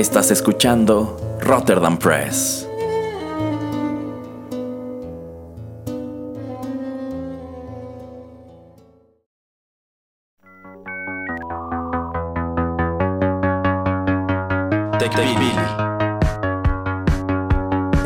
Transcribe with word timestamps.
Estás 0.00 0.30
escuchando 0.30 1.36
Rotterdam 1.42 1.98
Press. 1.98 2.66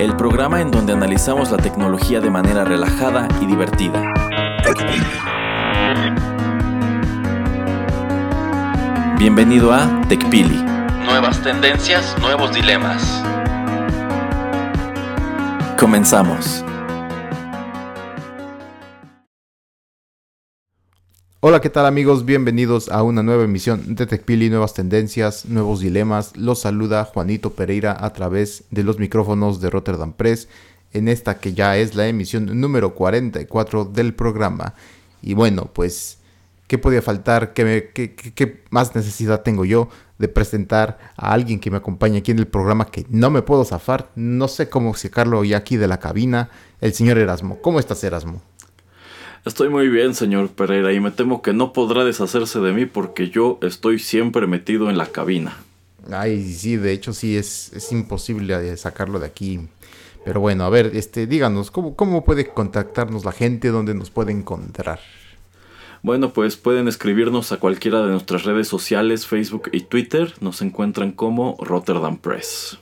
El 0.00 0.16
programa 0.16 0.60
en 0.60 0.72
donde 0.72 0.94
analizamos 0.94 1.52
la 1.52 1.58
tecnología 1.58 2.18
de 2.20 2.28
manera 2.28 2.64
relajada 2.64 3.28
y 3.40 3.46
divertida. 3.46 4.02
Bienvenido 9.16 9.72
a 9.72 10.02
TechPili. 10.08 10.73
Nuevas 11.04 11.42
tendencias, 11.42 12.16
nuevos 12.18 12.54
dilemas. 12.54 13.22
Comenzamos. 15.78 16.64
Hola, 21.40 21.60
¿qué 21.60 21.68
tal 21.68 21.84
amigos? 21.84 22.24
Bienvenidos 22.24 22.88
a 22.88 23.02
una 23.02 23.22
nueva 23.22 23.44
emisión 23.44 23.94
de 23.94 24.06
TechPili, 24.06 24.48
nuevas 24.48 24.72
tendencias, 24.72 25.44
nuevos 25.44 25.80
dilemas. 25.80 26.36
Los 26.38 26.60
saluda 26.62 27.04
Juanito 27.04 27.50
Pereira 27.50 27.94
a 28.00 28.14
través 28.14 28.64
de 28.70 28.82
los 28.82 28.98
micrófonos 28.98 29.60
de 29.60 29.68
Rotterdam 29.68 30.14
Press 30.14 30.48
en 30.94 31.08
esta 31.08 31.38
que 31.38 31.52
ya 31.52 31.76
es 31.76 31.94
la 31.94 32.08
emisión 32.08 32.58
número 32.60 32.94
44 32.94 33.84
del 33.84 34.14
programa. 34.14 34.74
Y 35.20 35.34
bueno, 35.34 35.70
pues 35.72 36.18
¿Qué 36.66 36.78
podía 36.78 37.02
faltar? 37.02 37.52
¿Qué, 37.52 37.90
qué, 37.92 38.62
más 38.70 38.94
necesidad 38.94 39.42
tengo 39.42 39.64
yo 39.64 39.88
de 40.24 40.28
presentar 40.28 40.98
a 41.16 41.32
alguien 41.32 41.60
que 41.60 41.70
me 41.70 41.76
acompañe 41.76 42.18
aquí 42.18 42.30
en 42.30 42.38
el 42.38 42.46
programa 42.46 42.86
que 42.86 43.04
no 43.10 43.28
me 43.28 43.42
puedo 43.42 43.62
zafar? 43.64 44.08
No 44.16 44.48
sé 44.48 44.70
cómo 44.70 44.94
sacarlo 44.94 45.44
ya 45.44 45.58
aquí 45.58 45.76
de 45.76 45.86
la 45.86 46.00
cabina. 46.00 46.48
El 46.80 46.94
señor 46.94 47.18
Erasmo. 47.18 47.60
¿Cómo 47.60 47.78
estás, 47.78 48.02
Erasmo? 48.04 48.40
Estoy 49.44 49.68
muy 49.68 49.88
bien, 49.88 50.14
señor 50.14 50.48
Pereira, 50.48 50.94
y 50.94 51.00
me 51.00 51.10
temo 51.10 51.42
que 51.42 51.52
no 51.52 51.74
podrá 51.74 52.04
deshacerse 52.04 52.60
de 52.60 52.72
mí 52.72 52.86
porque 52.86 53.28
yo 53.28 53.58
estoy 53.60 53.98
siempre 53.98 54.46
metido 54.46 54.88
en 54.88 54.96
la 54.96 55.06
cabina. 55.06 55.58
Ay, 56.10 56.42
sí, 56.54 56.78
de 56.78 56.92
hecho 56.92 57.12
sí, 57.12 57.36
es, 57.36 57.70
es 57.74 57.92
imposible 57.92 58.74
sacarlo 58.78 59.20
de 59.20 59.26
aquí. 59.26 59.60
Pero 60.24 60.40
bueno, 60.40 60.64
a 60.64 60.70
ver, 60.70 60.92
este, 60.94 61.26
díganos, 61.26 61.70
¿cómo, 61.70 61.94
¿cómo 61.94 62.24
puede 62.24 62.48
contactarnos 62.48 63.26
la 63.26 63.32
gente? 63.32 63.68
¿Dónde 63.68 63.94
nos 63.94 64.10
puede 64.10 64.32
encontrar? 64.32 65.00
Bueno, 66.04 66.34
pues 66.34 66.58
pueden 66.58 66.86
escribirnos 66.86 67.50
a 67.52 67.56
cualquiera 67.56 68.02
de 68.02 68.12
nuestras 68.12 68.44
redes 68.44 68.68
sociales, 68.68 69.26
Facebook 69.26 69.70
y 69.72 69.80
Twitter. 69.80 70.34
Nos 70.42 70.60
encuentran 70.60 71.12
como 71.12 71.56
Rotterdam 71.58 72.18
Press. 72.18 72.78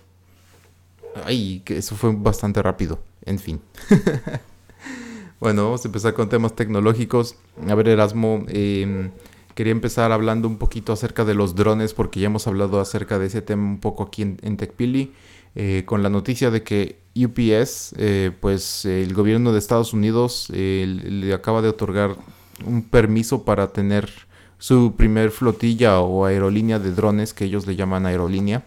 Ay, 1.25 1.62
que 1.65 1.77
eso 1.77 1.95
fue 1.95 2.12
bastante 2.12 2.61
rápido. 2.61 2.98
En 3.25 3.39
fin. 3.39 3.61
bueno, 5.41 5.62
vamos 5.67 5.84
a 5.84 5.89
empezar 5.89 6.15
con 6.15 6.28
temas 6.28 6.56
tecnológicos. 6.56 7.37
A 7.69 7.77
ver, 7.77 7.87
Erasmo, 7.87 8.45
em, 8.48 9.12
quería 9.55 9.70
empezar 9.70 10.11
hablando 10.11 10.48
un 10.48 10.59
poquito 10.59 10.93
acerca 10.93 11.25
de 11.25 11.34
los 11.34 11.55
drones, 11.55 11.95
porque 11.95 12.19
ya 12.19 12.27
hemos 12.27 12.48
hablado 12.48 12.81
acerca 12.81 13.20
de 13.20 13.27
ese 13.27 13.41
tema 13.41 13.62
un 13.62 13.78
poco 13.78 14.03
aquí 14.03 14.23
en, 14.23 14.56
TechPili. 14.56 15.12
Eh, 15.55 15.84
con 15.87 16.03
la 16.03 16.11
noticia 16.11 16.50
de 16.50 16.65
que 16.65 16.98
UPS, 17.15 17.95
eh, 17.98 18.33
pues 18.41 18.84
el 18.84 19.15
gobierno 19.15 19.53
de 19.53 19.61
Estados 19.61 19.93
Unidos 19.93 20.48
eh, 20.53 20.87
le 20.89 21.33
acaba 21.33 21.62
de 21.62 21.69
otorgar 21.69 22.17
un 22.66 22.82
permiso 22.82 23.44
para 23.44 23.72
tener 23.72 24.10
su 24.58 24.94
primer 24.96 25.30
flotilla 25.32 26.00
o 26.00 26.24
aerolínea 26.24 26.78
de 26.78 26.92
drones, 26.92 27.34
que 27.34 27.44
ellos 27.44 27.66
le 27.66 27.74
llaman 27.74 28.06
aerolínea, 28.06 28.64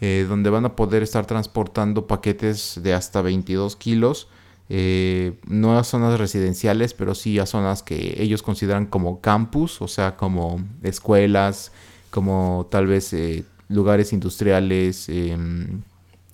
eh, 0.00 0.26
donde 0.28 0.50
van 0.50 0.64
a 0.64 0.74
poder 0.74 1.02
estar 1.02 1.24
transportando 1.26 2.06
paquetes 2.06 2.80
de 2.82 2.92
hasta 2.92 3.22
22 3.22 3.76
kilos, 3.76 4.28
eh, 4.68 5.38
no 5.46 5.78
a 5.78 5.84
zonas 5.84 6.18
residenciales, 6.18 6.94
pero 6.94 7.14
sí 7.14 7.38
a 7.38 7.46
zonas 7.46 7.84
que 7.84 8.16
ellos 8.18 8.42
consideran 8.42 8.86
como 8.86 9.20
campus, 9.20 9.80
o 9.80 9.86
sea, 9.86 10.16
como 10.16 10.60
escuelas, 10.82 11.70
como 12.10 12.66
tal 12.70 12.88
vez 12.88 13.12
eh, 13.12 13.44
lugares 13.68 14.12
industriales, 14.12 15.08
em, 15.08 15.82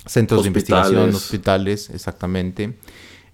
centros 0.06 0.42
de 0.42 0.48
investigación, 0.48 1.14
hospitales, 1.14 1.90
exactamente. 1.90 2.78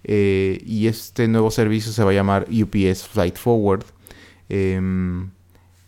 Eh, 0.03 0.61
y 0.65 0.87
este 0.87 1.27
nuevo 1.27 1.51
servicio 1.51 1.91
se 1.91 2.03
va 2.03 2.11
a 2.11 2.13
llamar 2.13 2.47
UPS 2.49 3.07
Flight 3.07 3.37
Forward. 3.37 3.83
Em, 4.47 5.29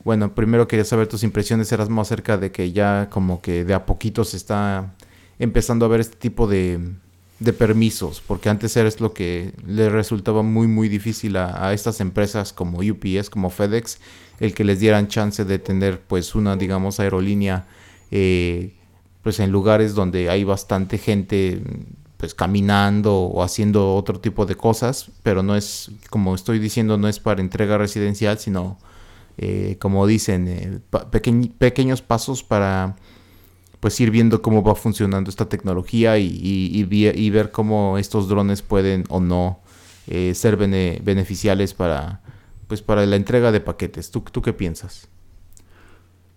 bueno, 0.03 0.33
primero 0.33 0.67
quería 0.67 0.85
saber 0.85 1.07
tus 1.07 1.23
impresiones, 1.23 1.71
Erasmo, 1.71 2.01
acerca 2.01 2.37
de 2.37 2.51
que 2.51 2.71
ya 2.71 3.09
como 3.09 3.41
que 3.41 3.63
de 3.63 3.73
a 3.73 3.85
poquito 3.85 4.23
se 4.23 4.37
está 4.37 4.93
empezando 5.39 5.85
a 5.85 5.89
ver 5.89 5.99
este 5.99 6.17
tipo 6.17 6.47
de, 6.47 6.79
permisos, 7.57 8.21
porque 8.21 8.49
antes 8.49 8.77
era 8.77 8.89
lo 8.99 9.13
que 9.13 9.53
le 9.65 9.89
resultaba 9.89 10.43
muy 10.43 10.67
muy 10.67 10.89
difícil 10.89 11.37
a, 11.37 11.73
estas 11.73 11.99
empresas 11.99 12.53
como 12.53 12.79
UPS, 12.79 13.31
como 13.31 13.49
FedEx, 13.49 13.99
el 14.39 14.53
que 14.53 14.63
les 14.63 14.79
dieran 14.79 15.07
chance 15.07 15.43
de 15.43 15.57
tener 15.57 15.99
pues 16.01 16.35
una, 16.35 16.55
digamos, 16.55 16.99
aerolínea 16.99 17.65
eh, 18.11 18.73
pues 19.23 19.39
en 19.39 19.51
lugares 19.51 19.95
donde 19.95 20.29
hay 20.29 20.43
bastante 20.43 20.97
gente 20.97 21.61
pues 22.21 22.35
caminando 22.35 23.15
o 23.15 23.41
haciendo 23.41 23.95
otro 23.95 24.19
tipo 24.19 24.45
de 24.45 24.53
cosas, 24.53 25.09
pero 25.23 25.41
no 25.41 25.55
es, 25.55 25.89
como 26.11 26.35
estoy 26.35 26.59
diciendo, 26.59 26.95
no 26.99 27.07
es 27.07 27.19
para 27.19 27.41
entrega 27.41 27.79
residencial, 27.79 28.37
sino, 28.37 28.77
eh, 29.39 29.77
como 29.79 30.05
dicen, 30.05 30.47
eh, 30.47 30.79
pequeños 31.57 32.03
pasos 32.03 32.43
para 32.43 32.95
pues 33.79 33.99
ir 33.99 34.11
viendo 34.11 34.43
cómo 34.43 34.61
va 34.61 34.75
funcionando 34.75 35.31
esta 35.31 35.49
tecnología 35.49 36.19
y, 36.19 36.83
ver 37.31 37.49
cómo 37.49 37.97
estos 37.97 38.29
drones 38.29 38.61
pueden 38.61 39.03
o 39.09 39.19
no 39.19 39.59
eh, 40.05 40.35
ser 40.35 40.57
beneficiales 40.57 41.73
para, 41.73 42.21
pues 42.67 42.83
para 42.83 43.03
la 43.07 43.15
entrega 43.15 43.51
de 43.51 43.61
paquetes. 43.61 44.11
¿Tú, 44.11 44.21
¿Tú 44.31 44.43
qué 44.43 44.53
piensas? 44.53 45.09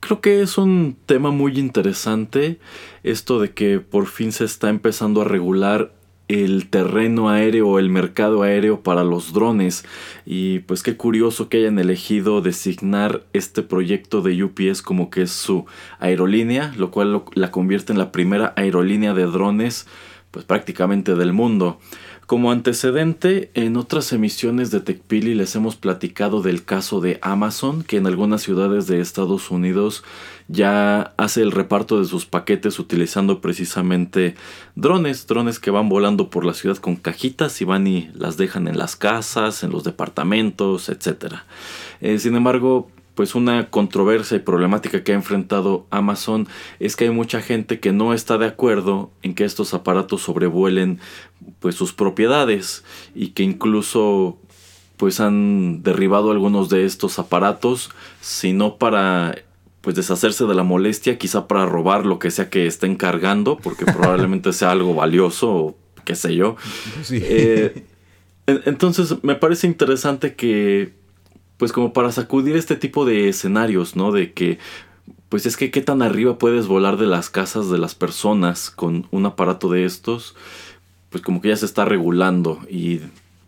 Creo 0.05 0.21
que 0.21 0.43
es 0.43 0.59
un 0.59 0.99
tema 1.07 1.31
muy 1.31 1.59
interesante 1.59 2.59
esto 3.05 3.41
de 3.41 3.53
que 3.53 3.81
por 3.81 4.05
fin 4.05 4.33
se 4.33 4.45
está 4.45 4.69
empezando 4.69 5.23
a 5.23 5.25
regular 5.25 5.95
el 6.29 6.69
terreno 6.69 7.31
aéreo 7.31 7.79
el 7.79 7.89
mercado 7.89 8.43
aéreo 8.43 8.83
para 8.83 9.03
los 9.03 9.33
drones 9.33 9.87
y 10.27 10.59
pues 10.59 10.83
qué 10.83 10.99
curioso 10.99 11.49
que 11.49 11.57
hayan 11.57 11.79
elegido 11.79 12.43
designar 12.43 13.25
este 13.33 13.63
proyecto 13.63 14.21
de 14.21 14.45
UPS 14.45 14.83
como 14.83 15.09
que 15.09 15.23
es 15.23 15.31
su 15.31 15.65
aerolínea, 15.99 16.75
lo 16.77 16.91
cual 16.91 17.25
la 17.33 17.51
convierte 17.51 17.95
en 17.95 17.99
la 17.99 18.13
primera 18.13 18.53
aerolínea 18.57 19.15
de 19.15 19.25
drones 19.25 19.87
pues 20.31 20.45
prácticamente 20.45 21.15
del 21.15 21.33
mundo. 21.33 21.79
Como 22.27 22.51
antecedente, 22.51 23.51
en 23.53 23.77
otras 23.77 24.11
emisiones 24.15 24.71
de 24.71 24.81
TechPili 24.81 25.35
les 25.35 25.55
hemos 25.57 25.77
platicado 25.77 26.41
del 26.41 26.65
caso 26.65 27.03
de 27.03 27.19
Amazon, 27.21 27.83
que 27.83 27.99
en 27.99 28.07
algunas 28.07 28.41
ciudades 28.41 28.87
de 28.87 29.01
Estados 29.01 29.51
Unidos 29.51 30.05
ya 30.49 31.13
hace 31.19 31.43
el 31.43 31.53
reparto 31.53 32.01
de 32.01 32.07
sus 32.07 32.25
paquetes 32.25 32.79
utilizando 32.79 33.43
precisamente 33.43 34.37
drones, 34.75 35.27
drones 35.27 35.59
que 35.59 35.71
van 35.71 35.91
volando 35.91 36.31
por 36.31 36.47
la 36.47 36.55
ciudad 36.55 36.79
con 36.79 36.97
cajitas 36.97 37.61
y 37.61 37.67
van 37.67 37.87
y 37.87 38.11
las 38.15 38.39
dejan 38.39 38.69
en 38.69 38.79
las 38.79 38.97
casas, 38.97 39.63
en 39.63 39.71
los 39.71 39.85
departamentos, 39.85 40.89
etc. 40.89 41.35
Eh, 42.01 42.19
sin 42.19 42.37
embargo, 42.37 42.89
pues 43.15 43.35
una 43.35 43.71
controversia 43.71 44.37
y 44.37 44.41
problemática 44.41 45.05
que 45.05 45.13
ha 45.13 45.15
enfrentado 45.15 45.87
Amazon 45.91 46.49
es 46.81 46.97
que 46.97 47.05
hay 47.05 47.11
mucha 47.11 47.41
gente 47.41 47.81
que 47.81 47.93
no 47.93 48.13
está 48.13 48.39
de 48.39 48.47
acuerdo 48.47 49.11
en 49.23 49.35
que 49.35 49.45
estos 49.45 49.73
aparatos 49.73 50.23
sobrevuelen 50.23 50.99
pues 51.61 51.75
sus 51.77 51.93
propiedades 51.93 52.85
y 53.15 53.29
que 53.29 53.43
incluso 53.43 54.39
pues 54.97 55.21
han 55.21 55.83
derribado 55.83 56.31
algunos 56.31 56.69
de 56.69 56.85
estos 56.85 57.19
aparatos 57.19 57.91
sino 58.21 58.77
para 58.77 59.37
pues 59.81 59.97
deshacerse 59.97 60.47
de 60.47 60.55
la 60.55 60.63
molestia 60.63 61.19
quizá 61.19 61.47
para 61.47 61.67
robar 61.67 62.07
lo 62.07 62.19
que 62.19 62.31
sea 62.31 62.51
que 62.51 62.67
estén 62.67 62.97
cargando 62.97 63.59
porque 63.59 63.85
probablemente 63.85 64.53
sea 64.53 64.73
algo 64.73 64.95
valioso 64.95 65.53
o 65.53 65.77
qué 66.05 66.15
sé 66.15 66.35
yo. 66.35 66.57
Eh, 67.11 67.85
entonces 68.47 69.23
me 69.23 69.37
parece 69.37 69.67
interesante 69.67 70.35
que 70.35 70.93
pues 71.57 71.73
como 71.73 71.93
para 71.93 72.13
sacudir 72.13 72.57
este 72.57 72.77
tipo 72.77 73.05
de 73.05 73.29
escenarios, 73.29 73.97
¿no? 73.97 74.13
De 74.13 74.33
que, 74.33 74.59
pues 75.29 75.47
es 75.47 75.57
que 75.57 75.71
qué 75.71 75.81
tan 75.81 76.03
arriba 76.03 76.39
puedes 76.39 76.67
volar 76.67 76.97
de 76.97 77.07
las 77.07 77.31
casas 77.31 77.71
de 77.71 77.79
las 77.79 77.95
personas 77.95 78.71
con 78.71 79.07
un 79.11 79.27
aparato 79.27 79.69
de 79.69 79.85
estos, 79.85 80.35
pues 81.11 81.23
como 81.23 81.41
que 81.41 81.49
ya 81.49 81.57
se 81.57 81.67
está 81.67 81.85
regulando 81.85 82.61
y 82.69 83.01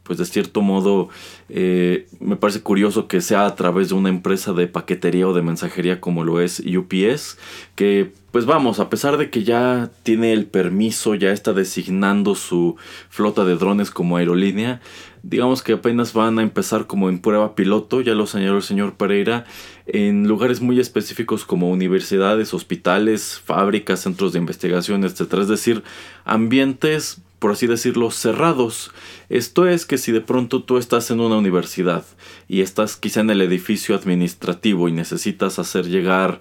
pues 0.07 0.19
de 0.19 0.25
cierto 0.25 0.63
modo 0.63 1.09
eh, 1.49 2.07
me 2.21 2.37
parece 2.37 2.61
curioso 2.61 3.09
que 3.09 3.21
sea 3.21 3.47
a 3.47 3.55
través 3.57 3.89
de 3.89 3.95
una 3.97 4.09
empresa 4.09 4.53
de 4.53 4.69
paquetería 4.69 5.27
o 5.27 5.35
de 5.35 5.43
mensajería 5.43 6.01
como 6.01 6.25
lo 6.25 6.41
es 6.41 6.61
UPS, 6.61 7.39
que 7.75 8.13
pues 8.31 8.47
vamos, 8.47 8.81
a 8.81 8.91
pesar 8.91 9.17
de 9.17 9.31
que 9.31 9.45
ya 9.45 9.91
tiene 10.03 10.33
el 10.33 10.47
permiso, 10.47 11.15
ya 11.15 11.33
está 11.33 11.53
designando 11.53 12.35
su 12.35 12.77
flota 13.09 13.45
de 13.45 13.57
drones 13.57 13.91
como 13.91 14.17
aerolínea, 14.17 14.81
digamos 15.29 15.65
que 15.65 15.73
apenas 15.73 16.13
van 16.13 16.39
a 16.39 16.43
empezar 16.43 16.87
como 16.87 17.09
en 17.09 17.19
prueba 17.19 17.57
piloto, 17.57 18.01
ya 18.01 18.15
lo 18.15 18.27
señaló 18.27 18.59
el 18.59 18.63
señor 18.63 18.95
Pereira, 18.95 19.45
en 19.87 20.29
lugares 20.29 20.61
muy 20.61 20.79
específicos 20.79 21.45
como 21.45 21.69
universidades, 21.69 22.55
hospitales, 22.55 23.43
fábricas, 23.45 24.01
centros 24.01 24.33
de 24.33 24.39
investigación, 24.39 25.03
etc. 25.03 25.21
Es 25.41 25.49
decir, 25.49 25.83
ambientes, 26.25 27.21
por 27.41 27.51
así 27.51 27.67
decirlo, 27.67 28.13
cerrados. 28.13 28.93
Esto 29.29 29.67
es 29.67 29.85
que 29.85 29.99
si 29.99 30.13
de 30.13 30.21
pronto 30.21 30.63
tú 30.63 30.79
estás 30.79 31.11
en 31.11 31.19
una 31.19 31.37
universidad 31.37 32.05
y 32.47 32.61
estás 32.61 32.95
quizá 32.97 33.21
en 33.21 33.31
el 33.31 33.43
edificio 33.43 33.97
administrativo 33.97 34.89
y 34.89 34.93
necesitas 34.93 35.59
hacer 35.59 35.89
llegar 35.89 36.41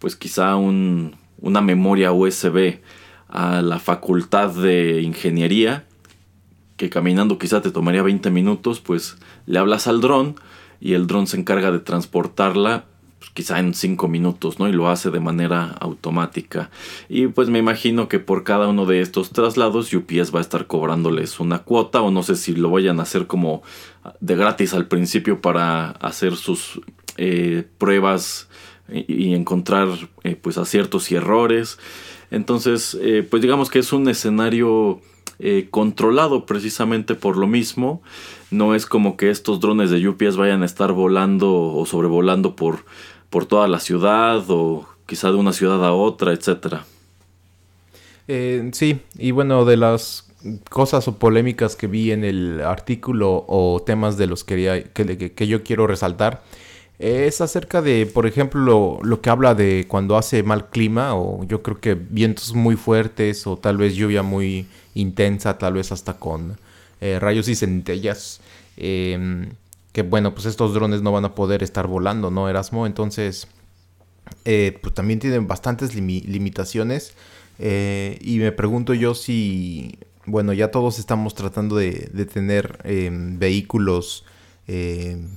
pues 0.00 0.16
quizá 0.16 0.56
un, 0.56 1.14
una 1.40 1.60
memoria 1.60 2.10
USB 2.10 2.78
a 3.28 3.62
la 3.62 3.78
facultad 3.78 4.50
de 4.50 5.02
ingeniería, 5.02 5.86
que 6.76 6.90
caminando 6.90 7.38
quizá 7.38 7.62
te 7.62 7.70
tomaría 7.70 8.02
20 8.02 8.30
minutos, 8.30 8.80
pues 8.80 9.16
le 9.46 9.58
hablas 9.58 9.86
al 9.86 10.00
dron 10.00 10.36
y 10.80 10.94
el 10.94 11.06
dron 11.06 11.26
se 11.26 11.38
encarga 11.38 11.70
de 11.70 11.78
transportarla 11.78 12.84
pues, 13.18 13.30
quizá 13.32 13.58
en 13.58 13.74
5 13.74 14.08
minutos, 14.08 14.58
¿no? 14.58 14.68
Y 14.68 14.72
lo 14.72 14.88
hace 14.88 15.10
de 15.10 15.20
manera 15.20 15.70
automática. 15.80 16.70
Y 17.08 17.28
pues 17.28 17.48
me 17.48 17.58
imagino 17.58 18.08
que 18.08 18.18
por 18.18 18.44
cada 18.44 18.68
uno 18.68 18.84
de 18.86 19.00
estos 19.00 19.30
traslados 19.30 19.94
UPS 19.94 20.34
va 20.34 20.40
a 20.40 20.42
estar 20.42 20.66
cobrándoles 20.66 21.40
una 21.40 21.60
cuota 21.60 22.02
o 22.02 22.10
no 22.10 22.22
sé 22.22 22.36
si 22.36 22.54
lo 22.54 22.70
vayan 22.70 23.00
a 23.00 23.04
hacer 23.04 23.26
como 23.26 23.62
de 24.20 24.36
gratis 24.36 24.74
al 24.74 24.88
principio 24.88 25.40
para 25.40 25.90
hacer 25.90 26.36
sus 26.36 26.80
eh, 27.16 27.66
pruebas 27.78 28.48
y, 28.92 29.32
encontrar 29.34 29.88
eh, 30.24 30.36
pues 30.36 30.58
aciertos 30.58 31.10
y 31.10 31.14
errores. 31.14 31.78
Entonces, 32.30 32.98
eh, 33.00 33.26
pues 33.28 33.40
digamos 33.40 33.70
que 33.70 33.78
es 33.78 33.92
un 33.92 34.08
escenario 34.08 35.00
eh, 35.38 35.68
controlado 35.70 36.46
precisamente 36.46 37.14
por 37.14 37.36
lo 37.36 37.46
mismo. 37.46 38.02
No 38.50 38.74
es 38.74 38.86
como 38.86 39.16
que 39.16 39.30
estos 39.30 39.60
drones 39.60 39.90
de 39.90 40.06
UPS 40.08 40.36
vayan 40.36 40.62
a 40.62 40.66
estar 40.66 40.92
volando 40.92 41.52
o 41.52 41.86
sobrevolando 41.86 42.56
por, 42.56 42.84
por 43.30 43.46
toda 43.46 43.68
la 43.68 43.80
ciudad 43.80 44.44
o 44.48 44.86
quizá 45.06 45.30
de 45.30 45.36
una 45.36 45.52
ciudad 45.52 45.84
a 45.84 45.92
otra, 45.92 46.32
etcétera. 46.32 46.84
sí, 48.26 49.00
y 49.18 49.30
bueno, 49.32 49.64
de 49.64 49.76
las 49.76 50.30
cosas 50.70 51.08
o 51.08 51.18
polémicas 51.18 51.76
que 51.76 51.86
vi 51.86 52.12
en 52.12 52.24
el 52.24 52.60
artículo 52.60 53.44
o 53.48 53.82
temas 53.84 54.16
de 54.16 54.26
los 54.26 54.44
que 54.44 55.46
yo 55.48 55.62
quiero 55.62 55.86
resaltar, 55.86 56.42
es 56.98 57.40
acerca 57.40 57.82
de, 57.82 58.06
por 58.06 58.26
ejemplo, 58.26 58.98
lo, 59.02 59.20
que 59.20 59.30
habla 59.30 59.54
de 59.54 59.86
cuando 59.88 60.16
hace 60.16 60.42
mal 60.42 60.70
clima 60.70 61.14
o 61.14 61.44
yo 61.44 61.62
creo 61.62 61.80
que 61.80 61.94
vientos 61.94 62.54
muy 62.54 62.76
fuertes 62.76 63.46
o 63.46 63.56
tal 63.56 63.76
vez 63.76 63.94
lluvia 63.96 64.22
muy 64.22 64.66
intensa, 64.94 65.58
tal 65.58 65.74
vez 65.74 65.90
hasta 65.92 66.14
con 66.14 66.56
eh, 67.00 67.18
rayos 67.20 67.48
y 67.48 67.56
centellas. 67.56 68.40
Em, 68.76 69.50
que 69.92 70.02
bueno, 70.02 70.34
pues 70.34 70.46
estos 70.46 70.74
drones 70.74 71.02
no 71.02 71.12
van 71.12 71.24
a 71.24 71.34
poder 71.34 71.62
estar 71.62 71.86
volando, 71.86 72.30
¿no, 72.30 72.48
Erasmo? 72.48 72.86
Entonces, 72.86 73.48
eh, 74.44 74.78
pues 74.82 74.94
también 74.94 75.18
tienen 75.20 75.46
bastantes 75.48 75.94
limitaciones. 75.94 77.14
Eh, 77.58 78.18
y 78.22 78.38
me 78.38 78.52
pregunto 78.52 78.94
yo 78.94 79.14
si, 79.14 79.98
bueno, 80.26 80.52
ya 80.52 80.70
todos 80.70 80.98
estamos 80.98 81.34
tratando 81.34 81.76
de, 81.76 82.10
de 82.12 82.26
tener 82.26 82.78
em, 82.84 83.38
vehículos 83.38 84.24
em, 84.66 85.28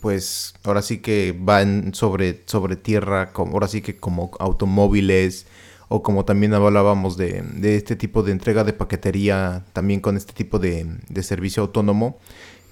pues 0.00 0.54
ahora 0.64 0.82
sí 0.82 0.98
que 0.98 1.36
van 1.38 1.94
sobre, 1.94 2.42
sobre 2.46 2.76
tierra, 2.76 3.32
como, 3.32 3.52
ahora 3.52 3.68
sí 3.68 3.82
que 3.82 3.96
como 3.96 4.30
automóviles 4.38 5.46
o 5.88 6.02
como 6.02 6.24
también 6.24 6.54
hablábamos 6.54 7.16
de, 7.16 7.42
de 7.42 7.76
este 7.76 7.96
tipo 7.96 8.22
de 8.22 8.32
entrega 8.32 8.64
de 8.64 8.72
paquetería, 8.72 9.64
también 9.72 10.00
con 10.00 10.16
este 10.16 10.32
tipo 10.32 10.58
de, 10.58 10.86
de 11.08 11.22
servicio 11.22 11.64
autónomo. 11.64 12.18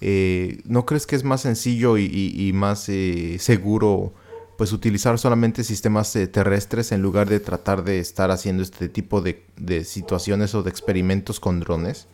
Eh, 0.01 0.61
¿No 0.65 0.87
crees 0.87 1.07
que 1.07 1.17
es 1.17 1.25
más 1.25 1.41
sencillo 1.41 1.99
y, 1.99 2.53
más 2.55 2.89
eh, 2.89 3.37
seguro 3.41 4.13
pues 4.57 4.73
utilizar 4.73 5.19
solamente 5.19 5.63
sistemas 5.63 6.15
eh, 6.17 6.27
terrestres 6.27 6.91
en 6.91 7.01
lugar 7.01 7.29
de 7.29 7.39
tratar 7.39 7.85
de 7.85 8.01
estar 8.01 8.31
haciendo 8.33 8.63
este 8.63 8.89
tipo 8.89 9.21
de, 9.21 9.45
de 9.57 9.85
situaciones 9.85 10.55
o 10.55 10.63
de 10.63 10.71
experimentos 10.71 11.39
con 11.39 11.61
drones? 11.61 12.09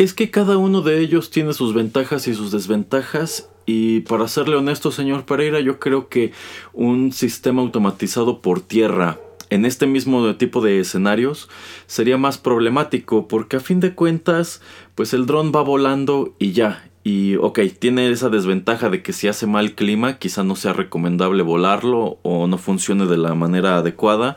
Es 0.00 0.14
que 0.14 0.30
cada 0.30 0.56
uno 0.56 0.80
de 0.80 0.98
ellos 0.98 1.28
tiene 1.28 1.52
sus 1.52 1.74
ventajas 1.74 2.26
y 2.26 2.34
sus 2.34 2.50
desventajas 2.50 3.50
y 3.66 4.00
para 4.00 4.28
serle 4.28 4.56
honesto, 4.56 4.92
señor 4.92 5.26
Pereira, 5.26 5.60
yo 5.60 5.78
creo 5.78 6.08
que 6.08 6.32
un 6.72 7.12
sistema 7.12 7.60
automatizado 7.60 8.40
por 8.40 8.62
tierra 8.62 9.20
en 9.50 9.66
este 9.66 9.86
mismo 9.86 10.34
tipo 10.36 10.62
de 10.62 10.80
escenarios 10.80 11.50
sería 11.86 12.16
más 12.16 12.38
problemático 12.38 13.28
porque 13.28 13.58
a 13.58 13.60
fin 13.60 13.80
de 13.80 13.94
cuentas, 13.94 14.62
pues 14.94 15.12
el 15.12 15.26
dron 15.26 15.52
va 15.54 15.60
volando 15.60 16.34
y 16.38 16.52
ya. 16.52 16.82
Y 17.04 17.36
ok, 17.36 17.60
tiene 17.78 18.10
esa 18.10 18.30
desventaja 18.30 18.88
de 18.88 19.02
que 19.02 19.12
si 19.12 19.28
hace 19.28 19.46
mal 19.46 19.74
clima, 19.74 20.18
quizá 20.18 20.44
no 20.44 20.56
sea 20.56 20.72
recomendable 20.72 21.42
volarlo 21.42 22.18
o 22.22 22.46
no 22.46 22.56
funcione 22.56 23.04
de 23.04 23.18
la 23.18 23.34
manera 23.34 23.76
adecuada. 23.76 24.36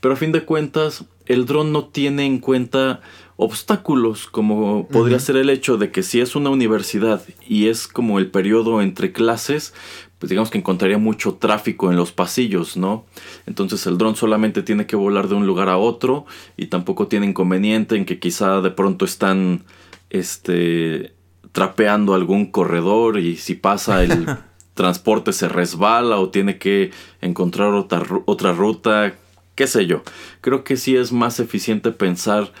Pero 0.00 0.14
a 0.14 0.16
fin 0.16 0.32
de 0.32 0.44
cuentas, 0.44 1.04
el 1.26 1.46
dron 1.46 1.72
no 1.72 1.86
tiene 1.86 2.26
en 2.26 2.38
cuenta 2.38 3.00
obstáculos, 3.36 4.26
como 4.26 4.86
podría 4.88 5.18
ser 5.18 5.36
el 5.36 5.50
hecho 5.50 5.76
de 5.76 5.90
que 5.90 6.02
si 6.02 6.20
es 6.20 6.36
una 6.36 6.50
universidad 6.50 7.22
y 7.46 7.66
es 7.66 7.88
como 7.88 8.18
el 8.18 8.30
periodo 8.30 8.80
entre 8.80 9.12
clases, 9.12 9.74
pues 10.18 10.30
digamos 10.30 10.50
que 10.50 10.58
encontraría 10.58 10.98
mucho 10.98 11.34
tráfico 11.34 11.90
en 11.90 11.96
los 11.96 12.12
pasillos, 12.12 12.76
¿no? 12.76 13.06
Entonces 13.46 13.86
el 13.86 13.98
dron 13.98 14.14
solamente 14.14 14.62
tiene 14.62 14.86
que 14.86 14.96
volar 14.96 15.28
de 15.28 15.34
un 15.34 15.46
lugar 15.46 15.68
a 15.68 15.78
otro 15.78 16.26
y 16.56 16.66
tampoco 16.66 17.08
tiene 17.08 17.26
inconveniente 17.26 17.96
en 17.96 18.04
que 18.04 18.20
quizá 18.20 18.60
de 18.60 18.70
pronto 18.70 19.04
están 19.04 19.64
este 20.10 21.14
trapeando 21.50 22.14
algún 22.14 22.46
corredor 22.46 23.18
y 23.18 23.36
si 23.36 23.54
pasa 23.54 24.02
el 24.02 24.26
transporte 24.74 25.32
se 25.32 25.48
resbala 25.48 26.18
o 26.18 26.30
tiene 26.30 26.58
que 26.58 26.90
encontrar 27.20 27.74
otra, 27.74 28.02
otra 28.26 28.52
ruta, 28.52 29.14
qué 29.54 29.66
sé 29.66 29.86
yo. 29.86 30.02
Creo 30.40 30.64
que 30.64 30.76
sí 30.76 30.96
es 30.96 31.12
más 31.12 31.38
eficiente 31.40 31.92
pensar 31.92 32.52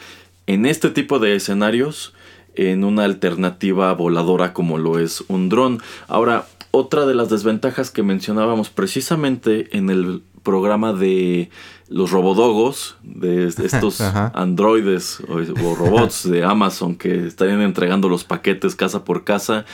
en 0.46 0.66
este 0.66 0.90
tipo 0.90 1.18
de 1.18 1.36
escenarios 1.36 2.14
en 2.54 2.84
una 2.84 3.04
alternativa 3.04 3.92
voladora 3.94 4.52
como 4.52 4.78
lo 4.78 4.98
es 4.98 5.24
un 5.28 5.48
dron. 5.48 5.80
Ahora, 6.06 6.46
otra 6.70 7.06
de 7.06 7.14
las 7.14 7.28
desventajas 7.28 7.90
que 7.90 8.02
mencionábamos 8.02 8.70
precisamente 8.70 9.76
en 9.76 9.90
el 9.90 10.22
programa 10.42 10.92
de 10.92 11.50
los 11.88 12.10
robodogos, 12.10 12.96
de 13.02 13.46
estos 13.64 14.00
androides 14.00 15.20
o, 15.28 15.74
robots 15.74 16.28
de 16.28 16.44
Amazon 16.44 16.96
que 16.96 17.26
estarían 17.26 17.62
entregando 17.62 18.08
los 18.08 18.24
paquetes 18.24 18.74
casa 18.74 19.04
por 19.04 19.24
casa, 19.24 19.64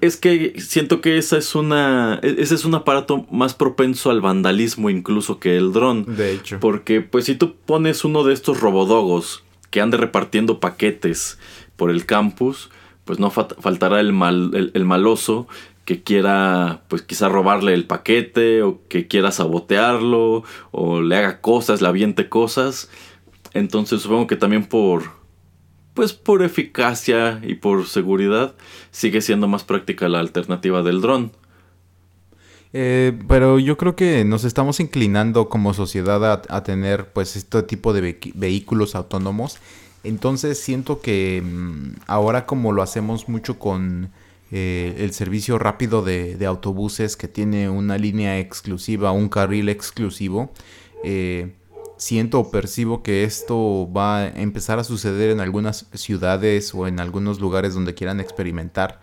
es 0.00 0.16
que 0.16 0.54
siento 0.58 1.00
que 1.00 1.18
esa 1.18 1.36
es 1.36 1.54
una, 1.54 2.18
e, 2.22 2.36
ese 2.38 2.54
es 2.54 2.64
un 2.64 2.74
aparato 2.74 3.26
más 3.30 3.54
propenso 3.54 4.10
al 4.10 4.20
vandalismo 4.20 4.90
incluso 4.90 5.38
que 5.38 5.56
el 5.56 5.72
dron. 5.72 6.16
De 6.16 6.32
hecho. 6.32 6.58
Porque 6.60 7.00
pues 7.00 7.26
si 7.26 7.34
tú 7.34 7.54
pones 7.66 8.04
uno 8.04 8.24
de 8.24 8.32
estos 8.32 8.60
robodogos 8.60 9.42
que 9.70 9.80
ande 9.80 9.96
repartiendo 9.96 10.60
paquetes 10.60 11.38
por 11.76 11.90
el 11.90 12.06
campus, 12.06 12.70
pues 13.04 13.18
no 13.18 13.30
faltará 13.30 14.00
el, 14.00 14.12
mal, 14.12 14.70
el, 14.74 14.84
maloso 14.84 15.48
que 15.84 16.02
quiera, 16.02 16.82
pues 16.88 17.02
quizá 17.02 17.28
robarle 17.28 17.74
el 17.74 17.86
paquete 17.86 18.62
o 18.62 18.80
que 18.88 19.08
quiera 19.08 19.32
sabotearlo 19.32 20.44
o 20.70 21.00
le 21.00 21.16
haga 21.16 21.40
cosas, 21.40 21.82
le 21.82 21.88
aviente 21.88 22.28
cosas. 22.28 22.90
Entonces 23.54 24.02
supongo 24.02 24.26
que 24.26 24.36
también 24.36 24.66
por, 24.66 25.04
pues 25.94 26.12
por 26.12 26.42
eficacia 26.42 27.40
y 27.42 27.54
por 27.54 27.86
seguridad 27.86 28.54
sigue 28.90 29.20
siendo 29.20 29.48
más 29.48 29.64
práctica 29.64 30.08
la 30.08 30.20
alternativa 30.20 30.82
del 30.82 31.00
dron. 31.00 31.32
Eh, 32.72 33.18
pero 33.26 33.58
yo 33.58 33.76
creo 33.76 33.96
que 33.96 34.24
nos 34.24 34.44
estamos 34.44 34.78
inclinando 34.78 35.48
como 35.48 35.74
sociedad 35.74 36.44
a, 36.48 36.62
tener 36.62 37.12
pues 37.12 37.34
este 37.36 37.62
tipo 37.64 37.92
de 37.92 38.18
vehículos 38.34 38.94
autónomos. 38.94 39.58
Entonces 40.04 40.58
siento 40.58 41.00
que 41.00 41.42
mm, 41.44 42.02
ahora 42.06 42.46
como 42.46 42.72
lo 42.72 42.82
hacemos 42.82 43.28
mucho 43.28 43.58
con 43.58 44.10
eh, 44.52 44.96
el 44.98 45.12
servicio 45.12 45.58
rápido 45.58 46.02
de, 46.02 46.38
autobuses 46.46 47.16
que 47.16 47.28
tiene 47.28 47.68
una 47.68 47.98
línea 47.98 48.38
exclusiva, 48.38 49.12
un 49.12 49.28
carril 49.28 49.68
exclusivo, 49.68 50.52
eh, 51.04 51.54
siento 51.98 52.40
o 52.40 52.50
percibo 52.50 53.02
que 53.02 53.24
esto 53.24 53.88
va 53.92 54.18
a 54.18 54.28
empezar 54.28 54.78
a 54.78 54.84
suceder 54.84 55.30
en 55.30 55.40
algunas 55.40 55.86
ciudades 55.94 56.74
o 56.74 56.86
en 56.86 57.00
algunos 57.00 57.40
lugares 57.40 57.74
donde 57.74 57.94
quieran 57.94 58.20
experimentar 58.20 59.00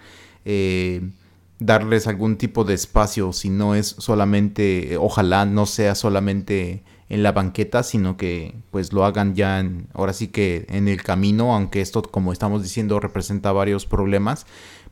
darles 1.60 2.08
algún 2.08 2.38
tipo 2.38 2.64
de 2.64 2.74
espacio, 2.74 3.34
si 3.34 3.50
no 3.50 3.76
es 3.76 3.88
solamente, 3.98 4.98
ojalá 4.98 5.46
no 5.46 5.66
sea 5.66 5.96
solamente 5.96 6.84
en 7.10 7.24
la 7.24 7.32
banqueta, 7.32 7.84
sino 7.84 8.18
que 8.18 8.56
pues 8.70 8.94
lo 8.94 9.06
hagan 9.06 9.36
ya 9.36 9.60
en, 9.60 9.88
ahora 9.94 10.14
sí 10.14 10.28
que 10.28 10.66
en 10.70 10.88
el 10.88 11.02
camino, 11.04 11.56
aunque 11.56 11.82
esto 11.82 12.02
como 12.02 12.34
estamos 12.34 12.64
diciendo 12.64 13.00
representa 13.00 13.52
varios 13.52 13.86
problemas, 13.86 14.46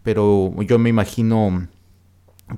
pero 0.04 0.54
yo 0.62 0.80
me 0.80 0.90
imagino 0.90 1.68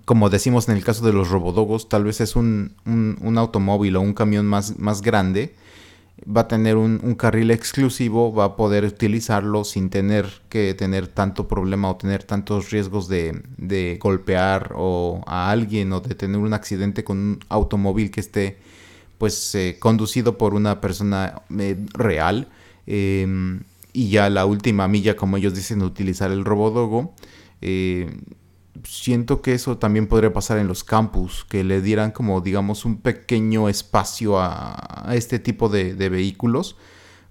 como 0.05 0.29
decimos 0.29 0.67
en 0.67 0.75
el 0.75 0.83
caso 0.83 1.05
de 1.05 1.13
los 1.13 1.29
robodogos, 1.29 1.87
tal 1.89 2.03
vez 2.03 2.19
es 2.19 2.35
un, 2.35 2.75
un, 2.85 3.37
automóvil 3.37 3.95
o 3.95 4.01
un 4.01 4.13
camión 4.13 4.45
más, 4.45 4.77
más 4.77 5.01
grande, 5.01 5.55
va 6.25 6.41
a 6.41 6.47
tener 6.47 6.77
un, 6.77 6.99
un, 7.03 7.15
carril 7.15 7.51
exclusivo, 7.51 8.33
va 8.33 8.45
a 8.45 8.55
poder 8.55 8.85
utilizarlo 8.85 9.63
sin 9.63 9.89
tener 9.89 10.25
que 10.49 10.73
tener 10.73 11.07
tanto 11.07 11.47
problema 11.47 11.89
o 11.89 11.95
tener 11.95 12.23
tantos 12.23 12.71
riesgos 12.71 13.07
de, 13.07 13.41
de 13.57 13.99
golpear 14.01 14.73
o 14.75 15.21
a 15.27 15.51
alguien 15.51 15.93
o 15.93 16.01
de 16.01 16.15
tener 16.15 16.37
un 16.37 16.53
accidente 16.53 17.03
con 17.03 17.17
un 17.17 17.39
automóvil 17.49 18.11
que 18.11 18.19
esté 18.19 18.57
pues 19.17 19.55
eh, 19.55 19.77
conducido 19.79 20.37
por 20.37 20.53
una 20.53 20.81
persona 20.81 21.41
eh, 21.57 21.77
real. 21.93 22.47
Em, 22.85 23.61
y 23.93 24.09
ya 24.09 24.29
la 24.29 24.45
última 24.45 24.87
milla, 24.87 25.15
como 25.15 25.37
ellos 25.37 25.55
dicen, 25.55 25.81
utilizar 25.81 26.31
el 26.31 26.45
robodogo. 26.45 27.13
Siento 28.83 29.41
que 29.41 29.53
eso 29.53 29.77
también 29.77 30.07
podría 30.07 30.33
pasar 30.33 30.57
en 30.57 30.67
los 30.67 30.83
campus, 30.83 31.45
que 31.49 31.63
le 31.63 31.81
dieran 31.81 32.11
como 32.11 32.41
digamos 32.41 32.85
un 32.85 32.97
pequeño 32.97 33.69
espacio 33.69 34.39
a, 34.39 35.09
este 35.13 35.39
tipo 35.39 35.69
de, 35.69 35.93
vehículos, 36.09 36.75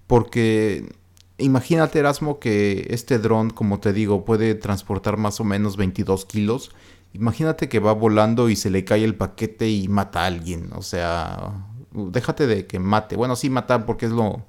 porque 0.07 0.89
imagínate 1.37 1.99
Erasmo 1.99 2.39
que 2.39 2.87
este 2.89 3.19
dron, 3.19 3.49
como 3.51 3.79
te 3.79 3.93
digo, 3.93 4.25
puede 4.25 4.55
transportar 4.55 5.17
más 5.17 5.39
o 5.39 5.43
menos 5.43 5.77
22 5.77 6.25
kilos. 6.25 6.71
Imagínate 7.13 7.69
que 7.69 7.79
va 7.79 7.93
volando 7.93 8.49
y 8.49 8.55
se 8.55 8.69
le 8.69 8.83
cae 8.83 9.03
el 9.03 9.15
paquete 9.15 9.69
y 9.69 9.87
mata 9.87 10.23
a 10.23 10.25
alguien, 10.27 10.69
o 10.75 10.81
sea, 10.81 11.65
déjate 11.91 12.47
de 12.47 12.67
que 12.67 12.79
mate, 12.79 13.15
bueno 13.15 13.35
sí 13.35 13.49
mata 13.49 13.85
porque 13.85 14.07
es 14.07 14.11
lo... 14.11 14.45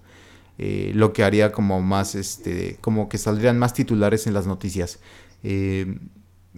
Eh, 0.61 0.91
lo 0.93 1.13
que 1.13 1.23
haría 1.23 1.53
como 1.53 1.81
más, 1.83 2.17
este, 2.17 2.79
como 2.81 3.09
que 3.09 3.17
saldrían 3.17 3.61
más 3.61 3.75
titulares 3.75 4.27
en 4.27 4.35
las 4.35 4.49
noticias. 4.49 4.99
Eh, 5.45 6.01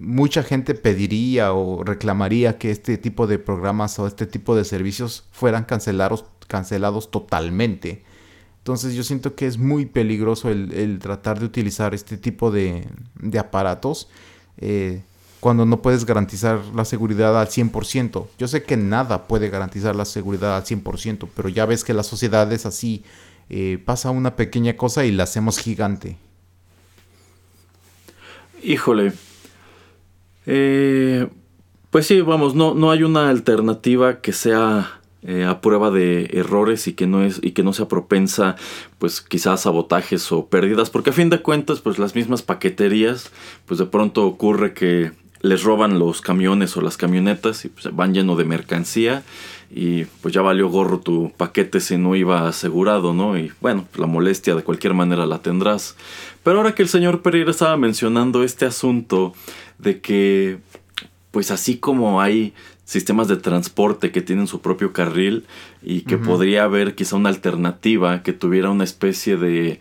mucha 0.00 0.42
gente 0.42 0.75
pediría 0.75 1.52
o 1.52 1.85
reclamaría 1.85 2.59
que 2.59 2.71
este 2.71 2.97
tipo 2.99 3.26
de 3.26 3.38
programas 3.38 3.99
o 3.99 4.07
este 4.07 4.26
tipo 4.26 4.57
de 4.57 4.64
servicios 4.64 5.25
fueran 5.30 5.64
cancelados, 5.64 6.25
cancelados 6.49 7.11
totalmente. 7.11 8.02
Entonces 8.59 8.95
yo 8.95 9.02
siento 9.04 9.35
que 9.35 9.47
es 9.47 9.59
muy 9.59 9.87
peligroso 9.87 10.50
el, 10.50 10.99
tratar 11.00 11.38
de 11.38 11.47
utilizar 11.47 11.95
este 11.95 12.16
tipo 12.16 12.50
de, 12.50 12.87
aparatos 13.38 14.09
eh, 14.59 15.02
cuando 15.40 15.64
no 15.64 15.80
puedes 15.80 16.04
garantizar 16.04 16.61
la 16.75 16.85
seguridad 16.85 17.38
al 17.38 17.49
100%. 17.49 18.26
Yo 18.38 18.49
sé 18.49 18.62
que 18.62 18.76
nada 18.76 19.26
puede 19.26 19.49
garantizar 19.49 19.97
la 19.97 20.04
seguridad 20.04 20.57
al 20.57 20.64
100%, 20.64 21.28
pero 21.35 21.49
ya 21.49 21.66
ves 21.66 21.85
que 21.85 21.95
la 21.95 22.02
sociedad 22.02 22.50
es 22.52 22.66
así. 22.66 23.04
Eh, 23.49 23.78
pasa 23.85 24.11
una 24.11 24.37
pequeña 24.37 24.76
cosa 24.76 25.04
y 25.04 25.11
la 25.11 25.25
hacemos 25.25 25.59
gigante. 25.59 26.16
Híjole, 28.62 29.14
eh, 30.47 31.28
pues 31.90 32.06
sí, 32.06 32.20
vamos, 32.20 32.54
no, 32.54 32.75
no 32.75 32.90
hay 32.90 33.02
una 33.02 33.28
alternativa 33.30 34.20
que 34.20 34.32
sea 34.32 35.00
eh, 35.23 35.44
a 35.44 35.61
prueba 35.61 35.90
de 35.90 36.30
errores 36.32 36.87
y 36.88 36.94
que 36.94 37.06
no 37.06 37.23
es 37.23 37.40
y 37.42 37.50
que 37.50 37.62
no 37.62 37.75
sea 37.75 37.88
propensa 37.88 38.56
pues 38.99 39.20
quizás 39.20 39.61
sabotajes 39.61 40.32
o 40.32 40.47
pérdidas 40.47 40.88
porque 40.88 41.11
a 41.11 41.12
fin 41.12 41.28
de 41.28 41.42
cuentas 41.42 41.80
pues 41.80 41.99
las 41.99 42.14
mismas 42.14 42.40
paqueterías 42.40 43.30
pues 43.66 43.76
de 43.76 43.85
pronto 43.85 44.25
ocurre 44.25 44.73
que 44.73 45.12
les 45.42 45.62
roban 45.62 45.99
los 45.99 46.20
camiones 46.20 46.76
o 46.76 46.80
las 46.80 46.97
camionetas 46.97 47.64
y 47.64 47.68
pues, 47.68 47.94
van 47.94 48.14
lleno 48.14 48.37
de 48.37 48.44
mercancía 48.44 49.23
y 49.70 50.04
pues 50.20 50.35
ya 50.35 50.42
valió 50.42 50.68
gorro 50.68 51.00
tu 51.00 51.32
paquete 51.37 51.80
si 51.80 51.97
no 51.97 52.16
iba 52.16 52.49
asegurado, 52.49 53.14
¿no? 53.14 53.38
Y 53.38 53.52
bueno, 53.61 53.87
la 53.97 54.06
molestia 54.06 54.54
de 54.54 54.64
cualquier 54.64 54.94
manera 54.94 55.26
la 55.26 55.38
tendrás. 55.38 55.97
Pero 56.42 56.59
ahora 56.59 56.75
que 56.75 56.82
el 56.82 56.88
señor 56.88 57.23
Pereira 57.23 57.50
estaba 57.50 57.76
mencionando 57.76 58.42
este 58.42 58.66
asunto 58.66 59.32
de 59.78 60.00
que, 60.00 60.59
pues 61.30 61.50
así 61.50 61.78
como 61.78 62.20
hay 62.20 62.52
sistemas 62.85 63.28
de 63.28 63.37
transporte 63.37 64.11
que 64.11 64.20
tienen 64.20 64.49
su 64.49 64.61
propio 64.61 64.92
carril 64.92 65.47
y 65.80 66.00
que 66.00 66.18
podría 66.18 66.64
haber 66.64 66.97
quizá 66.97 67.14
una 67.14 67.28
alternativa 67.28 68.25
que 68.25 68.32
tuviera 68.32 68.68
una 68.70 68.82
especie 68.82 69.37
de 69.37 69.78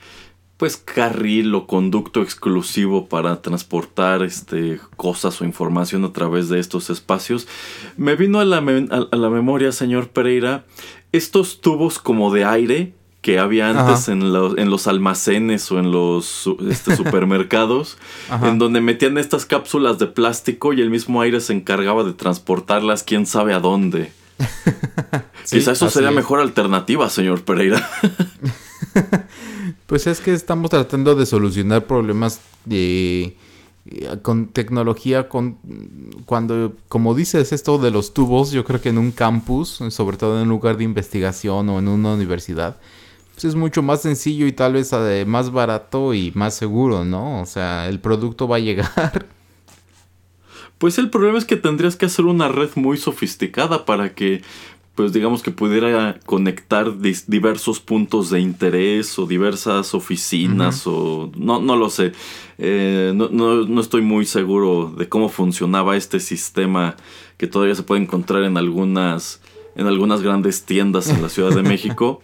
pues 0.60 0.76
carril 0.76 1.56
o 1.56 1.68
conducto 1.68 2.22
exclusivo 2.22 3.08
para 3.08 3.42
transportar 3.42 4.24
este 4.24 4.82
cosas 4.98 5.40
o 5.40 5.46
información 5.46 6.04
a 6.04 6.12
través 6.12 6.50
de 6.50 6.60
estos 6.60 6.90
espacios. 6.90 7.48
Me 7.96 8.18
vino 8.18 8.42
a 8.42 8.46
la, 8.46 8.58
a 8.58 9.16
la 9.16 9.30
memoria, 9.30 9.72
señor 9.72 10.10
Pereira, 10.10 10.66
estos 11.14 11.62
tubos 11.62 11.98
como 11.98 12.34
de 12.34 12.44
aire 12.44 12.94
que 13.22 13.40
había 13.40 13.70
antes 13.70 14.10
en 14.10 14.34
los, 14.34 14.58
en 14.58 14.70
los, 14.70 14.88
almacenes 14.88 15.72
o 15.72 15.80
en 15.80 15.92
los 15.94 16.50
este, 16.70 16.94
supermercados, 16.98 17.98
en 18.44 18.60
donde 18.60 18.82
metían 18.82 19.18
estas 19.18 19.46
cápsulas 19.46 19.98
de 19.98 20.08
plástico 20.08 20.74
y 20.74 20.82
el 20.82 20.90
mismo 20.90 21.22
aire 21.22 21.40
se 21.40 21.54
encargaba 21.54 22.04
de 22.04 22.12
transportarlas 22.12 23.04
quién 23.04 23.26
sabe 23.26 23.54
a 23.54 23.62
dónde. 23.62 24.12
Quizá 25.50 25.72
eso 25.72 25.90
sería 25.90 26.12
mejor 26.12 26.42
alternativa, 26.42 27.10
señor 27.10 27.44
Pereira. 27.44 27.90
pues 29.90 30.06
es 30.08 30.22
que 30.22 30.34
estamos 30.34 30.70
tratando 30.70 31.16
de 31.16 31.26
solucionar 31.26 31.86
problemas 31.86 32.40
de 32.64 33.36
eh, 33.88 34.18
con 34.22 34.48
tecnología 34.48 35.28
con 35.28 35.58
cuando 36.26 36.76
como 36.88 37.16
dices 37.16 37.52
esto 37.52 37.80
de 37.80 37.90
los 37.90 38.14
tubos 38.14 38.52
yo 38.52 38.64
creo 38.64 38.80
que 38.80 38.90
en 38.90 39.00
un 39.00 39.12
campus 39.12 39.82
sobre 39.90 40.16
todo 40.16 40.38
en 40.38 40.44
un 40.44 40.50
lugar 40.50 40.78
de 40.78 40.84
investigación 40.84 41.68
o 41.70 41.80
en 41.80 41.88
una 41.88 42.14
universidad 42.14 42.78
pues, 43.40 43.54
es 43.54 43.56
mucho 43.56 43.82
más 43.82 44.02
sencillo 44.02 44.48
y 44.48 44.52
tal 44.52 44.74
vez 44.74 44.92
eh, 44.92 45.24
más 45.26 45.50
barato 45.50 46.14
y 46.14 46.34
más 46.36 46.56
seguro, 46.56 47.06
¿no? 47.06 47.40
O 47.40 47.46
sea, 47.46 47.88
el 47.88 48.02
producto 48.02 48.50
va 48.50 48.58
a 48.58 48.60
llegar. 48.60 49.28
Pues 50.78 50.98
el 50.98 51.10
problema 51.10 51.38
es 51.38 51.44
que 51.44 51.58
tendrías 51.58 51.98
que 51.98 52.06
hacer 52.06 52.24
una 52.24 52.48
red 52.48 52.70
muy 52.76 52.96
sofisticada 52.96 53.84
para 53.84 54.16
que, 54.16 54.44
pues 55.00 55.14
digamos 55.14 55.42
que 55.42 55.52
pudiera 55.52 56.20
conectar 56.26 56.92
diversos 57.00 57.80
puntos 57.80 58.30
de 58.30 58.42
interés 58.42 59.18
o 59.18 59.26
diversas 59.26 59.94
oficinas 59.94 60.86
o 60.88 61.32
no, 61.38 61.62
no 61.62 61.78
lo 61.78 61.90
sé. 61.90 62.12
Eh, 62.58 63.14
no, 63.16 63.30
no, 63.30 63.64
no 63.64 63.80
estoy 63.80 64.02
muy 64.02 64.26
seguro 64.26 64.94
de 64.98 65.08
cómo 65.08 65.30
funcionaba 65.30 65.96
este 65.96 66.20
sistema 66.20 66.98
que 67.38 67.48
todavía 67.48 67.76
se 67.76 67.84
puede 67.84 68.02
encontrar 68.02 68.44
en 68.44 68.58
algunas, 68.58 69.40
en 69.78 69.88
algunas 69.88 70.22
grandes 70.22 70.66
tiendas 70.66 71.08
en 71.08 71.22
la 71.22 71.30
Ciudad 71.30 71.56
de 71.56 71.64
México. 71.70 72.22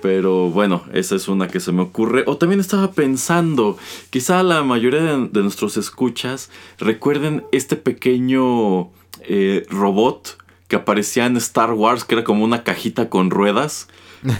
Pero 0.00 0.48
bueno, 0.48 0.84
esa 0.94 1.16
es 1.16 1.28
una 1.28 1.48
que 1.48 1.60
se 1.60 1.70
me 1.70 1.82
ocurre. 1.82 2.24
O 2.26 2.38
también 2.38 2.60
estaba 2.60 2.92
pensando, 2.92 3.76
quizá 4.08 4.42
la 4.42 4.62
mayoría 4.62 5.02
de, 5.02 5.42
nuestros 5.42 5.76
escuchas 5.76 6.50
recuerden 6.78 7.44
este 7.52 7.76
pequeño 7.76 8.88
eh, 9.20 9.66
robot 9.68 10.39
que 10.70 10.76
aparecía 10.76 11.26
en 11.26 11.36
Star 11.36 11.72
Wars, 11.72 12.04
que 12.04 12.14
era 12.14 12.22
como 12.22 12.44
una 12.44 12.62
cajita 12.62 13.10
con 13.10 13.30
ruedas 13.30 13.88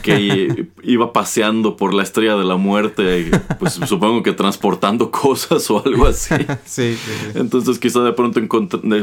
que 0.02 0.68
iba 0.84 1.12
paseando 1.12 1.76
por 1.76 1.92
la 1.92 2.04
estrella 2.04 2.36
de 2.36 2.44
la 2.44 2.56
muerte, 2.56 3.32
pues 3.58 3.80
supongo 3.86 4.22
que 4.22 4.32
transportando 4.32 5.10
cosas 5.10 5.68
o 5.70 5.84
algo 5.84 6.06
así. 6.06 6.34
Sí, 6.64 6.96
Entonces 7.34 7.80
quizá 7.80 8.00
de 8.02 8.12
pronto 8.12 8.40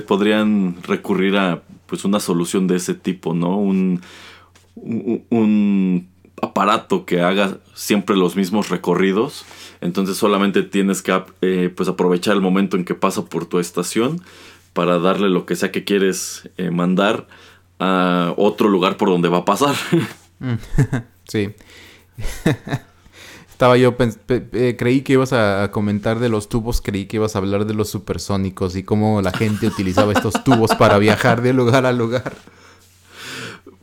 podrían 0.08 0.78
recurrir 0.84 1.36
a 1.36 1.62
pues 1.86 2.06
una 2.06 2.22
solución 2.22 2.66
de 2.68 2.78
ese 2.78 2.94
tipo, 2.94 3.34
¿no? 3.34 3.58
un, 3.58 4.02
un 4.76 6.08
aparato 6.42 7.06
que 7.06 7.22
haga 7.22 7.58
siempre 7.74 8.16
los 8.16 8.38
mismos 8.38 8.70
recorridos. 8.70 9.46
Entonces 9.82 10.16
solamente 10.16 10.64
tienes 10.64 11.02
que 11.02 11.22
eh, 11.42 11.74
pues 11.76 11.90
aprovechar 11.90 12.36
el 12.36 12.42
momento 12.42 12.78
en 12.78 12.86
que 12.86 12.96
pasa 12.96 13.26
por 13.26 13.46
tu 13.46 13.60
estación 13.60 14.22
para 14.78 15.00
darle 15.00 15.28
lo 15.30 15.48
que 15.48 15.56
sea 15.56 15.72
que 15.72 15.84
quieres 15.84 16.52
eh, 16.58 16.70
mandar 16.70 17.28
a 17.80 18.36
otro 18.38 18.70
lugar 18.70 18.96
por 18.96 19.10
donde 19.10 19.28
va 19.28 19.40
a 19.40 19.46
pasar. 19.46 19.74
sí. 21.28 21.50
Estaba 23.50 23.76
yo, 23.76 23.96
creí 23.98 25.02
que 25.02 25.14
ibas 25.14 25.34
a 25.34 25.72
comentar 25.72 26.20
de 26.20 26.30
los 26.30 26.48
tubos, 26.48 26.80
creí 26.80 27.08
que 27.08 27.16
ibas 27.16 27.36
a 27.36 27.40
hablar 27.40 27.66
de 27.66 27.74
los 27.74 27.90
supersónicos 27.90 28.76
y 28.76 28.84
cómo 28.84 29.24
la 29.24 29.32
gente 29.32 29.66
utilizaba 29.66 30.14
estos 30.14 30.44
tubos 30.44 30.76
para 30.76 31.00
viajar 31.00 31.42
de 31.42 31.54
lugar 31.54 31.88
a 31.88 31.92
lugar. 31.92 32.38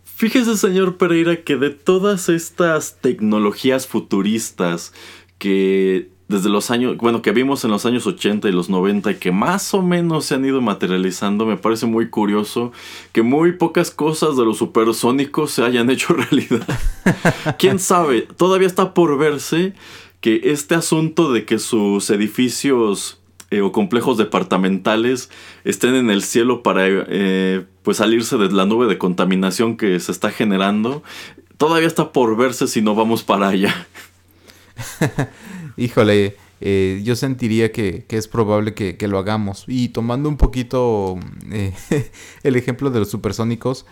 Fíjese, 0.05 0.57
señor 0.57 0.97
Pereira, 0.97 1.43
que 1.43 1.57
de 1.57 1.71
todas 1.71 2.29
estas 2.29 3.01
tecnologías 3.01 3.89
futuristas 3.89 4.93
que 5.39 6.13
desde 6.28 6.49
los 6.49 6.71
años, 6.71 6.97
bueno, 6.97 7.21
que 7.21 7.33
vimos 7.33 7.64
en 7.64 7.71
los 7.71 7.85
años 7.85 8.07
80 8.07 8.49
y 8.49 8.52
los 8.52 8.71
90 8.71 9.11
y 9.11 9.14
que 9.16 9.31
más 9.31 9.75
o 9.75 9.83
menos 9.83 10.25
se 10.25 10.35
han 10.35 10.45
ido 10.45 10.61
materializando, 10.62 11.45
me 11.45 11.57
parece 11.57 11.87
muy 11.87 12.09
curioso 12.09 12.73
que 13.12 13.23
muy 13.23 13.52
pocas 13.52 13.90
cosas 13.90 14.37
de 14.37 14.45
los 14.45 14.59
supersónicos 14.59 15.50
se 15.50 15.62
hayan 15.62 15.90
hecho 15.90 16.14
realidad. 16.14 16.66
¿Quién 17.59 17.78
sabe? 17.78 18.23
Todavía 18.23 18.66
está 18.66 18.95
por 18.95 19.19
verse 19.19 19.75
que 20.21 20.40
este 20.45 20.75
asunto 20.75 21.33
de 21.33 21.45
que 21.45 21.59
sus 21.59 22.09
edificios 22.09 23.21
eh, 23.50 23.61
o 23.61 23.73
complejos 23.73 24.16
departamentales 24.16 25.28
estén 25.64 25.95
en 25.95 26.09
el 26.11 26.23
cielo 26.23 26.62
para 26.62 26.87
eh, 26.87 27.66
pues 27.83 27.99
salirse 27.99 28.38
de 28.38 28.50
la 28.50 28.64
nube 28.64 28.87
de 28.87 28.97
contaminación 28.97 29.76
que 29.76 30.00
se 30.00 30.11
está 30.11 30.31
generando. 30.31 31.02
Todavía 31.59 31.87
está 31.87 32.11
por 32.12 32.37
verse 32.38 32.66
si 32.66 32.81
no 32.81 32.95
vamos 32.95 33.23
para 33.23 33.49
allá. 33.49 33.87
Híjole, 35.76 36.37
eh, 36.61 37.02
yo 37.04 37.16
sentiría 37.16 37.73
que, 37.73 38.07
es 38.09 38.28
probable 38.28 38.75
que, 38.75 39.09
lo 39.09 39.19
hagamos. 39.19 39.64
Y 39.66 39.88
tomando 39.88 40.28
un 40.28 40.37
poquito 40.37 41.19
eh, 41.52 41.75
el 42.43 42.57
ejemplo 42.57 42.90
de 42.90 43.00
los 43.00 43.11
supersónicos, 43.11 43.87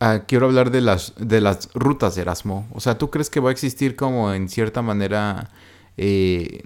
ah, 0.00 0.22
quiero 0.26 0.46
hablar 0.46 0.70
de 0.70 0.80
las, 0.80 1.14
de 1.16 1.40
las 1.40 1.70
rutas 1.74 2.14
de 2.14 2.22
Erasmo. 2.22 2.68
O 2.72 2.80
sea, 2.80 2.98
¿tú 2.98 3.10
crees 3.10 3.30
que 3.30 3.40
va 3.40 3.50
a 3.50 3.52
existir 3.52 3.96
como 3.96 4.32
en 4.32 4.48
cierta 4.48 4.82
manera 4.82 5.50
eh, 5.96 6.64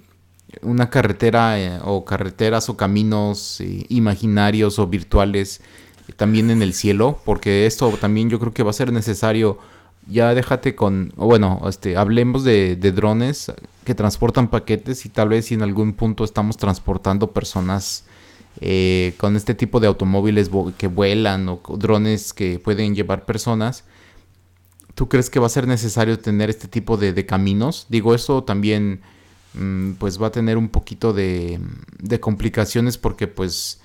una 0.61 0.89
carretera 0.89 1.81
o 1.83 2.03
carreteras 2.03 2.69
o 2.69 2.75
caminos 2.75 3.61
imaginarios 3.89 4.79
o 4.79 4.87
virtuales 4.87 5.61
también 6.17 6.49
en 6.49 6.61
el 6.61 6.73
cielo? 6.73 7.19
Porque 7.23 7.65
esto 7.65 7.89
también 8.01 8.29
yo 8.29 8.39
creo 8.39 8.53
que 8.53 8.63
va 8.63 8.71
a 8.71 8.73
ser 8.73 8.91
necesario 8.91 9.59
ya 10.09 10.33
déjate 10.33 10.75
con, 10.75 11.13
bueno, 11.15 11.61
este, 11.67 11.95
hablemos 11.95 12.43
de, 12.43 12.75
drones 12.75 13.51
que 13.83 13.95
transportan 13.95 14.49
paquetes 14.49 15.05
y 15.05 15.09
tal 15.09 15.29
vez 15.29 15.45
si 15.45 15.53
en 15.53 15.61
algún 15.61 15.93
punto 15.93 16.23
estamos 16.23 16.57
transportando 16.57 17.31
personas 17.31 18.05
eh, 18.61 19.13
con 19.17 19.35
este 19.35 19.53
tipo 19.53 19.79
de 19.79 19.87
automóviles 19.87 20.49
que 20.77 20.87
vuelan 20.87 21.47
o 21.47 21.61
drones 21.77 22.33
que 22.33 22.59
pueden 22.59 22.95
llevar 22.95 23.25
personas. 23.25 23.83
¿Tú 24.95 25.07
crees 25.07 25.29
que 25.29 25.39
va 25.39 25.45
a 25.45 25.49
ser 25.49 25.67
necesario 25.67 26.19
tener 26.19 26.49
este 26.49 26.67
tipo 26.67 26.97
de, 26.97 27.25
caminos? 27.25 27.85
Digo, 27.89 28.13
eso 28.13 28.43
también 28.43 29.01
mm, 29.53 29.93
pues 29.93 30.21
va 30.21 30.27
a 30.27 30.31
tener 30.31 30.57
un 30.57 30.69
poquito 30.69 31.13
de, 31.13 31.59
de 31.99 32.19
complicaciones 32.19 32.97
porque 32.97 33.27
pues 33.27 33.79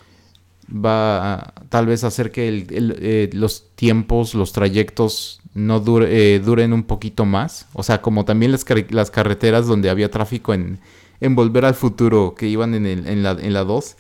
va 0.69 1.55
tal 1.69 1.87
vez 1.87 2.05
hacer 2.05 2.31
que 2.31 2.67
eh, 2.71 3.31
los 3.33 3.69
tiempos, 3.75 4.35
los 4.35 4.53
trayectos 4.53 5.41
no 5.55 5.83
eh, 6.03 6.41
duren 6.45 6.73
un 6.73 6.85
poquito 6.85 7.25
más. 7.25 7.67
O 7.73 7.83
sea, 7.83 8.03
como 8.03 8.25
también 8.25 8.53
las, 8.53 8.65
carreteras 8.65 9.67
donde 9.67 9.91
había 9.91 10.11
tráfico 10.11 10.55
en, 10.55 10.81
Volver 11.21 11.65
al 11.65 11.75
Futuro, 11.75 12.35
que 12.35 12.49
iban 12.49 12.75
en, 12.75 12.85
el, 12.87 13.07
en, 13.07 13.23
la, 13.23 13.33
en 13.33 13.55
la 13.55 13.65
2, 13.65 13.97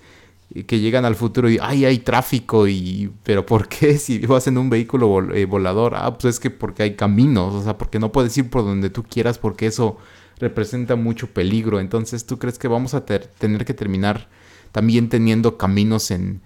que 0.67 0.79
llegan 0.79 1.05
al 1.05 1.17
futuro 1.17 1.51
y, 1.51 1.59
ay, 1.61 1.85
hay 1.85 1.99
tráfico, 1.99 2.69
y, 2.69 3.11
pero 3.25 3.45
¿por 3.47 3.67
qué 3.67 3.99
si 3.99 4.19
vas 4.27 4.47
en 4.47 4.59
un 4.59 4.71
vehículo 4.71 5.35
eh, 5.35 5.47
volador? 5.47 5.95
Ah, 5.97 6.17
pues 6.17 6.35
es 6.35 6.41
que 6.41 6.51
porque 6.51 6.83
hay 6.83 6.95
caminos, 6.95 7.55
o 7.55 7.63
sea, 7.63 7.79
porque 7.79 7.99
no 7.99 8.13
puedes 8.13 8.37
ir 8.37 8.51
por 8.51 8.63
donde 8.63 8.91
tú 8.91 9.03
quieras 9.03 9.39
porque 9.39 9.67
eso 9.67 9.97
representa 10.39 10.97
mucho 10.97 11.29
peligro. 11.29 11.81
Entonces, 11.81 12.27
¿tú 12.27 12.39
crees 12.39 12.59
que 12.59 12.69
vamos 12.69 12.95
a 12.95 13.05
tener 13.05 13.65
que 13.65 13.75
terminar 13.75 14.29
también 14.73 15.09
teniendo 15.09 15.57
caminos 15.57 16.11
en, 16.11 16.41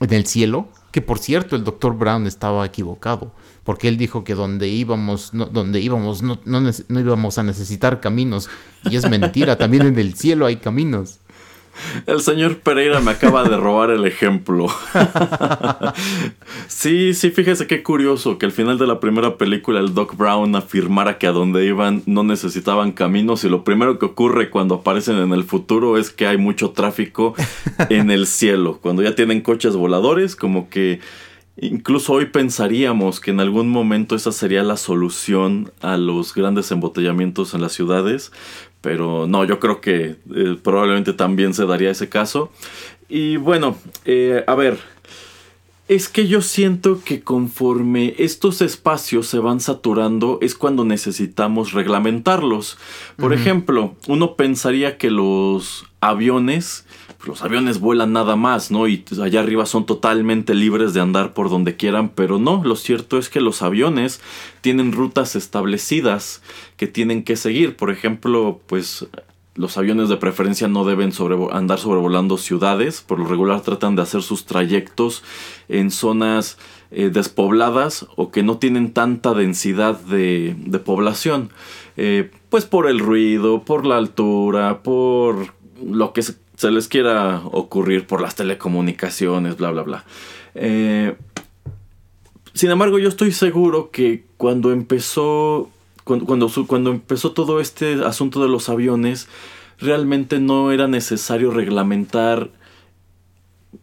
en 0.00 0.12
el 0.12 0.26
cielo? 0.26 0.68
Que 0.92 1.02
por 1.02 1.18
cierto, 1.18 1.56
el 1.56 1.64
doctor 1.64 1.96
Brown 1.96 2.26
estaba 2.26 2.64
equivocado, 2.64 3.32
porque 3.64 3.88
él 3.88 3.96
dijo 3.96 4.24
que 4.24 4.34
donde 4.34 4.68
íbamos, 4.68 5.34
no, 5.34 5.46
donde 5.46 5.80
íbamos 5.80 6.22
no, 6.22 6.38
no 6.44 7.00
íbamos 7.00 7.38
a 7.38 7.42
necesitar 7.42 8.00
caminos. 8.00 8.48
Y 8.84 8.96
es 8.96 9.08
mentira, 9.08 9.56
también 9.56 9.86
en 9.86 9.98
el 9.98 10.14
cielo 10.14 10.46
hay 10.46 10.56
caminos. 10.56 11.20
El 12.06 12.20
señor 12.20 12.58
Pereira 12.58 13.00
me 13.00 13.12
acaba 13.12 13.48
de 13.48 13.56
robar 13.56 13.90
el 13.90 14.04
ejemplo. 14.06 14.68
sí, 16.68 17.14
sí, 17.14 17.30
fíjese 17.30 17.66
qué 17.66 17.82
curioso 17.82 18.38
que 18.38 18.46
al 18.46 18.52
final 18.52 18.78
de 18.78 18.86
la 18.86 19.00
primera 19.00 19.36
película 19.36 19.80
el 19.80 19.94
Doc 19.94 20.16
Brown 20.16 20.54
afirmara 20.56 21.18
que 21.18 21.26
a 21.26 21.32
donde 21.32 21.64
iban 21.64 22.02
no 22.06 22.22
necesitaban 22.22 22.92
caminos 22.92 23.44
y 23.44 23.48
lo 23.48 23.64
primero 23.64 23.98
que 23.98 24.06
ocurre 24.06 24.50
cuando 24.50 24.76
aparecen 24.76 25.16
en 25.18 25.32
el 25.32 25.44
futuro 25.44 25.98
es 25.98 26.10
que 26.10 26.26
hay 26.26 26.36
mucho 26.36 26.70
tráfico 26.70 27.34
en 27.90 28.10
el 28.10 28.26
cielo. 28.26 28.78
Cuando 28.80 29.02
ya 29.02 29.14
tienen 29.14 29.40
coches 29.40 29.76
voladores, 29.76 30.36
como 30.36 30.68
que 30.68 31.00
Incluso 31.58 32.12
hoy 32.12 32.26
pensaríamos 32.26 33.18
que 33.18 33.30
en 33.30 33.40
algún 33.40 33.70
momento 33.70 34.14
esa 34.14 34.30
sería 34.30 34.62
la 34.62 34.76
solución 34.76 35.72
a 35.80 35.96
los 35.96 36.34
grandes 36.34 36.70
embotellamientos 36.70 37.54
en 37.54 37.62
las 37.62 37.72
ciudades, 37.72 38.30
pero 38.80 39.26
no, 39.26 39.44
yo 39.44 39.58
creo 39.58 39.80
que 39.80 40.16
eh, 40.34 40.56
probablemente 40.62 41.12
también 41.12 41.54
se 41.54 41.66
daría 41.66 41.90
ese 41.90 42.08
caso. 42.08 42.50
Y 43.08 43.36
bueno, 43.36 43.76
eh, 44.04 44.44
a 44.46 44.54
ver, 44.54 44.78
es 45.88 46.08
que 46.08 46.26
yo 46.26 46.42
siento 46.42 47.00
que 47.04 47.20
conforme 47.20 48.14
estos 48.18 48.60
espacios 48.60 49.28
se 49.28 49.38
van 49.38 49.60
saturando 49.60 50.38
es 50.42 50.56
cuando 50.56 50.84
necesitamos 50.84 51.72
reglamentarlos. 51.72 52.76
Por 53.16 53.32
ejemplo, 53.32 53.94
uno 54.08 54.34
pensaría 54.34 54.98
que 54.98 55.10
los 55.10 55.86
aviones 56.00 56.86
los 57.24 57.42
aviones 57.42 57.80
vuelan 57.80 58.12
nada 58.12 58.36
más, 58.36 58.70
¿no? 58.70 58.86
Y 58.88 59.04
allá 59.22 59.40
arriba 59.40 59.66
son 59.66 59.86
totalmente 59.86 60.54
libres 60.54 60.94
de 60.94 61.00
andar 61.00 61.34
por 61.34 61.50
donde 61.50 61.76
quieran, 61.76 62.10
pero 62.10 62.38
no, 62.38 62.62
lo 62.64 62.76
cierto 62.76 63.18
es 63.18 63.28
que 63.28 63.40
los 63.40 63.62
aviones 63.62 64.20
tienen 64.60 64.92
rutas 64.92 65.36
establecidas 65.36 66.42
que 66.76 66.86
tienen 66.86 67.24
que 67.24 67.36
seguir. 67.36 67.76
Por 67.76 67.90
ejemplo, 67.90 68.60
pues 68.66 69.06
los 69.56 69.78
aviones 69.78 70.08
de 70.08 70.16
preferencia 70.16 70.68
no 70.68 70.84
deben 70.84 71.12
andar 71.50 71.78
sobrevolando 71.78 72.36
ciudades, 72.36 73.00
por 73.00 73.18
lo 73.18 73.26
regular 73.26 73.62
tratan 73.62 73.96
de 73.96 74.02
hacer 74.02 74.22
sus 74.22 74.44
trayectos 74.44 75.22
en 75.68 75.90
zonas 75.90 76.58
eh, 76.90 77.10
despobladas 77.12 78.06
o 78.16 78.30
que 78.30 78.42
no 78.42 78.58
tienen 78.58 78.92
tanta 78.92 79.34
densidad 79.34 79.98
de, 79.98 80.54
población. 80.84 81.50
Eh, 81.96 82.30
pues 82.50 82.66
por 82.66 82.86
el 82.86 82.98
ruido, 82.98 83.62
por 83.62 83.86
la 83.86 83.96
altura, 83.96 84.82
por 84.82 85.54
lo 85.82 86.12
que 86.12 86.22
se 86.22 86.34
se 86.56 86.70
les 86.70 86.88
quiera 86.88 87.42
ocurrir 87.44 88.06
por 88.06 88.20
las 88.20 88.34
telecomunicaciones, 88.34 89.56
bla, 89.56 89.70
bla, 89.70 89.82
bla. 89.82 90.04
Eh, 90.54 91.14
sin 92.54 92.70
embargo, 92.70 92.98
yo 92.98 93.08
estoy 93.08 93.32
seguro 93.32 93.90
que 93.90 94.24
cuando 94.38 94.72
empezó, 94.72 95.70
cuando, 96.04 96.50
cuando, 96.66 96.90
empezó 96.90 97.32
todo 97.32 97.60
este 97.60 98.02
asunto 98.04 98.42
de 98.42 98.48
los 98.48 98.70
aviones, 98.70 99.28
realmente 99.78 100.40
no 100.40 100.72
era 100.72 100.88
necesario 100.88 101.50
reglamentar, 101.50 102.50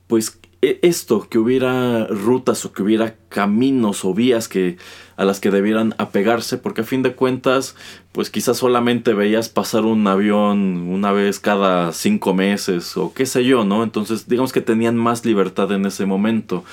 pues, 0.08 0.40
e, 0.64 0.80
esto, 0.82 1.28
que 1.30 1.38
hubiera 1.38 2.08
rutas 2.08 2.66
o 2.66 2.74
que 2.74 2.82
hubiera 2.82 3.16
caminos 3.30 4.04
o 4.06 4.16
vías 4.16 4.48
que 4.48 4.78
a 5.16 5.26
las 5.26 5.40
que 5.40 5.52
debieran 5.52 5.96
apegarse, 5.98 6.58
porque 6.58 6.82
a 6.82 6.86
fin 6.86 7.04
de 7.04 7.14
cuentas, 7.14 7.76
pues 8.12 8.30
quizás 8.30 8.58
solamente 8.58 9.14
veías 9.14 9.50
pasar 9.50 9.86
un 9.86 10.06
avión 10.08 10.88
una 10.90 11.12
vez 11.12 11.40
cada 11.40 11.92
cinco 11.94 12.34
meses 12.34 12.98
o 12.98 13.14
qué 13.14 13.26
sé 13.26 13.46
yo, 13.46 13.64
¿no? 13.64 13.84
Entonces, 13.84 14.28
digamos 14.28 14.52
que 14.52 14.62
tenían 14.62 14.96
más 14.96 15.26
libertad 15.26 15.72
en 15.72 15.86
ese 15.86 16.06
momento. 16.06 16.64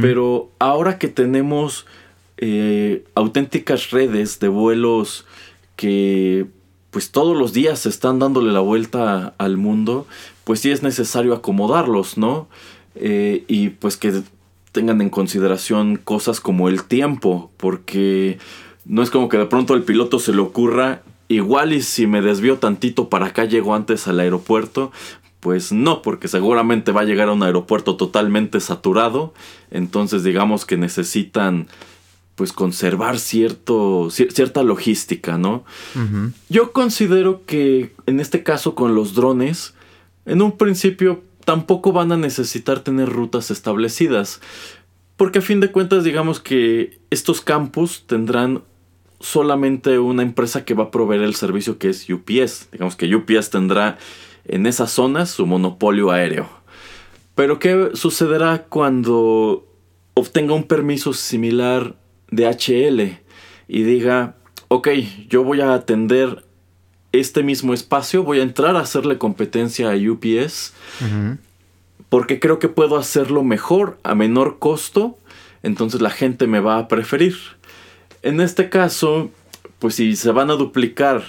Pero 0.00 0.50
ahora 0.58 0.98
que 0.98 1.08
tenemos 1.08 1.86
eh, 2.36 3.04
auténticas 3.14 3.90
redes 3.90 4.40
de 4.40 4.48
vuelos 4.48 5.26
que 5.76 6.46
pues 6.90 7.10
todos 7.10 7.36
los 7.36 7.52
días 7.52 7.86
están 7.86 8.18
dándole 8.18 8.52
la 8.52 8.60
vuelta 8.60 9.34
al 9.38 9.56
mundo, 9.56 10.06
pues 10.44 10.60
sí 10.60 10.70
es 10.70 10.82
necesario 10.82 11.34
acomodarlos, 11.34 12.18
¿no? 12.18 12.48
Eh, 12.96 13.44
y 13.46 13.70
pues 13.70 13.96
que 13.96 14.22
tengan 14.72 15.00
en 15.00 15.10
consideración 15.10 15.96
cosas 15.96 16.40
como 16.40 16.68
el 16.68 16.84
tiempo, 16.84 17.50
porque 17.56 18.38
no 18.84 19.02
es 19.02 19.10
como 19.10 19.28
que 19.28 19.38
de 19.38 19.46
pronto 19.46 19.74
al 19.74 19.82
piloto 19.82 20.18
se 20.18 20.32
le 20.32 20.40
ocurra, 20.40 21.02
igual 21.28 21.72
y 21.72 21.82
si 21.82 22.06
me 22.06 22.22
desvío 22.22 22.58
tantito 22.58 23.08
para 23.08 23.26
acá 23.26 23.44
llego 23.44 23.74
antes 23.74 24.08
al 24.08 24.20
aeropuerto, 24.20 24.92
pues 25.40 25.72
no, 25.72 26.02
porque 26.02 26.28
seguramente 26.28 26.92
va 26.92 27.00
a 27.00 27.04
llegar 27.04 27.28
a 27.28 27.32
un 27.32 27.42
aeropuerto 27.42 27.96
totalmente 27.96 28.60
saturado, 28.60 29.32
entonces 29.70 30.22
digamos 30.22 30.66
que 30.66 30.76
necesitan 30.76 31.66
pues 32.34 32.52
conservar 32.52 33.18
cierto, 33.18 34.08
cierta 34.10 34.62
logística, 34.62 35.36
¿no? 35.36 35.64
Yo 36.48 36.72
considero 36.72 37.42
que 37.44 37.92
en 38.06 38.18
este 38.18 38.42
caso 38.42 38.74
con 38.74 38.94
los 38.94 39.14
drones, 39.14 39.74
en 40.24 40.40
un 40.40 40.56
principio 40.56 41.22
tampoco 41.50 41.90
van 41.90 42.12
a 42.12 42.16
necesitar 42.16 42.78
tener 42.78 43.08
rutas 43.08 43.50
establecidas. 43.50 44.40
Porque 45.16 45.40
a 45.40 45.42
fin 45.42 45.58
de 45.58 45.72
cuentas 45.72 46.04
digamos 46.04 46.38
que 46.38 47.00
estos 47.10 47.40
campus 47.40 48.04
tendrán 48.06 48.62
solamente 49.18 49.98
una 49.98 50.22
empresa 50.22 50.64
que 50.64 50.74
va 50.74 50.84
a 50.84 50.90
proveer 50.92 51.22
el 51.22 51.34
servicio 51.34 51.76
que 51.76 51.88
es 51.88 52.08
UPS. 52.08 52.68
Digamos 52.70 52.94
que 52.94 53.12
UPS 53.12 53.50
tendrá 53.50 53.98
en 54.44 54.64
esas 54.64 54.92
zonas 54.92 55.28
su 55.30 55.44
monopolio 55.44 56.12
aéreo. 56.12 56.48
Pero 57.34 57.58
¿qué 57.58 57.90
sucederá 57.94 58.66
cuando 58.68 59.66
obtenga 60.14 60.54
un 60.54 60.68
permiso 60.68 61.12
similar 61.14 61.96
de 62.30 62.46
HL 62.46 63.18
y 63.66 63.82
diga, 63.82 64.36
ok, 64.68 64.88
yo 65.28 65.42
voy 65.42 65.62
a 65.62 65.74
atender 65.74 66.44
este 67.12 67.42
mismo 67.42 67.74
espacio, 67.74 68.22
voy 68.22 68.40
a 68.40 68.42
entrar 68.42 68.76
a 68.76 68.80
hacerle 68.80 69.18
competencia 69.18 69.90
a 69.90 69.96
UPS, 69.96 70.74
porque 72.08 72.40
creo 72.40 72.58
que 72.58 72.68
puedo 72.68 72.96
hacerlo 72.96 73.42
mejor, 73.42 73.98
a 74.02 74.14
menor 74.14 74.58
costo, 74.58 75.18
entonces 75.62 76.00
la 76.00 76.10
gente 76.10 76.46
me 76.46 76.60
va 76.60 76.78
a 76.78 76.88
preferir. 76.88 77.36
En 78.22 78.40
este 78.40 78.68
caso, 78.68 79.30
pues 79.78 79.94
si 79.94 80.16
se 80.16 80.30
van 80.30 80.50
a 80.50 80.54
duplicar, 80.54 81.22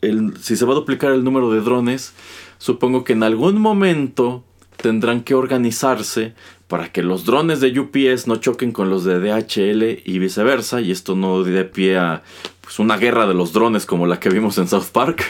el, 0.00 0.36
si 0.38 0.56
se 0.56 0.64
va 0.64 0.72
a 0.72 0.76
duplicar 0.76 1.12
el 1.12 1.24
número 1.24 1.52
de 1.52 1.60
drones, 1.60 2.14
supongo 2.58 3.04
que 3.04 3.12
en 3.12 3.22
algún 3.22 3.60
momento 3.60 4.44
tendrán 4.76 5.22
que 5.22 5.34
organizarse 5.34 6.34
para 6.66 6.90
que 6.90 7.02
los 7.02 7.24
drones 7.24 7.60
de 7.60 7.78
UPS 7.78 8.26
no 8.26 8.36
choquen 8.36 8.72
con 8.72 8.88
los 8.88 9.04
de 9.04 9.20
DHL 9.20 10.02
y 10.04 10.18
viceversa, 10.18 10.80
y 10.80 10.90
esto 10.90 11.14
no 11.14 11.42
dé 11.42 11.64
pie 11.64 11.98
a 11.98 12.22
pues, 12.72 12.78
una 12.78 12.96
guerra 12.96 13.26
de 13.26 13.34
los 13.34 13.52
drones 13.52 13.84
como 13.84 14.06
la 14.06 14.18
que 14.18 14.30
vimos 14.30 14.56
en 14.56 14.66
South 14.66 14.86
Park. 14.92 15.22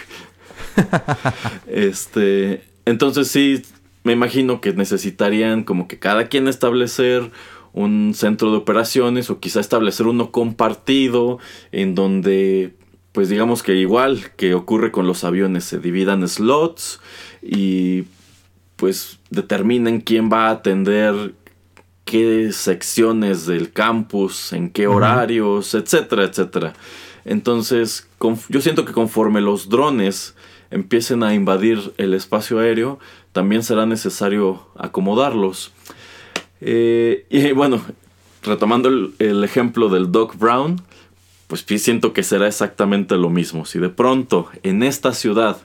este, 1.67 2.63
entonces 2.85 3.27
sí, 3.27 3.63
me 4.05 4.13
imagino 4.13 4.61
que 4.61 4.73
necesitarían 4.73 5.65
como 5.65 5.89
que 5.89 5.99
cada 5.99 6.29
quien 6.29 6.47
establecer 6.47 7.33
un 7.73 8.13
centro 8.15 8.53
de 8.53 8.59
operaciones 8.59 9.29
o 9.29 9.41
quizá 9.41 9.59
establecer 9.59 10.07
uno 10.07 10.31
compartido 10.31 11.41
en 11.73 11.97
donde 11.97 12.75
pues 13.11 13.29
digamos 13.29 13.65
que 13.65 13.75
igual 13.75 14.31
que 14.37 14.55
ocurre 14.55 14.93
con 14.93 15.09
los 15.09 15.25
aviones 15.25 15.65
se 15.65 15.79
dividan 15.79 16.27
slots 16.29 17.01
y 17.43 18.05
pues 18.77 19.19
determinen 19.31 20.01
quién 20.01 20.31
va 20.31 20.47
a 20.47 20.53
atender 20.53 21.35
qué 22.05 22.53
secciones 22.53 23.47
del 23.47 23.73
campus, 23.73 24.53
en 24.53 24.71
qué 24.71 24.87
horarios, 24.87 25.75
etcétera, 25.75 26.25
etcétera. 26.25 26.75
Entonces, 27.25 28.09
yo 28.49 28.61
siento 28.61 28.85
que 28.85 28.93
conforme 28.93 29.41
los 29.41 29.69
drones 29.69 30.35
empiecen 30.71 31.23
a 31.23 31.35
invadir 31.35 31.93
el 31.99 32.15
espacio 32.15 32.59
aéreo, 32.59 32.99
también 33.33 33.63
será 33.63 33.87
necesario 33.87 34.67
acomodarlos. 34.77 35.73
Eh, 36.61 37.27
y 37.31 37.53
bueno, 37.53 37.83
retomando 38.43 38.89
el, 39.19 39.45
ejemplo 39.45 39.89
del 39.89 40.11
Doc 40.11 40.37
Brown, 40.39 40.81
pues 41.47 41.65
siento 41.77 42.13
que 42.13 42.23
será 42.23 42.47
exactamente 42.49 43.17
lo 43.17 43.31
mismo. 43.31 43.65
Si 43.67 43.79
de 43.79 43.91
pronto 43.91 44.49
en 44.63 44.83
esta 44.83 45.13
ciudad 45.13 45.59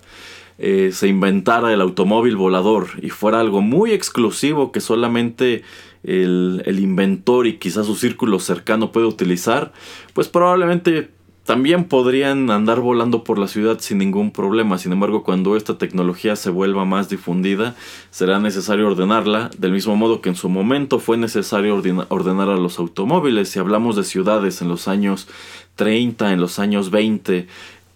eh, 0.57 0.91
se 0.91 1.07
inventara 1.07 1.73
el 1.73 1.81
automóvil 1.81 2.35
volador 2.35 2.87
y 3.01 3.09
fuera 3.09 3.39
algo 3.39 3.61
muy 3.61 3.91
exclusivo 3.93 4.71
que 4.71 4.81
solamente 4.81 5.63
el, 6.03 6.63
el 6.65 6.79
inventor 6.79 7.47
y 7.47 7.57
quizás 7.57 7.85
su 7.85 7.95
círculo 7.95 8.39
cercano 8.39 8.91
puede 8.91 9.05
utilizar, 9.05 9.71
pues 10.13 10.27
probablemente 10.27 11.09
también 11.47 11.85
podrían 11.85 12.51
andar 12.51 12.81
volando 12.81 13.23
por 13.23 13.39
la 13.39 13.47
ciudad 13.47 13.79
sin 13.79 13.99
ningún 13.99 14.31
problema. 14.31 14.77
Sin 14.77 14.91
embargo, 14.91 15.23
cuando 15.23 15.55
esta 15.55 15.77
tecnología 15.77 16.35
se 16.35 16.49
vuelva 16.49 16.83
más 16.83 17.07
difundida, 17.07 17.73
será 18.11 18.37
necesario 18.39 18.85
ordenarla, 18.85 19.49
del 19.57 19.71
mismo 19.71 19.95
modo 19.95 20.19
que 20.19 20.27
en 20.27 20.35
su 20.35 20.49
momento 20.49 20.99
fue 20.99 21.15
necesario 21.15 21.81
ordenar 22.09 22.49
a 22.49 22.57
los 22.57 22.79
automóviles. 22.79 23.47
Si 23.47 23.59
hablamos 23.59 23.95
de 23.95 24.03
ciudades 24.03 24.61
en 24.61 24.67
los 24.67 24.89
años 24.89 25.29
30, 25.77 26.33
en 26.33 26.41
los 26.41 26.59
años 26.59 26.91
20, 26.91 27.47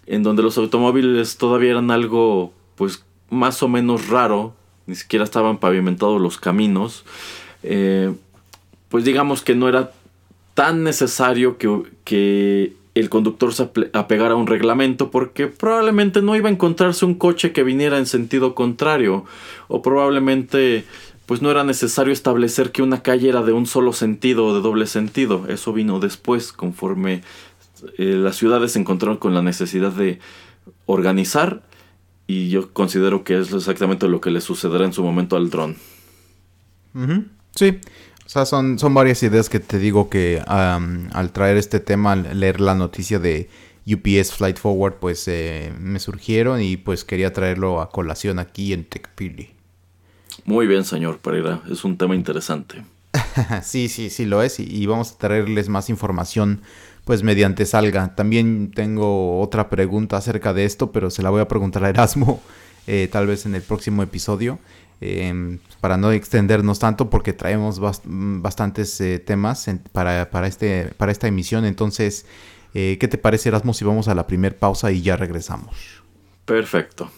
en 0.06 0.24
donde 0.24 0.44
los 0.44 0.58
automóviles 0.58 1.36
todavía 1.36 1.72
eran 1.72 1.92
algo 1.92 2.54
pues 2.78 3.04
más 3.30 3.62
o 3.64 3.68
menos 3.68 4.08
raro, 4.08 4.54
ni 4.86 4.96
siquiera 4.96 5.26
estaban 5.26 5.58
pavimentados 5.58 6.22
los 6.22 6.38
caminos, 6.38 7.04
eh, 7.64 8.14
pues 8.88 9.04
digamos 9.04 9.42
que 9.42 9.56
no 9.56 9.68
era 9.68 9.92
tan 10.54 10.86
necesario 10.86 11.58
que, 11.58 11.84
que 12.06 12.80
el 12.94 13.10
conductor 13.10 13.54
se 13.54 13.70
apegara 13.94 14.34
a 14.34 14.38
un 14.38 14.48
reglamento 14.48 15.12
porque 15.12 15.48
probablemente 15.48 16.22
no 16.22 16.36
iba 16.36 16.50
a 16.50 16.52
encontrarse 16.52 17.06
un 17.06 17.16
coche 17.16 17.54
que 17.54 17.64
viniera 17.64 17.98
en 17.98 18.06
sentido 18.06 18.54
contrario 18.54 19.26
o 19.68 19.82
probablemente 19.82 20.86
pues 21.26 21.42
no 21.42 21.50
era 21.50 21.64
necesario 21.64 22.12
establecer 22.12 22.72
que 22.74 22.82
una 22.82 23.02
calle 23.04 23.30
era 23.30 23.42
de 23.42 23.54
un 23.54 23.66
solo 23.66 23.94
sentido 23.94 24.48
o 24.48 24.54
de 24.54 24.62
doble 24.62 24.86
sentido. 24.86 25.46
Eso 25.48 25.72
vino 25.72 26.00
después 26.00 26.52
conforme 26.52 27.22
eh, 27.98 28.16
las 28.18 28.36
ciudades 28.36 28.74
se 28.74 28.80
encontraron 28.80 29.18
con 29.18 29.34
la 29.34 29.42
necesidad 29.42 29.94
de 29.94 30.20
organizar 30.86 31.62
y 32.28 32.50
yo 32.50 32.74
considero 32.74 33.24
que 33.24 33.40
es 33.40 33.54
exactamente 33.54 34.10
lo 34.10 34.20
que 34.20 34.32
le 34.32 34.42
sucederá 34.42 34.84
en 34.86 34.94
su 34.94 35.04
momento 35.04 35.38
al 35.38 35.50
dron. 35.50 35.78
Sí, 37.56 37.80
sea, 38.32 38.46
son, 38.46 38.80
son 38.80 38.94
varias 38.94 39.22
ideas 39.24 39.50
que 39.50 39.60
te 39.60 39.78
digo 39.78 40.10
que 40.10 40.42
al 40.46 41.32
traer 41.34 41.58
este 41.58 41.80
tema, 41.82 42.14
al 42.14 42.40
leer 42.40 42.62
la 42.62 42.76
noticia 42.76 43.20
de 43.20 43.50
UPS 43.86 44.32
Flight 44.32 44.58
Forward, 44.58 44.96
pues 45.02 45.28
eh, 45.28 45.74
me 45.80 46.00
surgieron 46.00 46.62
y 46.62 46.78
pues 46.78 47.04
quería 47.04 47.34
traerlo 47.34 47.82
a 47.82 47.90
colación 47.90 48.40
aquí 48.40 48.72
en 48.72 48.86
TechPili. 48.86 49.50
Muy 50.46 50.66
bien, 50.66 50.86
señor 50.86 51.20
Pereira, 51.20 51.62
es 51.70 51.84
un 51.84 51.98
tema 51.98 52.16
interesante. 52.16 52.86
sí, 53.64 53.90
sí, 53.90 54.10
sí 54.10 54.26
lo 54.26 54.42
es 54.42 54.62
y, 54.62 54.86
vamos 54.86 55.12
a 55.12 55.18
traerles 55.18 55.68
más 55.68 55.90
información 55.90 56.62
pues 57.04 57.24
mediante 57.24 57.66
salga. 57.66 58.16
También 58.16 58.72
tengo 58.74 59.42
otra 59.42 59.70
pregunta 59.70 60.18
acerca 60.18 60.54
de 60.54 60.64
esto, 60.64 60.92
pero 60.94 61.10
se 61.10 61.22
la 61.22 61.32
voy 61.32 61.42
a 61.42 61.50
preguntar 61.50 61.84
a 61.84 61.90
Erasmo 61.90 62.42
eh, 62.88 63.10
tal 63.12 63.28
vez 63.28 63.46
en 63.46 63.56
el 63.56 63.62
próximo 63.62 64.04
episodio. 64.04 64.60
Em, 65.04 65.58
para 65.80 65.98
no 65.98 66.12
extendernos 66.12 66.78
tanto 66.78 67.10
porque 67.10 67.34
traemos 67.34 67.82
bastantes 68.04 69.02
eh, 69.02 69.18
temas 69.18 69.68
para, 69.92 70.48
este, 70.48 70.94
para 70.96 71.12
esta 71.12 71.28
emisión. 71.28 71.66
Entonces, 71.66 72.28
eh, 72.76 72.98
¿qué 73.00 73.08
te 73.08 73.18
parece 73.18 73.50
Erasmo 73.50 73.74
si 73.74 73.84
vamos 73.84 74.08
a 74.08 74.14
la 74.14 74.28
primera 74.28 74.56
pausa 74.56 74.92
y 74.92 75.02
ya 75.02 75.18
regresamos? 75.18 75.76
Perfecto. 76.46 77.10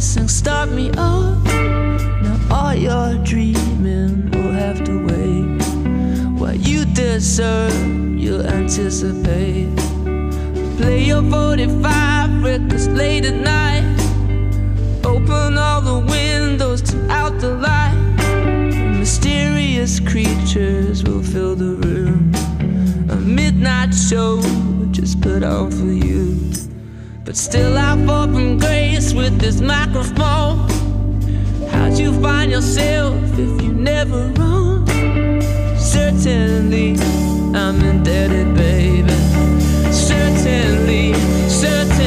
Sang 0.00 0.28
Start 0.28 0.70
Me 0.70 0.88
Up. 0.96 1.44
Now 1.44 2.38
all 2.50 2.74
your 2.74 3.22
dreaming 3.22 4.30
will 4.30 4.52
have 4.52 4.82
to 4.84 4.96
wait. 5.06 6.40
What 6.40 6.66
you 6.66 6.86
deserve, 6.86 7.74
you'll 8.18 8.46
anticipate. 8.46 9.76
Play 10.78 11.04
your 11.04 11.22
45 11.22 12.42
records 12.42 12.88
late 12.88 13.26
at 13.26 13.34
night. 13.34 13.84
Open 15.04 15.58
all 15.58 15.82
the 15.82 15.98
windows, 16.10 16.80
to 16.82 17.10
out 17.10 17.38
the 17.38 17.54
light. 17.56 17.94
Mysterious 18.98 20.00
creatures 20.00 21.04
will 21.04 21.22
fill 21.22 21.54
the 21.54 21.74
room. 21.86 22.32
A 23.10 23.16
midnight 23.16 23.92
show 23.92 24.40
just 24.92 25.20
put 25.20 25.42
on 25.42 25.70
for 25.70 25.92
you. 25.92 26.49
But 27.30 27.36
still, 27.36 27.78
I 27.78 27.94
fall 28.06 28.26
from 28.26 28.58
grace 28.58 29.12
with 29.14 29.38
this 29.38 29.60
microphone. 29.60 30.68
How'd 31.70 31.96
you 31.96 32.12
find 32.20 32.50
yourself 32.50 33.14
if 33.38 33.62
you 33.62 33.72
never 33.72 34.32
run? 34.36 34.84
Certainly, 35.78 36.96
I'm 37.54 37.80
indebted, 37.82 38.52
baby. 38.56 39.12
Certainly, 39.92 41.14
certainly, 41.48 41.99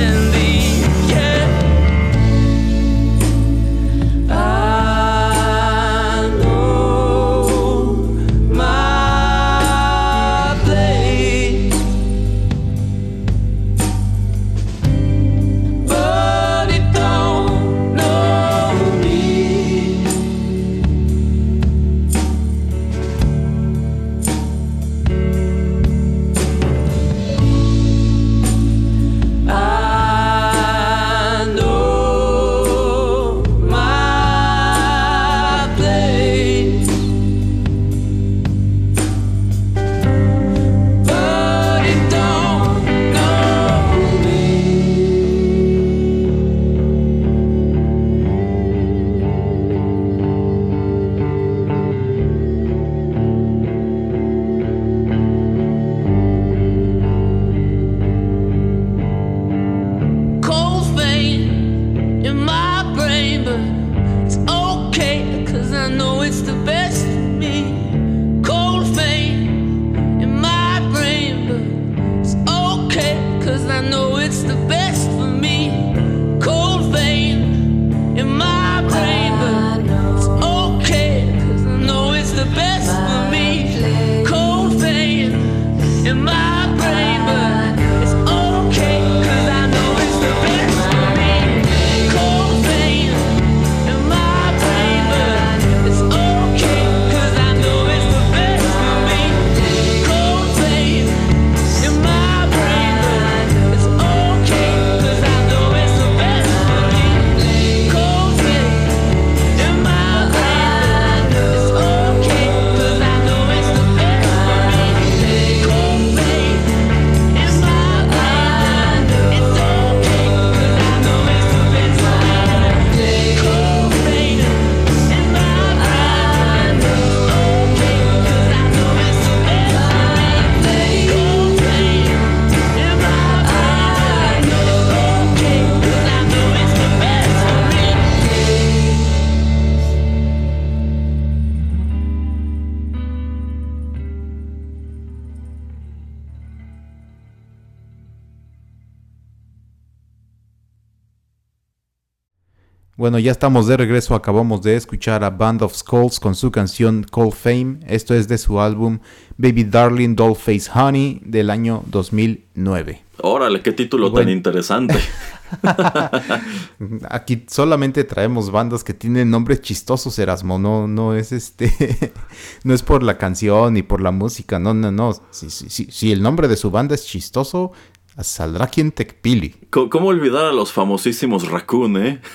Bueno, 153.04 153.20
ya 153.20 153.34
estamos 153.34 153.68
de 153.68 153.76
regreso. 153.76 154.16
Acabamos 154.16 154.62
de 154.62 154.78
escuchar 154.78 155.26
a 155.26 155.30
Band 155.30 155.62
of 155.62 155.76
Skulls 155.76 156.22
con 156.22 156.36
su 156.36 156.52
canción 156.52 157.04
Cold 157.12 157.34
Fame. 157.34 157.80
Esto 157.86 158.14
es 158.14 158.30
de 158.30 158.38
su 158.38 158.62
álbum 158.62 159.00
Baby 159.36 159.66
Darling 159.66 160.16
Dollface 160.16 160.72
Honey 160.74 161.20
del 161.26 161.50
año 161.50 161.84
2009. 161.88 163.04
Órale, 163.18 163.62
qué 163.62 163.74
título 163.74 164.10
Bueno. 164.10 164.28
tan 164.28 164.38
interesante. 164.38 164.96
Aquí 167.10 167.44
solamente 167.50 168.06
traemos 168.06 168.50
bandas 168.52 168.86
que 168.86 168.94
tienen 168.94 169.30
nombres 169.30 169.60
chistosos, 169.60 170.18
Erasmo. 170.18 170.58
No, 170.58 170.88
no 170.88 171.14
es 171.14 171.34
este. 171.34 172.14
no 172.64 172.74
es 172.74 172.84
por 172.84 173.04
la 173.04 173.18
canción 173.18 173.74
ni 173.74 173.84
por 173.84 174.00
la 174.00 174.12
música. 174.12 174.60
No, 174.60 174.74
no, 174.74 174.94
no. 174.94 175.12
Si, 175.30 175.50
si, 175.50 175.70
si, 175.70 175.92
si 175.92 176.14
el 176.14 176.22
nombre 176.22 176.48
de 176.48 176.56
su 176.56 176.72
banda 176.72 176.96
es 176.96 177.06
chistoso, 177.06 177.74
saldrá 178.22 178.66
aquí 178.66 178.82
en 178.82 178.92
Tecpili. 178.92 179.56
Co- 179.70 179.90
¿Cómo 179.90 180.08
olvidar 180.10 180.46
a 180.46 180.52
los 180.54 180.72
famosísimos 180.72 181.48
Raccoon, 181.50 181.98
eh? 182.06 182.22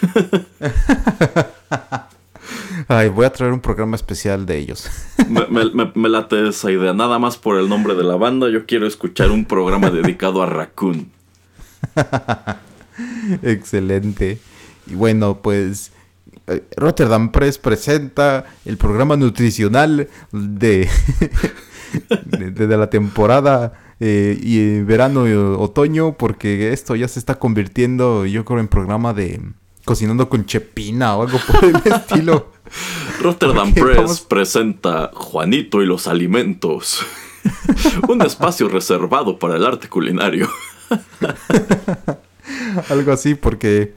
Ay, 2.89 3.09
voy 3.11 3.27
a 3.27 3.31
traer 3.33 3.53
un 3.53 3.61
programa 3.61 3.97
especial 3.97 4.47
de 4.47 4.57
ellos. 4.59 4.89
Me, 5.29 5.47
me- 5.49 5.71
me- 5.73 5.93
me 5.95 6.09
late 6.09 6.49
esa 6.49 6.71
idea. 6.73 6.95
Nada 6.95 7.19
más 7.19 7.37
por 7.37 7.59
el 7.59 7.69
nombre 7.69 7.95
de 7.95 8.03
la 8.05 8.17
banda, 8.17 8.49
yo 8.49 8.65
quiero 8.67 8.87
escuchar 8.87 9.31
un 9.31 9.45
programa 9.45 9.91
dedicado 9.91 10.43
a 10.43 10.47
Raccoon. 10.47 11.11
Excelente. 13.43 14.39
Y 14.87 14.95
bueno, 14.95 15.41
pues 15.43 15.93
eh, 16.47 16.63
Rotterdam 16.77 17.31
Press 17.31 17.59
presenta 17.59 18.47
el 18.65 18.79
programa 18.79 19.17
nutricional 19.17 20.09
de, 20.33 20.89
de, 22.27 22.51
de 22.51 22.77
la 22.77 22.91
temporada 22.91 23.73
eh, 24.01 24.39
y 24.41 24.59
eh, 24.59 24.85
verano 24.85 25.29
y 25.29 25.33
otoño, 25.33 26.13
porque 26.13 26.73
esto 26.73 26.95
ya 26.95 27.09
se 27.09 27.19
está 27.19 27.39
convirtiendo, 27.39 28.27
yo 28.27 28.45
creo, 28.45 28.61
en 28.61 28.69
programa 28.69 29.13
de 29.13 29.41
cocinando 29.85 30.29
con 30.29 30.45
chepina 30.45 31.17
o 31.17 31.23
algo 31.23 31.39
por 31.47 31.65
el 31.65 31.77
estilo. 31.93 32.53
Rotterdam 33.23 33.73
Press 33.73 33.97
vamos. 33.97 34.21
presenta 34.21 35.11
Juanito 35.15 35.83
y 35.83 35.87
los 35.87 36.07
alimentos. 36.07 37.01
un 38.09 38.23
espacio 38.23 38.69
reservado 38.69 39.39
para 39.39 39.57
el 39.57 39.65
arte 39.65 39.89
culinario. 39.89 40.49
Algo 42.89 43.13
así, 43.13 43.35
porque, 43.35 43.95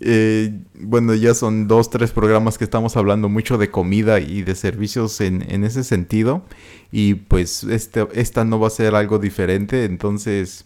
eh, 0.00 0.58
bueno, 0.74 1.14
ya 1.14 1.34
son 1.34 1.68
dos, 1.68 1.90
tres 1.90 2.10
programas 2.10 2.56
que 2.56 2.64
estamos 2.64 2.96
hablando 2.96 3.28
mucho 3.28 3.58
de 3.58 3.70
comida 3.70 4.18
y 4.18 4.42
de 4.42 4.54
servicios 4.54 5.20
en, 5.20 5.42
ese 5.64 5.84
sentido. 5.84 6.42
Y 6.90 7.14
pues 7.14 7.64
este, 7.64 8.08
esta 8.14 8.44
no 8.44 8.58
va 8.58 8.68
a 8.68 8.70
ser 8.70 8.94
algo 8.94 9.18
diferente. 9.18 9.84
Entonces, 9.84 10.64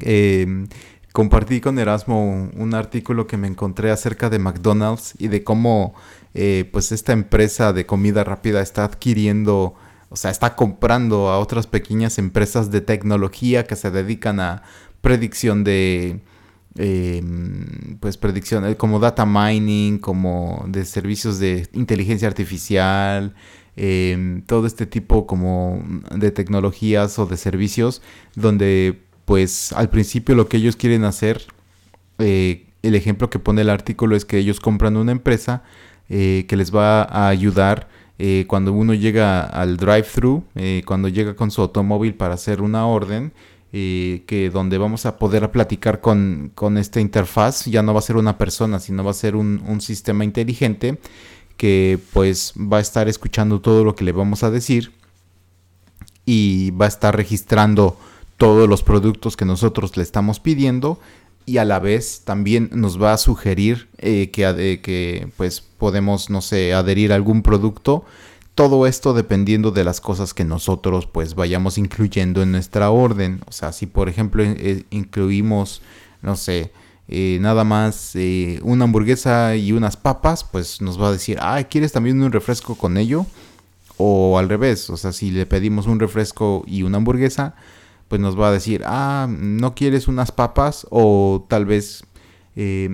eh, 0.00 0.66
compartí 1.12 1.60
con 1.60 1.78
Erasmo 1.78 2.24
un, 2.24 2.52
un 2.56 2.74
artículo 2.74 3.26
que 3.26 3.36
me 3.36 3.48
encontré 3.48 3.90
acerca 3.90 4.28
de 4.30 4.38
McDonald's 4.38 5.14
y 5.18 5.28
de 5.28 5.42
cómo, 5.42 5.94
eh, 6.34 6.68
pues, 6.70 6.92
esta 6.92 7.12
empresa 7.12 7.72
de 7.72 7.86
comida 7.86 8.24
rápida 8.24 8.60
está 8.60 8.84
adquiriendo 8.84 9.74
o 10.10 10.16
sea, 10.16 10.30
está 10.30 10.54
comprando 10.54 11.28
a 11.28 11.40
otras 11.40 11.66
pequeñas 11.66 12.18
empresas 12.18 12.70
de 12.70 12.80
tecnología 12.80 13.66
que 13.66 13.74
se 13.74 13.90
dedican 13.90 14.38
a 14.38 14.62
predicción 15.00 15.64
de, 15.64 16.20
em, 16.76 17.96
pues 18.00 18.16
predicción, 18.16 18.74
como 18.74 18.98
data 18.98 19.24
mining, 19.26 19.98
como 19.98 20.64
de 20.68 20.84
servicios 20.84 21.38
de 21.38 21.68
inteligencia 21.72 22.28
artificial, 22.28 23.34
em, 23.76 24.42
todo 24.42 24.66
este 24.66 24.86
tipo 24.86 25.26
como 25.26 25.82
de 26.14 26.30
tecnologías 26.30 27.18
o 27.18 27.26
de 27.26 27.36
servicios 27.36 28.02
donde 28.36 29.00
pues 29.24 29.72
al 29.72 29.88
principio 29.88 30.34
lo 30.34 30.48
que 30.48 30.58
ellos 30.58 30.76
quieren 30.76 31.04
hacer, 31.04 31.42
eh, 32.18 32.66
el 32.82 32.94
ejemplo 32.94 33.30
que 33.30 33.38
pone 33.38 33.62
el 33.62 33.70
artículo 33.70 34.16
es 34.16 34.24
que 34.24 34.38
ellos 34.38 34.60
compran 34.60 34.96
una 34.96 35.12
empresa 35.12 35.62
eh, 36.08 36.44
que 36.48 36.56
les 36.56 36.74
va 36.74 37.02
a 37.02 37.28
ayudar 37.28 37.88
eh, 38.18 38.44
cuando 38.46 38.72
uno 38.72 38.94
llega 38.94 39.42
al 39.42 39.76
drive-thru, 39.76 40.44
cuando 40.84 41.08
llega 41.08 41.34
con 41.34 41.50
su 41.50 41.62
automóvil 41.62 42.14
para 42.14 42.34
hacer 42.34 42.62
una 42.62 42.86
orden, 42.86 43.32
eh, 43.76 44.22
que 44.28 44.50
donde 44.50 44.78
vamos 44.78 45.04
a 45.04 45.18
poder 45.18 45.50
platicar 45.50 46.00
con, 46.00 46.52
con, 46.54 46.78
esta 46.78 47.00
interfaz, 47.00 47.64
ya 47.64 47.82
no 47.82 47.92
va 47.92 47.98
a 47.98 48.02
ser 48.02 48.14
una 48.14 48.38
persona, 48.38 48.78
sino 48.78 49.02
va 49.02 49.10
a 49.10 49.14
ser 49.14 49.34
un, 49.34 49.80
sistema 49.80 50.22
inteligente 50.22 51.00
que 51.56 51.98
pues 52.12 52.54
va 52.56 52.76
a 52.76 52.80
estar 52.80 53.08
escuchando 53.08 53.60
todo 53.60 53.82
lo 53.82 53.96
que 53.96 54.04
le 54.04 54.12
vamos 54.12 54.44
a 54.44 54.52
decir 54.52 54.92
y 56.24 56.70
va 56.70 56.84
a 56.84 56.88
estar 56.88 57.16
registrando 57.16 57.96
todos 58.36 58.68
los 58.68 58.84
productos 58.84 59.36
que 59.36 59.44
nosotros 59.44 59.96
le 59.96 60.04
estamos 60.04 60.38
pidiendo 60.38 61.00
y 61.44 61.56
a 61.56 61.64
la 61.64 61.80
vez 61.80 62.22
también 62.24 62.70
nos 62.72 63.02
va 63.02 63.12
a 63.12 63.18
sugerir 63.18 63.88
eh, 63.98 64.30
que, 64.30 64.44
eh, 64.44 64.82
que, 64.82 65.26
pues 65.36 65.60
podemos, 65.60 66.30
no 66.30 66.42
sé, 66.42 66.74
adherir 66.74 67.10
a 67.10 67.16
algún 67.16 67.42
producto. 67.42 68.04
Todo 68.54 68.86
esto 68.86 69.14
dependiendo 69.14 69.72
de 69.72 69.82
las 69.82 70.00
cosas 70.00 70.32
que 70.32 70.44
nosotros 70.44 71.06
pues 71.06 71.34
vayamos 71.34 71.76
incluyendo 71.76 72.42
en 72.42 72.52
nuestra 72.52 72.90
orden. 72.90 73.40
O 73.46 73.52
sea, 73.52 73.72
si 73.72 73.86
por 73.86 74.08
ejemplo 74.08 74.44
eh, 74.44 74.84
incluimos, 74.90 75.82
no 76.22 76.36
sé, 76.36 76.72
eh, 77.08 77.38
nada 77.40 77.64
más 77.64 78.14
una 78.62 78.84
hamburguesa 78.84 79.56
y 79.56 79.72
unas 79.72 79.96
papas, 79.96 80.44
pues 80.44 80.80
nos 80.80 81.00
va 81.00 81.08
a 81.08 81.12
decir, 81.12 81.38
ah, 81.40 81.62
¿quieres 81.64 81.92
también 81.92 82.22
un 82.22 82.32
refresco 82.32 82.76
con 82.76 82.96
ello? 82.96 83.26
O 83.96 84.38
al 84.38 84.48
revés, 84.48 84.88
o 84.90 84.96
sea, 84.96 85.12
si 85.12 85.30
le 85.30 85.46
pedimos 85.46 85.86
un 85.86 86.00
refresco 86.00 86.64
y 86.66 86.82
una 86.82 86.98
hamburguesa, 86.98 87.54
pues 88.08 88.20
nos 88.20 88.38
va 88.38 88.48
a 88.48 88.52
decir, 88.52 88.82
ah, 88.86 89.26
no 89.28 89.74
quieres 89.74 90.08
unas 90.08 90.32
papas 90.32 90.86
o 90.90 91.44
tal 91.48 91.66
vez 91.66 92.04
eh, 92.56 92.88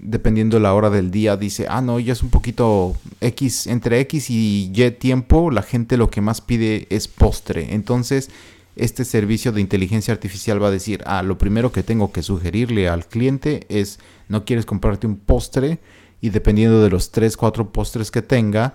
dependiendo 0.00 0.58
la 0.58 0.74
hora 0.74 0.90
del 0.90 1.10
día 1.10 1.36
dice, 1.36 1.66
ah, 1.68 1.80
no, 1.80 2.00
ya 2.00 2.12
es 2.12 2.22
un 2.22 2.30
poquito 2.30 2.96
X, 3.20 3.66
entre 3.66 4.00
X 4.00 4.30
y 4.30 4.72
Y 4.74 4.90
tiempo, 4.92 5.50
la 5.50 5.62
gente 5.62 5.96
lo 5.96 6.10
que 6.10 6.20
más 6.20 6.40
pide 6.40 6.86
es 6.90 7.08
postre. 7.08 7.74
Entonces, 7.74 8.30
este 8.74 9.04
servicio 9.04 9.52
de 9.52 9.60
inteligencia 9.60 10.12
artificial 10.12 10.62
va 10.62 10.68
a 10.68 10.72
decir, 10.72 11.02
ah, 11.06 11.22
lo 11.22 11.38
primero 11.38 11.72
que 11.72 11.82
tengo 11.82 12.12
que 12.12 12.22
sugerirle 12.22 12.88
al 12.88 13.06
cliente 13.06 13.66
es, 13.68 13.98
no 14.28 14.44
quieres 14.44 14.66
comprarte 14.66 15.06
un 15.06 15.16
postre 15.16 15.78
y 16.20 16.30
dependiendo 16.30 16.82
de 16.82 16.90
los 16.90 17.10
3, 17.10 17.36
4 17.36 17.72
postres 17.72 18.10
que 18.10 18.22
tenga, 18.22 18.74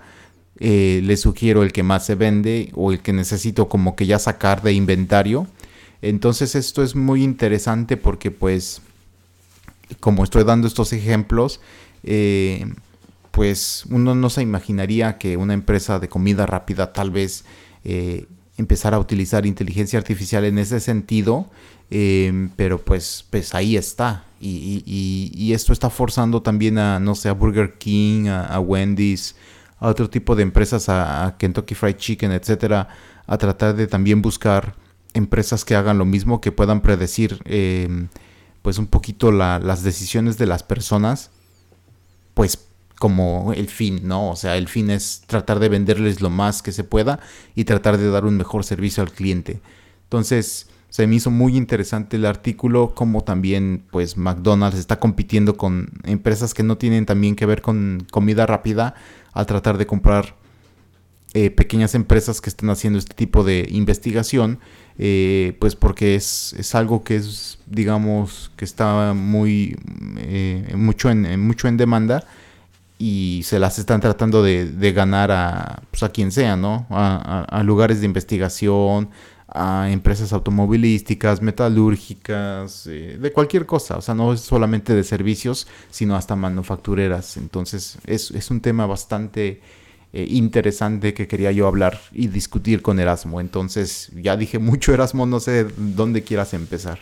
eh, 0.58 1.00
le 1.02 1.16
sugiero 1.16 1.62
el 1.62 1.72
que 1.72 1.82
más 1.82 2.06
se 2.06 2.14
vende 2.14 2.70
o 2.74 2.92
el 2.92 3.00
que 3.00 3.12
necesito 3.12 3.68
como 3.68 3.96
que 3.96 4.06
ya 4.06 4.18
sacar 4.18 4.62
de 4.62 4.72
inventario 4.72 5.46
entonces 6.02 6.56
esto 6.56 6.82
es 6.82 6.96
muy 6.96 7.22
interesante 7.22 7.96
porque 7.96 8.32
pues 8.32 8.82
como 10.00 10.24
estoy 10.24 10.44
dando 10.44 10.66
estos 10.66 10.92
ejemplos, 10.92 11.60
eh, 12.02 12.66
pues 13.30 13.84
uno 13.90 14.14
no 14.14 14.30
se 14.30 14.42
imaginaría 14.42 15.18
que 15.18 15.36
una 15.36 15.54
empresa 15.54 15.98
de 15.98 16.08
comida 16.08 16.46
rápida 16.46 16.92
tal 16.92 17.10
vez 17.10 17.44
eh, 17.84 18.26
empezara 18.58 18.98
a 18.98 19.00
utilizar 19.00 19.46
inteligencia 19.46 19.98
artificial 19.98 20.44
en 20.44 20.58
ese 20.58 20.80
sentido, 20.80 21.50
eh, 21.90 22.48
pero 22.56 22.78
pues, 22.78 23.24
pues 23.30 23.54
ahí 23.54 23.76
está. 23.76 24.24
Y, 24.40 25.52
esto 25.52 25.72
está 25.72 25.88
forzando 25.90 26.42
también 26.42 26.78
a, 26.78 26.98
no 26.98 27.14
sé, 27.14 27.28
a 27.28 27.32
Burger 27.32 27.74
King, 27.78 28.26
a, 28.28 28.58
Wendy's, 28.58 29.36
a 29.78 29.88
otro 29.88 30.10
tipo 30.10 30.34
de 30.34 30.42
empresas, 30.42 30.88
a, 30.88 31.36
Kentucky 31.38 31.74
Fried 31.74 31.96
Chicken, 31.96 32.32
etcétera, 32.32 32.88
a 33.26 33.38
tratar 33.38 33.76
de 33.76 33.86
también 33.86 34.20
buscar 34.20 34.74
empresas 35.14 35.64
que 35.64 35.76
hagan 35.76 35.98
lo 35.98 36.04
mismo, 36.04 36.40
que 36.40 36.50
puedan 36.50 36.80
predecir 36.80 37.40
eh, 37.44 38.08
pues 38.62 38.78
un 38.78 38.86
poquito 38.86 39.32
la, 39.32 39.58
las 39.58 39.82
decisiones 39.82 40.38
de 40.38 40.46
las 40.46 40.62
personas, 40.62 41.30
pues 42.34 42.66
como 42.98 43.52
el 43.52 43.68
fin, 43.68 44.00
¿no? 44.04 44.30
O 44.30 44.36
sea, 44.36 44.56
el 44.56 44.68
fin 44.68 44.88
es 44.88 45.22
tratar 45.26 45.58
de 45.58 45.68
venderles 45.68 46.20
lo 46.20 46.30
más 46.30 46.62
que 46.62 46.70
se 46.70 46.84
pueda 46.84 47.18
y 47.56 47.64
tratar 47.64 47.98
de 47.98 48.08
dar 48.10 48.24
un 48.24 48.36
mejor 48.36 48.64
servicio 48.64 49.02
al 49.02 49.10
cliente. 49.10 49.60
Entonces, 50.04 50.68
se 50.88 51.06
me 51.06 51.16
hizo 51.16 51.30
muy 51.30 51.56
interesante 51.56 52.16
el 52.16 52.26
artículo, 52.26 52.94
como 52.94 53.24
también 53.24 53.82
pues 53.90 54.18
McDonald's 54.18 54.78
está 54.78 55.00
compitiendo 55.00 55.56
con 55.56 55.88
empresas 56.04 56.54
que 56.54 56.62
no 56.62 56.76
tienen 56.76 57.06
también 57.06 57.34
que 57.34 57.46
ver 57.46 57.62
con 57.62 58.06
comida 58.10 58.46
rápida 58.46 58.94
al 59.32 59.46
tratar 59.46 59.78
de 59.78 59.86
comprar 59.86 60.36
eh, 61.34 61.50
pequeñas 61.50 61.94
empresas 61.94 62.42
que 62.42 62.50
están 62.50 62.68
haciendo 62.68 62.98
este 62.98 63.14
tipo 63.14 63.42
de 63.42 63.66
investigación 63.70 64.60
eh, 64.98 65.56
pues 65.58 65.76
porque 65.76 66.14
es, 66.14 66.54
es, 66.58 66.74
algo 66.74 67.02
que 67.02 67.16
es, 67.16 67.58
digamos, 67.66 68.50
que 68.56 68.64
está 68.64 69.14
muy, 69.14 69.76
eh, 70.18 70.72
mucho, 70.76 71.10
en, 71.10 71.40
mucho 71.40 71.68
en 71.68 71.76
demanda 71.76 72.24
y 72.98 73.42
se 73.44 73.58
las 73.58 73.78
están 73.78 74.00
tratando 74.00 74.42
de, 74.42 74.66
de 74.66 74.92
ganar 74.92 75.32
a, 75.32 75.82
pues 75.90 76.02
a 76.02 76.10
quien 76.10 76.30
sea, 76.30 76.56
¿no? 76.56 76.86
A, 76.90 77.62
lugares 77.64 78.00
de 78.00 78.06
investigación, 78.06 79.10
a 79.48 79.90
empresas 79.90 80.32
automovilísticas, 80.32 81.42
metalúrgicas, 81.42 82.86
eh, 82.86 83.18
de 83.20 83.32
cualquier 83.32 83.66
cosa, 83.66 83.96
o 83.96 84.00
sea, 84.00 84.14
no 84.14 84.32
es 84.32 84.40
solamente 84.40 84.94
de 84.94 85.04
servicios, 85.04 85.66
sino 85.90 86.14
hasta 86.14 86.36
manufactureras. 86.36 87.36
Entonces, 87.38 87.98
es, 88.06 88.30
es 88.30 88.50
un 88.50 88.60
tema 88.60 88.86
bastante 88.86 89.60
eh, 90.12 90.26
interesante 90.28 91.14
que 91.14 91.26
quería 91.26 91.52
yo 91.52 91.66
hablar 91.66 92.00
y 92.12 92.28
discutir 92.28 92.82
con 92.82 93.00
Erasmo. 93.00 93.40
Entonces, 93.40 94.10
ya 94.14 94.36
dije 94.36 94.58
mucho 94.58 94.92
Erasmo, 94.92 95.26
no 95.26 95.40
sé 95.40 95.66
dónde 95.76 96.22
quieras 96.22 96.54
empezar. 96.54 96.98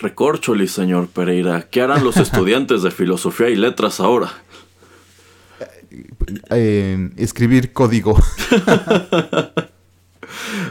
Recorcholi, 0.00 0.68
señor 0.68 1.08
Pereira, 1.08 1.68
¿qué 1.70 1.82
harán 1.82 2.04
los 2.04 2.16
estudiantes 2.16 2.82
de 2.82 2.90
filosofía 2.90 3.50
y 3.50 3.56
letras 3.56 4.00
ahora? 4.00 4.32
Eh, 6.50 7.10
escribir 7.16 7.72
código. 7.72 8.18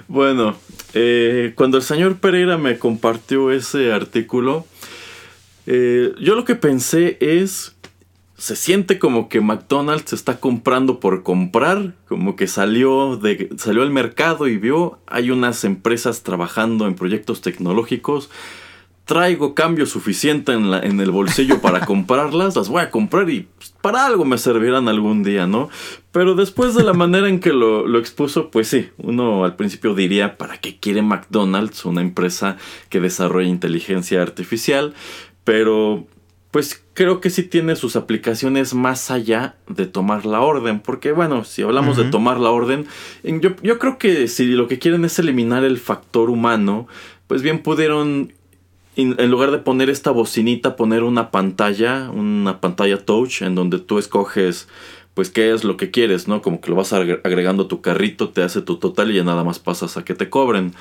bueno, 0.07 0.55
eh, 0.93 1.53
cuando 1.55 1.77
el 1.77 1.83
señor 1.83 2.17
Pereira 2.17 2.57
me 2.57 2.79
compartió 2.79 3.51
ese 3.51 3.93
artículo, 3.93 4.65
eh, 5.67 6.13
yo 6.19 6.35
lo 6.35 6.43
que 6.43 6.55
pensé 6.55 7.17
es 7.19 7.75
se 8.41 8.55
siente 8.55 8.97
como 8.97 9.29
que 9.29 9.39
McDonald's 9.39 10.13
está 10.13 10.39
comprando 10.39 10.99
por 10.99 11.21
comprar, 11.21 11.93
como 12.07 12.35
que 12.35 12.47
salió, 12.47 13.15
de, 13.15 13.49
salió 13.57 13.83
al 13.83 13.91
mercado 13.91 14.47
y 14.47 14.57
vio, 14.57 14.97
hay 15.05 15.29
unas 15.29 15.63
empresas 15.63 16.23
trabajando 16.23 16.87
en 16.87 16.95
proyectos 16.95 17.41
tecnológicos, 17.41 18.31
traigo 19.05 19.53
cambio 19.53 19.85
suficiente 19.85 20.53
en, 20.53 20.71
la, 20.71 20.79
en 20.79 20.99
el 20.99 21.11
bolsillo 21.11 21.61
para 21.61 21.85
comprarlas, 21.85 22.55
las 22.55 22.67
voy 22.67 22.81
a 22.81 22.89
comprar 22.89 23.29
y 23.29 23.41
pues, 23.41 23.75
para 23.79 24.07
algo 24.07 24.25
me 24.25 24.39
servirán 24.39 24.87
algún 24.87 25.21
día, 25.21 25.45
¿no? 25.45 25.69
Pero 26.11 26.33
después 26.33 26.73
de 26.73 26.83
la 26.83 26.93
manera 26.93 27.29
en 27.29 27.39
que 27.39 27.53
lo, 27.53 27.85
lo 27.85 27.99
expuso, 27.99 28.49
pues 28.49 28.69
sí, 28.69 28.89
uno 28.97 29.45
al 29.45 29.55
principio 29.55 29.93
diría, 29.93 30.39
¿para 30.39 30.57
qué 30.57 30.79
quiere 30.79 31.03
McDonald's, 31.03 31.85
una 31.85 32.01
empresa 32.01 32.57
que 32.89 33.01
desarrolla 33.01 33.49
inteligencia 33.49 34.19
artificial? 34.19 34.95
Pero 35.43 36.07
pues 36.51 36.83
creo 36.93 37.21
que 37.21 37.29
sí 37.29 37.43
tiene 37.43 37.77
sus 37.77 37.95
aplicaciones 37.95 38.73
más 38.73 39.09
allá 39.09 39.55
de 39.67 39.85
tomar 39.85 40.25
la 40.25 40.41
orden. 40.41 40.81
Porque 40.81 41.13
bueno, 41.13 41.45
si 41.45 41.61
hablamos 41.61 41.97
uh 41.97 42.01
-huh. 42.01 42.05
de 42.05 42.11
tomar 42.11 42.39
la 42.39 42.49
orden, 42.49 42.85
yo, 43.23 43.51
yo, 43.63 43.79
creo 43.79 43.97
que 43.97 44.27
si 44.27 44.47
lo 44.47 44.67
que 44.67 44.77
quieren 44.77 45.05
es 45.05 45.17
eliminar 45.17 45.63
el 45.63 45.77
factor 45.77 46.29
humano, 46.29 46.87
pues 47.27 47.41
bien 47.41 47.63
pudieron, 47.63 48.33
en 48.97 49.31
lugar 49.31 49.51
de 49.51 49.59
poner 49.59 49.89
esta 49.89 50.11
bocinita, 50.11 50.75
poner 50.75 51.03
una 51.03 51.31
pantalla, 51.31 52.09
una 52.11 52.59
pantalla 52.59 52.97
touch, 52.97 53.41
en 53.41 53.55
donde 53.55 53.79
tú 53.79 53.97
escoges 53.97 54.67
pues 55.13 55.29
qué 55.29 55.53
es 55.53 55.63
lo 55.63 55.77
que 55.77 55.91
quieres, 55.91 56.27
¿no? 56.27 56.41
Como 56.41 56.61
que 56.61 56.69
lo 56.69 56.75
vas 56.75 56.93
agregando 56.93 57.63
a 57.63 57.67
tu 57.67 57.81
carrito, 57.81 58.29
te 58.29 58.43
hace 58.43 58.61
tu 58.61 58.77
total 58.77 59.11
y 59.11 59.15
ya 59.15 59.23
nada 59.23 59.43
más 59.43 59.59
pasas 59.59 59.97
a 59.97 60.05
que 60.05 60.13
te 60.13 60.29
cobren. 60.29 60.73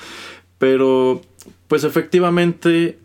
Pero, 0.57 1.21
pues 1.67 1.83
efectivamente 1.83 2.97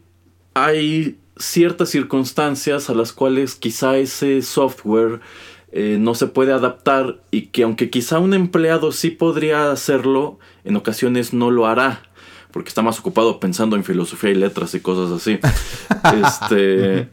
hay 0.55 1.17
ciertas 1.39 1.91
circunstancias 1.91 2.89
a 2.91 2.95
las 2.95 3.13
cuales 3.13 3.55
quizá 3.55 3.97
ese 3.99 4.43
software 4.43 5.21
eh, 5.73 5.99
no 6.01 6.15
se 6.15 6.27
puede 6.27 6.53
adaptar 6.53 7.21
y 7.31 7.49
que 7.49 7.65
aunque 7.65 7.91
quizá 7.91 8.19
un 8.19 8.35
empleado 8.35 8.93
sí 8.93 9.11
podría 9.11 9.71
hacerlo, 9.71 10.39
en 10.65 10.77
ocasiones 10.77 11.33
no 11.33 11.51
lo 11.51 11.67
hará. 11.67 12.03
Porque 12.51 12.69
está 12.69 12.81
más 12.81 12.99
ocupado 12.99 13.39
pensando 13.39 13.77
en 13.77 13.85
filosofía 13.85 14.31
y 14.31 14.35
letras 14.35 14.75
y 14.75 14.81
cosas 14.81 15.13
así. 15.13 15.39
este, 16.25 17.11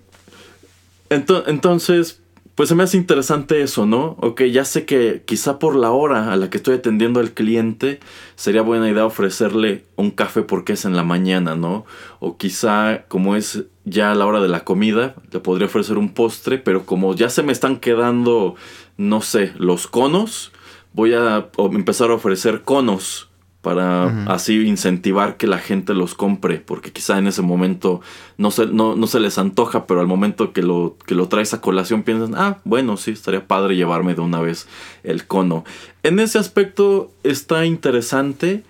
ento 1.09 1.43
entonces, 1.47 2.22
pues 2.55 2.69
se 2.69 2.75
me 2.75 2.83
hace 2.83 2.97
interesante 2.97 3.61
eso, 3.61 3.85
¿no? 3.85 4.15
Ok, 4.19 4.43
ya 4.43 4.63
sé 4.63 4.85
que 4.85 5.23
quizá 5.25 5.57
por 5.57 5.75
la 5.75 5.91
hora 5.91 6.31
a 6.31 6.35
la 6.35 6.49
que 6.49 6.57
estoy 6.57 6.75
atendiendo 6.75 7.19
al 7.19 7.31
cliente 7.31 7.99
sería 8.35 8.61
buena 8.61 8.89
idea 8.89 9.05
ofrecerle 9.05 9.85
un 9.95 10.11
café 10.11 10.43
porque 10.43 10.73
es 10.73 10.85
en 10.85 10.95
la 10.95 11.03
mañana, 11.03 11.55
¿no? 11.55 11.85
O 12.19 12.37
quizá 12.37 13.05
como 13.07 13.35
es 13.35 13.63
ya 13.85 14.13
la 14.13 14.27
hora 14.27 14.39
de 14.39 14.49
la 14.49 14.63
comida, 14.63 15.15
le 15.31 15.39
podría 15.39 15.65
ofrecer 15.65 15.97
un 15.97 16.13
postre, 16.13 16.59
pero 16.59 16.85
como 16.85 17.15
ya 17.15 17.29
se 17.29 17.41
me 17.41 17.51
están 17.51 17.77
quedando, 17.77 18.55
no 18.97 19.21
sé, 19.21 19.53
los 19.57 19.87
conos, 19.87 20.51
voy 20.93 21.13
a 21.15 21.49
empezar 21.57 22.11
a 22.11 22.15
ofrecer 22.15 22.61
conos 22.61 23.29
para 23.63 24.25
así 24.25 24.67
incentivar 24.67 25.37
que 25.37 25.47
la 25.47 25.57
gente 25.57 25.93
los 25.93 26.15
compre, 26.15 26.59
porque 26.59 26.91
quizá 26.91 27.17
en 27.17 27.27
ese 27.27 27.41
momento 27.41 28.01
no 28.37 28.51
se, 28.51 28.65
no, 28.65 28.97
no 28.97 29.07
se 29.07 29.21
les 29.21 29.37
antoja, 29.37 29.87
pero 29.87 30.01
al 30.01 30.05
momento 30.05 30.51
que 30.51 30.61
lo, 30.61 30.97
que 31.05 31.15
lo 31.15 31.29
traes 31.29 31.53
a 31.53 31.61
colación 31.61 32.03
piensan, 32.03 32.35
ah, 32.35 32.59
bueno, 32.65 32.97
sí, 32.97 33.11
estaría 33.11 33.47
padre 33.47 33.77
llevarme 33.77 34.15
de 34.15 34.21
una 34.21 34.41
vez 34.41 34.67
el 35.05 35.25
cono. 35.25 35.63
En 36.03 36.19
ese 36.19 36.39
aspecto 36.39 37.09
está 37.23 37.65
interesante. 37.65 38.63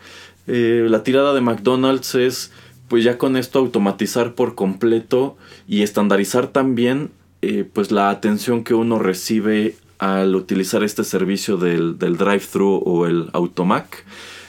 Eh, 0.46 0.86
la 0.88 1.02
tirada 1.02 1.34
de 1.34 1.42
McDonald's 1.42 2.14
es, 2.14 2.52
pues 2.88 3.04
ya 3.04 3.18
con 3.18 3.36
esto 3.36 3.58
automatizar 3.58 4.36
por 4.36 4.54
completo 4.54 5.38
y 5.68 5.82
estandarizar 5.82 6.50
también, 6.50 7.10
eh, 7.42 7.68
pues 7.74 7.92
la 7.92 8.12
atención 8.12 8.64
que 8.64 8.76
uno 8.76 9.00
recibe 9.00 9.76
al 9.98 10.36
utilizar 10.36 10.84
este 10.84 11.04
servicio 11.04 11.58
del, 11.58 11.98
del 11.98 12.16
drive-thru 12.16 12.84
o 12.86 13.08
el 13.08 13.32
automac. 13.34 14.06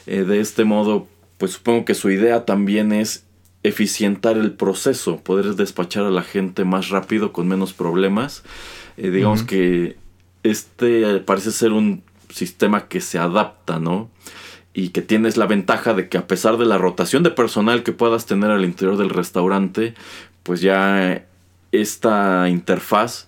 Eh, 0.06 0.24
de 0.24 0.40
este 0.40 0.64
modo, 0.64 1.06
pues 1.38 1.52
supongo 1.52 1.84
que 1.84 1.94
su 1.94 2.10
idea 2.10 2.44
también 2.44 2.92
es 2.92 3.24
eficientar 3.62 4.36
el 4.36 4.52
proceso, 4.52 5.18
poder 5.18 5.54
despachar 5.54 6.04
a 6.04 6.10
la 6.10 6.22
gente 6.22 6.64
más 6.64 6.90
rápido 6.90 7.32
con 7.32 7.48
menos 7.48 7.72
problemas. 7.72 8.44
Eh, 8.96 9.10
digamos 9.10 9.42
que 9.42 9.96
este 10.42 11.18
parece 11.20 11.50
ser 11.50 11.72
un 11.72 12.02
sistema 12.28 12.88
que 12.88 13.00
se 13.00 13.18
adapta, 13.18 13.80
¿no? 13.80 14.10
Y 14.74 14.90
que 14.90 15.02
tienes 15.02 15.36
la 15.36 15.46
ventaja 15.46 15.94
de 15.94 16.08
que 16.08 16.18
a 16.18 16.26
pesar 16.26 16.58
de 16.58 16.66
la 16.66 16.78
rotación 16.78 17.22
de 17.22 17.30
personal 17.30 17.82
que 17.82 17.92
puedas 17.92 18.26
tener 18.26 18.50
al 18.50 18.64
interior 18.64 18.98
del 18.98 19.10
restaurante, 19.10 19.94
pues 20.42 20.60
ya 20.60 21.24
esta 21.72 22.48
interfaz 22.48 23.26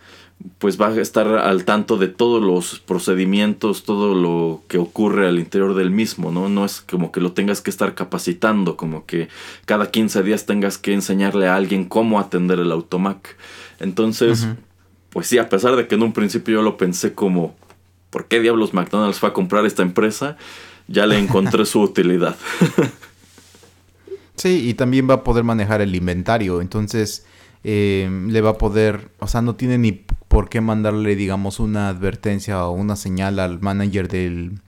pues 0.59 0.81
va 0.81 0.89
a 0.89 1.01
estar 1.01 1.27
al 1.29 1.65
tanto 1.65 1.97
de 1.97 2.09
todos 2.09 2.43
los 2.43 2.79
procedimientos, 2.81 3.85
todo 3.85 4.15
lo 4.15 4.63
que 4.69 4.79
ocurre 4.79 5.29
al 5.29 5.39
interior 5.39 5.75
del 5.75 5.91
mismo, 5.91 6.31
¿no? 6.31 6.49
No 6.49 6.65
es 6.65 6.81
como 6.81 7.13
que 7.13 7.21
lo 7.21 7.33
tengas 7.33 7.61
que 7.61 7.71
estar 7.71 7.95
capacitando, 7.95 8.77
como 8.77 9.07
que 9.07 9.29
cada 9.65 9.91
15 9.91 10.23
días 10.23 10.47
tengas 10.47 10.79
que 10.79 10.93
enseñarle 10.93 11.49
a 11.49 11.57
alguien 11.57 11.85
cómo 11.85 12.21
atender 12.21 12.59
el 12.59 12.73
automac. 12.73 13.37
Entonces, 13.81 14.47
pues 15.11 15.27
sí, 15.27 15.39
a 15.39 15.49
pesar 15.49 15.77
de 15.77 15.87
que 15.89 15.95
en 15.95 16.03
un 16.03 16.13
principio 16.13 16.57
yo 16.57 16.63
lo 16.63 16.77
pensé 16.77 17.15
como, 17.15 17.55
¿por 18.11 18.27
qué 18.27 18.41
diablos 18.41 18.73
McDonald's 18.73 19.19
fue 19.19 19.31
a 19.31 19.33
comprar 19.33 19.67
esta 19.67 19.83
empresa? 19.83 20.37
Ya 20.89 21.07
le 21.07 21.19
encontré 21.19 21.65
su 21.67 21.81
utilidad. 21.81 22.37
sí, 24.37 24.69
y 24.69 24.75
también 24.75 25.09
va 25.09 25.15
a 25.15 25.25
poder 25.25 25.45
manejar 25.45 25.81
el 25.81 25.95
inventario, 25.95 26.61
entonces... 26.61 27.25
Eh, 27.69 28.09
le 28.29 28.41
va 28.43 28.51
a 28.51 28.59
poder, 28.59 29.09
o 29.19 29.27
sea, 29.27 29.43
no 29.43 29.57
tiene 29.57 29.77
ni 29.77 29.91
por 30.37 30.51
qué 30.51 30.61
mandarle, 30.61 31.17
digamos, 31.17 31.61
una 31.61 31.89
advertencia 31.89 32.63
o 32.67 32.73
una 32.73 32.95
señal 32.95 33.39
al 33.39 33.59
manager 33.63 34.07
del, 34.07 34.61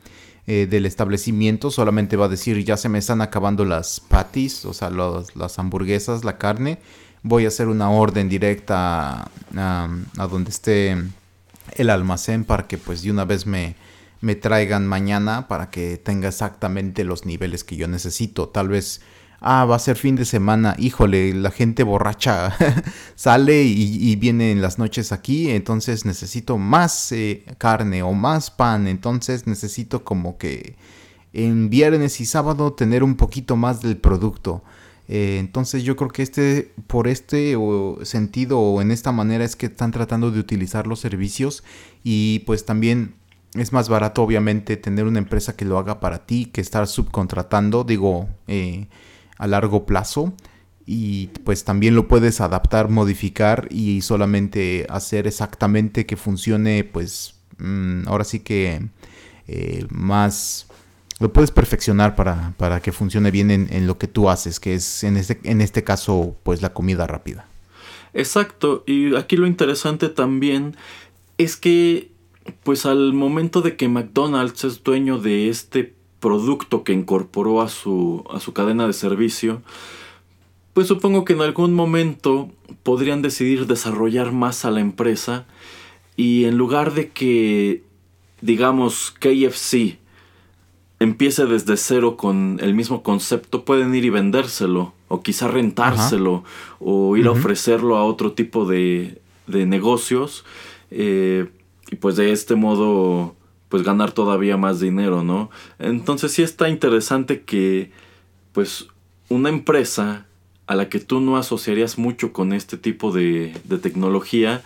eh, 0.46 0.66
del 0.66 0.86
establecimiento. 0.86 1.70
Solamente 1.70 2.16
va 2.16 2.24
a 2.24 2.28
decir, 2.30 2.64
ya 2.64 2.78
se 2.78 2.88
me 2.88 2.96
están 2.96 3.20
acabando 3.20 3.66
las 3.66 4.00
patties, 4.00 4.64
o 4.64 4.72
sea, 4.72 4.88
las 4.88 5.58
hamburguesas, 5.58 6.24
la 6.24 6.38
carne. 6.38 6.78
Voy 7.22 7.44
a 7.44 7.48
hacer 7.48 7.68
una 7.68 7.90
orden 7.90 8.30
directa 8.30 9.28
a, 9.54 9.90
a, 10.16 10.26
donde 10.26 10.48
esté 10.48 10.96
el 11.76 11.90
almacén 11.90 12.44
para 12.44 12.66
que 12.66 12.78
pues 12.78 13.02
de 13.02 13.10
una 13.10 13.26
vez 13.26 13.46
me, 13.46 13.76
me 14.22 14.36
traigan 14.36 14.86
mañana 14.86 15.48
para 15.48 15.68
que 15.68 15.98
tenga 15.98 16.28
exactamente 16.28 17.04
los 17.04 17.26
niveles 17.26 17.62
que 17.62 17.76
yo 17.76 17.88
necesito. 17.88 18.48
Tal 18.48 18.68
vez 18.68 19.02
ah, 19.40 19.64
va 19.64 19.76
a 19.76 19.78
ser 19.78 19.96
fin 19.96 20.16
de 20.16 20.24
semana, 20.24 20.74
híjole, 20.78 21.34
la 21.34 21.50
gente 21.50 21.82
borracha 21.82 22.56
sale 23.14 23.64
y, 23.64 24.16
viene 24.16 24.52
en 24.52 24.62
las 24.62 24.78
noches 24.78 25.12
aquí, 25.12 25.50
entonces 25.50 26.04
necesito 26.04 26.58
más 26.58 27.12
eh, 27.12 27.44
carne 27.58 28.02
o 28.02 28.12
más 28.12 28.50
pan, 28.50 28.86
entonces 28.86 29.46
necesito 29.46 30.04
como 30.04 30.38
que 30.38 30.76
en 31.32 31.70
viernes 31.70 32.20
y 32.20 32.26
sábado 32.26 32.72
tener 32.72 33.02
un 33.02 33.16
poquito 33.16 33.56
más 33.56 33.82
del 33.82 33.96
producto. 33.96 34.62
Eh, 35.08 35.38
entonces 35.38 35.84
yo 35.84 35.96
creo 35.96 36.10
que 36.10 36.22
este, 36.22 36.74
por 36.86 37.08
este 37.08 37.56
sentido 38.02 38.60
o 38.60 38.82
en 38.82 38.90
esta 38.90 39.10
manera 39.10 39.44
es 39.44 39.56
que 39.56 39.66
están 39.66 39.90
tratando 39.90 40.30
de 40.30 40.38
utilizar 40.38 40.86
los 40.86 41.00
servicios 41.00 41.64
y 42.04 42.40
pues 42.40 42.66
también 42.66 43.14
es 43.54 43.72
más 43.72 43.88
barato 43.88 44.22
obviamente 44.22 44.76
tener 44.76 45.06
una 45.06 45.18
empresa 45.18 45.56
que 45.56 45.64
lo 45.64 45.78
haga 45.78 46.00
para 46.00 46.26
ti 46.26 46.46
que 46.46 46.60
estar 46.60 46.86
subcontratando, 46.86 47.84
digo, 47.84 48.28
eh, 48.46 48.86
a 49.38 49.46
largo 49.46 49.86
plazo 49.86 50.34
y 50.84 51.28
pues 51.44 51.64
también 51.64 51.94
lo 51.94 52.08
puedes 52.08 52.40
adaptar, 52.40 52.88
modificar 52.88 53.68
y 53.70 54.00
solamente 54.00 54.86
hacer 54.88 55.26
exactamente 55.26 56.06
que 56.06 56.16
funcione 56.16 56.84
pues 56.84 57.34
mm, 57.58 58.08
ahora 58.08 58.24
sí 58.24 58.40
que 58.40 58.88
eh, 59.46 59.86
más 59.90 60.66
lo 61.20 61.32
puedes 61.32 61.50
perfeccionar 61.50 62.16
para, 62.16 62.54
para 62.56 62.80
que 62.80 62.92
funcione 62.92 63.30
bien 63.30 63.50
en, 63.50 63.68
en, 63.70 63.86
lo 63.86 63.98
que 63.98 64.06
tú 64.06 64.30
haces, 64.30 64.60
que 64.60 64.74
es 64.74 65.04
en 65.04 65.16
este, 65.16 65.40
en 65.44 65.60
este 65.60 65.84
caso 65.84 66.36
pues 66.42 66.62
la 66.62 66.72
comida 66.72 67.06
rápida. 67.06 67.46
Exacto, 68.14 68.84
y 68.86 69.14
aquí 69.16 69.36
lo 69.36 69.46
interesante 69.46 70.08
también 70.08 70.76
es 71.36 71.56
que 71.56 72.12
pues 72.62 72.86
al 72.86 73.12
momento 73.12 73.60
de 73.60 73.76
que 73.76 73.88
McDonald's 73.88 74.64
es 74.64 74.82
dueño 74.82 75.18
de 75.18 75.50
este 75.50 75.97
producto 76.20 76.84
que 76.84 76.92
incorporó 76.92 77.60
a 77.60 77.68
su, 77.68 78.24
a 78.32 78.40
su 78.40 78.52
cadena 78.52 78.86
de 78.86 78.92
servicio, 78.92 79.62
pues 80.72 80.86
supongo 80.86 81.24
que 81.24 81.32
en 81.32 81.40
algún 81.40 81.74
momento 81.74 82.50
podrían 82.82 83.22
decidir 83.22 83.66
desarrollar 83.66 84.32
más 84.32 84.64
a 84.64 84.70
la 84.70 84.80
empresa 84.80 85.46
y 86.16 86.44
en 86.44 86.56
lugar 86.56 86.94
de 86.94 87.10
que, 87.10 87.82
digamos, 88.40 89.14
KFC 89.18 89.98
empiece 91.00 91.46
desde 91.46 91.76
cero 91.76 92.16
con 92.16 92.58
el 92.60 92.74
mismo 92.74 93.02
concepto, 93.02 93.64
pueden 93.64 93.94
ir 93.94 94.04
y 94.04 94.10
vendérselo, 94.10 94.94
o 95.06 95.22
quizá 95.22 95.48
rentárselo, 95.48 96.44
o 96.80 97.16
ir 97.16 97.26
a 97.28 97.30
ofrecerlo 97.30 97.96
a 97.96 98.04
otro 98.04 98.32
tipo 98.32 98.66
de, 98.66 99.20
de 99.46 99.66
negocios. 99.66 100.44
Eh, 100.90 101.48
y 101.90 101.96
pues 101.96 102.16
de 102.16 102.32
este 102.32 102.54
modo 102.54 103.34
pues 103.68 103.82
ganar 103.82 104.12
todavía 104.12 104.56
más 104.56 104.80
dinero, 104.80 105.22
¿no? 105.22 105.50
Entonces 105.78 106.32
sí 106.32 106.42
está 106.42 106.68
interesante 106.68 107.42
que 107.42 107.92
pues 108.52 108.88
una 109.28 109.48
empresa 109.48 110.26
a 110.66 110.74
la 110.74 110.88
que 110.88 111.00
tú 111.00 111.20
no 111.20 111.36
asociarías 111.36 111.98
mucho 111.98 112.32
con 112.32 112.52
este 112.52 112.76
tipo 112.76 113.12
de, 113.12 113.54
de 113.64 113.78
tecnología, 113.78 114.62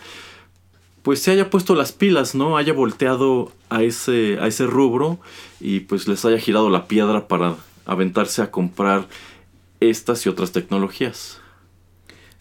pues 1.02 1.20
se 1.20 1.32
haya 1.32 1.50
puesto 1.50 1.74
las 1.74 1.92
pilas, 1.92 2.34
¿no? 2.34 2.56
Haya 2.56 2.72
volteado 2.72 3.52
a 3.70 3.82
ese, 3.82 4.38
a 4.40 4.46
ese 4.46 4.66
rubro 4.66 5.18
y 5.60 5.80
pues 5.80 6.06
les 6.08 6.24
haya 6.24 6.38
girado 6.38 6.70
la 6.70 6.86
piedra 6.86 7.28
para 7.28 7.56
aventarse 7.86 8.42
a 8.42 8.50
comprar 8.50 9.08
estas 9.80 10.24
y 10.26 10.28
otras 10.28 10.52
tecnologías. 10.52 11.41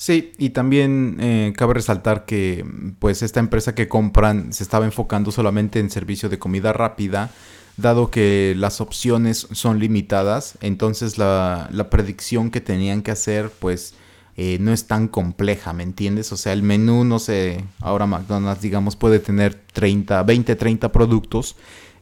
Sí, 0.01 0.33
y 0.39 0.49
también 0.49 1.17
eh, 1.19 1.53
cabe 1.55 1.75
resaltar 1.75 2.25
que 2.25 2.65
pues 2.97 3.21
esta 3.21 3.39
empresa 3.39 3.75
que 3.75 3.87
compran 3.87 4.51
se 4.51 4.63
estaba 4.63 4.85
enfocando 4.85 5.31
solamente 5.31 5.79
en 5.79 5.91
servicio 5.91 6.27
de 6.27 6.39
comida 6.39 6.73
rápida, 6.73 7.29
dado 7.77 8.09
que 8.09 8.55
las 8.57 8.81
opciones 8.81 9.47
son 9.51 9.77
limitadas, 9.77 10.57
entonces 10.61 11.19
la, 11.19 11.69
predicción 11.91 12.49
que 12.49 12.61
tenían 12.61 13.03
que 13.03 13.11
hacer 13.11 13.51
pues 13.59 13.93
eh, 14.37 14.57
no 14.59 14.73
es 14.73 14.87
tan 14.87 15.07
compleja, 15.07 15.71
¿me 15.71 15.83
entiendes? 15.83 16.31
O 16.31 16.35
sea, 16.35 16.53
el 16.53 16.63
menú, 16.63 17.03
no 17.03 17.19
sé, 17.19 17.63
ahora 17.79 18.07
McDonald's 18.07 18.63
digamos 18.63 18.95
puede 18.95 19.19
tener 19.19 19.53
30, 19.71 20.23
20, 20.23 20.55
30 20.55 20.91
productos. 20.91 21.57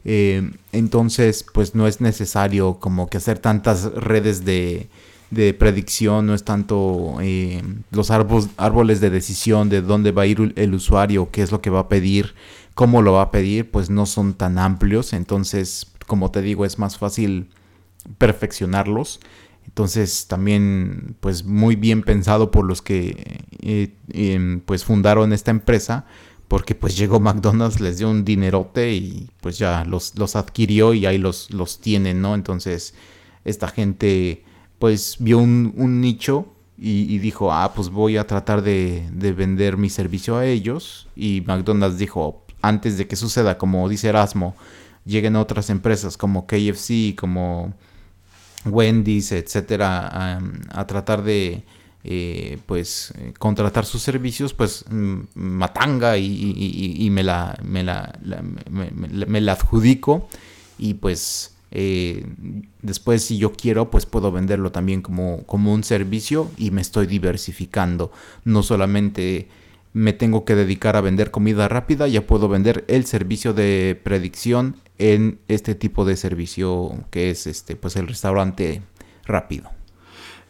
Eh, 0.06 0.50
entonces, 0.72 1.44
pues 1.52 1.74
no 1.74 1.86
es 1.86 2.00
necesario 2.00 2.78
como 2.80 3.10
que 3.10 3.18
hacer 3.18 3.40
tantas 3.40 3.92
redes 3.92 4.46
de, 4.46 4.88
de 5.30 5.54
predicción, 5.54 6.26
no 6.26 6.34
es 6.34 6.44
tanto 6.44 7.16
eh, 7.20 7.62
los 7.92 8.10
árboles 8.10 9.00
de 9.00 9.10
decisión 9.10 9.68
de 9.68 9.80
dónde 9.80 10.10
va 10.10 10.22
a 10.22 10.26
ir 10.26 10.52
el 10.56 10.74
usuario, 10.74 11.30
qué 11.30 11.42
es 11.42 11.52
lo 11.52 11.60
que 11.60 11.70
va 11.70 11.80
a 11.80 11.88
pedir, 11.88 12.34
cómo 12.74 13.00
lo 13.00 13.12
va 13.12 13.22
a 13.22 13.30
pedir, 13.30 13.70
pues 13.70 13.90
no 13.90 14.06
son 14.06 14.34
tan 14.34 14.58
amplios. 14.58 15.12
Entonces, 15.12 15.86
como 16.06 16.30
te 16.30 16.42
digo, 16.42 16.64
es 16.64 16.78
más 16.78 16.98
fácil 16.98 17.50
perfeccionarlos. 18.18 19.20
Entonces, 19.66 20.26
también, 20.26 21.14
pues 21.20 21.44
muy 21.44 21.76
bien 21.76 22.02
pensado 22.02 22.50
por 22.50 22.64
los 22.64 22.82
que 22.82 23.44
eh, 23.60 23.94
em, 24.12 24.60
pues 24.60 24.84
fundaron 24.84 25.32
esta 25.32 25.52
empresa. 25.52 26.06
Porque 26.48 26.74
pues 26.74 26.96
llegó 26.96 27.20
McDonald's, 27.20 27.78
les 27.80 27.98
dio 27.98 28.10
un 28.10 28.24
dinerote 28.24 28.92
y 28.92 29.30
pues 29.40 29.56
ya 29.56 29.84
los, 29.84 30.18
los 30.18 30.34
adquirió 30.34 30.94
y 30.94 31.06
ahí 31.06 31.16
los, 31.16 31.52
los 31.52 31.80
tienen, 31.80 32.20
¿no? 32.20 32.34
Entonces, 32.34 32.92
esta 33.44 33.68
gente 33.68 34.42
pues 34.80 35.16
vio 35.20 35.38
un, 35.38 36.00
nicho 36.00 36.46
y, 36.78 37.18
dijo, 37.18 37.52
ah, 37.52 37.74
pues 37.74 37.90
voy 37.90 38.16
a 38.16 38.26
tratar 38.26 38.62
de, 38.62 39.06
de 39.12 39.32
vender 39.34 39.76
mi 39.76 39.90
servicio 39.90 40.38
a 40.38 40.46
ellos. 40.46 41.06
Y 41.14 41.42
McDonald's 41.46 41.98
dijo, 41.98 42.46
antes 42.62 42.96
de 42.96 43.06
que 43.06 43.14
suceda, 43.14 43.58
como 43.58 43.86
dice 43.90 44.08
Erasmo, 44.08 44.56
lleguen 45.04 45.36
otras 45.36 45.68
empresas 45.68 46.16
como 46.16 46.46
KFC, 46.46 47.14
como 47.14 47.74
Wendy's, 48.64 49.32
etcétera, 49.32 50.38
a, 50.70 50.86
tratar 50.86 51.22
de 51.24 51.62
eh, 52.02 52.58
pues 52.64 53.12
contratar 53.38 53.84
sus 53.84 54.00
servicios, 54.00 54.54
pues 54.54 54.86
mm, 54.88 55.20
matanga 55.34 56.16
y, 56.16 57.08
me 57.10 57.22
la 57.22 57.58
me 57.62 57.82
la, 57.82 58.18
me- 58.70 58.90
me 59.26 59.40
la 59.42 59.52
adjudico 59.52 60.26
y 60.78 60.94
pues 60.94 61.52
eh, 61.70 62.26
después 62.82 63.22
si 63.22 63.38
yo 63.38 63.52
quiero 63.52 63.90
pues 63.90 64.06
puedo 64.06 64.32
venderlo 64.32 64.72
también 64.72 65.02
como, 65.02 65.44
como 65.46 65.72
un 65.72 65.84
servicio 65.84 66.50
y 66.56 66.70
me 66.70 66.80
estoy 66.80 67.06
diversificando. 67.06 68.12
No 68.44 68.62
solamente 68.62 69.48
me 69.92 70.12
tengo 70.12 70.44
que 70.44 70.54
dedicar 70.54 70.96
a 70.96 71.00
vender 71.00 71.30
comida 71.30 71.68
rápida 71.68 72.06
ya 72.06 72.26
puedo 72.26 72.48
vender 72.48 72.84
el 72.88 73.06
servicio 73.06 73.52
de 73.54 74.00
predicción 74.02 74.76
en 74.98 75.40
este 75.48 75.74
tipo 75.74 76.04
de 76.04 76.16
servicio 76.16 76.92
que 77.10 77.30
es 77.30 77.46
este 77.46 77.74
pues 77.74 77.96
el 77.96 78.06
restaurante 78.06 78.82
rápido 79.24 79.70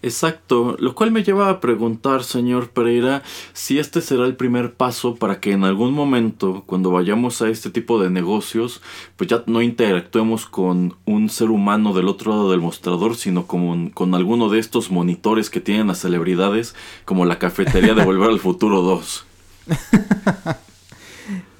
Exacto, 0.03 0.77
lo 0.79 0.95
cual 0.95 1.13
me 1.13 1.23
lleva 1.23 1.51
a 1.51 1.61
preguntar, 1.61 2.25
señor 2.25 2.71
Pereira, 2.71 3.23
si 3.53 3.79
este 3.79 4.01
será 4.01 4.25
el 4.25 4.35
primer 4.35 4.73
paso 4.73 5.17
para 5.17 5.41
que 5.41 5.53
en 5.53 5.63
algún 5.63 5.93
momento, 5.93 6.63
cuando 6.65 6.91
vayamos 6.91 7.43
a 7.43 7.51
este 7.51 7.69
tipo 7.69 8.03
de 8.03 8.09
negocios, 8.09 8.81
pues 9.17 9.29
ya 9.29 9.43
no 9.47 9.61
interactuemos 9.61 10.47
con 10.47 10.97
un 11.05 11.29
ser 11.29 11.51
humano 11.51 11.93
del 11.93 12.09
otro 12.09 12.33
lado 12.33 12.51
del 12.51 12.61
mostrador, 12.61 13.15
sino 13.15 13.47
con, 13.47 13.91
con 13.91 14.15
alguno 14.15 14.49
de 14.49 14.59
estos 14.59 14.91
monitores 14.91 15.51
que 15.51 15.61
tienen 15.61 15.89
las 15.89 15.99
celebridades, 15.99 16.75
como 17.05 17.27
la 17.27 17.39
cafetería 17.39 17.93
de 17.93 18.05
Volver 18.05 18.31
al 18.31 18.41
Futuro 18.41 18.81
2. 18.81 19.25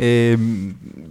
Eh, 0.03 0.37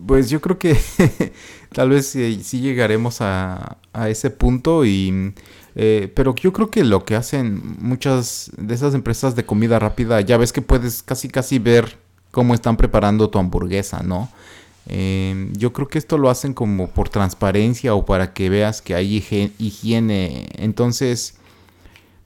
pues 0.08 0.30
yo 0.30 0.42
creo 0.42 0.58
que 0.58 0.76
tal 1.74 1.90
vez 1.90 2.16
eh, 2.16 2.40
sí 2.44 2.60
llegaremos 2.60 3.22
a, 3.22 3.78
a 3.94 4.10
ese 4.10 4.32
punto 4.32 4.84
y 4.84 5.34
eh, 5.82 6.12
pero 6.14 6.36
yo 6.36 6.52
creo 6.52 6.70
que 6.70 6.84
lo 6.84 7.06
que 7.06 7.16
hacen 7.16 7.78
muchas 7.80 8.52
de 8.58 8.76
esas 8.76 8.94
empresas 8.94 9.38
de 9.38 9.46
comida 9.46 9.80
rápida 9.80 10.20
ya 10.20 10.36
ves 10.36 10.52
que 10.52 10.62
puedes 10.62 11.02
casi 11.04 11.30
casi 11.30 11.58
ver 11.58 11.98
cómo 12.32 12.54
están 12.54 12.76
preparando 12.76 13.30
tu 13.30 13.40
hamburguesa, 13.40 14.04
¿no? 14.04 14.30
Eh, 14.88 15.50
yo 15.54 15.72
creo 15.72 15.88
que 15.88 15.98
esto 15.98 16.18
lo 16.18 16.30
hacen 16.30 16.54
como 16.54 16.90
por 16.90 17.08
transparencia 17.08 17.96
o 17.96 18.06
para 18.06 18.34
que 18.34 18.50
veas 18.50 18.82
que 18.82 18.94
hay 18.94 19.24
higiene. 19.58 20.50
Entonces, 20.58 21.36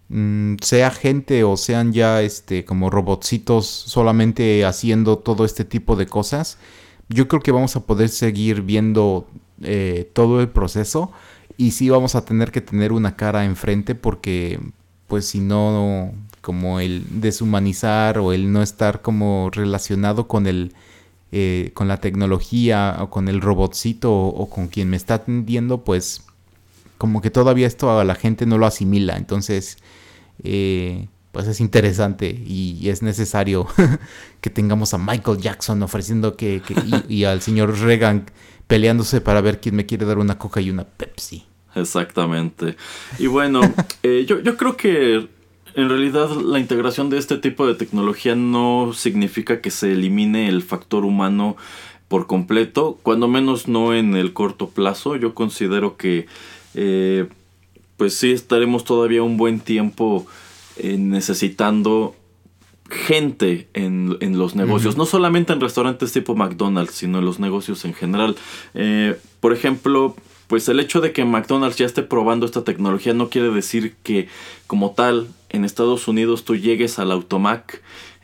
mm, 0.10 0.56
sea 0.64 0.90
gente 0.90 1.44
o 1.44 1.56
sean 1.56 1.94
ya 1.94 2.24
este 2.24 2.66
como 2.66 2.90
robotcitos 2.90 3.68
solamente 3.68 4.66
haciendo 4.66 5.20
todo 5.20 5.46
este 5.46 5.64
tipo 5.64 5.96
de 5.96 6.08
cosas, 6.08 6.58
yo 7.08 7.28
creo 7.28 7.42
que 7.42 7.52
vamos 7.52 7.76
a 7.76 7.82
poder 7.86 8.10
seguir 8.10 8.64
viendo 8.64 9.28
eh, 9.62 10.10
todo 10.14 10.42
el 10.42 10.50
proceso 10.50 11.12
y 11.58 11.72
sí 11.72 11.90
vamos 11.90 12.16
a 12.16 12.26
tener 12.26 12.52
que 12.52 12.62
tener 12.62 12.92
una 12.92 13.16
cara 13.16 13.46
enfrente 13.46 13.96
porque 13.96 14.60
pues 15.08 15.28
si 15.28 15.40
no 15.40 16.14
como 16.42 16.80
el 16.80 17.06
deshumanizar 17.22 18.18
o 18.18 18.34
el 18.34 18.52
no 18.52 18.62
estar 18.62 19.02
como 19.02 19.50
relacionado 19.52 20.28
con 20.28 20.48
el 20.48 20.74
eh, 21.32 21.72
con 21.74 21.88
la 21.88 21.98
tecnología 21.98 22.98
o 23.00 23.10
con 23.10 23.28
el 23.28 23.42
robotcito 23.42 24.14
o, 24.14 24.50
con 24.50 24.68
quien 24.68 24.90
me 24.90 24.98
está 24.98 25.16
atendiendo 25.16 25.84
pues 25.84 26.24
como 26.98 27.22
que 27.22 27.32
todavía 27.32 27.66
esto 27.66 28.00
a 28.00 28.04
la 28.04 28.16
gente 28.16 28.46
no 28.46 28.58
lo 28.58 28.66
asimila. 28.66 29.18
Entonces 29.18 29.78
eh, 30.44 31.08
pues 31.32 31.48
es 31.48 31.60
interesante 31.60 32.30
y, 32.30 32.90
es 32.90 33.02
necesario 33.02 33.68
que 34.42 34.50
tengamos 34.50 34.94
a 34.94 35.00
Michael 35.00 35.40
Jackson 35.40 35.82
ofreciendo 35.82 36.38
que, 36.38 36.62
y 37.10 37.24
al 37.24 37.42
señor 37.42 37.80
Reagan 37.80 38.26
peleándose 38.74 39.22
para 39.22 39.40
ver 39.40 39.62
quién 39.62 39.76
me 39.76 39.86
quiere 39.86 40.04
dar 40.04 40.18
una 40.18 40.40
coca 40.40 40.60
y 40.60 40.72
una 40.72 40.84
Pepsi. 40.84 41.44
Exactamente. 41.76 42.76
Y 43.20 43.28
bueno, 43.28 43.62
eh, 44.02 44.26
yo, 44.28 44.40
yo 44.40 44.58
creo 44.58 44.78
que 44.78 45.28
en 45.76 45.90
realidad 45.90 46.32
la 46.32 46.58
integración 46.58 47.12
de 47.12 47.20
este 47.20 47.38
tipo 47.38 47.68
de 47.68 47.76
tecnología 47.76 48.34
no 48.34 48.94
significa 48.96 49.62
que 49.62 49.70
se 49.70 49.92
elimine 49.92 50.50
el 50.50 50.64
factor 50.64 51.06
humano 51.06 51.56
por 52.08 52.26
completo, 52.26 52.98
cuando 53.04 53.28
menos 53.28 53.68
no 53.68 53.94
en 53.94 54.16
el 54.16 54.34
corto 54.34 54.70
plazo. 54.70 55.18
Yo 55.18 55.36
considero 55.36 55.96
que 55.96 56.26
eh, 56.74 57.28
pues 57.98 58.16
sí 58.16 58.32
estaremos 58.32 58.86
todavía 58.86 59.22
un 59.22 59.38
buen 59.38 59.60
tiempo 59.60 60.26
eh, 60.78 60.98
necesitando 60.98 62.16
gente 62.90 63.68
en, 63.74 64.18
en 64.20 64.38
los 64.38 64.56
negocios, 64.56 64.98
no 64.98 65.06
solamente 65.06 65.54
en 65.54 65.62
restaurantes 65.62 66.12
tipo 66.12 66.36
McDonald's, 66.36 66.94
sino 66.94 67.20
en 67.20 67.26
los 67.26 67.40
negocios 67.40 67.86
en 67.86 67.94
general. 67.94 68.36
Eh, 68.74 69.18
por 69.40 69.54
ejemplo, 69.54 70.16
pues 70.48 70.68
el 70.70 70.80
hecho 70.80 71.02
de 71.02 71.14
que 71.14 71.26
McDonald's 71.26 71.78
ya 71.78 71.86
esté 71.86 72.04
probando 72.04 72.46
esta 72.46 72.64
tecnología 72.64 73.14
no 73.14 73.30
quiere 73.30 73.50
decir 73.50 73.96
que 74.04 74.28
como 74.68 74.92
tal 74.92 75.28
en 75.50 75.66
Estados 75.66 76.08
Unidos 76.08 76.44
tú 76.44 76.56
llegues 76.56 77.00
al 77.00 77.12
automac 77.12 77.82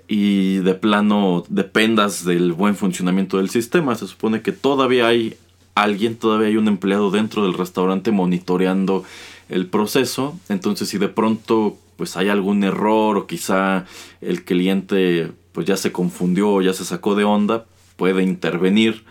y 0.07 0.57
de 0.57 0.73
plano 0.73 1.45
dependas 1.49 2.25
del 2.25 2.53
buen 2.53 2.75
funcionamiento 2.75 3.37
del 3.37 3.49
sistema. 3.49 3.95
Se 3.95 4.07
supone 4.07 4.41
que 4.41 4.51
todavía 4.51 5.07
hay 5.07 5.37
alguien, 5.75 6.15
todavía 6.15 6.47
hay 6.47 6.57
un 6.57 6.67
empleado 6.67 7.11
dentro 7.11 7.43
del 7.43 7.53
restaurante 7.53 8.11
monitoreando 8.11 9.03
el 9.49 9.67
proceso. 9.67 10.37
Entonces 10.49 10.89
si 10.89 10.97
de 10.97 11.09
pronto 11.09 11.77
pues 11.99 12.15
hay 12.15 12.29
algún 12.29 12.63
error 12.63 13.17
o 13.17 13.27
quizá 13.27 13.85
el 14.21 14.45
cliente 14.45 15.33
pues 15.51 15.67
ya 15.67 15.75
se 15.75 15.91
confundió 15.91 16.49
o 16.49 16.61
ya 16.61 16.71
se 16.71 16.85
sacó 16.85 17.13
de 17.13 17.25
onda, 17.25 17.65
puede 17.97 18.23
intervenir 18.23 19.03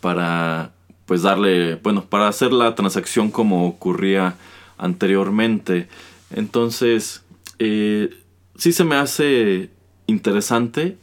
para 0.00 0.72
pues 1.06 1.22
darle, 1.22 1.76
bueno, 1.76 2.04
para 2.04 2.26
hacer 2.26 2.52
la 2.52 2.74
transacción 2.74 3.30
como 3.30 3.68
ocurría 3.68 4.34
anteriormente. 4.76 5.86
Entonces, 6.32 7.22
eh, 7.60 8.10
sí 8.56 8.72
se 8.72 8.82
me 8.82 8.96
hace 8.96 9.70
interesante. 10.08 10.96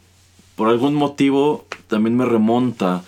Por 0.58 0.68
algún 0.68 0.94
motivo 0.94 1.68
también 1.88 2.18
me 2.18 2.26
remonta 2.26 3.06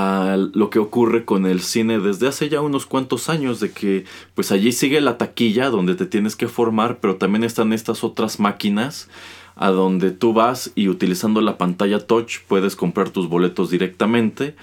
a 0.00 0.36
lo 0.36 0.70
que 0.70 0.78
ocurre 0.78 1.24
con 1.24 1.44
el 1.44 1.60
cine 1.60 1.98
desde 1.98 2.28
hace 2.28 2.48
ya 2.48 2.60
unos 2.60 2.86
cuantos 2.86 3.28
años 3.28 3.58
de 3.58 3.72
que 3.72 4.04
pues 4.36 4.52
allí 4.52 4.70
sigue 4.70 5.00
la 5.00 5.18
taquilla 5.18 5.70
donde 5.70 5.96
te 5.96 6.06
tienes 6.06 6.36
que 6.36 6.46
formar 6.46 6.98
pero 7.00 7.16
también 7.16 7.42
están 7.42 7.72
estas 7.72 8.04
otras 8.04 8.38
máquinas 8.38 9.08
a 9.56 9.70
donde 9.70 10.12
tú 10.12 10.32
vas 10.32 10.70
y 10.76 10.88
utilizando 10.88 11.40
la 11.40 11.58
pantalla 11.58 12.06
touch 12.06 12.42
puedes 12.46 12.76
comprar 12.76 13.10
tus 13.10 13.28
boletos 13.28 13.70
directamente 13.70 14.54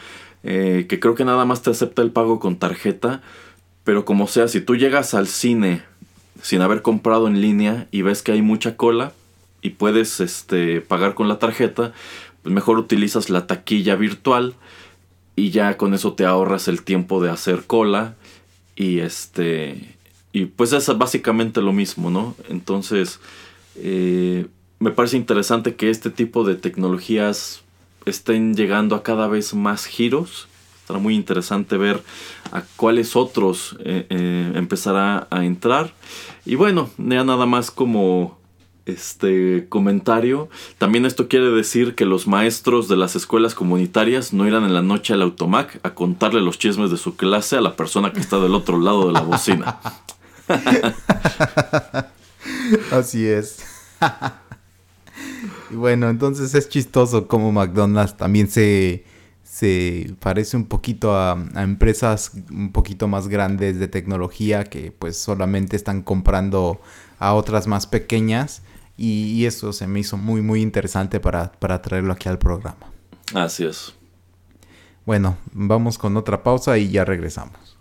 eh, 0.44 0.86
que 0.88 1.02
creo 1.02 1.16
que 1.16 1.26
nada 1.26 1.44
más 1.44 1.62
te 1.62 1.70
acepta 1.70 2.02
el 2.02 2.12
pago 2.12 2.40
con 2.40 2.56
tarjeta 2.56 3.22
pero 3.84 4.06
como 4.06 4.28
sea 4.28 4.48
si 4.48 4.62
tú 4.62 4.78
llegas 4.78 5.14
al 5.14 5.28
cine 5.28 5.84
sin 6.42 6.62
haber 6.62 6.82
comprado 6.82 7.28
en 7.28 7.42
línea 7.42 7.90
y 7.92 8.04
ves 8.04 8.24
que 8.24 8.32
hay 8.32 8.42
mucha 8.42 8.78
cola 8.78 9.12
y 9.62 9.72
puedes 9.72 10.22
este 10.22 10.80
pagar 10.80 11.14
con 11.14 11.28
la 11.28 11.40
tarjeta 11.40 11.92
pues 12.42 12.56
mejor 12.56 12.78
utilizas 12.78 13.30
la 13.30 13.48
taquilla 13.48 13.98
virtual 13.98 14.56
y 15.36 15.50
ya 15.50 15.78
con 15.78 15.94
eso 15.94 16.14
te 16.14 16.26
ahorras 16.26 16.68
el 16.68 16.84
tiempo 16.84 17.22
de 17.22 17.30
hacer 17.30 17.64
cola 17.66 18.16
y 18.76 19.00
este 19.00 19.96
y 20.32 20.46
pues 20.46 20.74
es 20.74 20.98
básicamente 20.98 21.62
lo 21.62 21.74
mismo 21.74 22.10
no 22.10 22.36
entonces 22.50 23.20
eh, 23.76 24.48
me 24.80 24.92
parece 24.92 25.18
interesante 25.18 25.76
que 25.76 25.90
este 25.90 26.10
tipo 26.10 26.44
de 26.44 26.56
tecnologías 26.56 27.64
estén 28.06 28.56
llegando 28.56 28.96
a 28.96 29.04
cada 29.04 29.28
vez 29.28 29.54
más 29.54 29.86
giros. 29.86 30.48
Estará 30.80 31.00
muy 31.00 31.16
interesante 31.16 31.78
ver 31.78 32.04
a 32.52 32.62
cuáles 32.76 33.16
otros 33.16 33.76
eh, 33.84 34.06
eh, 34.10 34.52
empezará 34.56 35.28
a 35.32 35.44
entrar. 35.46 35.94
Y 36.46 36.56
bueno 36.56 36.90
ya 36.98 37.24
nada 37.24 37.46
más 37.46 37.72
como 37.72 38.38
este 38.86 39.66
comentario. 39.70 40.50
También 40.78 41.06
esto 41.06 41.28
quiere 41.28 41.50
decir 41.50 41.96
que 41.96 42.06
los 42.06 42.28
maestros 42.28 42.88
de 42.88 42.98
las 42.98 43.16
escuelas 43.16 43.56
comunitarias 43.56 44.34
no 44.34 44.48
irán 44.48 44.64
en 44.64 44.74
la 44.74 44.82
noche 44.82 45.14
al 45.14 45.22
automac 45.22 45.80
a 45.84 45.94
contarle 45.96 46.42
los 46.42 46.60
chismes 46.60 46.92
de 46.92 46.98
su 46.98 47.16
clase 47.16 47.58
a 47.58 47.62
la 47.62 47.76
persona 47.76 48.14
que 48.14 48.20
está 48.20 48.40
del 48.40 48.54
otro 48.54 48.80
lado 48.80 49.08
de 49.08 49.14
la 49.14 49.22
bocina. 49.22 49.80
Así 52.92 53.26
es. 53.26 53.66
y 55.72 55.76
bueno, 55.76 56.10
entonces 56.10 56.54
es 56.54 56.70
chistoso 56.70 57.28
como 57.28 57.52
McDonald's 57.52 58.16
también 58.18 58.48
se, 58.50 59.04
se 59.44 60.14
parece 60.20 60.58
un 60.58 60.66
poquito 60.66 61.16
a, 61.16 61.32
a 61.56 61.64
empresas 61.64 62.34
un 62.52 62.72
poquito 62.72 63.08
más 63.08 63.28
grandes 63.28 63.80
de 63.80 63.88
tecnología 63.88 64.64
que 64.64 64.92
pues 64.92 65.18
solamente 65.18 65.76
están 65.76 66.04
comprando 66.04 66.80
a 67.18 67.34
otras 67.34 67.66
más 67.66 67.88
pequeñas 67.88 68.62
y, 68.98 69.32
y 69.32 69.46
eso 69.46 69.74
se 69.74 69.88
me 69.88 70.00
hizo 70.00 70.18
muy 70.18 70.42
muy 70.42 70.62
interesante 70.62 71.20
para, 71.20 71.52
para 71.52 71.82
traerlo 71.82 72.14
aquí 72.14 72.30
al 72.30 72.40
programa. 72.40 72.78
Así 73.34 73.66
es. 73.66 73.94
Bueno, 75.06 75.38
vamos 75.52 75.98
con 75.98 76.18
otra 76.18 76.42
pausa 76.44 76.78
y 76.78 76.90
ya 76.90 77.06
regresamos. 77.06 77.75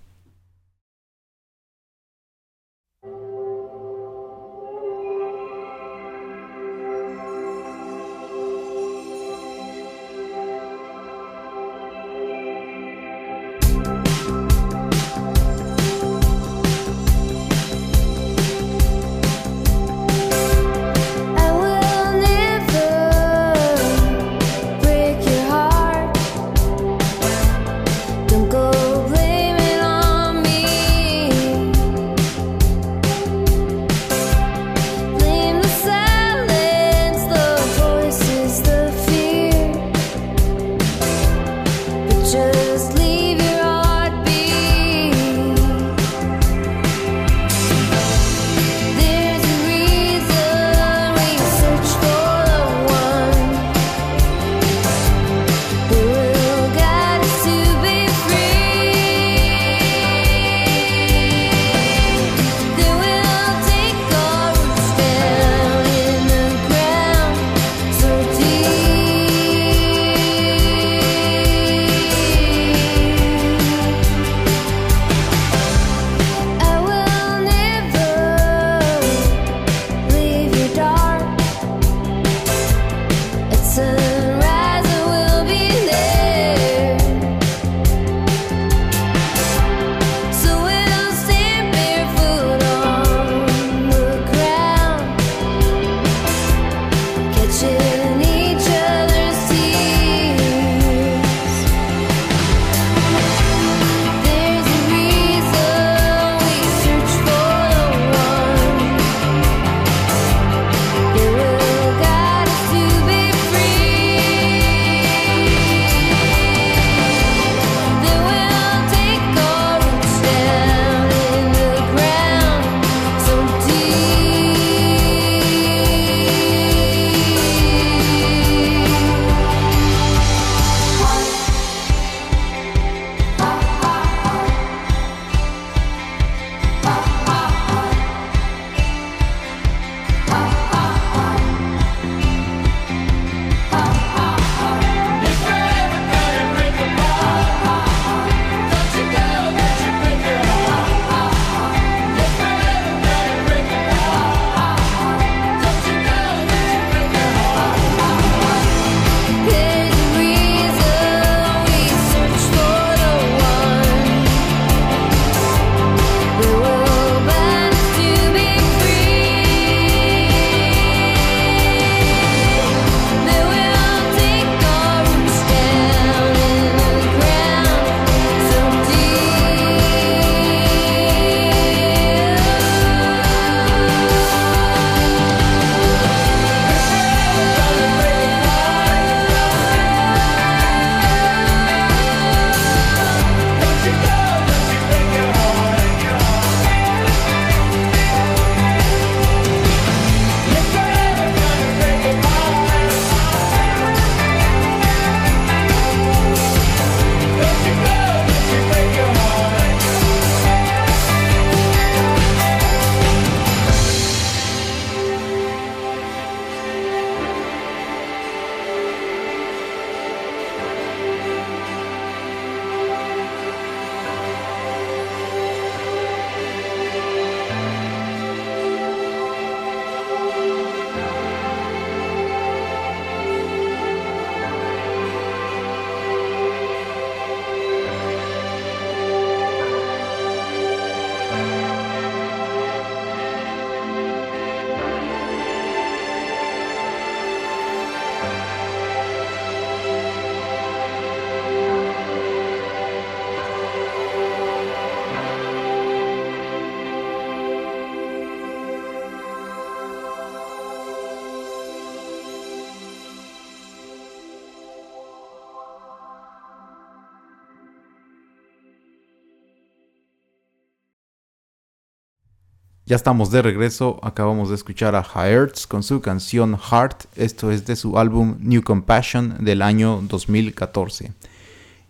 Ya 272.94 272.96
estamos 272.96 273.32
de 273.32 273.42
regreso, 273.42 273.98
acabamos 274.04 274.50
de 274.50 274.54
escuchar 274.54 274.94
a 274.94 275.02
Hertz 275.02 275.66
con 275.66 275.82
su 275.82 276.00
canción 276.00 276.56
Heart, 276.56 277.06
esto 277.16 277.50
es 277.50 277.66
de 277.66 277.74
su 277.74 277.98
álbum 277.98 278.36
New 278.38 278.62
Compassion 278.62 279.44
del 279.44 279.62
año 279.62 280.00
2014. 280.08 281.10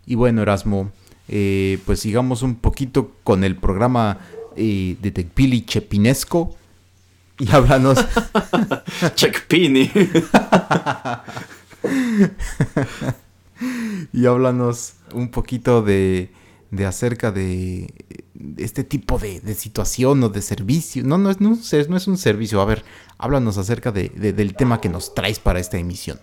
Y 0.07 0.15
bueno, 0.15 0.41
Erasmo, 0.41 0.89
eh, 1.27 1.77
pues 1.85 1.99
sigamos 1.99 2.41
un 2.41 2.55
poquito 2.55 3.11
con 3.23 3.43
el 3.43 3.55
programa 3.55 4.17
eh, 4.55 4.97
de 4.99 5.11
Tecpili 5.11 5.63
Chepinesco 5.63 6.55
y 7.37 7.51
háblanos. 7.51 8.03
Checpini. 9.13 9.91
y 14.11 14.25
háblanos 14.25 14.93
un 15.13 15.29
poquito 15.29 15.83
de, 15.83 16.31
de 16.71 16.85
acerca 16.87 17.31
de 17.31 17.93
este 18.57 18.83
tipo 18.83 19.17
de, 19.17 19.39
situación 19.55 20.23
o 20.23 20.29
de 20.29 20.41
servicio. 20.41 21.03
No, 21.03 21.17
no 21.17 21.29
es, 21.29 21.41
no, 21.41 21.57
no 21.89 21.97
es 21.97 22.07
un 22.07 22.17
servicio. 22.17 22.61
A 22.61 22.65
ver, 22.65 22.83
háblanos 23.17 23.57
acerca 23.57 23.91
de, 23.91 24.09
del 24.09 24.55
tema 24.55 24.81
que 24.81 24.89
nos 24.89 25.13
traes 25.13 25.39
para 25.39 25.59
esta 25.59 25.77
emisión. 25.77 26.19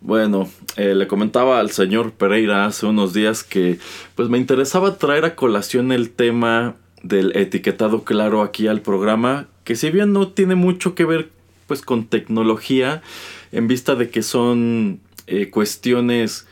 Bueno, 0.00 0.48
eh, 0.76 0.94
le 0.94 1.08
comentaba 1.08 1.58
al 1.58 1.70
señor 1.70 2.12
Pereira 2.12 2.66
hace 2.66 2.86
unos 2.86 3.12
días 3.12 3.42
que 3.42 3.78
pues 4.14 4.28
me 4.28 4.38
interesaba 4.38 4.96
traer 4.96 5.24
a 5.24 5.34
colación 5.34 5.90
el 5.90 6.10
tema 6.10 6.76
del 7.02 7.36
etiquetado 7.36 8.04
claro 8.04 8.42
aquí 8.42 8.68
al 8.68 8.80
programa, 8.80 9.48
que 9.64 9.74
si 9.74 9.90
bien 9.90 10.12
no 10.12 10.28
tiene 10.28 10.54
mucho 10.54 10.94
que 10.94 11.04
ver 11.04 11.30
pues 11.66 11.82
con 11.82 12.06
tecnología, 12.06 13.02
en 13.50 13.66
vista 13.66 13.94
de 13.94 14.08
que 14.08 14.22
son 14.22 15.00
eh, 15.26 15.50
cuestiones 15.50 16.46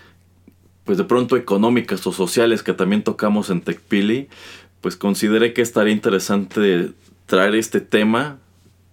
pues 0.86 0.96
de 0.96 1.04
pronto 1.04 1.36
económicas 1.36 2.06
o 2.06 2.12
sociales 2.12 2.62
que 2.62 2.72
también 2.72 3.02
tocamos 3.02 3.50
en 3.50 3.60
TechPili, 3.60 4.28
pues 4.80 4.96
consideré 4.96 5.52
que 5.52 5.60
estaría 5.60 5.92
interesante 5.92 6.92
traer 7.26 7.56
este 7.56 7.80
tema 7.80 8.38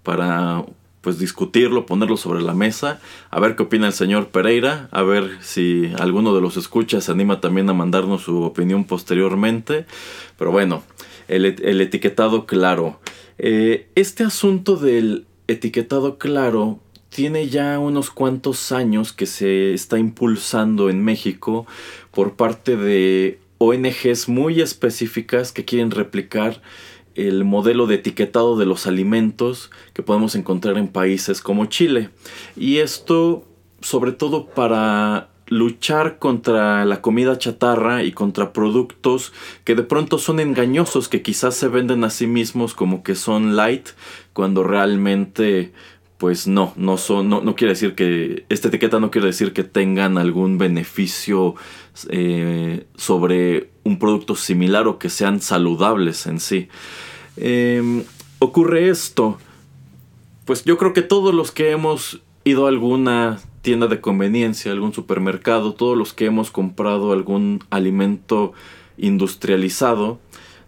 para 0.02 0.66
pues 1.02 1.20
discutirlo, 1.20 1.86
ponerlo 1.86 2.18
sobre 2.18 2.42
la 2.42 2.54
mesa, 2.54 3.00
a 3.30 3.40
ver 3.40 3.56
qué 3.56 3.64
opina 3.64 3.88
el 3.88 3.94
señor 3.94 4.30
Pereira, 4.30 4.88
a 4.92 5.04
ver 5.04 5.38
si 5.42 5.92
alguno 6.00 6.34
de 6.34 6.42
los 6.42 6.58
escuchas 6.58 7.04
se 7.04 7.12
anima 7.12 7.42
también 7.42 7.70
a 7.70 7.74
mandarnos 7.74 8.24
su 8.24 8.42
opinión 8.42 8.86
posteriormente. 8.86 9.86
Pero 10.38 10.52
bueno, 10.52 10.82
el, 11.28 11.46
etiquetado 11.82 12.46
claro. 12.46 13.02
Eh, 13.38 13.90
este 13.96 14.24
asunto 14.24 14.78
del 14.78 15.28
etiquetado 15.48 16.18
claro 16.18 16.80
tiene 17.14 17.48
ya 17.48 17.78
unos 17.78 18.10
cuantos 18.10 18.72
años 18.72 19.14
que 19.14 19.28
se 19.28 19.74
está 19.74 20.00
impulsando 20.00 20.90
en 20.90 21.04
México 21.04 21.68
por 22.12 22.36
parte 22.36 22.76
de 22.76 23.40
ONGs 23.60 24.28
muy 24.28 24.62
específicas 24.62 25.52
que 25.52 25.64
quieren 25.64 25.92
replicar 25.92 26.62
el 27.14 27.44
modelo 27.44 27.86
de 27.86 27.96
etiquetado 27.96 28.58
de 28.58 28.66
los 28.66 28.88
alimentos 28.88 29.70
que 29.94 30.02
podemos 30.02 30.34
encontrar 30.34 30.80
en 30.80 30.88
países 30.88 31.42
como 31.42 31.68
Chile. 31.68 32.10
Y 32.58 32.78
esto 32.80 33.46
sobre 33.82 34.12
todo 34.12 34.48
para 34.48 35.30
luchar 35.48 36.18
contra 36.18 36.84
la 36.86 37.02
comida 37.02 37.38
chatarra 37.38 38.04
y 38.04 38.12
contra 38.12 38.54
productos 38.54 39.34
que 39.66 39.76
de 39.76 39.84
pronto 39.84 40.18
son 40.18 40.40
engañosos, 40.40 41.10
que 41.10 41.22
quizás 41.22 41.56
se 41.56 41.68
venden 41.68 42.04
a 42.04 42.10
sí 42.10 42.28
mismos 42.28 42.74
como 42.74 43.04
que 43.04 43.14
son 43.14 43.56
light, 43.56 43.90
cuando 44.34 44.64
realmente 44.64 45.74
pues 46.24 46.48
no, 46.48 46.72
no 46.78 46.96
son, 46.96 47.28
no, 47.28 47.44
quiere 47.54 47.74
decir 47.74 47.96
que, 47.96 48.46
esta 48.48 48.70
etiqueta 48.70 49.02
no 49.02 49.12
quiere 49.12 49.28
decir 49.28 49.52
que 49.52 49.66
tengan 49.66 50.18
algún 50.18 50.58
beneficio 50.58 51.56
eh, 52.08 52.86
sobre 52.96 53.72
un 53.84 54.00
producto 54.00 54.38
similar 54.38 54.88
o 54.88 55.00
que 55.00 55.10
sean 55.10 55.42
saludables 55.42 56.26
en 56.26 56.40
sí. 56.40 56.70
Em, 57.36 58.06
ocurre 58.40 58.88
esto, 58.88 59.38
pues 60.46 60.64
yo 60.64 60.78
creo 60.78 60.94
que 60.94 61.02
todos 61.02 61.34
los 61.34 61.52
que 61.52 61.72
hemos 61.72 62.22
ido 62.46 62.68
a 62.68 62.70
alguna 62.70 63.42
tienda 63.62 63.88
de 63.88 64.00
conveniencia, 64.00 64.72
algún 64.72 64.94
supermercado, 64.94 65.74
todos 65.74 65.98
los 65.98 66.14
que 66.14 66.28
hemos 66.28 66.52
comprado 66.52 67.12
algún 67.12 67.66
alimento 67.70 68.54
industrializado, 68.96 70.22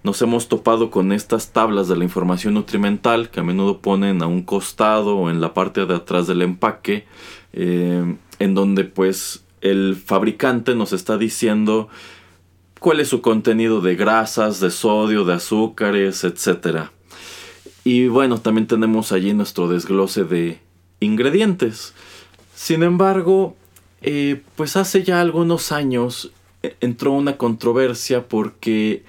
nos 0.05 0.21
hemos 0.21 0.47
topado 0.47 0.91
con 0.91 1.11
estas 1.11 1.51
tablas 1.51 1.87
de 1.87 1.97
la 1.97 2.03
información 2.03 2.53
nutrimental 2.53 3.31
que 3.31 3.39
a 3.39 3.43
menudo 3.43 3.79
ponen 3.79 4.21
a 4.21 4.27
un 4.27 4.43
costado 4.43 5.17
o 5.17 5.31
en 5.31 5.41
la 5.41 5.55
parte 5.55 5.87
de 5.87 5.95
atrás 5.95 6.27
del 6.27 6.43
empaque, 6.43 7.07
eh, 7.53 8.15
en 8.37 8.53
donde 8.53 8.83
pues 8.83 9.43
el 9.61 9.95
fabricante 9.95 10.75
nos 10.75 10.93
está 10.93 11.17
diciendo 11.17 11.89
cuál 12.79 12.99
es 12.99 13.07
su 13.07 13.21
contenido 13.21 13.81
de 13.81 13.95
grasas, 13.95 14.59
de 14.59 14.69
sodio, 14.69 15.25
de 15.25 15.33
azúcares, 15.33 16.23
etc. 16.23 16.89
Y 17.83 18.05
bueno, 18.05 18.39
también 18.39 18.67
tenemos 18.67 19.11
allí 19.11 19.33
nuestro 19.33 19.67
desglose 19.67 20.23
de 20.23 20.59
ingredientes. 20.99 21.95
Sin 22.53 22.83
embargo, 22.83 23.55
eh, 24.03 24.43
pues 24.55 24.75
hace 24.75 25.01
ya 25.01 25.19
algunos 25.19 25.71
años 25.71 26.31
eh, 26.61 26.75
entró 26.79 27.11
una 27.13 27.37
controversia 27.37 28.27
porque 28.27 29.03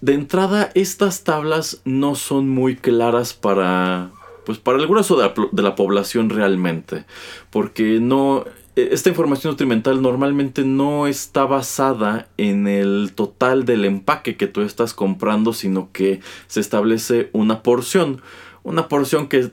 de 0.00 0.14
entrada, 0.14 0.70
estas 0.74 1.24
tablas 1.24 1.80
no 1.84 2.14
son 2.14 2.48
muy 2.48 2.76
claras 2.76 3.34
para, 3.34 4.10
pues 4.46 4.58
para 4.58 4.78
el 4.78 4.86
grueso 4.86 5.16
de 5.16 5.62
la, 5.62 5.74
población 5.74 6.30
realmente, 6.30 7.04
porque 7.50 7.98
no, 8.00 8.44
e, 8.76 8.90
esta 8.92 9.08
información 9.08 9.52
nutrimental 9.52 10.00
normalmente 10.00 10.64
no 10.64 11.06
está 11.06 11.44
basada 11.46 12.28
en 12.36 12.68
el 12.68 13.12
total 13.14 13.64
del 13.64 13.84
empaque 13.84 14.36
que 14.36 14.46
tú 14.46 14.62
estás 14.62 14.94
comprando, 14.94 15.52
sino 15.52 15.90
que 15.92 16.20
se 16.46 16.60
establece 16.60 17.30
una 17.32 17.62
porción, 17.62 18.22
una 18.62 18.88
porción 18.88 19.28
que, 19.28 19.50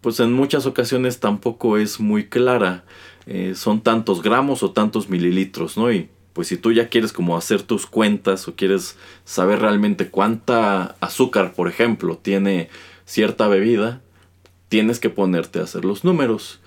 pues 0.00 0.20
en 0.20 0.32
muchas 0.32 0.64
ocasiones 0.66 1.18
tampoco 1.18 1.76
es 1.76 1.98
muy 1.98 2.28
clara, 2.28 2.84
eh, 3.26 3.54
son 3.56 3.80
tantos 3.80 4.22
gramos 4.22 4.62
o 4.62 4.70
tantos 4.70 5.08
mililitros, 5.10 5.76
¿no? 5.76 5.90
Y 5.92 6.08
pues 6.38 6.46
si 6.46 6.56
tú 6.56 6.70
ya 6.70 6.88
quieres 6.88 7.12
como 7.12 7.36
hacer 7.36 7.62
tus 7.62 7.86
cuentas 7.86 8.46
o 8.46 8.54
quieres 8.54 8.96
saber 9.24 9.58
realmente 9.58 10.08
cuánta 10.08 10.94
azúcar, 11.00 11.52
por 11.52 11.66
ejemplo, 11.66 12.16
tiene 12.16 12.68
cierta 13.06 13.48
bebida, 13.48 14.02
tienes 14.68 15.00
que 15.00 15.10
ponerte 15.10 15.58
a 15.58 15.64
hacer 15.64 15.84
los 15.84 16.04
números. 16.04 16.60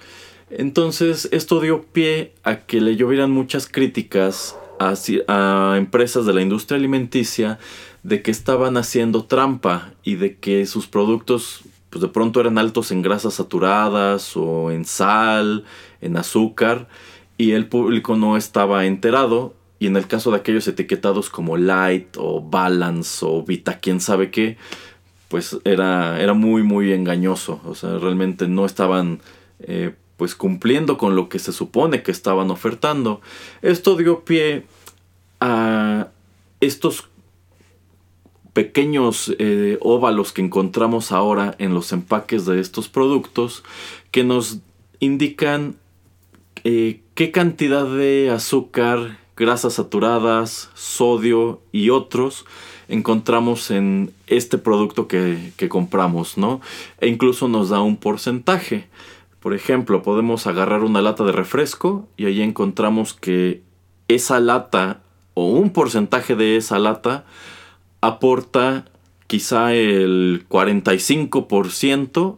Entonces 0.50 1.30
esto 1.32 1.62
dio 1.62 1.84
pie 1.84 2.34
a 2.44 2.58
que 2.58 2.82
le 2.82 2.98
llovieran 2.98 3.32
muchas 3.32 3.66
críticas 3.66 4.58
a, 4.78 5.76
empresas 5.78 6.26
de 6.26 6.34
la 6.34 6.42
industria 6.42 6.78
alimenticia 6.78 7.58
de 8.04 8.22
que 8.22 8.32
estaban 8.32 8.76
haciendo 8.76 9.24
trampa 9.24 9.94
y 10.04 10.16
de 10.16 10.36
que 10.36 10.66
sus 10.66 10.88
productos 10.88 11.62
pues 11.90 12.02
de 12.02 12.10
pronto 12.10 12.42
eran 12.42 12.58
altos 12.58 12.92
en 12.92 13.02
grasas 13.02 13.36
saturadas 13.36 14.36
o 14.36 14.70
en 14.70 14.84
sal, 14.84 15.64
en 16.02 16.18
azúcar 16.18 16.90
y 17.38 17.54
el 17.54 17.70
público 17.70 18.18
no 18.18 18.36
estaba 18.36 18.86
enterado 18.86 19.61
y 19.82 19.88
en 19.88 19.98
el 19.98 20.06
caso 20.06 20.30
de 20.30 20.38
aquellos 20.38 20.68
etiquetados 20.68 21.32
como 21.32 21.58
light 21.58 22.16
o 22.20 22.40
balance 22.40 23.26
o 23.28 23.42
vita, 23.42 23.80
quién 23.80 24.00
sabe 24.00 24.30
qué, 24.30 24.56
pues 25.28 25.58
era, 25.64 26.22
era 26.22 26.36
muy, 26.36 26.62
muy 26.62 26.94
engañoso. 26.94 27.60
O 27.66 27.74
sea, 27.74 27.98
realmente 27.98 28.48
no 28.48 28.68
estaban 28.68 29.22
eh, 29.60 29.96
pues 30.18 30.36
cumpliendo 30.36 31.00
con 31.00 31.16
lo 31.16 31.30
que 31.30 31.40
se 31.40 31.52
supone 31.52 32.04
que 32.04 32.12
estaban 32.12 32.52
ofertando. 32.52 33.22
Esto 33.64 33.96
dio 33.96 34.24
pie 34.24 34.68
a 35.40 36.10
estos 36.60 37.10
pequeños 38.54 39.34
eh, 39.40 39.80
óvalos 39.82 40.32
que 40.32 40.44
encontramos 40.44 41.12
ahora 41.12 41.56
en 41.58 41.74
los 41.74 41.92
empaques 41.92 42.46
de 42.46 42.60
estos 42.60 42.88
productos 42.88 43.64
que 44.12 44.24
nos 44.24 44.60
indican 45.00 45.78
eh, 46.64 47.02
qué 47.16 47.32
cantidad 47.32 47.88
de 47.88 48.30
azúcar 48.30 49.21
grasas 49.42 49.74
saturadas, 49.74 50.70
sodio 50.76 51.62
y 51.72 51.90
otros 51.90 52.46
encontramos 52.92 53.72
en 53.72 54.14
este 54.28 54.60
producto 54.60 55.08
que, 55.08 55.54
compramos, 55.70 56.38
¿no? 56.38 56.62
E 57.00 57.08
incluso 57.08 57.48
nos 57.48 57.70
da 57.70 57.82
un 57.82 57.98
porcentaje. 57.98 58.88
Por 59.40 59.56
ejemplo, 59.56 60.04
podemos 60.04 60.46
agarrar 60.46 60.84
una 60.84 61.02
lata 61.02 61.24
de 61.24 61.32
refresco 61.32 62.08
y 62.18 62.26
ahí 62.26 62.42
encontramos 62.42 63.14
que 63.14 63.64
esa 64.08 64.40
lata 64.40 65.02
o 65.34 65.48
un 65.48 65.72
porcentaje 65.72 66.36
de 66.36 66.58
esa 66.58 66.78
lata 66.78 67.26
aporta 68.02 68.86
quizá 69.26 69.74
el 69.74 70.46
45% 70.50 72.38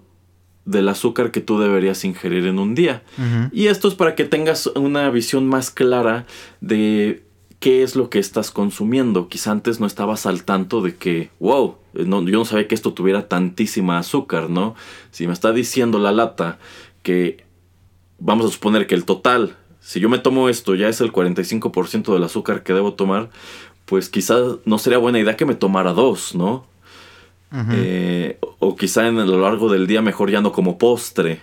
del 0.65 0.87
azúcar 0.89 1.31
que 1.31 1.41
tú 1.41 1.59
deberías 1.59 2.05
ingerir 2.05 2.45
en 2.45 2.59
un 2.59 2.75
día. 2.75 3.03
Y 3.51 3.67
esto 3.67 3.87
es 3.87 3.95
para 3.95 4.15
que 4.15 4.25
tengas 4.25 4.67
una 4.67 5.09
visión 5.09 5.47
más 5.47 5.71
clara 5.71 6.25
de 6.61 7.23
qué 7.59 7.83
es 7.83 7.95
lo 7.95 8.09
que 8.09 8.19
estás 8.19 8.51
consumiendo. 8.51 9.29
Quizá 9.29 9.51
antes 9.51 9.79
no 9.79 9.87
estabas 9.87 10.25
al 10.25 10.43
tanto 10.43 10.81
de 10.81 10.95
que, 10.95 11.29
wow, 11.39 11.77
no, 11.93 12.21
yo 12.23 12.39
no 12.39 12.45
sabía 12.45 12.67
que 12.67 12.75
esto 12.75 12.93
tuviera 12.93 13.27
tantísima 13.27 13.97
azúcar, 13.97 14.49
¿no? 14.49 14.75
Si 15.11 15.27
me 15.27 15.33
está 15.33 15.51
diciendo 15.51 15.99
la 15.99 16.11
lata 16.11 16.59
que 17.03 17.45
vamos 18.19 18.45
a 18.45 18.49
suponer 18.49 18.87
que 18.87 18.95
el 18.95 19.05
total, 19.05 19.55
si 19.79 19.99
yo 19.99 20.09
me 20.09 20.17
tomo 20.17 20.49
esto 20.49 20.75
ya 20.75 20.87
es 20.87 21.01
el 21.01 21.11
45% 21.11 22.13
del 22.13 22.23
azúcar 22.23 22.63
que 22.63 22.73
debo 22.73 22.93
tomar, 22.93 23.29
pues 23.85 24.09
quizás 24.09 24.41
no 24.65 24.77
sería 24.77 24.97
buena 24.97 25.19
idea 25.19 25.35
que 25.35 25.45
me 25.45 25.55
tomara 25.55 25.93
dos, 25.93 26.35
¿no? 26.35 26.65
Eh, 27.71 28.39
o- 28.59 28.75
quizá 28.75 29.07
en 29.07 29.15
lo 29.15 29.39
largo 29.39 29.71
del 29.71 29.85
día 29.87 30.01
mejor 30.01 30.31
ya 30.31 30.41
no 30.41 30.51
como 30.51 30.77
postre, 30.77 31.41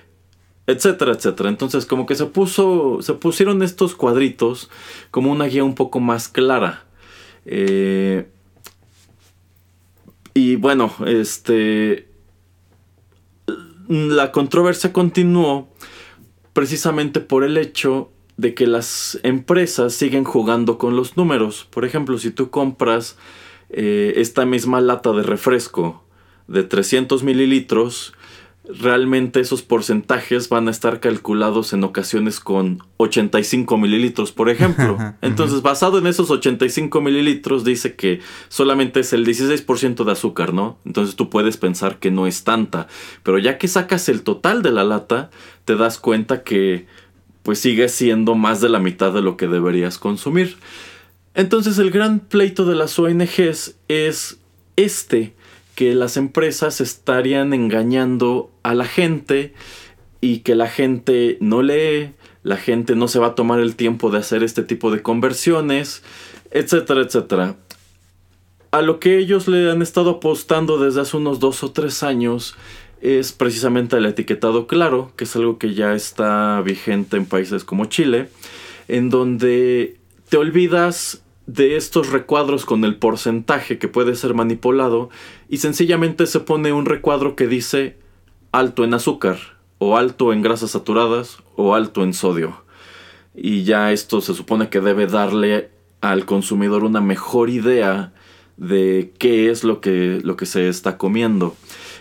etcétera, 0.66 1.12
etcétera. 1.12 1.48
Entonces 1.48 1.86
como 1.86 2.06
que 2.06 2.14
se 2.16 2.26
puso, 2.26 2.98
se 3.00 3.14
pusieron 3.14 3.62
estos 3.62 3.94
cuadritos 3.94 4.70
como 5.10 5.30
una 5.30 5.44
guía 5.46 5.64
un 5.64 5.74
poco 5.74 6.00
más 6.00 6.28
clara. 6.28 6.84
Eh, 7.46 8.28
y 10.34 10.56
bueno, 10.56 10.92
este, 11.06 12.08
la 13.88 14.32
controversia 14.32 14.92
continuó 14.92 15.68
precisamente 16.52 17.20
por 17.20 17.44
el 17.44 17.56
hecho 17.56 18.10
de 18.36 18.54
que 18.54 18.66
las 18.66 19.18
empresas 19.22 19.92
siguen 19.94 20.24
jugando 20.24 20.78
con 20.78 20.96
los 20.96 21.16
números. 21.16 21.66
Por 21.70 21.84
ejemplo, 21.84 22.18
si 22.18 22.30
tú 22.30 22.50
compras 22.50 23.16
eh, 23.72 24.14
esta 24.16 24.44
misma 24.44 24.80
lata 24.80 25.12
de 25.12 25.22
refresco 25.22 26.04
de 26.48 26.64
300 26.64 27.22
mililitros, 27.22 28.12
realmente 28.64 29.40
esos 29.40 29.62
porcentajes 29.62 30.48
van 30.48 30.68
a 30.68 30.70
estar 30.70 31.00
calculados 31.00 31.72
en 31.72 31.84
ocasiones 31.84 32.40
con 32.40 32.82
85 32.98 33.78
mililitros, 33.78 34.32
por 34.32 34.50
ejemplo. 34.50 34.98
Entonces, 35.22 35.62
basado 35.62 35.98
en 35.98 36.06
esos 36.06 36.30
85 36.30 37.00
mililitros, 37.00 37.64
dice 37.64 37.94
que 37.94 38.20
solamente 38.48 39.00
es 39.00 39.12
el 39.12 39.26
16% 39.26 40.04
de 40.04 40.12
azúcar, 40.12 40.52
¿no? 40.52 40.78
Entonces 40.84 41.16
tú 41.16 41.30
puedes 41.30 41.56
pensar 41.56 41.98
que 41.98 42.10
no 42.10 42.26
es 42.26 42.44
tanta. 42.44 42.88
Pero 43.22 43.38
ya 43.38 43.58
que 43.58 43.68
sacas 43.68 44.08
el 44.08 44.22
total 44.22 44.62
de 44.62 44.72
la 44.72 44.84
lata, 44.84 45.30
te 45.64 45.76
das 45.76 45.98
cuenta 45.98 46.42
que 46.42 46.86
pues 47.42 47.58
sigue 47.58 47.88
siendo 47.88 48.34
más 48.34 48.60
de 48.60 48.68
la 48.68 48.78
mitad 48.78 49.12
de 49.12 49.22
lo 49.22 49.36
que 49.36 49.46
deberías 49.46 49.98
consumir. 49.98 50.56
Entonces 51.34 51.78
el 51.78 51.90
gran 51.90 52.20
pleito 52.20 52.64
de 52.66 52.74
las 52.74 52.98
ONGs 52.98 53.76
es 53.88 54.38
este, 54.76 55.34
que 55.74 55.94
las 55.94 56.16
empresas 56.16 56.80
estarían 56.80 57.52
engañando 57.52 58.50
a 58.62 58.74
la 58.74 58.84
gente 58.84 59.54
y 60.20 60.40
que 60.40 60.54
la 60.54 60.68
gente 60.68 61.38
no 61.40 61.62
lee, 61.62 62.12
la 62.42 62.56
gente 62.56 62.96
no 62.96 63.08
se 63.08 63.18
va 63.18 63.28
a 63.28 63.34
tomar 63.34 63.60
el 63.60 63.76
tiempo 63.76 64.10
de 64.10 64.18
hacer 64.18 64.42
este 64.42 64.62
tipo 64.62 64.90
de 64.90 65.02
conversiones, 65.02 66.02
etcétera, 66.50 67.02
etcétera. 67.02 67.56
A 68.72 68.82
lo 68.82 69.00
que 69.00 69.18
ellos 69.18 69.48
le 69.48 69.70
han 69.70 69.82
estado 69.82 70.10
apostando 70.10 70.78
desde 70.78 71.00
hace 71.00 71.16
unos 71.16 71.40
dos 71.40 71.62
o 71.64 71.72
tres 71.72 72.02
años 72.02 72.56
es 73.00 73.32
precisamente 73.32 73.96
el 73.96 74.06
etiquetado 74.06 74.66
claro, 74.66 75.12
que 75.16 75.24
es 75.24 75.34
algo 75.34 75.58
que 75.58 75.74
ya 75.74 75.94
está 75.94 76.60
vigente 76.60 77.16
en 77.16 77.26
países 77.26 77.64
como 77.64 77.86
Chile, 77.86 78.28
en 78.88 79.08
donde 79.08 79.99
te 80.30 80.36
olvidas 80.36 81.22
de 81.46 81.76
estos 81.76 82.10
recuadros 82.10 82.64
con 82.64 82.84
el 82.84 82.96
porcentaje 82.96 83.78
que 83.78 83.88
puede 83.88 84.14
ser 84.14 84.32
manipulado 84.32 85.10
y 85.48 85.56
sencillamente 85.58 86.26
se 86.26 86.38
pone 86.38 86.72
un 86.72 86.86
recuadro 86.86 87.34
que 87.34 87.48
dice 87.48 87.98
alto 88.52 88.84
en 88.84 88.94
azúcar 88.94 89.38
o 89.78 89.96
alto 89.96 90.32
en 90.32 90.40
grasas 90.40 90.70
saturadas 90.70 91.38
o 91.56 91.74
alto 91.74 92.04
en 92.04 92.14
sodio. 92.14 92.62
Y 93.34 93.64
ya 93.64 93.90
esto 93.90 94.20
se 94.20 94.34
supone 94.34 94.68
que 94.68 94.80
debe 94.80 95.08
darle 95.08 95.70
al 96.00 96.26
consumidor 96.26 96.84
una 96.84 97.00
mejor 97.00 97.50
idea 97.50 98.12
de 98.56 99.12
qué 99.18 99.50
es 99.50 99.64
lo 99.64 99.80
que, 99.80 100.20
lo 100.22 100.36
que 100.36 100.46
se 100.46 100.68
está 100.68 100.96
comiendo. 100.96 101.56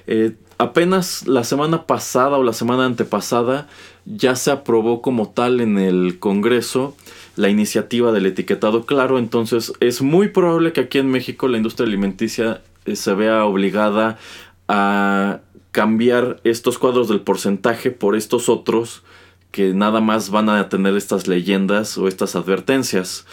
Eh, 0.05 0.35
apenas 0.59 1.25
la 1.25 1.43
semana 1.43 1.87
pasada 1.87 2.37
o 2.37 2.43
la 2.43 2.53
semana 2.53 2.85
antepasada 2.85 3.67
ya 4.05 4.35
se 4.35 4.51
aprobó 4.51 5.01
como 5.01 5.29
tal 5.29 5.61
en 5.61 5.79
el 5.79 6.19
Congreso 6.19 6.95
la 7.37 7.49
iniciativa 7.49 8.11
del 8.11 8.25
etiquetado 8.25 8.85
claro, 8.85 9.17
entonces 9.17 9.73
es 9.79 10.01
muy 10.01 10.27
probable 10.27 10.73
que 10.73 10.81
aquí 10.81 10.97
en 10.99 11.09
México 11.09 11.47
la 11.47 11.57
industria 11.57 11.87
alimenticia 11.87 12.61
eh, 12.85 12.97
se 12.97 13.13
vea 13.13 13.45
obligada 13.45 14.19
a 14.67 15.39
cambiar 15.71 16.41
estos 16.43 16.77
cuadros 16.77 17.07
del 17.07 17.21
porcentaje 17.21 17.89
por 17.89 18.17
estos 18.17 18.49
otros 18.49 19.03
que 19.51 19.73
nada 19.73 20.01
más 20.01 20.29
van 20.29 20.49
a 20.49 20.67
tener 20.67 20.95
estas 20.95 21.27
leyendas 21.27 21.97
o 21.97 22.07
estas 22.07 22.35
advertencias. 22.35 23.25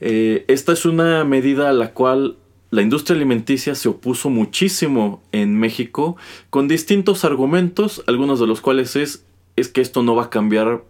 Eh, 0.00 0.44
esta 0.48 0.72
es 0.72 0.86
una 0.86 1.24
medida 1.24 1.68
a 1.68 1.72
la 1.72 1.92
cual 1.92 2.36
la 2.70 2.82
industria 2.82 3.16
alimenticia 3.16 3.74
se 3.74 3.88
opuso 3.88 4.30
muchísimo 4.30 5.20
en 5.32 5.56
México 5.56 6.16
con 6.50 6.68
distintos 6.68 7.24
argumentos, 7.24 8.02
algunos 8.06 8.38
de 8.40 8.46
los 8.46 8.60
cuales 8.60 8.94
es, 8.96 9.24
es 9.56 9.68
que 9.68 9.80
esto 9.80 10.02
no 10.02 10.14
va 10.14 10.24
a 10.24 10.30
cambiar 10.30 10.84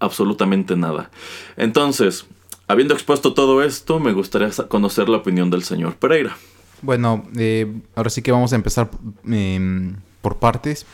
absolutamente 0.00 0.76
nada. 0.76 1.10
Entonces, 1.58 2.24
habiendo 2.68 2.94
expuesto 2.94 3.34
todo 3.34 3.62
esto, 3.62 4.00
me 4.00 4.12
gustaría 4.12 4.50
conocer 4.68 5.08
la 5.10 5.18
opinión 5.18 5.50
del 5.50 5.62
señor 5.62 5.96
Pereira. 5.96 6.36
Bueno, 6.82 7.26
eh, 7.36 7.70
ahora 7.94 8.10
sí 8.10 8.22
que 8.22 8.32
vamos 8.32 8.52
a 8.52 8.56
empezar 8.56 8.90
em, 9.28 9.96
por 10.22 10.38
partes. 10.38 10.86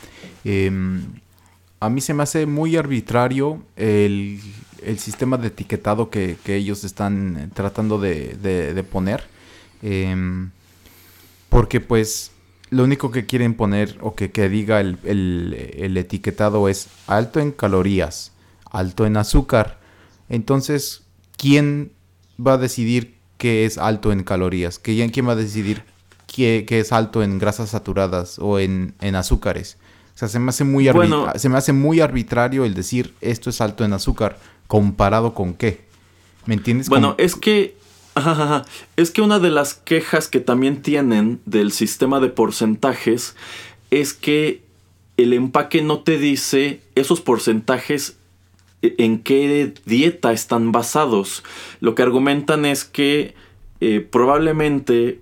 Em, 0.44 1.02
a 1.80 1.88
mí 1.88 2.00
se 2.00 2.14
me 2.14 2.22
hace 2.24 2.46
muy 2.46 2.76
arbitrario 2.76 3.62
el, 3.76 4.40
el 4.84 4.98
sistema 4.98 5.36
de 5.36 5.48
etiquetado 5.48 6.10
que, 6.10 6.36
que 6.44 6.56
ellos 6.56 6.82
están 6.84 7.36
eh, 7.36 7.48
tratando 7.54 7.98
de- 7.98 8.34
de 8.36 8.82
poner. 8.84 9.24
Em, 9.82 10.50
porque 11.48 11.80
pues 11.80 12.30
lo 12.70 12.84
único 12.84 13.10
que 13.10 13.26
quieren 13.26 13.54
poner 13.54 13.98
o 14.00 14.14
que, 14.14 14.30
que 14.30 14.48
diga 14.48 14.80
el, 14.80 14.98
el- 15.04 15.74
el 15.76 15.96
etiquetado 15.96 16.68
es 16.68 16.88
alto 17.06 17.40
en 17.40 17.52
calorías, 17.52 18.32
alto 18.70 19.04
en 19.06 19.16
azúcar. 19.16 19.78
Entonces, 20.28 21.02
¿quién 21.36 21.92
va 22.44 22.54
a 22.54 22.58
decidir 22.58 23.16
qué 23.36 23.66
es 23.66 23.76
alto 23.76 24.12
en 24.12 24.22
calorías? 24.22 24.78
¿Quién, 24.78 25.10
quién 25.10 25.28
va 25.28 25.32
a 25.32 25.36
decidir 25.36 25.82
qué, 26.26 26.64
qué 26.66 26.80
es 26.80 26.92
alto 26.92 27.22
en 27.22 27.38
grasas 27.38 27.70
saturadas 27.70 28.38
o 28.38 28.58
en, 28.58 28.94
en 29.00 29.14
azúcares? 29.16 29.76
O 30.14 30.18
sea, 30.18 30.28
se 30.28 30.38
me, 30.38 30.50
hace 30.50 30.64
muy 30.64 30.88
Bueno. 30.90 31.30
se 31.36 31.48
me 31.48 31.58
hace 31.58 31.72
muy 31.72 32.00
arbitrario 32.00 32.64
el 32.64 32.74
decir 32.74 33.12
esto 33.20 33.50
es 33.50 33.60
alto 33.60 33.84
en 33.84 33.92
azúcar 33.92 34.38
comparado 34.66 35.34
con 35.34 35.52
qué. 35.54 35.84
¿Me 36.46 36.54
entiendes? 36.54 36.88
Bueno, 36.88 37.14
es 37.18 37.34
que. 37.34 37.76
Es 38.96 39.10
que 39.10 39.22
una 39.22 39.38
de 39.38 39.50
las 39.50 39.74
quejas 39.74 40.28
que 40.28 40.40
también 40.40 40.82
tienen 40.82 41.40
del 41.46 41.72
sistema 41.72 42.20
de 42.20 42.28
porcentajes 42.28 43.36
es 43.90 44.12
que 44.12 44.62
el 45.16 45.32
empaque 45.32 45.82
no 45.82 46.00
te 46.00 46.18
dice 46.18 46.80
esos 46.94 47.20
porcentajes 47.20 48.16
e- 48.82 48.94
en 48.98 49.18
qué 49.18 49.74
dieta 49.86 50.32
están 50.32 50.72
basados. 50.72 51.42
Lo 51.80 51.94
que 51.94 52.02
argumentan 52.02 52.64
es 52.64 52.84
que 52.84 53.34
eh, 53.80 54.00
probablemente 54.00 55.20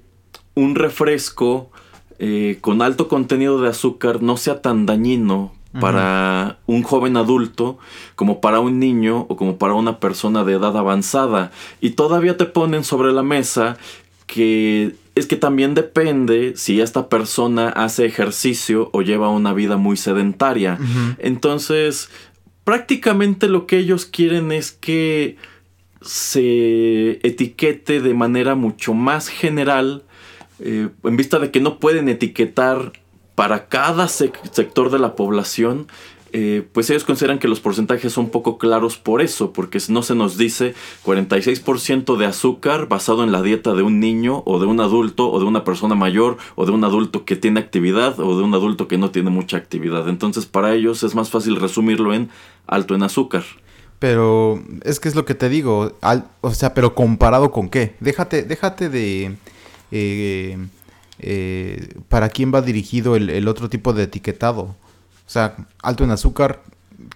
un 0.54 0.74
refresco 0.74 1.70
eh, 2.18 2.58
con 2.60 2.82
alto 2.82 3.08
contenido 3.08 3.60
de 3.60 3.68
azúcar 3.68 4.22
no 4.22 4.36
sea 4.36 4.62
tan 4.62 4.84
dañino 4.86 5.52
para 5.78 6.58
un 6.66 6.82
joven 6.82 7.16
adulto 7.16 7.78
como 8.16 8.40
para 8.40 8.58
un 8.58 8.80
niño 8.80 9.26
o 9.28 9.36
como 9.36 9.56
para 9.56 9.74
una 9.74 10.00
persona 10.00 10.42
de 10.44 10.54
edad 10.54 10.76
avanzada. 10.76 11.52
Y 11.80 11.90
todavía 11.90 12.36
te 12.36 12.46
ponen 12.46 12.82
sobre 12.82 13.12
la 13.12 13.22
mesa 13.22 13.76
que 14.26 14.94
es 15.14 15.26
que 15.26 15.36
también 15.36 15.74
depende 15.74 16.54
si 16.56 16.80
esta 16.80 17.08
persona 17.08 17.68
hace 17.68 18.06
ejercicio 18.06 18.88
o 18.92 19.02
lleva 19.02 19.28
una 19.28 19.52
vida 19.52 19.76
muy 19.76 19.96
sedentaria. 19.96 20.78
Entonces, 21.18 22.10
prácticamente 22.64 23.48
lo 23.48 23.66
que 23.66 23.78
ellos 23.78 24.06
quieren 24.06 24.52
es 24.52 24.70
que 24.72 25.36
se 26.00 27.18
etiquete 27.26 28.00
de 28.00 28.14
manera 28.14 28.54
mucho 28.54 28.94
más 28.94 29.28
general, 29.28 30.04
eh, 30.60 30.88
en 31.02 31.16
vista 31.16 31.38
de 31.38 31.50
que 31.50 31.60
no 31.60 31.78
pueden 31.78 32.08
etiquetar 32.08 32.92
para 33.40 33.68
cada 33.68 34.04
sec- 34.04 34.38
sector 34.52 34.90
de 34.90 34.98
la 34.98 35.16
población, 35.16 35.86
eh, 36.34 36.62
pues 36.74 36.90
ellos 36.90 37.04
consideran 37.04 37.38
que 37.38 37.48
los 37.48 37.58
porcentajes 37.60 38.12
son 38.12 38.28
poco 38.28 38.58
claros 38.58 38.98
por 38.98 39.22
eso, 39.22 39.54
porque 39.54 39.78
no 39.88 40.02
se 40.02 40.14
nos 40.14 40.36
dice 40.36 40.74
46% 41.06 42.18
de 42.18 42.26
azúcar 42.26 42.86
basado 42.86 43.24
en 43.24 43.32
la 43.32 43.40
dieta 43.40 43.72
de 43.72 43.82
un 43.82 43.98
niño 43.98 44.42
o 44.44 44.58
de 44.60 44.66
un 44.66 44.78
adulto 44.78 45.30
o 45.32 45.38
de 45.40 45.46
una 45.46 45.64
persona 45.64 45.94
mayor 45.94 46.36
o 46.54 46.66
de 46.66 46.72
un 46.72 46.84
adulto 46.84 47.24
que 47.24 47.34
tiene 47.34 47.60
actividad 47.60 48.20
o 48.20 48.36
de 48.36 48.44
un 48.44 48.52
adulto 48.52 48.88
que 48.88 48.98
no 48.98 49.10
tiene 49.10 49.30
mucha 49.30 49.56
actividad. 49.56 50.06
Entonces 50.10 50.44
para 50.44 50.74
ellos 50.74 51.02
es 51.02 51.14
más 51.14 51.30
fácil 51.30 51.56
resumirlo 51.56 52.12
en 52.12 52.28
alto 52.66 52.94
en 52.94 53.04
azúcar. 53.04 53.44
Pero 53.98 54.62
es 54.84 55.00
que 55.00 55.08
es 55.08 55.14
lo 55.14 55.24
que 55.24 55.34
te 55.34 55.48
digo, 55.48 55.92
o 56.42 56.50
sea, 56.52 56.74
pero 56.74 56.94
comparado 56.94 57.50
con 57.50 57.70
qué. 57.70 57.96
Déjate, 58.00 58.42
déjate 58.42 58.90
de 58.90 59.36
eh, 59.92 60.58
eh, 61.22 62.00
para 62.08 62.28
quién 62.28 62.52
va 62.52 62.62
dirigido 62.62 63.16
el, 63.16 63.48
otro 63.48 63.68
tipo 63.68 63.92
de 63.92 64.04
etiquetado. 64.04 64.62
O 64.62 64.76
sea, 65.30 65.56
alto 65.82 66.04
en 66.04 66.10
azúcar. 66.10 66.62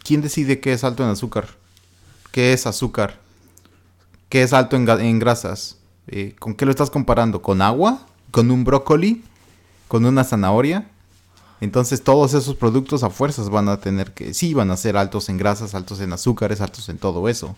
¿Quién 0.02 0.22
decide 0.22 0.60
qué 0.60 0.72
es 0.72 0.84
alto 0.84 1.02
en 1.02 1.10
azúcar? 1.10 1.48
¿Qué 2.30 2.52
es 2.52 2.66
azúcar? 2.66 3.20
¿Qué 4.28 4.42
es 4.42 4.52
alto 4.52 4.76
en 4.76 5.18
grasas? 5.18 5.78
Eh, 6.06 6.34
¿Con 6.38 6.54
qué 6.54 6.64
lo 6.64 6.70
estás 6.70 6.90
comparando? 6.90 7.42
¿Con 7.42 7.62
agua? 7.62 8.06
¿Con 8.30 8.50
un 8.50 8.64
brócoli? 8.64 9.22
¿Con 9.88 10.04
una 10.04 10.24
zanahoria? 10.24 10.88
Entonces 11.60 12.02
todos 12.02 12.34
esos 12.34 12.56
productos 12.56 13.02
a 13.04 13.10
fuerzas 13.10 13.48
van 13.48 13.68
a 13.68 13.78
tener 13.78 14.12
que, 14.12 14.34
sí, 14.34 14.52
van 14.54 14.70
a 14.70 14.76
ser 14.76 14.96
altos 14.96 15.28
en 15.28 15.38
grasas, 15.38 15.74
altos 15.74 16.00
en 16.00 16.12
azúcares, 16.12 16.60
altos 16.60 16.88
en 16.88 16.98
todo 16.98 17.28
eso. 17.28 17.56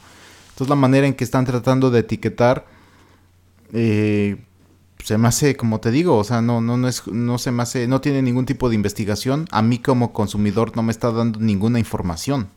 Entonces 0.50 0.68
la 0.68 0.76
manera 0.76 1.06
en 1.06 1.14
que 1.14 1.24
están 1.24 1.44
tratando 1.44 1.90
de 1.90 2.00
etiquetar, 2.00 2.66
eh, 3.72 4.36
se 5.06 5.18
me 5.18 5.28
hace, 5.28 5.56
como 5.56 5.78
te 5.78 5.92
digo, 5.92 6.18
o 6.18 6.24
sea, 6.24 6.42
no, 6.42 6.60
no, 6.60 6.76
no 6.76 6.88
es, 6.88 7.06
no 7.06 7.38
se 7.38 7.52
me 7.52 7.62
hace, 7.62 7.86
no 7.86 8.00
tiene 8.00 8.22
ningún 8.22 8.44
tipo 8.44 8.68
de 8.68 8.74
investigación. 8.74 9.46
A 9.52 9.62
mí 9.62 9.78
como 9.78 10.12
consumidor 10.12 10.74
no 10.74 10.82
me 10.82 10.90
está 10.90 11.12
dando 11.12 11.38
ninguna 11.38 11.78
información. 11.78 12.48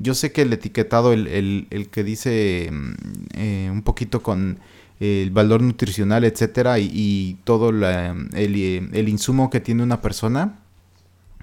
Yo 0.00 0.14
sé 0.14 0.32
que 0.32 0.42
el 0.42 0.52
etiquetado, 0.52 1.12
el, 1.12 1.28
el, 1.28 1.68
el 1.70 1.88
que 1.88 2.02
dice 2.02 2.68
mm, 2.72 2.94
eh, 3.34 3.68
un 3.70 3.82
poquito 3.82 4.24
con 4.24 4.58
el 4.98 5.30
valor 5.30 5.62
nutricional, 5.62 6.24
etcétera, 6.24 6.80
y, 6.80 6.90
y 6.92 7.34
todo 7.44 7.68
el, 7.70 7.84
el 7.84 9.08
insumo 9.08 9.48
que 9.48 9.60
tiene 9.60 9.84
una 9.84 10.02
persona, 10.02 10.58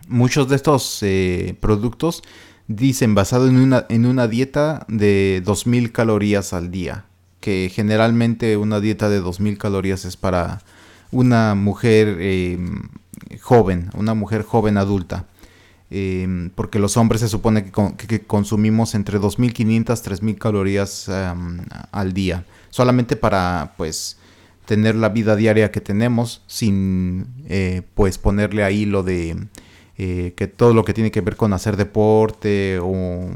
muchos 0.10 0.50
de 0.50 0.58
estos 0.58 1.00
eh, 1.02 1.56
productos 1.62 2.24
dicen 2.68 3.16
basado 3.16 3.48
en 3.48 3.56
una, 3.56 3.86
en 3.88 4.06
una 4.06 4.28
dieta 4.28 4.86
de 4.90 5.42
2000 5.46 5.94
calorías 5.94 6.52
al 6.52 6.72
día. 6.72 7.06
Que 7.46 7.70
generalmente 7.72 8.58
una 8.58 8.80
dieta 8.80 9.08
de 9.08 9.20
2000 9.20 9.60
calorías 9.60 10.04
es 10.04 10.18
para 10.18 10.64
una 11.12 11.54
mujer 11.54 12.18
eh, 12.20 12.58
joven, 13.40 13.92
una 13.94 14.16
mujer 14.16 14.42
joven 14.42 14.78
adulta. 14.80 15.28
Eh, 15.92 16.50
porque 16.56 16.80
los 16.80 16.98
hombres 16.98 17.22
se 17.22 17.28
supone 17.30 17.64
que, 17.64 17.72
con- 17.72 17.96
que- 17.98 18.08
que 18.08 18.22
consumimos 18.22 18.96
entre 18.96 19.20
2500 19.20 20.02
3000 20.02 20.40
calorías 20.40 21.08
al 21.92 22.14
día. 22.14 22.46
Solamente 22.72 23.16
para 23.16 23.74
pues 23.78 24.18
tener 24.66 24.96
la 24.96 25.10
vida 25.10 25.36
diaria 25.36 25.70
que 25.70 25.82
tenemos 25.82 26.42
sin 26.48 27.28
eh, 27.48 27.84
pues 27.94 28.18
ponerle 28.18 28.64
ahí 28.64 28.86
lo 28.86 29.04
de 29.04 29.38
eh, 30.00 30.34
que 30.36 30.48
todo 30.48 30.74
lo 30.74 30.84
que 30.84 30.96
tiene 30.96 31.12
que 31.12 31.22
ver 31.22 31.36
con 31.36 31.54
hacer 31.54 31.78
deporte 31.78 32.80
o 32.82 33.30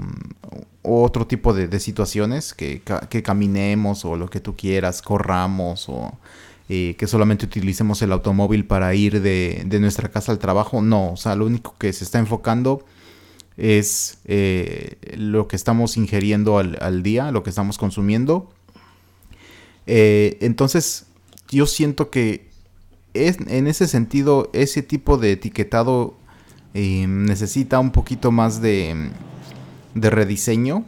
otro 0.82 1.28
tipo 1.28 1.54
de, 1.54 1.80
situaciones 1.80 2.54
que, 2.54 2.82
ca- 2.82 3.02
que 3.10 3.22
caminemos 3.22 4.06
o 4.06 4.16
lo 4.16 4.30
que 4.30 4.40
tú 4.40 4.56
quieras, 4.56 5.02
corramos 5.02 5.90
o 5.90 6.18
eh, 6.70 6.96
que 6.98 7.08
solamente 7.08 7.46
utilicemos 7.46 8.02
el 8.02 8.12
automóvil 8.12 8.66
para 8.66 8.94
ir 8.94 9.22
de, 9.22 9.66
nuestra 9.80 10.10
casa 10.10 10.32
al 10.32 10.40
trabajo. 10.40 10.82
No, 10.82 11.12
o 11.14 11.18
sea, 11.18 11.36
lo 11.36 11.46
único 11.46 11.76
que 11.78 11.92
se 11.94 12.04
está 12.04 12.20
enfocando 12.20 12.86
es 13.58 14.20
eh, 14.26 14.98
lo 15.18 15.48
que 15.48 15.56
estamos 15.58 15.98
ingiriendo 15.98 16.58
al, 16.58 17.04
día, 17.04 17.32
lo 17.32 17.44
que 17.44 17.50
estamos 17.50 17.78
consumiendo. 17.78 18.50
Eh, 19.86 20.38
entonces, 20.42 21.08
yo 21.50 21.66
siento 21.66 22.10
que 22.10 22.48
es, 23.14 23.38
en 23.48 23.68
ese 23.68 23.88
sentido, 23.88 24.50
ese 24.54 24.82
tipo 24.82 25.18
de 25.18 25.34
etiquetado 25.34 26.14
necesita 26.74 27.80
un 27.80 27.92
poquito 27.92 28.32
más 28.32 28.62
de, 28.62 29.10
de 29.96 30.10
rediseño, 30.10 30.86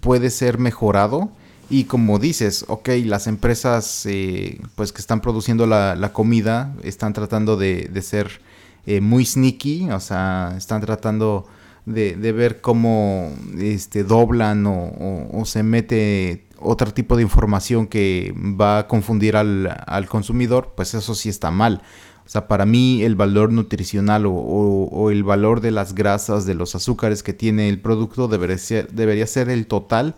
puede 0.00 0.30
ser 0.30 0.58
mejorado. 0.58 1.30
Y 1.70 1.84
como 1.84 2.18
dices, 2.18 2.64
ok, 2.68 2.88
las 3.04 3.26
empresas 3.26 4.06
eh, 4.06 4.58
pues 4.74 4.92
que 4.92 5.00
están 5.02 5.20
produciendo 5.20 5.66
la, 5.66 6.10
comida 6.14 6.74
están 6.82 7.12
tratando 7.12 7.56
de, 7.58 7.90
ser 8.00 8.40
eh, 8.86 9.02
muy 9.02 9.26
sneaky, 9.26 9.90
o 9.90 10.00
sea, 10.00 10.54
están 10.56 10.80
tratando 10.80 11.46
de, 11.84 12.14
ver 12.32 12.62
cómo 12.62 13.30
este, 13.58 14.02
doblan 14.02 14.66
o, 14.66 14.72
o- 14.84 15.40
o 15.40 15.44
se 15.44 15.62
mete 15.62 16.46
otro 16.58 16.92
tipo 16.92 17.16
de 17.16 17.22
información 17.22 17.86
que 17.86 18.34
va 18.36 18.78
a 18.78 18.86
confundir 18.88 19.36
al, 19.36 19.68
al 19.86 20.08
consumidor, 20.08 20.72
pues 20.76 20.94
eso 20.94 21.14
sí 21.14 21.28
está 21.28 21.50
mal. 21.50 21.82
O 22.28 22.30
sea, 22.30 22.46
para 22.46 22.66
mí 22.66 23.02
el 23.04 23.16
valor 23.16 23.50
nutricional 23.52 24.24
o, 24.26 25.10
el 25.10 25.24
valor 25.24 25.62
de 25.62 25.70
las 25.70 25.94
grasas, 25.94 26.44
de 26.44 26.54
los 26.54 26.74
azúcares 26.74 27.22
que 27.22 27.32
tiene 27.32 27.70
el 27.70 27.80
producto 27.80 28.28
debería 28.28 28.58
ser, 28.58 28.92
debería 28.92 29.26
ser 29.26 29.48
el 29.48 29.66
total 29.66 30.14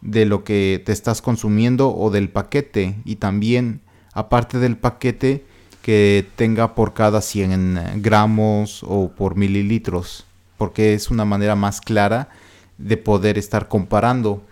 de 0.00 0.24
lo 0.24 0.42
que 0.42 0.82
te 0.86 0.92
estás 0.92 1.20
consumiendo 1.20 1.94
o 1.94 2.10
del 2.10 2.30
paquete. 2.30 2.96
Y 3.04 3.16
también, 3.16 3.82
aparte 4.14 4.58
del 4.58 4.78
paquete, 4.78 5.44
que 5.82 6.26
tenga 6.34 6.74
por 6.74 6.94
cada 6.94 7.20
100 7.20 8.00
gramos 8.00 8.82
o 8.82 9.10
por 9.10 9.36
mililitros. 9.36 10.24
Porque 10.56 10.94
es 10.94 11.10
una 11.10 11.26
manera 11.26 11.56
más 11.56 11.82
clara 11.82 12.30
de 12.78 12.96
poder 12.96 13.36
estar 13.36 13.68
comparando. 13.68 14.42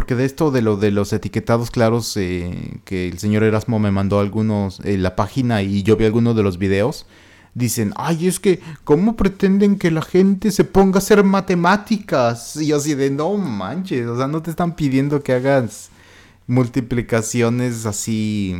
Porque 0.00 0.14
de 0.14 0.24
esto 0.24 0.50
de 0.50 0.62
lo 0.62 0.78
de 0.78 0.90
los 0.92 1.12
etiquetados 1.12 1.70
claros 1.70 2.16
eh, 2.16 2.80
que 2.86 3.06
el 3.06 3.18
señor 3.18 3.42
Erasmo 3.42 3.78
me 3.78 3.90
mandó 3.90 4.18
algunos 4.18 4.80
en 4.80 5.02
la 5.02 5.14
página 5.14 5.60
y 5.60 5.82
yo 5.82 5.98
vi 5.98 6.06
algunos 6.06 6.34
de 6.34 6.42
los 6.42 6.56
videos, 6.56 7.04
dicen, 7.52 7.92
ay, 7.96 8.26
es 8.26 8.40
que, 8.40 8.60
¿cómo 8.84 9.14
pretenden 9.14 9.76
que 9.76 9.90
la 9.90 10.00
gente 10.00 10.52
se 10.52 10.64
ponga 10.64 10.96
a 10.96 10.98
hacer 11.00 11.22
matemáticas? 11.22 12.56
Y 12.56 12.72
así 12.72 12.94
de, 12.94 13.10
no 13.10 13.36
manches, 13.36 14.06
o 14.06 14.16
sea, 14.16 14.26
no 14.26 14.40
te 14.40 14.48
están 14.48 14.74
pidiendo 14.74 15.22
que 15.22 15.34
hagas 15.34 15.90
multiplicaciones 16.46 17.84
así, 17.84 18.56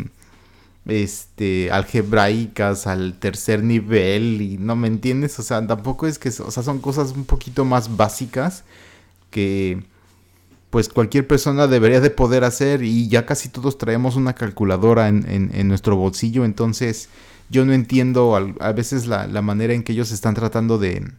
este, 0.84 1.70
algebraicas 1.72 2.86
al 2.86 3.18
tercer 3.18 3.62
nivel 3.64 4.43
y 4.43 4.59
no 4.59 4.76
me 4.76 4.88
entiendes, 4.88 5.38
o 5.38 5.43
sea, 5.43 5.66
tampoco 5.66 6.07
es 6.07 6.18
que, 6.18 6.28
o 6.28 6.51
sea, 6.51 6.62
son 6.62 6.80
cosas 6.80 7.12
un 7.12 7.24
poquito 7.24 7.64
más 7.64 7.97
básicas 7.97 8.62
que 9.30 9.88
pues 10.71 10.89
cualquier 10.89 11.27
persona 11.27 11.66
debería 11.66 12.01
de 12.01 12.11
poder 12.11 12.45
hacer 12.45 12.83
y 12.83 13.09
ya 13.09 13.27
casi 13.27 13.49
todos 13.49 13.77
traemos 13.79 14.16
una 14.16 14.35
calculadora 14.35 15.09
en, 15.09 15.29
en- 15.29 15.51
en 15.55 15.68
nuestro 15.68 15.97
bolsillo, 15.97 16.45
entonces 16.45 17.09
yo 17.51 17.64
no 17.66 17.73
entiendo 17.73 18.37
a 18.61 18.73
veces 18.73 19.07
la, 19.09 19.27
la 19.27 19.43
manera 19.43 19.75
en 19.75 19.83
que 19.83 19.93
ellos 19.93 20.12
están 20.12 20.35
tratando 20.35 20.79
de, 20.79 21.11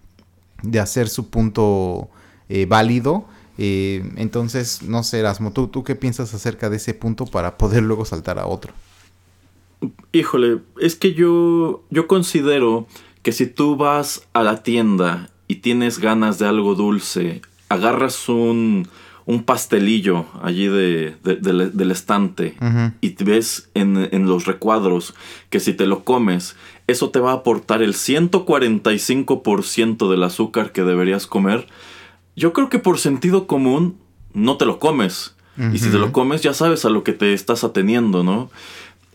de 0.64 0.80
hacer 0.80 1.10
su 1.10 1.30
punto 1.30 2.10
eh, 2.50 2.66
válido. 2.66 3.26
eh, 3.58 4.10
entonces, 4.16 4.82
no 4.84 5.04
sé, 5.04 5.20
Erasmo, 5.20 5.52
¿tú, 5.52 5.68
¿tú 5.68 5.84
qué 5.84 5.96
piensas 5.96 6.34
acerca 6.34 6.70
de 6.70 6.78
ese 6.78 6.94
punto 6.94 7.26
para 7.26 7.58
poder 7.58 7.84
luego 7.84 8.06
saltar 8.06 8.40
a 8.40 8.48
otro? 8.48 8.74
Híjole, 10.12 10.60
es 10.80 10.96
que 10.96 11.14
yo, 11.14 11.84
yo 11.90 12.08
considero 12.08 12.88
que 13.24 13.32
si 13.32 13.48
tú 13.48 13.76
vas 13.78 14.28
a 14.34 14.44
la 14.44 14.62
tienda 14.64 15.30
y 15.48 15.56
tienes 15.58 16.00
ganas 16.00 16.38
de 16.38 16.48
algo 16.48 16.76
dulce, 16.76 17.42
agarras 17.70 18.30
un, 18.30 18.88
un 19.32 19.44
pastelillo 19.44 20.26
allí 20.44 20.68
de, 20.68 21.16
de- 21.24 21.36
del- 21.38 21.72
del 21.78 21.92
estante 21.92 22.56
y 23.02 23.12
te 23.12 23.24
ves 23.24 23.70
en, 23.74 24.10
en 24.12 24.28
los 24.28 24.46
recuadros 24.46 25.14
que 25.50 25.60
si 25.62 25.74
te 25.74 25.86
lo 25.86 26.04
comes, 26.04 26.56
eso 26.88 27.12
te 27.12 27.20
va 27.22 27.32
a 27.32 27.36
aportar 27.36 27.82
el 27.82 27.94
145% 28.76 30.10
del 30.10 30.24
azúcar 30.24 30.72
que 30.72 30.84
deberías 30.84 31.28
comer. 31.28 31.68
Yo 32.36 32.54
creo 32.54 32.70
que 32.70 32.80
por 32.80 33.00
sentido 33.00 33.48
común 33.48 33.98
no 34.34 34.58
te 34.58 34.66
lo 34.66 34.80
comes. 34.80 35.36
Y 35.74 35.78
si 35.80 35.90
te 35.92 35.98
lo 36.00 36.12
comes 36.12 36.42
ya 36.42 36.54
sabes 36.54 36.86
a 36.86 36.90
lo 36.90 37.04
que 37.04 37.12
te 37.14 37.34
estás 37.34 37.64
ateniendo, 37.64 38.24
¿no? 38.24 38.50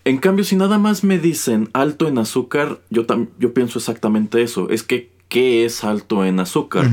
En 0.04 0.18
cambio, 0.18 0.44
si 0.44 0.54
nada 0.54 0.78
más 0.78 1.02
me 1.02 1.18
dicen 1.18 1.68
alto 1.72 2.06
en 2.06 2.18
azúcar, 2.18 2.78
yo, 2.90 3.06
tam- 3.06 3.28
yo 3.38 3.52
pienso 3.52 3.78
exactamente 3.80 4.42
eso. 4.42 4.70
Es 4.70 4.82
que, 4.82 5.10
¿qué 5.28 5.64
es 5.64 5.82
alto 5.82 6.24
en 6.24 6.38
azúcar? 6.38 6.88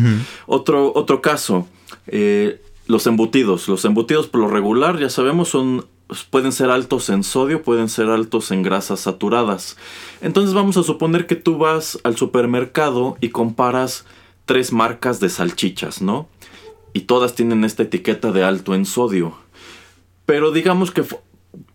otro, 0.47 0.91
otro 0.95 1.21
caso, 1.21 1.67
eh, 2.07 2.59
los 2.87 3.07
embutidos. 3.07 3.67
Los 3.67 3.85
embutidos 3.85 4.27
por 4.27 4.41
lo 4.41 4.47
regular, 4.47 4.99
ya 4.99 5.09
sabemos, 5.09 5.49
son 5.49 5.85
pueden 6.29 6.51
ser 6.51 6.69
altos 6.69 7.09
en 7.09 7.23
sodio, 7.23 7.63
pueden 7.63 7.89
ser 7.89 8.09
altos 8.09 8.51
en 8.51 8.61
grasas 8.61 9.01
saturadas. 9.01 9.77
Entonces 10.21 10.53
vamos 10.53 10.77
a 10.77 10.83
suponer 10.83 11.25
que 11.27 11.35
tú 11.35 11.57
vas 11.57 11.99
al 12.03 12.17
supermercado 12.17 13.17
y 13.19 13.29
comparas 13.29 14.05
tres 14.45 14.71
marcas 14.71 15.19
de 15.19 15.29
salchichas, 15.29 16.01
¿no? 16.01 16.27
Y 16.93 17.01
todas 17.01 17.33
tienen 17.33 17.63
esta 17.63 17.83
etiqueta 17.83 18.31
de 18.31 18.43
alto 18.43 18.75
en 18.75 18.85
sodio. 18.85 19.35
Pero 20.25 20.51
digamos 20.51 20.91
que 20.91 21.03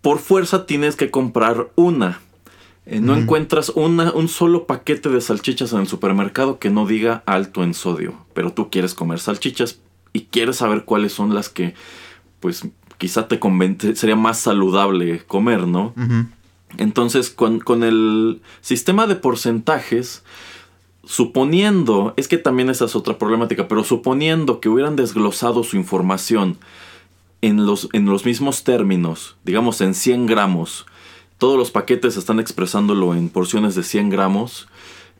por 0.01 0.19
fuerza 0.19 0.67
tienes 0.67 0.95
que 0.97 1.11
comprar 1.11 1.71
una. 1.75 2.21
Eh, 2.87 3.01
no 3.01 3.15
encuentras 3.15 3.71
una, 3.71 4.13
un 4.13 4.29
solo 4.29 4.67
paquete 4.67 5.09
de 5.09 5.21
salchichas 5.21 5.73
en 5.73 5.81
el 5.81 5.89
supermercado 5.89 6.59
que 6.59 6.71
no 6.71 6.87
diga 6.87 7.23
alto 7.27 7.63
en 7.63 7.75
sodio. 7.75 8.15
Pero 8.33 8.53
tú 8.53 8.71
quieres 8.71 8.95
comer 8.95 9.19
salchichas 9.19 9.81
y 10.13 10.23
quieres 10.23 10.57
saber 10.57 10.85
cuáles 10.85 11.13
son 11.13 11.35
las 11.35 11.49
que, 11.49 11.75
pues, 12.41 12.67
quizá 12.99 13.29
te 13.29 13.39
convence, 13.39 13.95
sería 13.95 14.17
más 14.17 14.39
saludable 14.39 15.21
comer, 15.27 15.67
¿no? 15.67 15.95
Entonces, 16.77 17.31
con, 17.31 17.61
con 17.61 17.83
el 17.83 18.41
sistema 18.61 19.07
de 19.07 19.17
porcentajes, 19.17 20.23
suponiendo, 21.05 22.13
es 22.17 22.29
que 22.29 22.37
también 22.37 22.69
esa 22.69 22.85
es 22.85 22.95
otra 22.95 23.17
problemática, 23.19 23.67
pero 23.67 23.83
suponiendo 23.83 24.61
que 24.61 24.69
hubieran 24.69 24.95
desglosado 24.95 25.65
su 25.65 25.77
información 25.77 26.59
en 27.41 27.65
los, 27.65 27.89
en 27.93 28.05
los 28.05 28.27
mismos 28.27 28.63
términos, 28.63 29.37
digamos 29.45 29.81
en 29.81 29.95
100 29.95 30.27
gramos, 30.27 30.87
todos 31.39 31.57
los 31.57 31.71
paquetes 31.71 32.17
están 32.17 32.41
expresándolo 32.41 33.15
en 33.15 33.31
porciones 33.31 33.75
de 33.75 33.85
100 33.85 34.11
gramos, 34.11 34.69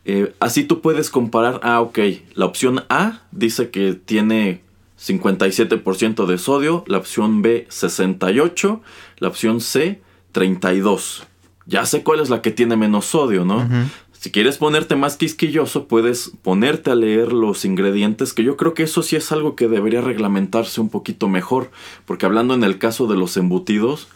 eh, 0.05 0.35
así 0.41 0.65
tú 0.65 0.81
puedes 0.81 1.11
comparar, 1.11 1.61
ah, 1.63 1.81
ok, 1.81 1.99
la 2.35 2.45
opción 2.45 2.85
A 2.91 3.23
dice 3.31 3.71
que 3.71 3.95
tiene 3.95 4.63
57% 4.99 6.27
de 6.27 6.39
sodio, 6.39 6.85
la 6.87 6.99
opción 6.99 7.41
B 7.43 7.67
68, 7.69 8.81
la 9.19 9.29
opción 9.29 9.61
C 9.61 10.03
32. 10.33 11.27
Ya 11.67 11.87
sé 11.87 12.03
cuál 12.03 12.21
es 12.21 12.31
la 12.31 12.43
que 12.43 12.51
tiene 12.51 12.77
menos 12.77 13.07
sodio, 13.07 13.45
¿no? 13.45 13.69
Si 14.13 14.33
quieres 14.33 14.57
ponerte 14.57 14.97
más 14.97 15.17
quisquilloso, 15.17 15.87
puedes 15.87 16.33
ponerte 16.43 16.91
a 16.91 16.97
leer 16.97 17.33
los 17.33 17.65
ingredientes, 17.65 18.33
que 18.33 18.43
yo 18.43 18.57
creo 18.57 18.75
que 18.75 18.83
eso 18.83 19.03
sí 19.03 19.15
es 19.15 19.31
algo 19.31 19.55
que 19.55 19.69
debería 19.69 20.01
reglamentarse 20.01 20.81
un 20.81 20.89
poquito 20.89 21.29
mejor, 21.29 21.71
porque 22.05 22.27
hablando 22.27 22.55
en 22.55 22.65
el 22.65 22.79
caso 22.79 23.07
de 23.07 23.17
los 23.17 23.37
embutidos, 23.37 24.09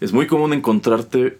es 0.00 0.12
muy 0.12 0.26
común 0.26 0.52
encontrarte 0.52 1.38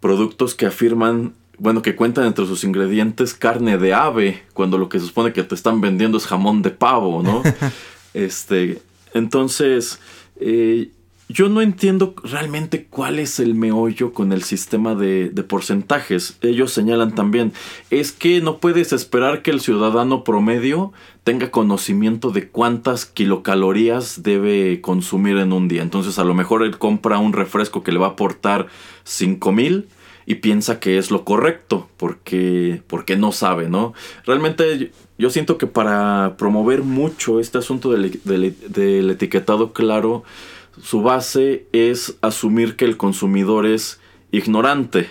productos 0.00 0.54
que 0.54 0.64
afirman, 0.64 1.34
bueno, 1.58 1.82
que 1.82 1.94
cuentan 1.94 2.24
entre 2.24 2.46
sus 2.46 2.64
ingredientes 2.64 3.34
carne 3.34 3.76
de 3.76 3.92
ave, 3.92 4.44
cuando 4.54 4.78
lo 4.78 4.88
que 4.88 4.98
se 4.98 5.06
supone 5.06 5.34
que 5.34 5.42
te 5.42 5.54
están 5.54 5.82
vendiendo 5.82 6.16
es 6.16 6.26
jamón 6.26 6.62
de 6.62 6.70
pavo, 6.70 7.22
¿no? 7.22 7.42
este, 8.24 8.80
entonces, 9.14 10.00
eh, 10.40 10.90
yo 11.28 11.50
no 11.50 11.60
entiendo 11.60 12.14
realmente 12.24 12.86
cuál 12.88 13.18
es 13.18 13.38
el 13.38 13.54
meollo 13.54 14.14
con 14.14 14.32
el 14.32 14.42
sistema 14.42 14.94
de, 14.94 15.28
de, 15.28 15.42
porcentajes. 15.42 16.38
Ellos 16.40 16.72
señalan 16.72 17.14
también, 17.14 17.52
es 17.90 18.12
que 18.12 18.40
no 18.40 18.58
puedes 18.58 18.94
esperar 18.94 19.42
que 19.42 19.50
el 19.50 19.60
ciudadano 19.60 20.24
promedio 20.24 20.92
tenga 21.24 21.50
conocimiento 21.50 22.30
de 22.30 22.48
cuántas 22.48 23.04
kilocalorías 23.04 24.22
debe 24.22 24.80
consumir 24.80 25.36
en 25.36 25.52
un 25.52 25.68
día. 25.68 25.82
Entonces 25.82 26.18
a 26.18 26.24
lo 26.24 26.32
mejor 26.32 26.62
él 26.62 26.78
compra 26.78 27.18
un 27.18 27.34
refresco 27.34 27.82
que 27.82 27.92
le 27.92 27.98
va 27.98 28.06
a 28.06 28.10
aportar 28.10 28.68
5000 29.04 29.86
y 30.24 30.36
piensa 30.36 30.80
que 30.80 30.98
es 30.98 31.10
lo 31.10 31.24
correcto 31.24 31.88
porque, 31.96 32.82
porque 32.86 33.16
no 33.16 33.32
sabe, 33.32 33.68
¿no? 33.68 33.94
Realmente 34.24 34.92
yo 35.18 35.30
siento 35.30 35.58
que 35.58 35.66
para 35.66 36.36
promover 36.38 36.82
mucho 36.82 37.40
este 37.40 37.58
asunto 37.58 37.90
del, 37.90 38.20
del, 38.24 39.10
etiquetado 39.10 39.72
claro, 39.72 40.22
su 40.80 41.02
base 41.02 41.66
es 41.72 42.16
asumir 42.22 42.76
que 42.76 42.84
el 42.84 42.96
consumidor 42.96 43.66
es 43.66 44.00
ignorante, 44.30 45.10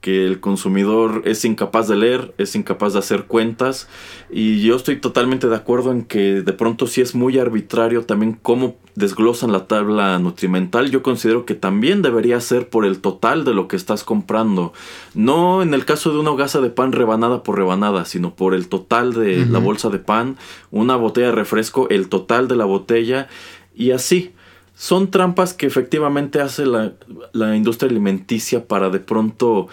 que 0.00 0.24
el 0.26 0.40
consumidor 0.40 1.22
es 1.26 1.44
incapaz 1.44 1.88
de 1.88 1.96
leer, 1.96 2.34
es 2.38 2.54
incapaz 2.54 2.94
de 2.94 3.00
hacer 3.00 3.24
cuentas 3.24 3.88
y 4.30 4.62
yo 4.62 4.76
estoy 4.76 4.96
totalmente 4.96 5.48
de 5.48 5.56
acuerdo 5.56 5.92
en 5.92 6.04
que 6.04 6.40
de 6.40 6.52
pronto 6.52 6.86
sí 6.86 7.00
es 7.00 7.14
muy 7.14 7.38
arbitrario 7.38 8.04
también 8.06 8.38
cómo 8.40 8.76
desglosan 8.94 9.52
la 9.52 9.66
tabla 9.66 10.18
nutrimental. 10.18 10.90
Yo 10.90 11.02
considero 11.02 11.44
que 11.44 11.54
también 11.54 12.02
debería 12.02 12.40
ser 12.40 12.68
por 12.68 12.84
el 12.84 13.00
total 13.00 13.44
de 13.44 13.54
lo 13.54 13.68
que 13.68 13.76
estás 13.76 14.02
comprando. 14.04 14.72
No 15.14 15.62
en 15.62 15.74
el 15.74 15.84
caso 15.84 16.12
de 16.12 16.18
una 16.18 16.30
hogaza 16.30 16.60
de 16.60 16.70
pan 16.70 16.92
rebanada 16.92 17.42
por 17.42 17.56
rebanada, 17.56 18.04
sino 18.04 18.34
por 18.34 18.54
el 18.54 18.68
total 18.68 19.12
de 19.12 19.44
la 19.46 19.58
bolsa 19.58 19.90
de 19.90 19.98
pan, 19.98 20.36
una 20.70 20.96
botella 20.96 21.28
de 21.28 21.34
refresco, 21.34 21.88
el 21.90 22.08
total 22.08 22.48
de 22.48 22.56
la 22.56 22.64
botella 22.64 23.28
y 23.74 23.90
así 23.90 24.32
son 24.80 25.10
trampas 25.10 25.52
que 25.52 25.66
efectivamente 25.66 26.40
hace 26.40 26.64
la, 26.64 26.94
la, 27.34 27.54
industria 27.54 27.90
alimenticia 27.90 28.66
para 28.66 28.88
de 28.88 28.98
pronto, 28.98 29.68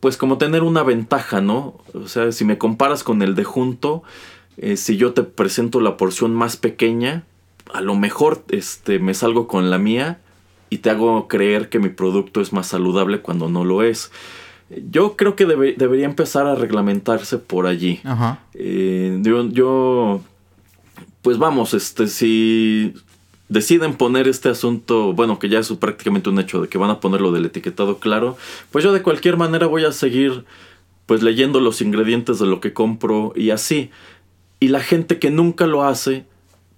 pues 0.00 0.16
como 0.16 0.36
tener 0.36 0.64
una 0.64 0.82
ventaja, 0.82 1.40
¿no? 1.40 1.76
O 1.94 2.08
sea, 2.08 2.32
si 2.32 2.44
me 2.44 2.58
comparas 2.58 3.04
con 3.04 3.22
el 3.22 3.36
de 3.36 3.44
junto, 3.44 4.02
eh, 4.56 4.76
si 4.76 4.96
yo 4.96 5.12
te 5.12 5.22
presento 5.22 5.80
la 5.80 5.96
porción 5.96 6.34
más 6.34 6.56
pequeña, 6.56 7.22
a 7.72 7.82
lo 7.82 7.94
mejor 7.94 8.42
este, 8.48 8.98
me 8.98 9.14
salgo 9.14 9.46
con 9.46 9.70
la 9.70 9.78
mía 9.78 10.18
y 10.70 10.78
te 10.78 10.90
hago 10.90 11.28
creer 11.28 11.68
que 11.68 11.78
mi 11.78 11.90
producto 11.90 12.40
es 12.40 12.52
más 12.52 12.66
saludable 12.66 13.20
cuando 13.20 13.48
no 13.48 13.64
lo 13.64 13.84
es. 13.84 14.10
Yo 14.90 15.14
creo 15.14 15.36
que 15.36 15.46
debe, 15.46 15.74
debería 15.78 16.06
empezar 16.06 16.48
a 16.48 16.56
reglamentarse 16.56 17.38
por 17.38 17.68
allí. 17.68 18.00
Ajá. 18.02 18.40
Eh, 18.54 19.20
yo, 19.22 19.48
yo, 19.50 20.20
pues 21.22 21.38
vamos, 21.38 21.74
este, 21.74 22.08
si 22.08 22.92
deciden 23.48 23.94
poner 23.94 24.28
este 24.28 24.48
asunto, 24.48 25.12
bueno, 25.12 25.38
que 25.38 25.48
ya 25.48 25.58
es 25.58 25.72
prácticamente 25.72 26.30
un 26.30 26.38
hecho 26.38 26.60
de 26.60 26.68
que 26.68 26.78
van 26.78 26.90
a 26.90 27.00
poner 27.00 27.20
lo 27.20 27.32
del 27.32 27.46
etiquetado 27.46 27.98
claro, 27.98 28.36
pues 28.70 28.84
yo 28.84 28.92
de 28.92 29.02
cualquier 29.02 29.36
manera 29.36 29.66
voy 29.66 29.84
a 29.84 29.92
seguir 29.92 30.44
pues 31.06 31.22
leyendo 31.22 31.60
los 31.60 31.80
ingredientes 31.80 32.38
de 32.38 32.46
lo 32.46 32.60
que 32.60 32.74
compro 32.74 33.32
y 33.34 33.50
así. 33.50 33.90
Y 34.60 34.68
la 34.68 34.80
gente 34.80 35.18
que 35.18 35.30
nunca 35.30 35.66
lo 35.66 35.84
hace, 35.84 36.26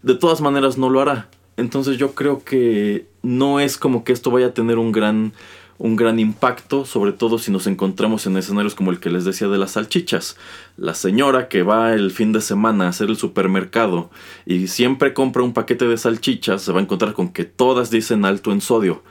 de 0.02 0.14
todas 0.14 0.40
maneras 0.40 0.78
no 0.78 0.88
lo 0.88 1.00
hará. 1.00 1.28
Entonces 1.56 1.98
yo 1.98 2.14
creo 2.14 2.44
que 2.44 3.06
no 3.22 3.58
es 3.58 3.76
como 3.76 4.04
que 4.04 4.12
esto 4.12 4.30
vaya 4.30 4.46
a 4.46 4.54
tener 4.54 4.78
un 4.78 4.92
gran 4.92 5.32
un 5.80 5.96
gran 5.96 6.18
impacto, 6.18 6.84
sobre 6.84 7.12
todo 7.12 7.38
si 7.38 7.50
nos 7.50 7.66
encontramos 7.66 8.26
en 8.26 8.36
escenarios 8.36 8.74
como 8.74 8.90
el 8.90 9.00
que 9.00 9.08
les 9.08 9.24
decía 9.24 9.48
de 9.48 9.56
las 9.56 9.72
salchichas. 9.72 10.36
La 10.76 10.92
señora 10.92 11.48
que 11.48 11.62
va 11.62 11.94
el 11.94 12.10
fin 12.10 12.32
de 12.32 12.42
semana 12.42 12.84
a 12.84 12.88
hacer 12.90 13.08
el 13.08 13.16
supermercado 13.16 14.10
y 14.44 14.66
siempre 14.68 15.14
compra 15.14 15.42
un 15.42 15.54
paquete 15.54 15.86
de 15.88 15.96
salchichas, 15.96 16.60
se 16.60 16.72
va 16.72 16.80
a 16.80 16.82
encontrar 16.82 17.14
con 17.14 17.30
que 17.30 17.46
todas 17.46 17.90
dicen 17.90 18.26
alto 18.26 18.52
en 18.52 18.60
sodio. 18.60 19.02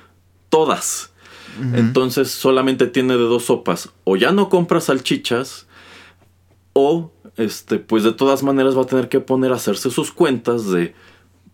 Todas. 0.49 1.11
Uh 1.59 1.63
-huh. 1.63 1.79
Entonces 1.79 2.29
solamente 2.29 2.85
tiene 2.85 3.13
de 3.13 3.23
dos 3.23 3.45
sopas. 3.45 3.89
O 4.03 4.15
ya 4.15 4.31
no 4.31 4.49
compra 4.49 4.79
salchichas, 4.79 5.65
o 6.73 7.11
este, 7.37 7.79
pues 7.79 8.03
de 8.03 8.13
todas 8.13 8.43
maneras 8.43 8.77
va 8.77 8.83
a 8.83 8.85
tener 8.85 9.09
que 9.09 9.19
poner 9.19 9.51
a 9.53 9.55
hacerse 9.55 9.89
sus 9.89 10.11
cuentas 10.11 10.69
de, 10.69 10.93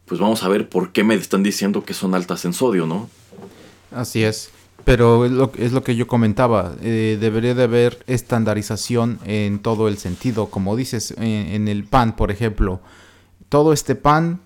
pues 0.07 0.19
vamos 0.19 0.43
a 0.43 0.49
ver 0.49 0.67
por 0.67 0.91
qué 0.91 1.05
me 1.05 1.15
están 1.15 1.41
diciendo 1.41 1.85
que 1.85 1.93
son 1.93 2.15
altas 2.15 2.43
en 2.43 2.51
sodio, 2.51 2.85
¿no? 2.85 3.09
Así 3.91 4.21
es. 4.21 4.51
Pero 4.85 5.25
es 5.25 5.31
lo, 5.31 5.51
es 5.57 5.71
lo 5.71 5.83
que 5.83 5.95
yo 5.95 6.07
comentaba, 6.07 6.75
eh, 6.81 7.17
debería 7.19 7.55
de 7.55 7.63
haber 7.63 8.03
estandarización 8.05 9.19
en 9.25 9.57
todo 9.59 9.87
el 9.87 9.97
sentido, 9.97 10.45
como 10.45 10.75
dices, 10.75 11.15
en, 11.17 11.67
el 11.67 11.85
pan, 11.85 12.15
por 12.15 12.29
ejemplo, 12.29 12.79
todo 13.49 13.73
este 13.73 13.95
pan, 13.95 14.41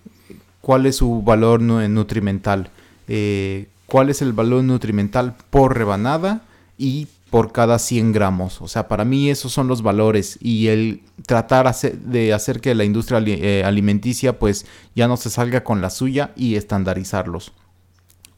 ¿cuál 0.62 0.86
es 0.86 0.96
su 0.96 1.22
valor 1.24 1.62
nutrimental? 1.62 2.72
Eh, 3.10 3.68
¿Cuál 3.86 4.10
es 4.10 4.22
el 4.22 4.32
valor 4.32 4.64
nutrimental 4.64 5.36
por 5.50 5.78
rebanada 5.78 6.44
y 6.78 7.08
por 7.32 7.52
cada 7.52 7.78
100 7.78 8.14
gramos? 8.14 8.62
O 8.62 8.70
sea, 8.70 8.88
para 8.88 9.04
mí 9.04 9.30
esos 9.30 9.52
son 9.52 9.68
los 9.68 9.82
valores 9.82 10.38
y 10.40 10.68
el 10.68 11.02
tratar 11.26 11.76
de 11.76 12.34
hacer 12.34 12.62
que 12.62 12.76
la 12.76 12.86
industria 12.86 13.20
eh, 13.26 13.64
alimenticia 13.66 14.40
pues 14.40 14.66
ya 14.96 15.10
no 15.10 15.18
se 15.18 15.30
salga 15.30 15.66
con 15.66 15.82
la 15.82 15.90
suya 15.90 16.32
y 16.38 16.56
estandarizarlos. 16.56 17.52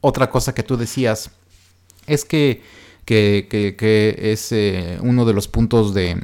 Otra 0.00 0.30
cosa 0.30 0.54
que 0.54 0.64
tú 0.64 0.76
decías, 0.76 1.30
es 2.06 2.24
que, 2.24 2.62
que, 3.04 3.46
que, 3.50 3.76
que 3.76 4.32
es 4.32 4.52
eh, 4.52 4.98
uno 5.02 5.24
de 5.24 5.32
los 5.32 5.48
puntos 5.48 5.94
de, 5.94 6.20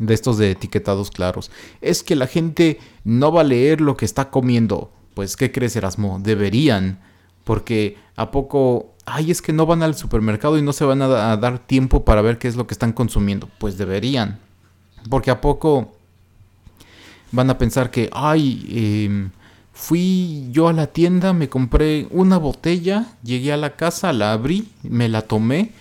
de 0.00 0.14
estos 0.14 0.38
de 0.38 0.50
etiquetados 0.50 1.10
claros. 1.10 1.50
Es 1.80 2.02
que 2.02 2.16
la 2.16 2.26
gente 2.26 2.80
no 3.04 3.30
va 3.30 3.42
a 3.42 3.44
leer 3.44 3.80
lo 3.80 3.96
que 3.96 4.04
está 4.04 4.30
comiendo. 4.30 4.90
Pues, 5.14 5.36
¿qué 5.36 5.52
crees, 5.52 5.76
Erasmo? 5.76 6.18
Deberían. 6.20 7.00
Porque 7.44 7.96
a 8.16 8.30
poco, 8.30 8.94
ay, 9.06 9.30
es 9.30 9.42
que 9.42 9.52
no 9.52 9.66
van 9.66 9.82
al 9.82 9.94
supermercado 9.94 10.58
y 10.58 10.62
no 10.62 10.72
se 10.72 10.84
van 10.84 11.02
a, 11.02 11.36
dar 11.36 11.58
tiempo 11.58 12.04
para 12.04 12.22
ver 12.22 12.38
qué 12.38 12.48
es 12.48 12.56
lo 12.56 12.66
que 12.66 12.74
están 12.74 12.92
consumiendo. 12.92 13.48
Pues 13.58 13.76
deberían. 13.76 14.40
Porque 15.08 15.30
a 15.30 15.40
poco 15.40 15.92
van 17.32 17.50
a 17.50 17.58
pensar 17.58 17.90
que, 17.90 18.08
ay, 18.12 18.66
eh, 18.70 19.28
Fui 19.80 20.46
yo 20.52 20.68
a 20.68 20.74
la 20.74 20.88
tienda, 20.88 21.32
me 21.32 21.48
compré 21.48 22.06
una 22.10 22.36
botella, 22.36 23.06
llegué 23.24 23.50
a 23.50 23.56
la 23.56 23.76
casa, 23.76 24.12
la 24.12 24.34
abrí, 24.34 24.68
me 24.82 25.08
la 25.08 25.22
tomé. 25.22 25.72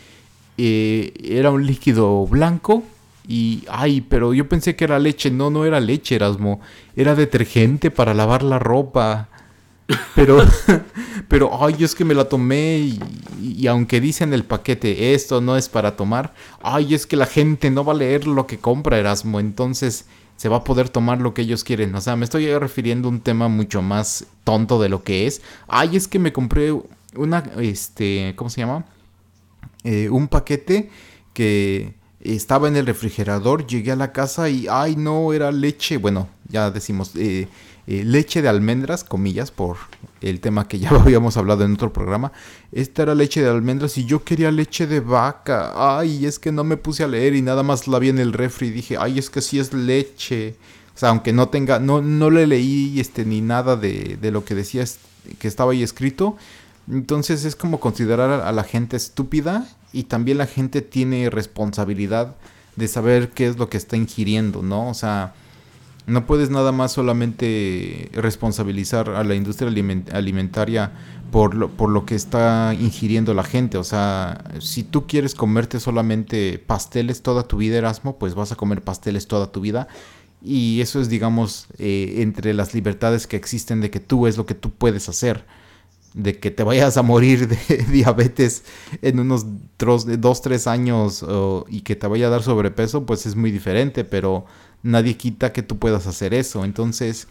Eh, 0.58 1.14
era 1.22 1.52
un 1.52 1.66
líquido 1.66 2.26
blanco 2.26 2.84
y, 3.28 3.66
ay, 3.70 4.00
pero 4.00 4.34
yo 4.34 4.47
pensé 4.47 4.78
que 4.78 4.86
era 4.86 5.00
leche. 5.00 5.30
No, 5.32 5.50
no 5.50 5.66
era 5.66 5.82
leche, 5.82 6.16
Erasmo. 6.16 6.62
Era 6.95 7.14
detergente 7.14 7.91
para 7.91 8.14
lavar 8.14 8.41
la 8.41 8.58
ropa. 8.58 9.28
Pero, 10.16 10.45
pero, 11.28 11.66
ay, 11.66 11.76
es 11.80 11.95
que 11.95 12.06
me 12.06 12.14
la 12.14 12.26
tomé 12.26 12.78
y, 12.78 13.00
y, 13.41 13.66
aunque 13.66 14.00
dice 14.00 14.24
en 14.24 14.34
el 14.34 14.43
paquete, 14.43 15.16
esto 15.16 15.41
no 15.41 15.58
es 15.58 15.68
para 15.68 15.95
tomar, 15.95 16.36
ay, 16.62 16.93
es 16.93 17.08
que 17.08 17.16
la 17.16 17.26
gente 17.26 17.72
no 17.72 17.84
va 17.84 17.93
a 17.93 17.95
leer 17.95 18.28
lo 18.28 18.45
que 18.45 18.60
compra, 18.60 19.00
Erasmo. 19.00 19.39
Entonces, 19.39 20.06
se 20.40 20.48
va 20.48 20.56
a 20.56 20.64
poder 20.64 20.88
tomar 20.88 21.20
lo 21.20 21.34
que 21.34 21.42
ellos 21.42 21.66
quieren. 21.66 21.94
O 21.96 22.00
sea, 22.00 22.16
me 22.16 22.24
estoy 22.24 22.58
refiriendo 22.58 23.10
a 23.10 23.12
un 23.12 23.20
tema 23.20 23.50
mucho 23.50 23.82
más 23.82 24.26
tonto 24.46 24.82
de 24.82 24.88
lo 24.88 25.04
que 25.04 25.28
es. 25.28 25.42
Ay, 25.68 25.98
es 25.98 26.08
que 26.08 26.18
me 26.18 26.32
compré 26.32 26.72
una, 27.14 27.44
este, 27.58 28.32
¿cómo 28.38 28.50
se 28.50 28.62
llama? 28.62 28.86
Eh, 29.84 30.08
un 30.10 30.30
paquete 30.30 30.92
que 31.34 31.94
estaba 32.22 32.70
en 32.70 32.78
el 32.78 32.86
refrigerador, 32.86 33.68
llegué 33.68 33.92
a 33.92 33.98
la 33.98 34.14
casa 34.14 34.50
y, 34.50 34.66
ay, 34.72 34.96
no, 34.96 35.34
era 35.34 35.52
leche, 35.52 35.98
bueno, 35.98 36.30
ya 36.48 36.72
decimos, 36.72 37.12
eh, 37.18 37.50
eh, 37.92 38.04
leche 38.04 38.44
de 38.44 38.48
almendras, 38.48 39.04
comillas, 39.04 39.50
por 39.50 39.78
el 40.22 40.40
tema 40.41 40.68
que 40.68 40.78
ya 40.78 40.90
habíamos 40.91 41.38
hablado 41.38 41.66
en 41.66 41.74
otro 41.74 41.91
programa. 41.91 42.32
Esta 42.72 43.02
era 43.02 43.16
leche 43.16 43.41
de 43.41 43.49
almendras 43.49 43.98
y 43.98 44.06
yo 44.06 44.24
quería 44.24 44.52
leche 44.52 44.86
de 44.86 44.99
vaca. 44.99 45.72
Ay, 45.98 46.28
es 46.28 46.38
que 46.38 46.52
no 46.52 46.64
me 46.64 46.78
puse 46.78 47.03
a 47.03 47.07
leer 47.07 47.34
y 47.34 47.41
nada 47.41 47.64
más 47.64 47.88
la 47.88 47.98
vi 47.98 48.10
en 48.10 48.20
el 48.20 48.34
refri 48.34 48.68
y 48.68 48.72
dije, 48.72 48.95
ay, 48.99 49.18
es 49.18 49.32
que 49.32 49.41
sí 49.41 49.57
es 49.57 49.74
leche. 49.74 50.53
O 50.95 50.99
sea, 50.99 51.10
aunque 51.10 51.34
no 51.34 51.49
tenga, 51.49 51.80
no, 51.80 51.99
no 51.99 52.30
le 52.30 52.45
leí 52.45 52.99
este, 52.99 53.26
ni 53.26 53.41
nada 53.41 53.76
de, 53.76 54.20
de 54.22 54.30
lo 54.30 54.45
que 54.45 54.53
decía 54.53 54.86
que 55.40 55.48
estaba 55.48 55.72
ahí 55.72 55.82
escrito. 55.82 56.38
Entonces 56.91 57.44
es 57.44 57.56
como 57.56 57.80
considerar 57.80 58.30
a 58.30 58.52
la 58.52 58.64
gente 58.66 58.98
estúpida 58.98 59.68
y 59.94 60.03
también 60.03 60.38
la 60.38 60.45
gente 60.45 60.84
tiene 60.84 61.32
responsabilidad 61.32 62.36
de 62.76 62.88
saber 62.88 63.32
qué 63.32 63.48
es 63.48 63.57
lo 63.57 63.68
que 63.68 63.78
está 63.78 63.98
ingiriendo, 63.98 64.61
¿no? 64.61 64.90
O 64.90 64.94
sea, 64.94 65.34
no 66.10 66.26
puedes 66.26 66.49
nada 66.49 66.72
más 66.72 66.91
solamente 66.91 68.10
responsabilizar 68.14 69.10
a 69.10 69.23
la 69.23 69.36
industria 69.36 69.69
aliment 69.69 70.14
alimentaria 70.14 70.91
por 71.31 71.53
lo, 71.53 71.69
por 71.69 71.90
lo 71.90 72.06
que 72.06 72.15
está 72.15 72.76
ingiriendo 72.80 73.34
la 73.34 73.44
gente. 73.44 73.77
O 73.77 73.84
sea, 73.84 74.44
si 74.60 74.84
tú 74.84 75.07
quieres 75.07 75.36
comerte 75.36 75.80
solamente 75.80 76.60
pasteles 76.60 77.22
toda 77.22 77.44
tu 77.44 77.57
vida, 77.57 77.77
Erasmo, 77.77 78.18
pues 78.18 78.36
vas 78.36 78.52
a 78.52 78.56
comer 78.56 78.81
pasteles 78.81 79.27
toda 79.27 79.52
tu 79.52 79.61
vida. 79.61 79.88
Y 80.41 80.81
eso 80.81 81.02
es, 81.02 81.10
digamos, 81.10 81.68
eh, 81.77 82.15
entre 82.18 82.53
las 82.53 82.73
libertades 82.73 83.27
que 83.27 83.38
existen 83.38 83.81
de 83.81 83.90
que 83.91 83.99
tú 83.99 84.27
es 84.27 84.38
lo 84.38 84.45
que 84.45 84.56
tú 84.56 84.72
puedes 84.72 85.10
hacer. 85.10 85.45
de 86.15 86.40
que 86.40 86.49
te 86.49 86.64
vayas 86.64 86.98
a 86.98 87.03
morir 87.03 87.48
de 87.48 87.86
diabetes 87.91 88.64
en 89.03 89.19
unos 89.19 89.45
2, 89.77 90.41
3 90.41 90.68
años 90.68 91.23
y 91.69 91.81
que 91.81 91.95
te 91.95 92.07
vaya 92.07 92.27
a 92.27 92.30
dar 92.31 92.41
sobrepeso, 92.41 93.06
pues 93.06 93.27
es 93.27 93.36
muy 93.36 93.52
diferente, 93.52 94.03
pero 94.03 94.45
nadie 94.84 95.18
quita 95.18 95.53
que 95.53 95.64
tú 95.64 95.77
puedas 95.80 96.07
hacer 96.07 96.34
eso. 96.34 96.65
Entonces, 96.65 97.27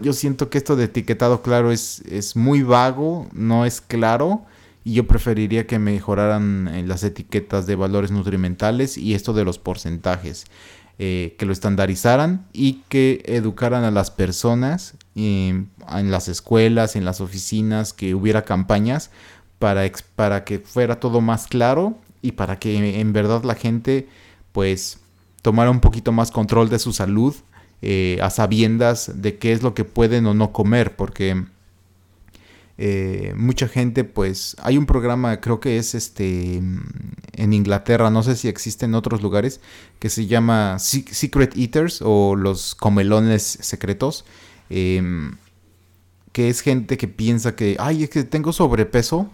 yo 0.00 0.12
siento 0.12 0.50
que 0.50 0.58
esto 0.58 0.76
de 0.76 0.84
etiquetado 0.84 1.42
claro 1.42 1.72
es, 1.72 2.00
es 2.02 2.36
muy 2.36 2.62
vago, 2.62 3.28
no 3.32 3.64
es 3.66 3.80
claro. 3.80 4.44
Y 4.84 4.94
yo 4.94 5.06
preferiría 5.06 5.66
que 5.66 5.78
mejoraran 5.78 6.68
eh, 6.68 6.82
las 6.86 7.04
etiquetas 7.04 7.66
de 7.66 7.76
valores 7.76 8.10
nutrimentales 8.10 8.96
y 8.96 9.14
esto 9.14 9.32
de 9.32 9.44
los 9.44 9.58
porcentajes. 9.58 10.46
eh, 11.02 11.34
que 11.38 11.46
lo 11.46 11.52
estandarizaran 11.54 12.46
y 12.52 12.82
que 12.90 13.22
educaran 13.24 13.84
a 13.84 13.90
las 13.90 14.10
personas 14.10 14.96
eh, 15.16 15.64
en 15.88 16.10
las 16.10 16.28
escuelas, 16.28 16.94
en 16.94 17.06
las 17.06 17.22
oficinas, 17.22 17.94
que 17.94 18.14
hubiera 18.14 18.44
campañas 18.44 19.10
para, 19.58 19.90
para 20.14 20.44
que 20.44 20.58
fuera 20.58 21.00
todo 21.00 21.22
más 21.22 21.46
claro 21.46 21.96
y 22.20 22.32
para 22.32 22.58
que 22.58 23.00
en 23.00 23.14
verdad 23.14 23.44
la 23.44 23.54
gente 23.54 24.08
pues 24.52 24.98
tomara 25.42 25.70
un 25.70 25.80
poquito 25.80 26.12
más 26.12 26.30
control 26.30 26.68
de 26.68 26.78
su 26.78 26.92
salud 26.92 27.34
eh, 27.82 28.18
a 28.22 28.30
sabiendas 28.30 29.10
de 29.22 29.38
qué 29.38 29.52
es 29.52 29.62
lo 29.62 29.74
que 29.74 29.84
pueden 29.84 30.26
o 30.26 30.34
no 30.34 30.52
comer, 30.52 30.96
porque 30.96 31.44
eh, 32.78 33.34
mucha 33.36 33.68
gente, 33.68 34.04
pues, 34.04 34.56
hay 34.62 34.78
un 34.78 34.86
programa, 34.86 35.40
creo 35.40 35.60
que 35.60 35.76
es 35.76 35.94
este 35.94 36.56
en 36.56 37.52
Inglaterra, 37.52 38.10
no 38.10 38.22
sé 38.22 38.36
si 38.36 38.48
existe 38.48 38.86
en 38.86 38.94
otros 38.94 39.20
lugares, 39.22 39.60
que 39.98 40.08
se 40.08 40.26
llama 40.26 40.78
Se- 40.78 41.04
Secret 41.12 41.56
Eaters 41.56 42.00
o 42.02 42.36
los 42.36 42.74
comelones 42.74 43.42
secretos, 43.60 44.24
em, 44.70 45.36
que 46.32 46.48
es 46.48 46.60
gente 46.62 46.96
que 46.96 47.08
piensa 47.08 47.54
que, 47.56 47.76
ay, 47.78 48.04
es 48.04 48.10
que 48.10 48.24
tengo 48.24 48.52
sobrepeso, 48.52 49.30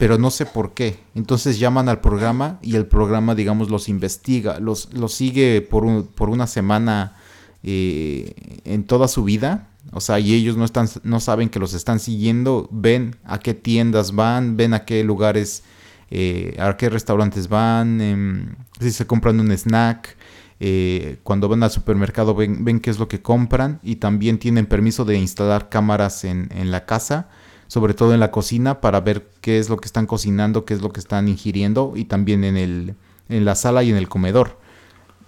pero 0.00 0.16
no 0.16 0.30
sé 0.30 0.46
por 0.46 0.72
qué. 0.72 0.98
Entonces 1.14 1.58
llaman 1.58 1.90
al 1.90 2.00
programa 2.00 2.58
y 2.62 2.76
el 2.76 2.86
programa, 2.86 3.34
digamos, 3.34 3.68
los 3.68 3.86
investiga, 3.90 4.58
los, 4.58 4.90
los 4.94 5.12
sigue 5.12 5.60
por, 5.60 5.84
un- 5.84 6.06
por 6.06 6.30
una 6.30 6.46
semana 6.46 7.16
eh, 7.62 8.32
en 8.64 8.84
toda 8.84 9.08
su 9.08 9.24
vida. 9.24 9.68
O 9.92 10.00
sea, 10.00 10.18
y 10.18 10.32
ellos 10.32 10.56
no, 10.56 10.64
están, 10.64 10.88
no 11.02 11.20
saben 11.20 11.50
que 11.50 11.58
los 11.58 11.74
están 11.74 12.00
siguiendo, 12.00 12.66
ven 12.72 13.16
a 13.24 13.40
qué 13.40 13.52
tiendas 13.52 14.14
van, 14.14 14.56
ven 14.56 14.72
a 14.72 14.86
qué 14.86 15.04
lugares, 15.04 15.64
eh, 16.10 16.56
a 16.58 16.78
qué 16.78 16.88
restaurantes 16.88 17.48
van, 17.48 18.00
em, 18.00 18.54
si 18.80 18.92
se 18.92 19.06
compran 19.06 19.38
un 19.38 19.52
snack. 19.52 20.16
eh, 20.62 21.18
cuando 21.24 21.48
van 21.48 21.62
al 21.62 21.70
supermercado 21.70 22.34
ven, 22.34 22.64
ven 22.64 22.80
qué 22.80 22.90
es 22.90 22.98
lo 22.98 23.06
que 23.08 23.20
compran 23.22 23.80
y 23.82 23.96
también 23.96 24.38
tienen 24.38 24.64
permiso 24.66 25.04
de 25.04 25.16
instalar 25.18 25.68
cámaras 25.68 26.24
en, 26.24 26.48
en 26.54 26.70
la 26.70 26.84
casa 26.86 27.28
sobre 27.70 27.94
todo 27.94 28.14
en 28.14 28.18
la 28.18 28.32
cocina, 28.32 28.80
para 28.80 29.00
ver 29.00 29.28
qué 29.40 29.60
es 29.60 29.68
lo 29.68 29.76
que 29.76 29.86
están 29.86 30.06
cocinando, 30.06 30.64
qué 30.64 30.74
es 30.74 30.82
lo 30.82 30.92
que 30.92 30.98
están 30.98 31.28
ingiriendo, 31.28 31.92
y 31.94 32.04
también 32.04 32.42
en, 32.42 32.56
el, 32.56 32.96
en 33.28 33.44
la 33.44 33.54
sala 33.54 33.84
y 33.84 33.90
en 33.90 33.96
el 33.96 34.08
comedor. 34.08 34.58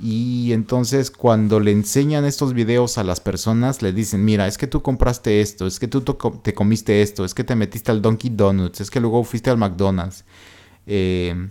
Y 0.00 0.52
entonces 0.52 1.12
cuando 1.12 1.60
le 1.60 1.70
enseñan 1.70 2.24
estos 2.24 2.52
videos 2.52 2.98
a 2.98 3.04
las 3.04 3.20
personas, 3.20 3.80
le 3.80 3.92
dicen, 3.92 4.24
mira, 4.24 4.48
es 4.48 4.58
que 4.58 4.66
tú 4.66 4.82
compraste 4.82 5.40
esto, 5.40 5.68
es 5.68 5.78
que 5.78 5.86
tú 5.86 6.00
te 6.42 6.52
comiste 6.52 7.00
esto, 7.00 7.24
es 7.24 7.32
que 7.32 7.44
te 7.44 7.54
metiste 7.54 7.92
al 7.92 8.02
Donkey 8.02 8.32
Donuts, 8.34 8.80
es 8.80 8.90
que 8.90 8.98
luego 8.98 9.22
fuiste 9.22 9.48
al 9.48 9.58
McDonald's. 9.58 10.24
eh, 10.88 11.48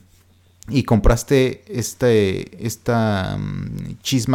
y 0.69 0.83
compraste 0.83 1.63
este 1.67 2.65
esta 2.65 3.37
mm, 3.37 3.97
cheese 4.03 4.27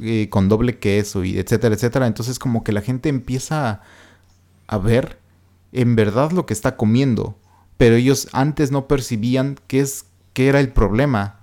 eh, 0.00 0.28
con 0.30 0.48
doble 0.48 0.78
queso 0.78 1.24
y 1.24 1.38
etcétera 1.38 1.74
etcétera 1.74 2.06
entonces 2.06 2.38
como 2.38 2.62
que 2.62 2.70
la 2.72 2.82
gente 2.82 3.08
empieza 3.08 3.80
a 4.68 4.78
ver 4.78 5.21
en 5.72 5.96
verdad 5.96 6.32
lo 6.32 6.46
que 6.46 6.52
está 6.52 6.76
comiendo, 6.76 7.36
pero 7.76 7.96
ellos 7.96 8.28
antes 8.32 8.70
no 8.70 8.86
percibían 8.86 9.58
qué 9.66 9.80
es 9.80 10.06
qué 10.32 10.48
era 10.48 10.60
el 10.60 10.72
problema. 10.72 11.38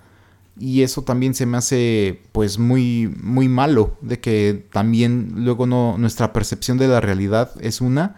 Y 0.61 0.81
eso 0.81 1.03
también 1.03 1.35
se 1.35 1.45
me 1.45 1.57
hace 1.57 2.21
pues 2.31 2.59
muy 2.59 3.13
muy 3.21 3.47
malo 3.47 3.97
de 4.01 4.19
que 4.19 4.67
también 4.71 5.31
luego 5.35 5.65
no 5.65 5.97
nuestra 5.97 6.33
percepción 6.33 6.77
de 6.77 6.87
la 6.89 6.99
realidad 6.99 7.51
es 7.61 7.79
una 7.79 8.17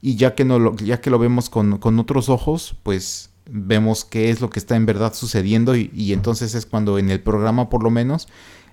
y 0.00 0.16
ya 0.16 0.34
que 0.34 0.44
no 0.44 0.58
lo, 0.58 0.76
ya 0.76 1.00
que 1.00 1.10
lo 1.10 1.18
vemos 1.18 1.50
con, 1.50 1.78
con 1.78 1.98
otros 1.98 2.28
ojos, 2.28 2.76
pues 2.82 3.30
vemos 3.50 4.04
qué 4.04 4.30
es 4.30 4.40
lo 4.40 4.50
que 4.50 4.58
está 4.58 4.76
en 4.76 4.86
verdad 4.86 5.12
sucediendo 5.14 5.76
y, 5.76 6.12
entonces 6.12 6.54
es 6.54 6.66
cuando 6.66 6.98
en 6.98 7.10
el 7.10 7.20
programa 7.20 7.68
por 7.68 7.82
lo 7.82 7.90
menos 7.90 8.28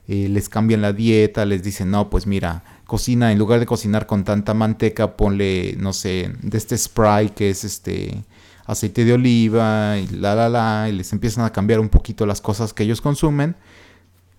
eh, 0.08 0.30
les 0.30 0.50
cambian 0.50 0.82
la 0.82 0.94
dieta, 0.94 1.46
les 1.46 1.64
dicen, 1.64 1.92
no, 1.92 2.10
pues 2.10 2.28
mira, 2.28 2.64
cocina, 2.88 3.32
en 3.32 3.38
lugar 3.38 3.60
de 3.60 3.66
cocinar 3.66 4.08
con 4.08 4.24
tanta 4.24 4.54
manteca, 4.54 5.16
ponle, 5.16 5.76
no 5.78 5.94
sé, 5.94 6.32
de 6.42 6.58
este 6.58 6.78
spray 6.78 7.30
que 7.30 7.50
es 7.50 7.64
este 7.64 8.24
aceite 8.66 9.06
de 9.06 9.14
oliva 9.14 9.98
y 9.98 10.08
la 10.08 10.36
la 10.36 10.50
la, 10.50 10.90
y 10.90 10.94
les 10.94 11.14
empiezan 11.14 11.46
a 11.46 11.52
cambiar 11.52 11.80
un 11.80 11.90
poquito 11.90 12.26
las 12.26 12.42
cosas 12.42 12.74
que 12.74 12.84
ellos 12.84 13.02
consumen 13.02 13.56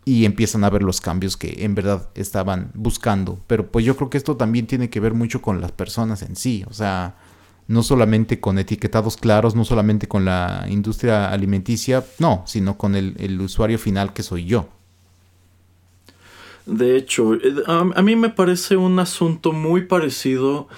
y 0.04 0.24
empiezan 0.24 0.64
a 0.64 0.70
ver 0.70 0.82
los 0.82 1.00
cambios 1.00 1.36
que 1.36 1.64
en 1.64 1.74
verdad 1.74 2.08
estaban 2.14 2.70
buscando. 2.74 3.38
Pero 3.46 3.70
pues 3.70 3.84
yo 3.84 3.96
creo 3.96 4.10
que 4.10 4.18
esto 4.18 4.36
también 4.36 4.66
tiene 4.66 4.90
que 4.90 5.00
ver 5.00 5.14
mucho 5.14 5.42
con 5.42 5.60
las 5.60 5.72
personas 5.72 6.22
en 6.22 6.34
sí, 6.34 6.64
o 6.68 6.72
sea, 6.72 7.16
no 7.66 7.82
solamente 7.82 8.40
con 8.40 8.58
etiquetados 8.58 9.18
claros, 9.18 9.54
no 9.54 9.64
solamente 9.66 10.08
con 10.08 10.24
la 10.24 10.66
industria 10.70 11.30
alimenticia, 11.30 12.04
no, 12.18 12.42
sino 12.46 12.78
con 12.78 12.96
el, 12.96 13.14
el 13.18 13.40
usuario 13.40 13.78
final 13.78 14.14
que 14.14 14.22
soy 14.22 14.46
yo. 14.46 14.68
De 16.68 16.96
hecho, 16.96 17.34
eh, 17.34 17.54
a, 17.66 17.80
a 17.94 18.02
mí 18.02 18.14
me 18.14 18.28
parece 18.28 18.76
un 18.76 18.98
asunto 18.98 19.52
muy 19.52 19.86
parecido 19.86 20.68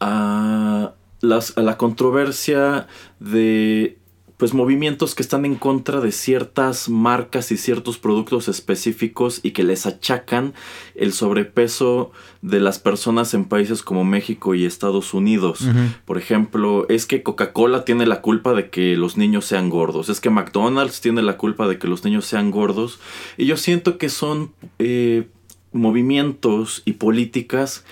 a, 0.00 0.94
las, 1.20 1.56
a 1.56 1.62
la 1.62 1.76
controversia 1.76 2.86
de 3.20 3.98
pues 4.36 4.52
movimientos 4.52 5.14
que 5.14 5.22
están 5.22 5.44
en 5.44 5.54
contra 5.54 6.00
de 6.00 6.10
ciertas 6.10 6.88
marcas 6.88 7.52
y 7.52 7.56
ciertos 7.56 7.98
productos 7.98 8.48
específicos 8.48 9.38
y 9.44 9.52
que 9.52 9.62
les 9.62 9.86
achacan 9.86 10.54
el 10.96 11.12
sobrepeso 11.12 12.10
de 12.42 12.58
las 12.58 12.80
personas 12.80 13.32
en 13.32 13.44
países 13.44 13.82
como 13.82 14.04
México 14.04 14.54
y 14.54 14.64
Estados 14.64 15.14
Unidos. 15.14 15.60
Por 16.04 16.18
ejemplo, 16.18 16.84
es 16.88 17.06
que 17.06 17.22
Coca-Cola 17.22 17.84
tiene 17.84 18.06
la 18.06 18.22
culpa 18.22 18.54
de 18.54 18.70
que 18.70 18.96
los 18.96 19.16
niños 19.16 19.44
sean 19.44 19.70
gordos. 19.70 20.08
Es 20.08 20.20
que 20.20 20.30
McDonald's 20.30 21.00
tiene 21.00 21.22
la 21.22 21.36
culpa 21.36 21.68
de 21.68 21.78
que 21.78 21.86
los 21.86 22.04
niños 22.04 22.24
sean 22.24 22.50
gordos. 22.50 22.98
Y 23.36 23.46
yo 23.46 23.56
siento 23.56 23.98
que 23.98 24.08
son 24.08 24.52
eh, 24.80 25.28
movimientos 25.74 26.82
y 26.84 26.92
políticas 26.94 27.84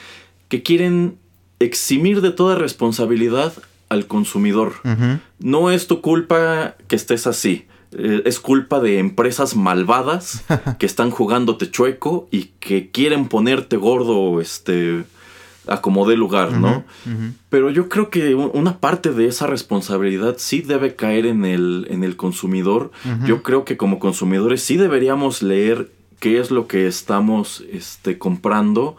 que 0.49 0.63
quieren 0.63 1.19
eximir 1.59 2.21
de 2.21 2.31
toda 2.31 2.57
responsabilidad 2.57 3.53
al 3.89 4.07
consumidor. 4.07 4.75
No 5.39 5.71
es 5.71 5.87
tu 5.87 6.01
culpa 6.01 6.77
que 6.89 6.97
estés 6.97 7.27
así. 7.27 7.67
Eh, 7.95 8.23
es 8.25 8.41
culpa 8.41 8.81
de 8.81 8.99
empresas 8.99 9.55
malvadas 9.55 10.45
que 10.79 10.87
están 10.87 11.11
jugándote 11.11 11.71
chueco 11.71 12.27
y 12.31 12.45
que 12.59 12.91
quieren 12.91 13.29
ponerte 13.29 13.77
gordo, 13.77 14.41
este, 14.41 15.05
a 15.67 15.83
como 15.83 16.09
dé 16.09 16.17
lugar, 16.17 16.53
¿no? 16.53 16.85
Pero 17.51 17.71
yo 17.71 17.89
creo 17.91 18.09
que 18.09 18.35
una 18.35 18.79
parte 18.79 19.13
de 19.13 19.27
esa 19.27 19.47
responsabilidad 19.47 20.37
sí 20.39 20.63
debe 20.63 20.97
caer 20.97 21.27
en 21.27 21.45
el, 21.45 21.87
en 21.91 22.03
el 22.03 22.17
consumidor. 22.17 22.91
Yo 23.27 23.43
creo 23.43 23.65
que 23.65 23.77
como 23.77 23.99
consumidores 23.99 24.63
sí 24.63 24.77
deberíamos 24.77 25.43
leer 25.43 25.91
qué 26.23 26.39
es 26.41 26.51
lo 26.53 26.67
que 26.69 26.87
estamos 26.87 27.63
este, 27.71 28.17
comprando. 28.17 28.97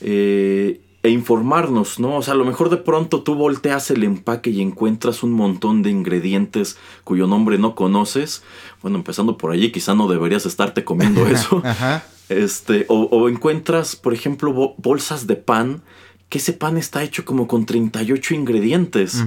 eh, 0.00 0.80
e 1.04 1.10
informarnos, 1.10 1.98
¿no? 1.98 2.14
O 2.18 2.22
sea, 2.22 2.34
a 2.34 2.36
lo 2.36 2.44
mejor 2.44 2.70
de 2.70 2.76
pronto 2.76 3.24
tú 3.24 3.34
volteas 3.34 3.90
el 3.90 4.04
empaque 4.04 4.50
y 4.50 4.60
encuentras 4.62 5.24
un 5.24 5.32
montón 5.32 5.82
de 5.82 5.90
ingredientes 5.90 6.78
cuyo 7.02 7.26
nombre 7.26 7.58
no 7.58 7.74
conoces. 7.74 8.44
Bueno, 8.82 8.98
empezando 8.98 9.36
por 9.36 9.50
allí, 9.50 9.72
quizá 9.72 9.96
no 9.96 10.06
deberías 10.06 10.46
estarte 10.46 10.84
comiendo 10.84 11.26
eso. 11.36 11.60
Ajá. 11.64 12.04
Este, 12.28 12.86
o, 12.88 13.08
o 13.10 13.28
encuentras, 13.28 13.96
por 13.96 14.14
ejemplo, 14.14 14.52
bo- 14.52 14.74
bolsas 14.78 15.26
de 15.26 15.34
pan, 15.34 15.82
que 16.28 16.38
ese 16.38 16.52
pan 16.52 16.76
está 16.78 17.02
hecho 17.02 17.24
como 17.24 17.48
con 17.48 17.66
38 17.66 18.34
ingredientes. 18.36 19.24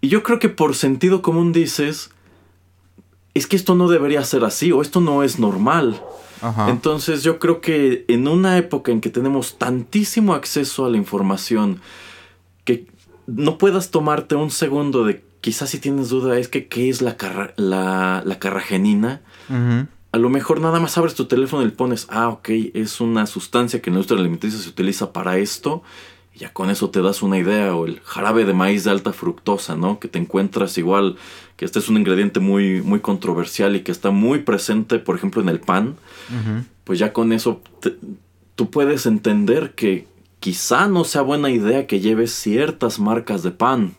Y 0.00 0.06
yo 0.08 0.22
creo 0.22 0.38
que 0.38 0.48
por 0.48 0.76
sentido 0.76 1.20
común 1.20 1.52
dices, 1.52 2.10
es 3.34 3.48
que 3.48 3.56
esto 3.56 3.74
no 3.74 3.88
debería 3.88 4.22
ser 4.22 4.44
así, 4.44 4.70
o 4.70 4.82
esto 4.82 5.00
no 5.00 5.24
es 5.24 5.40
normal. 5.40 6.00
Ajá. 6.42 6.70
Entonces 6.70 7.22
yo 7.22 7.38
creo 7.38 7.60
que 7.60 8.04
en 8.08 8.28
una 8.28 8.56
época 8.58 8.92
en 8.92 9.00
que 9.00 9.10
tenemos 9.10 9.58
tantísimo 9.58 10.34
acceso 10.34 10.84
a 10.86 10.90
la 10.90 10.96
información, 10.96 11.80
que 12.64 12.86
no 13.26 13.58
puedas 13.58 13.90
tomarte 13.90 14.34
un 14.34 14.50
segundo 14.50 15.04
de 15.04 15.22
quizás 15.40 15.70
si 15.70 15.78
tienes 15.78 16.08
duda 16.08 16.38
es 16.38 16.48
que 16.48 16.66
qué 16.66 16.88
es 16.88 17.00
la, 17.02 17.16
carra- 17.16 17.52
la, 17.56 18.22
la 18.24 18.38
carragenina, 18.38 19.20
a 20.12 20.18
lo 20.18 20.28
mejor 20.30 20.60
nada 20.60 20.80
más 20.80 20.96
abres 20.98 21.14
tu 21.14 21.26
teléfono 21.26 21.62
y 21.62 21.66
le 21.66 21.72
pones, 21.72 22.06
ah, 22.10 22.28
ok, 22.28 22.48
es 22.74 23.00
una 23.00 23.26
sustancia 23.26 23.80
que 23.80 23.90
en 23.90 23.94
la 23.94 23.98
industria 24.00 24.20
alimenticia 24.20 24.58
se 24.58 24.68
utiliza 24.68 25.12
para 25.12 25.38
esto. 25.38 25.82
Ya 26.38 26.52
con 26.52 26.70
eso 26.70 26.88
te 26.90 27.02
das 27.02 27.22
una 27.22 27.36
idea. 27.38 27.74
O 27.74 27.84
el 27.86 28.00
jarabe 28.04 28.44
de 28.44 28.52
maíz 28.54 28.84
de 28.84 28.90
alta 28.92 29.12
fructosa, 29.12 29.76
¿no? 29.76 29.98
Que 29.98 30.06
te 30.08 30.18
encuentras 30.20 30.78
igual, 30.78 31.16
que 31.56 31.64
este 31.64 31.80
es 31.80 31.88
un 31.88 31.96
ingrediente 31.96 32.38
muy, 32.38 32.80
muy 32.80 33.00
controversial 33.00 33.74
y 33.74 33.80
que 33.80 33.90
está 33.90 34.10
muy 34.12 34.38
presente, 34.40 34.98
por 35.00 35.16
ejemplo, 35.16 35.42
en 35.42 35.48
el 35.48 35.58
pan. 35.60 35.96
Pues 36.84 36.98
ya 37.00 37.12
con 37.12 37.32
eso 37.32 37.60
te- 37.80 37.96
tú 38.54 38.70
puedes 38.70 39.04
entender 39.06 39.72
que 39.74 40.06
quizá 40.40 40.86
no 40.86 41.02
sea 41.04 41.22
buena 41.22 41.50
idea 41.50 41.86
que 41.88 41.98
lleves 42.00 42.32
ciertas 42.32 42.98
marcas 43.00 43.42
de 43.42 43.50
pan. 43.50 43.94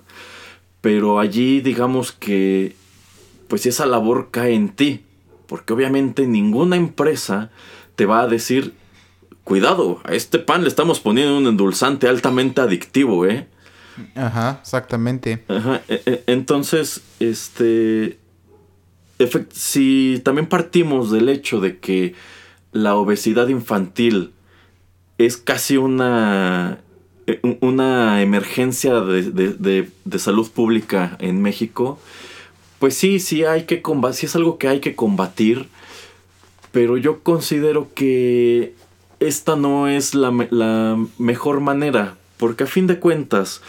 pero 0.82 1.20
allí 1.20 1.60
digamos 1.60 2.14
que 2.14 2.74
pues 3.50 3.66
esa 3.66 3.86
labor 3.86 4.30
cae 4.32 4.54
en 4.54 4.70
ti, 4.70 5.02
porque 5.46 5.74
obviamente 5.74 6.26
ninguna 6.26 6.78
empresa 6.78 7.50
te 7.98 8.06
va 8.06 8.22
a 8.22 8.28
decir, 8.28 8.74
cuidado, 9.50 10.00
a 10.06 10.14
este 10.14 10.38
pan 10.40 10.62
le 10.62 10.70
estamos 10.70 11.00
poniendo 11.00 11.38
un 11.38 11.48
endulzante 11.48 12.08
altamente 12.08 12.62
adictivo, 12.62 13.26
¿eh? 13.26 13.48
Ajá, 14.16 14.60
exactamente. 14.62 15.44
Ajá, 15.48 15.82
e- 15.90 16.02
e- 16.06 16.24
entonces, 16.28 17.02
este, 17.20 18.18
si 19.52 20.22
también 20.24 20.48
partimos 20.48 21.12
del 21.12 21.28
hecho 21.30 21.60
de 21.60 21.80
que 21.80 22.14
la 22.72 22.96
obesidad 22.96 23.48
infantil 23.50 24.32
es 25.18 25.36
casi 25.36 25.76
una, 25.78 26.80
un- 27.42 27.58
una 27.62 28.22
emergencia 28.22 29.02
de, 29.02 29.24
de- 29.32 29.54
de- 29.54 29.90
de 30.06 30.20
salud 30.20 30.50
pública 30.50 31.18
en 31.20 31.42
México, 31.42 32.00
pues 32.78 32.94
sí, 32.96 33.20
sí 33.20 33.44
hay 33.44 33.64
que 33.64 33.82
combatir, 33.82 34.16
sí 34.20 34.26
es 34.28 34.36
algo 34.36 34.58
que 34.58 34.68
hay 34.70 34.80
que 34.80 34.96
combatir, 34.96 35.68
pero 36.72 36.96
yo 36.98 37.20
considero 37.24 37.90
que 37.96 38.74
esta 39.20 39.56
no 39.56 39.88
es 39.88 40.16
la, 40.16 40.32
me- 40.32 40.48
la 40.52 40.98
mejor 41.18 41.60
manera, 41.62 42.16
porque 42.38 42.64
a 42.64 42.68
fin 42.68 42.88
de 42.88 43.00
cuentas, 43.00 43.62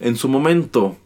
en 0.00 0.16
su 0.16 0.28
momento, 0.28 0.96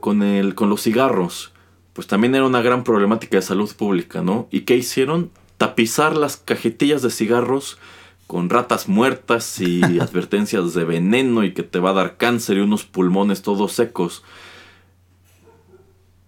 con, 0.00 0.22
el, 0.22 0.54
con 0.54 0.70
los 0.70 0.82
cigarros, 0.82 1.52
pues 1.92 2.06
también 2.06 2.34
era 2.34 2.46
una 2.46 2.62
gran 2.62 2.84
problemática 2.84 3.36
de 3.36 3.42
salud 3.42 3.70
pública, 3.76 4.22
¿no? 4.22 4.48
¿Y 4.50 4.60
qué 4.62 4.76
hicieron? 4.76 5.30
Tapizar 5.58 6.16
las 6.16 6.36
cajetillas 6.38 7.02
de 7.02 7.10
cigarros 7.10 7.78
con 8.26 8.48
ratas 8.48 8.88
muertas 8.88 9.60
y 9.60 9.80
advertencias 10.00 10.72
de 10.72 10.84
veneno 10.84 11.44
y 11.44 11.52
que 11.52 11.62
te 11.62 11.80
va 11.80 11.90
a 11.90 11.94
dar 11.94 12.16
cáncer 12.16 12.56
y 12.56 12.60
unos 12.60 12.84
pulmones 12.84 13.42
todos 13.42 13.72
secos. 13.72 14.22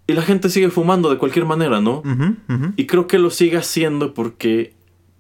Y 0.07 0.15
la 0.15 0.23
gente 0.23 0.51
sigue 0.51 0.69
fumando 0.69 1.09
de 1.11 1.17
cualquier 1.17 1.45
manera, 1.47 1.81
¿no? 1.81 2.03
Y 2.77 2.87
creo 2.87 3.07
que 3.07 3.19
lo 3.19 3.31
sigue 3.31 3.57
haciendo 3.57 4.13
porque 4.15 4.75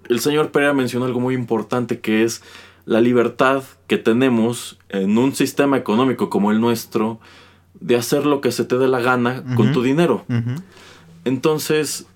el 0.09 0.20
señor 0.20 0.51
Pereira 0.51 0.74
mencionó 0.74 1.07
algo 1.07 1.20
muy 1.20 1.35
importante 1.35 2.01
que 2.01 2.24
es 2.24 2.43
la 2.85 3.01
libertad 3.01 3.62
que 3.87 3.99
tenemos 3.99 4.79
en 4.89 5.16
un 5.19 5.35
sistema 5.35 5.77
económico 5.77 6.31
como 6.31 6.51
el 6.51 6.61
nuestro 6.61 7.20
de 7.81 7.97
hacer 7.97 8.27
lo 8.27 8.41
que 8.41 8.53
se 8.53 8.65
te 8.65 8.79
dé 8.79 8.89
la 8.89 9.01
gana 9.01 9.45
con 9.57 9.73
tu 9.73 9.83
dinero. 9.83 10.24
Entonces, 11.24 12.07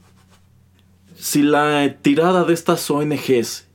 si 1.17 1.43
la 1.43 1.97
tirada 2.03 2.45
de 2.45 2.55
estas 2.55 2.91
ONGs 2.91 3.67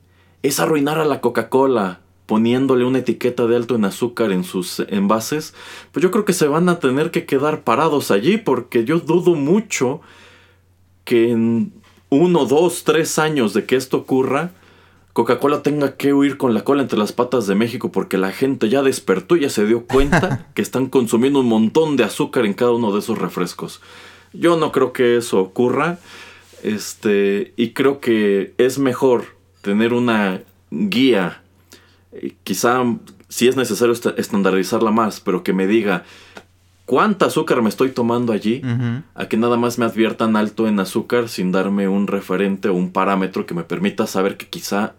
es 0.42 0.60
arruinar 0.60 0.98
a 0.98 1.04
la 1.04 1.20
Coca-Cola 1.20 2.00
poniéndole 2.26 2.84
una 2.84 2.98
etiqueta 2.98 3.46
de 3.46 3.56
alto 3.56 3.74
en 3.74 3.84
azúcar 3.84 4.32
en 4.32 4.44
sus 4.44 4.80
envases, 4.88 5.54
pues 5.90 6.02
yo 6.02 6.10
creo 6.10 6.24
que 6.24 6.32
se 6.32 6.46
van 6.46 6.68
a 6.68 6.78
tener 6.78 7.10
que 7.10 7.26
quedar 7.26 7.62
parados 7.62 8.10
allí 8.10 8.38
porque 8.38 8.84
yo 8.84 9.00
dudo 9.00 9.34
mucho 9.34 10.00
que 11.04 11.30
en 11.30 11.72
uno, 12.12 12.44
dos, 12.46 12.84
tres 12.84 13.18
años 13.18 13.54
de 13.54 13.64
que 13.64 13.76
esto 13.76 13.96
ocurra, 13.96 14.50
Coca-Cola 15.14 15.62
tenga 15.62 15.96
que 15.96 16.12
huir 16.14 16.36
con 16.36 16.54
la 16.54 16.62
cola 16.64 16.82
entre 16.82 16.98
las 16.98 17.12
patas 17.12 17.46
de 17.46 17.54
México 17.54 17.90
porque 17.92 18.16
la 18.18 18.32
gente 18.32 18.68
ya 18.68 18.82
despertó 18.82 19.36
y 19.36 19.40
ya 19.40 19.48
se 19.50 19.64
dio 19.66 19.86
cuenta 19.86 20.48
que 20.54 20.62
están 20.62 20.86
consumiendo 20.86 21.40
un 21.40 21.46
montón 21.48 21.96
de 21.96 22.04
azúcar 22.04 22.44
en 22.46 22.54
cada 22.54 22.72
uno 22.72 22.92
de 22.92 22.98
esos 23.00 23.18
refrescos. 23.18 23.80
Yo 24.32 24.56
no 24.56 24.72
creo 24.72 24.92
que 24.92 25.16
eso 25.16 25.38
ocurra. 25.40 25.98
Este, 26.62 27.52
y 27.56 27.70
creo 27.70 28.00
que 28.00 28.54
es 28.58 28.78
mejor 28.78 29.24
tener 29.62 29.92
una 29.92 30.42
guía. 30.70 31.42
eh, 32.12 32.34
Quizá 32.44 32.82
si 33.28 33.48
es 33.48 33.56
necesario 33.56 33.92
esta- 33.92 34.14
estandarizarla 34.16 34.90
más, 34.90 35.20
pero 35.20 35.42
que 35.42 35.52
me 35.52 35.66
diga 35.66 36.04
cuánta 36.86 37.26
azúcar 37.26 37.62
me 37.62 37.68
estoy 37.68 37.90
tomando 37.90 38.32
allí, 38.32 38.62
a 39.14 39.26
que 39.26 39.36
nada 39.36 39.56
más 39.56 39.78
me 39.78 39.84
adviertan 39.84 40.36
alto 40.36 40.66
en 40.68 40.80
azúcar 40.80 41.28
sin 41.28 41.52
darme 41.52 41.88
un 41.88 42.06
referente 42.06 42.68
o 42.68 42.74
un 42.74 42.90
parámetro 42.90 43.46
que 43.46 43.54
me 43.54 43.64
permita 43.64 44.06
saber 44.06 44.36
que 44.36 44.48
quizá 44.48 44.94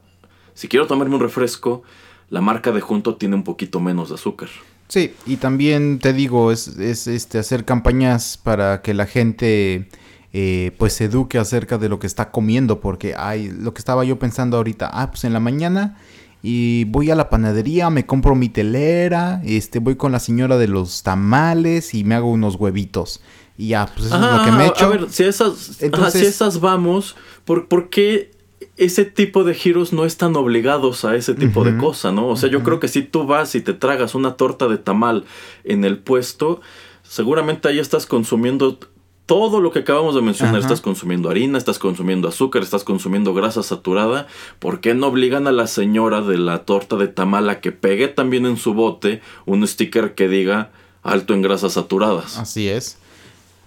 si 0.53 0.67
quiero 0.67 0.87
tomarme 0.87 1.15
un 1.15 1.21
refresco, 1.21 1.83
la 2.29 2.41
marca 2.41 2.71
de 2.71 2.81
junto 2.81 3.15
tiene 3.15 3.35
un 3.35 3.43
poquito 3.43 3.79
menos 3.79 4.09
de 4.09 4.15
azúcar. 4.15 4.49
Sí, 4.87 5.13
y 5.25 5.37
también 5.37 5.99
te 5.99 6.13
digo, 6.13 6.51
es, 6.51 6.67
es, 6.77 7.07
este 7.07 7.39
hacer 7.39 7.65
campañas 7.65 8.37
para 8.37 8.81
que 8.81 8.93
la 8.93 9.05
gente 9.05 9.87
eh, 10.33 10.71
pues 10.77 10.93
se 10.93 11.05
eduque 11.05 11.37
acerca 11.37 11.77
de 11.77 11.89
lo 11.89 11.99
que 11.99 12.07
está 12.07 12.31
comiendo, 12.31 12.79
porque 12.79 13.15
hay 13.17 13.49
lo 13.49 13.73
que 13.73 13.79
estaba 13.79 14.03
yo 14.03 14.19
pensando 14.19 14.57
ahorita, 14.57 14.89
ah, 14.91 15.09
pues 15.09 15.23
en 15.23 15.33
la 15.33 15.39
mañana 15.39 15.97
y 16.45 16.83
voy 16.83 17.09
a 17.09 17.15
la 17.15 17.29
panadería, 17.29 17.89
me 17.89 18.05
compro 18.05 18.35
mi 18.35 18.49
telera, 18.49 19.41
este 19.45 19.79
voy 19.79 19.95
con 19.95 20.11
la 20.11 20.19
señora 20.19 20.57
de 20.57 20.67
los 20.67 21.01
tamales 21.01 21.93
y 21.93 22.03
me 22.03 22.15
hago 22.15 22.29
unos 22.29 22.55
huevitos. 22.55 23.21
Y 23.57 23.69
ya, 23.69 23.85
pues 23.85 24.07
eso 24.07 24.15
es 24.15 24.21
lo 24.21 24.43
que 24.43 24.51
me 24.51 24.63
he 24.63 24.67
Ah, 24.67 24.71
hecho. 24.75 24.85
A 24.85 24.89
ver, 24.89 25.09
si 25.09 25.23
esas, 25.23 25.81
ajá, 25.93 26.11
si 26.11 26.25
esas 26.25 26.59
vamos, 26.59 27.15
¿por, 27.45 27.67
por 27.67 27.89
qué 27.89 28.31
ese 28.75 29.05
tipo 29.05 29.43
de 29.43 29.53
giros 29.53 29.93
no 29.93 30.03
están 30.05 30.35
obligados 30.35 31.05
a 31.05 31.15
ese 31.15 31.33
tipo 31.35 31.63
de 31.63 31.77
cosa, 31.77 32.11
no? 32.11 32.27
O 32.27 32.35
sea, 32.35 32.49
yo 32.49 32.61
creo 32.63 32.79
que 32.79 32.87
si 32.87 33.03
tú 33.03 33.25
vas 33.25 33.55
y 33.55 33.61
te 33.61 33.73
tragas 33.73 34.15
una 34.15 34.35
torta 34.35 34.67
de 34.67 34.77
tamal 34.79 35.25
en 35.63 35.85
el 35.85 35.99
puesto, 35.99 36.59
seguramente 37.03 37.67
ahí 37.69 37.79
estás 37.79 38.05
consumiendo 38.05 38.79
todo 39.25 39.61
lo 39.61 39.71
que 39.71 39.79
acabamos 39.79 40.15
de 40.15 40.21
mencionar. 40.21 40.55
Ajá. 40.55 40.63
Estás 40.63 40.81
consumiendo 40.81 41.29
harina, 41.29 41.57
estás 41.57 41.79
consumiendo 41.79 42.27
azúcar, 42.27 42.63
estás 42.63 42.83
consumiendo 42.83 43.33
grasa 43.33 43.63
saturada. 43.63 44.27
¿Por 44.59 44.81
qué 44.81 44.93
no 44.93 45.07
obligan 45.07 45.47
a 45.47 45.51
la 45.51 45.67
señora 45.67 46.21
de 46.21 46.37
la 46.37 46.65
torta 46.65 46.97
de 46.97 47.07
tamal 47.07 47.49
a 47.49 47.61
que 47.61 47.71
pegue 47.71 48.07
también 48.07 48.45
en 48.45 48.57
su 48.57 48.73
bote 48.73 49.21
un 49.45 49.65
sticker 49.65 50.13
que 50.15 50.27
diga 50.27 50.71
alto 51.03 51.33
en 51.33 51.41
grasas 51.41 51.73
saturadas? 51.73 52.37
Así 52.37 52.67
es. 52.67 52.97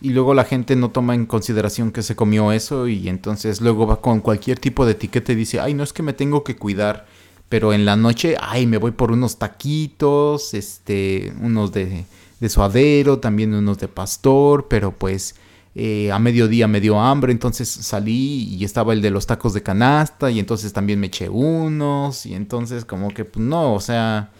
Y 0.00 0.10
luego 0.10 0.34
la 0.34 0.44
gente 0.44 0.76
no 0.76 0.90
toma 0.90 1.14
en 1.14 1.24
consideración 1.24 1.90
que 1.90 2.02
se 2.02 2.16
comió 2.16 2.52
eso 2.52 2.86
y 2.86 3.08
entonces 3.08 3.62
luego 3.62 3.86
va 3.86 4.02
con 4.02 4.20
cualquier 4.20 4.58
tipo 4.58 4.84
de 4.84 4.92
etiqueta 4.92 5.32
y 5.32 5.36
dice, 5.36 5.58
ay, 5.58 5.72
no 5.72 5.82
es 5.82 5.94
que 5.94 6.02
me 6.02 6.12
tengo 6.12 6.44
que 6.44 6.56
cuidar. 6.56 7.06
Pero 7.48 7.72
en 7.72 7.86
la 7.86 7.96
noche, 7.96 8.36
ay, 8.40 8.66
me 8.66 8.76
voy 8.76 8.90
por 8.90 9.10
unos 9.10 9.38
taquitos, 9.38 10.52
este, 10.52 11.32
unos 11.40 11.72
de, 11.72 12.04
de 12.40 12.48
suadero, 12.48 13.20
también 13.20 13.54
unos 13.54 13.78
de 13.78 13.88
pastor, 13.88 14.66
pero 14.68 14.92
pues 14.92 15.36
eh, 15.78 16.10
a 16.10 16.18
mediodía 16.18 16.66
me 16.68 16.80
dio 16.80 16.98
hambre, 16.98 17.32
entonces 17.32 17.68
salí 17.68 18.44
y 18.44 18.64
estaba 18.64 18.94
el 18.94 19.02
de 19.02 19.10
los 19.10 19.26
tacos 19.26 19.52
de 19.52 19.62
canasta 19.62 20.30
y 20.30 20.38
entonces 20.38 20.72
también 20.72 20.98
me 20.98 21.08
eché 21.08 21.28
unos 21.28 22.24
y 22.24 22.34
entonces 22.34 22.86
como 22.86 23.10
que 23.10 23.26
pues, 23.26 23.44
no, 23.44 23.74
o 23.74 23.80
sea, 23.80 24.30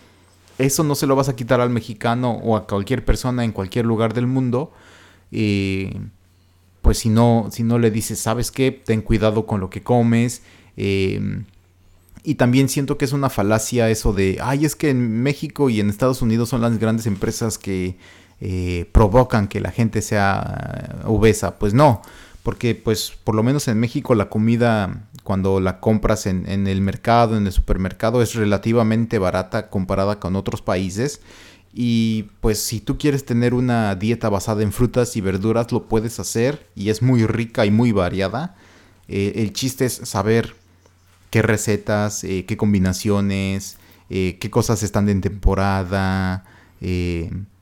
eso 0.57 0.83
no 0.83 0.95
se 0.95 1.07
lo 1.07 1.15
vas 1.15 1.29
a 1.29 1.37
quitar 1.37 1.61
al 1.61 1.69
mexicano 1.69 2.33
o 2.43 2.57
a 2.57 2.67
cualquier 2.67 3.05
persona 3.05 3.45
en 3.45 3.53
cualquier 3.53 3.85
lugar 3.85 4.15
del 4.15 4.27
mundo. 4.27 4.73
eh, 5.31 6.01
pues 6.81 6.99
si 6.99 7.11
no, 7.11 7.49
si 7.53 7.65
no 7.65 7.79
le 7.79 7.91
dices, 7.91 8.19
¿sabes 8.21 8.51
qué? 8.51 8.71
Ten 8.73 9.03
cuidado 9.03 9.47
con 9.47 9.61
lo 9.61 9.71
que 9.71 9.83
comes. 9.83 10.43
eh, 10.79 11.43
y 12.23 12.35
también 12.37 12.69
siento 12.69 12.99
que 12.99 13.05
es 13.05 13.13
una 13.13 13.31
falacia 13.31 13.89
eso 13.89 14.13
de, 14.13 14.39
ay, 14.43 14.65
es 14.65 14.75
que 14.75 14.91
en 14.91 15.23
México 15.23 15.71
y 15.71 15.79
en 15.81 15.89
Estados 15.89 16.23
Unidos 16.23 16.49
son 16.49 16.61
las 16.61 16.77
grandes 16.79 17.07
empresas 17.07 17.57
que 17.57 17.97
eh, 18.39 18.87
provocan 18.93 19.49
que 19.49 19.61
la 19.61 19.71
gente 19.71 20.03
sea 20.03 20.99
eh, 21.01 21.03
obesa. 21.07 21.59
Pues 21.59 21.73
no, 21.73 22.03
porque 22.43 22.75
pues 22.75 23.13
por 23.25 23.35
lo 23.35 23.43
menos 23.43 23.67
en 23.69 23.81
México 23.81 24.15
la 24.15 24.29
comida 24.29 25.09
cuando 25.23 25.59
la 25.59 25.81
compras 25.81 26.27
en, 26.27 26.67
el 26.67 26.81
mercado, 26.83 27.37
en 27.37 27.47
el 27.47 27.53
supermercado, 27.53 28.23
es 28.23 28.35
relativamente 28.35 29.19
barata 29.19 29.71
comparada 29.71 30.21
con 30.21 30.37
otros 30.37 30.63
países. 30.63 31.21
Y 31.75 32.25
pues 32.41 32.63
si 32.63 32.81
tú 32.81 32.97
quieres 32.97 33.25
tener 33.25 33.53
una 33.53 33.95
dieta 33.97 34.29
basada 34.29 34.63
en 34.63 34.73
frutas 34.73 35.17
y 35.17 35.21
verduras, 35.21 35.73
lo 35.73 35.89
puedes 35.89 36.21
hacer 36.21 36.69
y 36.77 36.91
es 36.91 37.03
muy 37.03 37.27
rica 37.27 37.67
y 37.67 37.71
muy 37.71 37.91
variada. 37.91 38.55
Eh, 39.09 39.33
el 39.37 39.53
chiste 39.53 39.87
es 39.87 39.95
saber 39.95 40.55
qué 41.31 41.43
recetas, 41.43 42.21
qué 42.23 42.57
combinaciones, 42.57 43.79
qué 44.09 44.49
cosas 44.51 44.85
están 44.85 45.09
en 45.09 45.21
temporada, 45.23 46.45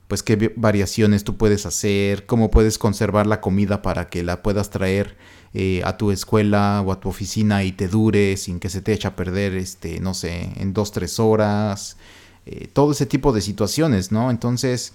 pues 0.07 0.23
qué 0.23 0.53
variaciones 0.55 1.23
tú 1.23 1.37
puedes 1.37 1.65
hacer, 1.65 2.25
cómo 2.25 2.51
puedes 2.51 2.77
conservar 2.77 3.27
la 3.27 3.41
comida 3.41 3.81
para 3.81 4.09
que 4.09 4.23
la 4.23 4.43
puedas 4.43 4.69
traer 4.69 5.17
eh, 5.53 5.81
a 5.83 5.97
tu 5.97 6.11
escuela 6.11 6.83
o 6.85 6.91
a 6.91 6.99
tu 6.99 7.09
oficina 7.09 7.63
y 7.63 7.71
te 7.71 7.87
dure 7.87 8.37
sin 8.37 8.59
que 8.59 8.69
se 8.69 8.81
te 8.81 8.93
eche 8.93 9.07
a 9.07 9.15
perder, 9.15 9.55
este, 9.55 9.99
no 9.99 10.13
sé, 10.13 10.51
en 10.57 10.73
dos, 10.73 10.91
tres 10.91 11.19
horas. 11.19 11.97
eh, 12.45 12.67
todo 12.71 12.91
ese 12.91 13.05
tipo 13.07 13.33
de 13.33 13.41
situaciones, 13.41 14.11
¿no? 14.11 14.29
Entonces, 14.29 14.93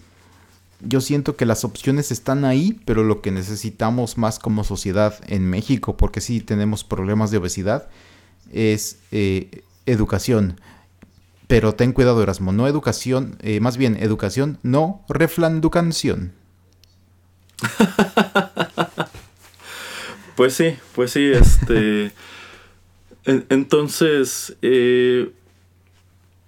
yo 0.83 1.01
siento 1.01 1.37
que 1.37 1.47
las 1.47 1.65
opciones 1.65 2.11
están 2.11 2.45
ahí, 2.45 2.81
pero 2.85 3.03
lo 3.05 3.21
que 3.23 3.31
necesitamos 3.31 4.19
más 4.19 4.39
como 4.39 4.65
sociedad 4.65 5.15
en 5.27 5.49
México, 5.49 5.97
porque 5.97 6.21
sí 6.21 6.41
tenemos 6.41 6.85
problemas 6.85 7.31
de 7.31 7.39
obesidad, 7.39 7.89
es 8.53 8.99
eh, 9.13 9.63
educación. 9.87 10.61
Pero 11.51 11.75
ten 11.75 11.93
cuidado, 11.93 12.23
Erasmo, 12.23 12.53
no 12.53 12.69
educación, 12.69 13.37
eh, 13.43 13.59
más 13.59 13.77
bien 13.77 13.97
educación, 14.01 14.59
no 14.63 15.05
reflanducación. 15.09 16.33
Pues 20.37 20.55
sí, 20.55 20.77
pues 20.95 21.11
sí, 21.11 21.31
este. 21.31 22.13
en- 23.27 23.45
entonces, 23.51 24.57
eh, 24.63 25.33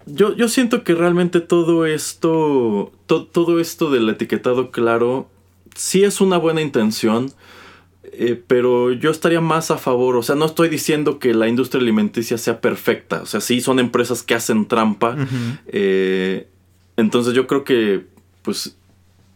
yo, 0.07 0.35
yo 0.35 0.49
siento 0.49 0.83
que 0.83 0.95
realmente 0.95 1.41
todo 1.41 1.85
esto, 1.85 2.91
to- 3.07 3.27
todo 3.27 3.61
esto 3.61 3.91
del 3.91 4.09
etiquetado 4.09 4.71
claro, 4.71 5.29
sí 5.75 6.05
es 6.05 6.23
una 6.23 6.39
buena 6.39 6.63
intención, 6.63 7.33
eh, 8.13 8.41
pero 8.47 8.93
yo 8.93 9.11
estaría 9.11 9.41
más 9.41 9.71
a 9.71 9.79
favor, 9.79 10.17
o 10.17 10.23
sea, 10.23 10.35
no 10.35 10.45
estoy 10.45 10.69
diciendo 10.69 11.19
que 11.19 11.33
la 11.33 11.49
industria 11.49 11.81
alimenticia 11.81 12.37
sea 12.37 12.61
perfecta, 12.61 13.23
o 13.23 13.27
sea, 13.27 13.41
sí 13.41 13.61
son 13.61 13.79
empresas 13.79 14.23
que 14.23 14.35
hacen 14.35 14.67
trampa, 14.67 15.17
eh, 15.67 16.47
entonces 16.97 17.33
yo 17.33 17.47
creo 17.47 17.65
que, 17.65 18.07
pues, 18.43 18.77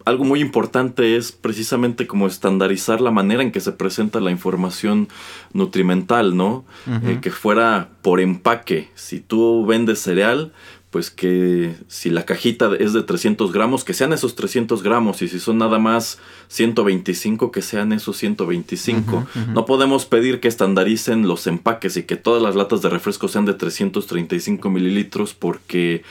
algo 0.07 0.25
muy 0.25 0.41
importante 0.41 1.17
es 1.17 1.33
precisamente 1.33 2.07
como 2.07 2.29
estandarizar 2.29 3.01
la 3.01 3.11
manera 3.11 3.43
en 3.43 3.51
que 3.51 3.61
se 3.61 3.73
presenta 3.73 4.21
la 4.21 4.31
información 4.31 5.09
nutrimental, 5.53 6.37
¿no? 6.37 6.65
Eh, 7.03 7.19
que 7.21 7.33
fuera 7.33 7.89
por 8.03 8.21
empaque. 8.21 8.89
Si 8.95 9.19
tú 9.19 9.67
vendes 9.67 9.99
cereal, 9.99 10.53
pues 10.97 11.11
que 11.11 11.75
si 11.89 12.09
la 12.09 12.25
cajita 12.25 12.71
es 12.81 12.95
de 12.95 13.03
300 13.03 13.53
gramos, 13.53 13.85
que 13.85 13.93
sean 13.93 14.15
esos 14.15 14.35
300 14.35 14.83
gramos, 14.83 15.21
y 15.21 15.29
si 15.29 15.39
son 15.39 15.59
nada 15.59 15.79
más 15.79 16.19
125, 16.49 17.53
que 17.53 17.61
sean 17.61 17.93
esos 17.93 18.17
125. 18.17 19.27
No 19.53 19.67
podemos 19.67 20.07
pedir 20.07 20.41
que 20.41 20.49
estandaricen 20.49 21.29
los 21.29 21.47
empaques 21.49 21.99
y 21.99 22.05
que 22.05 22.17
todas 22.17 22.43
las 22.43 22.57
latas 22.57 22.81
de 22.81 22.89
refresco 22.89 23.29
sean 23.29 23.45
de 23.45 23.53
335 23.53 24.71
mililitros 24.71 25.35
porque 25.35 26.03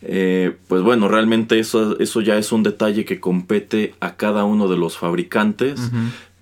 eh, 0.00 0.56
pues 0.68 0.80
bueno, 0.80 1.08
realmente 1.08 1.58
eso, 1.58 2.00
eso 2.00 2.22
ya 2.22 2.38
es 2.38 2.50
un 2.50 2.62
detalle 2.62 3.04
que 3.04 3.20
compete 3.20 3.92
a 4.00 4.16
cada 4.16 4.44
uno 4.44 4.68
de 4.68 4.78
los 4.78 4.96
fabricantes, 4.96 5.78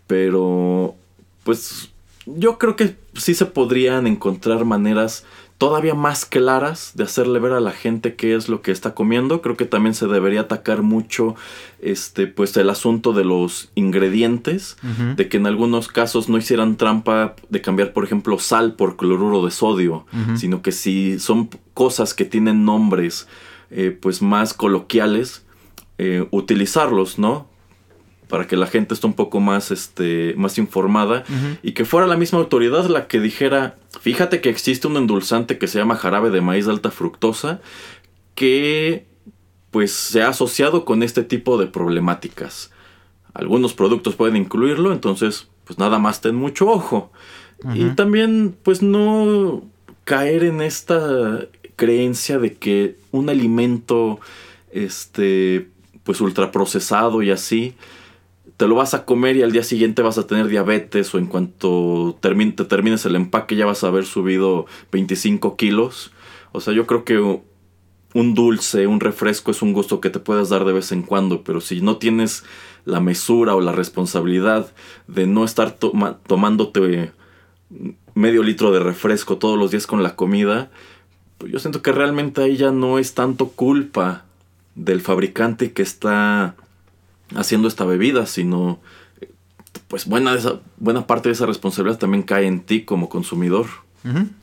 pero 0.06 0.94
pues 1.42 1.90
yo 2.26 2.58
creo 2.58 2.76
que 2.76 2.94
sí 3.14 3.34
se 3.34 3.46
podrían 3.46 4.06
encontrar 4.06 4.64
maneras 4.64 5.24
todavía 5.58 5.94
más 5.94 6.24
claras 6.24 6.92
de 6.94 7.02
hacerle 7.02 7.40
ver 7.40 7.52
a 7.52 7.60
la 7.60 7.72
gente 7.72 8.14
qué 8.14 8.36
es 8.36 8.48
lo 8.48 8.62
que 8.62 8.70
está 8.70 8.94
comiendo. 8.94 9.42
Creo 9.42 9.56
que 9.56 9.64
también 9.64 9.92
se 9.92 10.06
debería 10.06 10.42
atacar 10.42 10.82
mucho 10.82 11.34
este 11.80 12.28
pues 12.28 12.56
el 12.56 12.70
asunto 12.70 13.12
de 13.12 13.24
los 13.24 13.70
ingredientes, 13.74 14.76
de 15.16 15.28
que 15.28 15.36
en 15.36 15.46
algunos 15.46 15.88
casos 15.88 16.28
no 16.28 16.38
hicieran 16.38 16.76
trampa 16.76 17.34
de 17.48 17.60
cambiar 17.60 17.92
por 17.92 18.04
ejemplo 18.04 18.38
sal 18.38 18.74
por 18.74 18.96
cloruro 18.96 19.44
de 19.44 19.50
sodio, 19.50 20.06
sino 20.36 20.62
que 20.62 20.70
si 20.70 21.18
son 21.18 21.50
cosas 21.74 22.14
que 22.14 22.24
tienen 22.24 22.64
nombres 22.64 23.26
eh, 23.70 23.96
pues 24.00 24.22
más 24.22 24.54
coloquiales, 24.54 25.44
eh, 25.98 26.26
utilizarlos, 26.30 27.18
¿no? 27.18 27.48
Para 28.28 28.46
que 28.46 28.56
la 28.56 28.66
gente 28.66 28.94
esté 28.94 29.06
un 29.06 29.14
poco 29.14 29.40
más, 29.40 29.70
este, 29.70 30.34
más 30.36 30.58
informada 30.58 31.24
y 31.62 31.72
que 31.72 31.84
fuera 31.84 32.06
la 32.06 32.16
misma 32.16 32.38
autoridad 32.38 32.86
la 32.86 33.06
que 33.06 33.20
dijera, 33.20 33.76
fíjate 34.00 34.40
que 34.40 34.50
existe 34.50 34.86
un 34.86 34.96
endulzante 34.96 35.58
que 35.58 35.66
se 35.66 35.78
llama 35.78 35.96
jarabe 35.96 36.30
de 36.30 36.42
maíz 36.42 36.66
de 36.66 36.72
alta 36.72 36.90
fructosa 36.90 37.60
que 38.34 39.06
pues 39.70 39.92
se 39.92 40.22
ha 40.22 40.28
asociado 40.28 40.84
con 40.84 41.02
este 41.02 41.22
tipo 41.22 41.58
de 41.58 41.66
problemáticas. 41.66 42.70
Algunos 43.34 43.74
productos 43.74 44.14
pueden 44.14 44.36
incluirlo, 44.36 44.92
entonces 44.92 45.48
pues 45.64 45.78
nada 45.78 45.98
más 45.98 46.20
ten 46.20 46.34
mucho 46.34 46.68
ojo. 46.68 47.10
Y 47.74 47.84
también 47.90 48.56
pues 48.62 48.82
no 48.82 49.62
caer 50.04 50.44
en 50.44 50.60
esta 50.60 51.40
creencia 51.76 52.38
de 52.38 52.54
que 52.54 52.96
un 53.10 53.28
alimento 53.28 54.20
este 54.70 55.68
pues 56.04 56.20
ultraprocesado 56.20 57.22
y 57.22 57.30
así 57.30 57.74
te 58.58 58.66
lo 58.66 58.74
vas 58.74 58.92
a 58.92 59.04
comer 59.04 59.36
y 59.36 59.42
al 59.42 59.52
día 59.52 59.62
siguiente 59.62 60.02
vas 60.02 60.18
a 60.18 60.26
tener 60.26 60.48
diabetes 60.48 61.14
o 61.14 61.18
en 61.18 61.26
cuanto 61.26 62.18
termine, 62.20 62.52
te 62.52 62.64
termines 62.64 63.06
el 63.06 63.14
empaque 63.14 63.54
ya 63.54 63.66
vas 63.66 63.84
a 63.84 63.86
haber 63.86 64.04
subido 64.04 64.66
25 64.90 65.56
kilos. 65.56 66.10
O 66.50 66.60
sea, 66.60 66.74
yo 66.74 66.84
creo 66.84 67.04
que 67.04 67.18
un 67.18 68.34
dulce, 68.34 68.88
un 68.88 68.98
refresco 68.98 69.52
es 69.52 69.62
un 69.62 69.72
gusto 69.72 70.00
que 70.00 70.10
te 70.10 70.18
puedes 70.18 70.48
dar 70.48 70.64
de 70.64 70.72
vez 70.72 70.90
en 70.90 71.02
cuando, 71.02 71.44
pero 71.44 71.60
si 71.60 71.80
no 71.80 71.98
tienes 71.98 72.42
la 72.84 72.98
mesura 72.98 73.54
o 73.54 73.60
la 73.60 73.70
responsabilidad 73.70 74.72
de 75.06 75.28
no 75.28 75.44
estar 75.44 75.76
tomándote 76.26 77.12
medio 78.14 78.42
litro 78.42 78.72
de 78.72 78.80
refresco 78.80 79.38
todos 79.38 79.56
los 79.56 79.70
días 79.70 79.86
con 79.86 80.02
la 80.02 80.16
comida, 80.16 80.68
pues 81.38 81.52
yo 81.52 81.60
siento 81.60 81.80
que 81.80 81.92
realmente 81.92 82.42
ahí 82.42 82.56
ya 82.56 82.72
no 82.72 82.98
es 82.98 83.14
tanto 83.14 83.50
culpa 83.50 84.24
del 84.74 85.00
fabricante 85.00 85.72
que 85.72 85.82
está 85.82 86.56
haciendo 87.34 87.68
esta 87.68 87.84
bebida, 87.84 88.26
sino 88.26 88.80
pues 89.88 90.06
buena, 90.06 90.36
buena 90.76 91.06
parte 91.06 91.28
de 91.28 91.34
esa 91.34 91.46
responsabilidad 91.46 91.98
también 91.98 92.22
cae 92.22 92.46
en 92.46 92.60
ti 92.60 92.84
como 92.84 93.08
consumidor. 93.08 93.66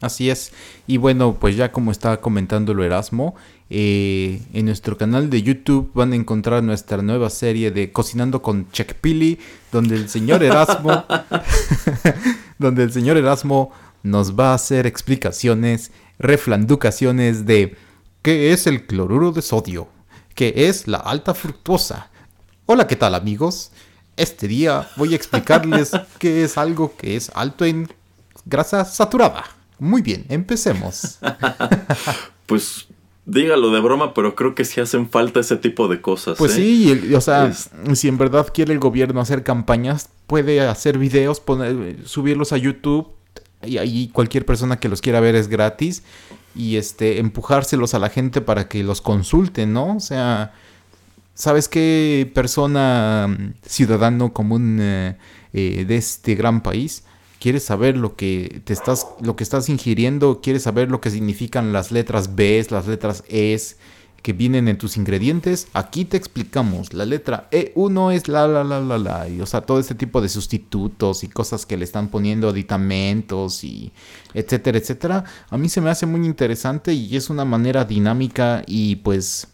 así 0.02 0.30
es. 0.30 0.52
Y 0.88 0.98
bueno, 0.98 1.38
pues 1.40 1.56
ya 1.56 1.72
como 1.72 1.91
estaba 1.91 2.22
comentando 2.22 2.74
lo 2.74 2.84
Erasmo, 2.84 3.36
eh, 3.70 4.41
en 4.53 4.66
nuestro 4.66 4.98
canal 4.98 5.30
de 5.30 5.41
YouTube 5.41 5.91
van 5.94 6.14
a 6.14 6.16
encontrar 6.16 6.64
nuestra 6.64 7.02
nueva 7.02 7.30
serie 7.30 7.72
de 7.72 7.91
Cocinando 7.91 8.41
con 8.41 8.68
Pili, 9.02 9.40
donde 9.72 9.95
el 9.95 10.10
señor 10.10 10.44
Erasmo, 10.44 11.06
donde 12.60 12.84
el 12.84 12.91
señor 12.91 13.18
Erasmo 13.18 13.72
nos 14.03 14.38
va 14.40 14.52
a 14.52 14.56
hacer 14.56 14.86
explicaciones 14.86 15.91
reflanducaciones 16.20 17.45
de 17.45 17.76
¿qué 18.22 18.53
es 18.53 18.68
el 18.68 18.86
cloruro 18.86 19.32
de 19.32 19.41
sodio? 19.41 19.88
¿Qué 20.36 20.53
es 20.68 20.88
la 20.88 20.98
alta 20.98 21.34
fructosa? 21.34 22.12
Hola, 22.67 22.87
¿qué 22.87 22.95
tal 22.95 23.13
amigos? 23.13 23.71
Este 24.17 24.47
día 24.47 24.89
voy 24.95 25.13
a 25.13 25.15
explicarles 25.15 25.91
qué 26.17 26.43
es 26.43 26.57
algo 26.57 26.95
que 26.97 27.15
es 27.15 27.31
alto 27.35 27.63
en 27.63 27.87
grasa 28.45 28.85
saturada. 28.85 29.43
Muy 29.77 30.01
bien, 30.01 30.25
empecemos. 30.29 31.19
pues 32.47 32.87
dígalo 33.27 33.69
de 33.69 33.81
broma, 33.81 34.15
pero 34.15 34.33
creo 34.33 34.55
que 34.55 34.65
sí 34.65 34.81
hacen 34.81 35.07
falta 35.07 35.41
ese 35.41 35.57
tipo 35.57 35.87
de 35.87 36.01
cosas. 36.01 36.39
Pues 36.39 36.53
¿eh? 36.53 36.55
sí, 36.55 37.13
o 37.13 37.21
sea, 37.21 37.53
si 37.53 38.07
en 38.07 38.17
verdad 38.17 38.47
quiere 38.51 38.73
el 38.73 38.79
gobierno 38.79 39.21
hacer 39.21 39.43
campañas, 39.43 40.09
puede 40.25 40.61
hacer 40.61 40.97
videos, 40.97 41.39
poner, 41.39 42.07
subirlos 42.07 42.51
a 42.51 42.57
YouTube 42.57 43.09
y 43.63 43.77
ahí 43.77 44.09
cualquier 44.11 44.43
persona 44.43 44.79
que 44.79 44.89
los 44.89 45.01
quiera 45.01 45.19
ver 45.19 45.35
es 45.35 45.49
gratis 45.49 46.01
y 46.55 46.77
este 46.77 47.19
empujárselos 47.19 47.93
a 47.93 47.99
la 47.99 48.09
gente 48.09 48.41
para 48.41 48.67
que 48.67 48.83
los 48.83 49.01
consulten, 49.01 49.71
¿no? 49.71 49.97
O 49.97 49.99
sea, 49.99 50.53
¿sabes 51.36 51.70
qué 51.70 52.32
persona 52.34 53.28
mm, 53.28 53.53
ciudadano 53.68 54.34
común 54.34 54.80
eh, 54.82 55.18
eh, 55.53 55.86
de 55.88 55.95
este 55.95 56.34
gran 56.34 56.64
país 56.64 57.03
quieres 57.40 57.64
saber 57.64 57.95
lo 57.95 58.16
que 58.16 58.62
te 58.66 58.74
estás 58.74 59.06
lo 59.22 59.36
que 59.36 59.44
estás 59.44 59.70
ingiriendo, 59.70 60.41
quieres 60.41 60.64
saber 60.64 60.90
lo 60.90 60.99
que 61.02 61.12
significan 61.12 61.74
las 61.74 61.91
letras 61.91 62.36
B, 62.36 62.66
las 62.72 62.88
letras 62.88 63.24
E 63.30 63.56
que 64.26 64.34
vienen 64.34 64.68
en 64.68 64.80
tus 64.80 64.98
ingredientes, 64.98 65.68
aquí 65.74 66.03
te 66.03 66.18
explicamos. 66.18 66.95
La 66.95 67.06
letra 67.06 67.48
E1 67.52 68.12
es 68.12 68.28
la, 68.28 68.48
la, 68.48 68.64
la, 68.64 68.80
la, 68.80 68.98
la. 68.98 69.30
Y, 69.30 69.40
o 69.40 69.45
sea, 69.45 69.62
todo 69.62 69.80
este 69.80 69.94
tipo 69.94 70.20
de 70.20 70.30
sustitutos 70.30 71.24
y 71.24 71.28
cosas 71.28 71.68
que 71.68 71.78
le 71.78 71.84
están 71.84 72.07
poniendo 72.07 72.49
aditamentos 72.49 73.64
y 73.64 73.91
etcétera, 74.34 74.80
etcétera. 74.80 75.26
A 75.52 75.60
mí 75.60 75.70
se 75.70 75.80
me 75.80 75.91
hace 75.91 76.07
muy 76.07 76.26
interesante 76.26 76.91
y 76.91 77.16
es 77.16 77.30
una 77.30 77.45
manera 77.45 77.86
dinámica 77.86 78.64
y 78.66 78.95
pues 78.95 79.48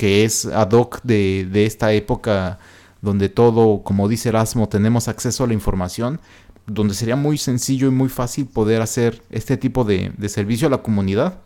que 0.00 0.24
es 0.24 0.46
ad 0.46 0.72
hoc 0.72 1.02
de, 1.02 1.46
de 1.52 1.66
esta 1.66 1.92
época 1.92 2.58
donde 3.02 3.28
todo, 3.28 3.82
como 3.82 4.08
dice 4.08 4.30
Erasmo, 4.30 4.66
tenemos 4.66 5.08
acceso 5.08 5.44
a 5.44 5.46
la 5.46 5.52
información, 5.52 6.22
donde 6.66 6.94
sería 6.94 7.16
muy 7.16 7.36
sencillo 7.36 7.88
y 7.88 7.90
muy 7.90 8.08
fácil 8.08 8.46
poder 8.46 8.80
hacer 8.80 9.20
este 9.28 9.58
tipo 9.58 9.84
de, 9.84 10.10
de 10.16 10.28
servicio 10.30 10.68
a 10.68 10.70
la 10.70 10.78
comunidad, 10.78 11.42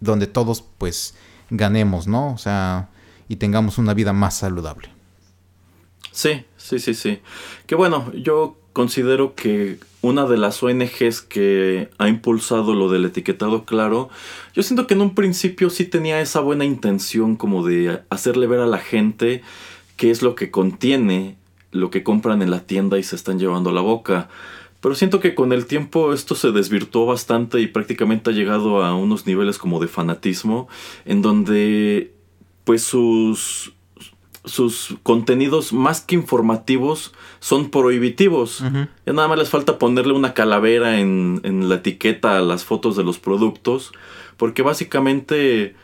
donde 0.00 0.26
todos 0.26 0.64
pues 0.78 1.14
ganemos, 1.50 2.06
¿no? 2.06 2.32
O 2.32 2.38
sea, 2.38 2.88
y 3.28 3.36
tengamos 3.36 3.76
una 3.76 3.92
vida 3.92 4.14
más 4.14 4.38
saludable. 4.38 4.88
Sí, 6.10 6.46
sí, 6.56 6.78
sí, 6.78 6.94
sí. 6.94 7.20
Que 7.66 7.74
bueno, 7.74 8.10
yo 8.14 8.56
considero 8.72 9.34
que 9.34 9.78
una 10.02 10.26
de 10.26 10.36
las 10.36 10.62
ONGs 10.62 11.22
que 11.22 11.88
ha 11.98 12.08
impulsado 12.08 12.74
lo 12.74 12.90
del 12.90 13.06
etiquetado 13.06 13.64
claro, 13.64 14.10
yo 14.52 14.62
siento 14.62 14.86
que 14.86 14.94
en 14.94 15.00
un 15.00 15.14
principio 15.14 15.70
sí 15.70 15.84
tenía 15.84 16.20
esa 16.20 16.40
buena 16.40 16.64
intención 16.64 17.36
como 17.36 17.64
de 17.64 18.02
hacerle 18.10 18.46
ver 18.46 18.60
a 18.60 18.66
la 18.66 18.78
gente 18.78 19.42
qué 19.96 20.10
es 20.10 20.20
lo 20.22 20.34
que 20.34 20.50
contiene 20.50 21.36
lo 21.72 21.90
que 21.90 22.02
compran 22.02 22.42
en 22.42 22.50
la 22.50 22.60
tienda 22.60 22.98
y 22.98 23.02
se 23.02 23.16
están 23.16 23.38
llevando 23.38 23.70
a 23.70 23.72
la 23.72 23.80
boca. 23.80 24.28
Pero 24.80 24.94
siento 24.94 25.20
que 25.20 25.34
con 25.34 25.52
el 25.52 25.66
tiempo 25.66 26.12
esto 26.12 26.34
se 26.34 26.52
desvirtuó 26.52 27.06
bastante 27.06 27.60
y 27.60 27.66
prácticamente 27.66 28.30
ha 28.30 28.32
llegado 28.32 28.84
a 28.84 28.94
unos 28.94 29.26
niveles 29.26 29.58
como 29.58 29.80
de 29.80 29.88
fanatismo, 29.88 30.68
en 31.04 31.22
donde 31.22 32.12
pues 32.64 32.82
sus, 32.82 33.72
sus 34.44 34.96
contenidos 35.02 35.72
más 35.72 36.00
que 36.00 36.14
informativos 36.14 37.12
son 37.40 37.70
prohibitivos. 37.70 38.62
Ya 39.06 39.12
nada 39.12 39.28
más 39.28 39.38
les 39.38 39.50
falta 39.50 39.78
ponerle 39.78 40.12
una 40.12 40.34
calavera 40.34 40.98
en, 40.98 41.40
en 41.44 41.68
la 41.68 41.76
etiqueta 41.76 42.38
a 42.38 42.42
las 42.42 42.64
fotos 42.64 42.96
de 42.96 43.04
los 43.04 43.18
productos, 43.18 43.92
porque 44.36 44.62
básicamente 44.62 45.76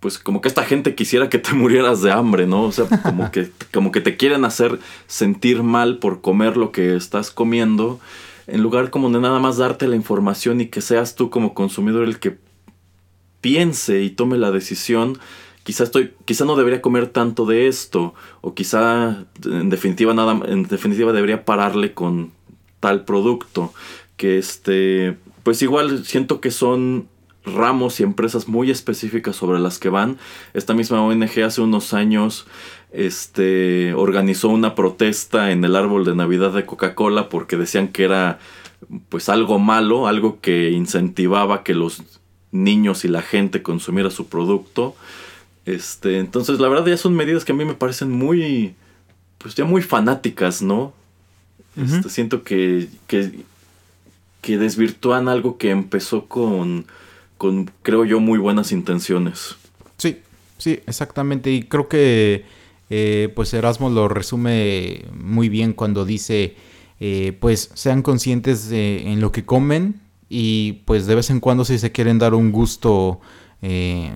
pues 0.00 0.18
como 0.18 0.40
que 0.40 0.48
esta 0.48 0.64
gente 0.64 0.94
quisiera 0.94 1.28
que 1.28 1.38
te 1.38 1.52
murieras 1.54 2.00
de 2.00 2.10
hambre, 2.10 2.46
¿no? 2.46 2.62
O 2.64 2.72
sea, 2.72 2.86
como 3.02 3.30
que, 3.30 3.50
como 3.72 3.92
que 3.92 4.00
te 4.00 4.16
quieren 4.16 4.44
hacer 4.44 4.78
sentir 5.06 5.62
mal 5.62 5.98
por 5.98 6.22
comer 6.22 6.56
lo 6.56 6.72
que 6.72 6.96
estás 6.96 7.30
comiendo 7.30 8.00
en 8.46 8.62
lugar 8.62 8.90
como 8.90 9.10
de 9.10 9.20
nada 9.20 9.38
más 9.38 9.58
darte 9.58 9.86
la 9.86 9.94
información 9.94 10.60
y 10.60 10.66
que 10.66 10.80
seas 10.80 11.14
tú 11.14 11.30
como 11.30 11.54
consumidor 11.54 12.04
el 12.04 12.18
que 12.18 12.38
piense 13.40 14.02
y 14.02 14.10
tome 14.10 14.38
la 14.38 14.50
decisión, 14.50 15.18
quizá 15.70 15.84
estoy, 15.84 16.14
quizá 16.24 16.44
no 16.44 16.56
debería 16.56 16.82
comer 16.82 17.06
tanto 17.06 17.46
de 17.46 17.68
esto, 17.68 18.12
o 18.40 18.54
quizá 18.54 19.24
en 19.44 19.70
definitiva 19.70 20.12
nada, 20.14 20.32
en 20.48 20.64
definitiva 20.64 21.12
debería 21.12 21.44
pararle 21.44 21.94
con 21.94 22.32
tal 22.80 23.04
producto, 23.04 23.72
que 24.16 24.36
este, 24.36 25.16
pues 25.44 25.62
igual 25.62 26.04
siento 26.04 26.40
que 26.40 26.50
son 26.50 27.06
ramos 27.44 28.00
y 28.00 28.02
empresas 28.02 28.48
muy 28.48 28.72
específicas 28.72 29.36
sobre 29.36 29.60
las 29.60 29.78
que 29.78 29.90
van. 29.90 30.18
Esta 30.54 30.74
misma 30.74 31.02
ONG 31.02 31.44
hace 31.44 31.60
unos 31.60 31.94
años 31.94 32.48
este, 32.90 33.94
organizó 33.94 34.48
una 34.48 34.74
protesta 34.74 35.52
en 35.52 35.64
el 35.64 35.76
árbol 35.76 36.04
de 36.04 36.16
Navidad 36.16 36.52
de 36.52 36.66
Coca-Cola 36.66 37.28
porque 37.28 37.56
decían 37.56 37.86
que 37.86 38.02
era 38.02 38.40
pues 39.08 39.28
algo 39.28 39.60
malo, 39.60 40.08
algo 40.08 40.40
que 40.40 40.72
incentivaba 40.72 41.62
que 41.62 41.74
los 41.74 42.02
niños 42.50 43.04
y 43.04 43.08
la 43.08 43.22
gente 43.22 43.62
consumiera 43.62 44.10
su 44.10 44.26
producto. 44.26 44.96
Este, 45.66 46.18
entonces 46.18 46.58
la 46.58 46.68
verdad 46.68 46.86
ya 46.86 46.96
son 46.96 47.14
medidas 47.14 47.44
que 47.44 47.52
a 47.52 47.54
mí 47.54 47.64
me 47.64 47.74
parecen 47.74 48.10
muy 48.10 48.74
pues 49.38 49.54
ya 49.54 49.64
muy 49.64 49.82
fanáticas, 49.82 50.62
¿no? 50.62 50.92
Este, 51.76 52.10
siento 52.10 52.42
que, 52.42 52.88
que, 53.06 53.44
que 54.42 54.58
desvirtúan 54.58 55.28
algo 55.28 55.56
que 55.56 55.70
empezó 55.70 56.26
con 56.26 56.86
con, 57.40 57.70
creo 57.80 58.04
yo, 58.04 58.20
muy 58.20 58.38
buenas 58.38 58.70
intenciones. 58.70 59.56
Sí, 59.96 60.18
sí, 60.58 60.80
exactamente. 60.86 61.50
Y 61.50 61.62
creo 61.62 61.88
que, 61.88 62.44
eh, 62.90 63.32
pues 63.34 63.54
Erasmo 63.54 63.88
lo 63.88 64.08
resume 64.08 65.06
muy 65.14 65.48
bien 65.48 65.72
cuando 65.72 66.04
dice, 66.04 66.54
eh, 67.00 67.34
pues 67.40 67.70
sean 67.72 68.02
conscientes 68.02 68.70
en 68.70 69.22
lo 69.22 69.32
que 69.32 69.46
comen 69.46 70.02
y 70.28 70.82
pues 70.84 71.06
de 71.06 71.14
vez 71.14 71.30
en 71.30 71.40
cuando 71.40 71.64
si 71.64 71.78
se 71.78 71.92
quieren 71.92 72.18
dar 72.18 72.34
un 72.34 72.52
gusto 72.52 73.20
eh, 73.62 74.12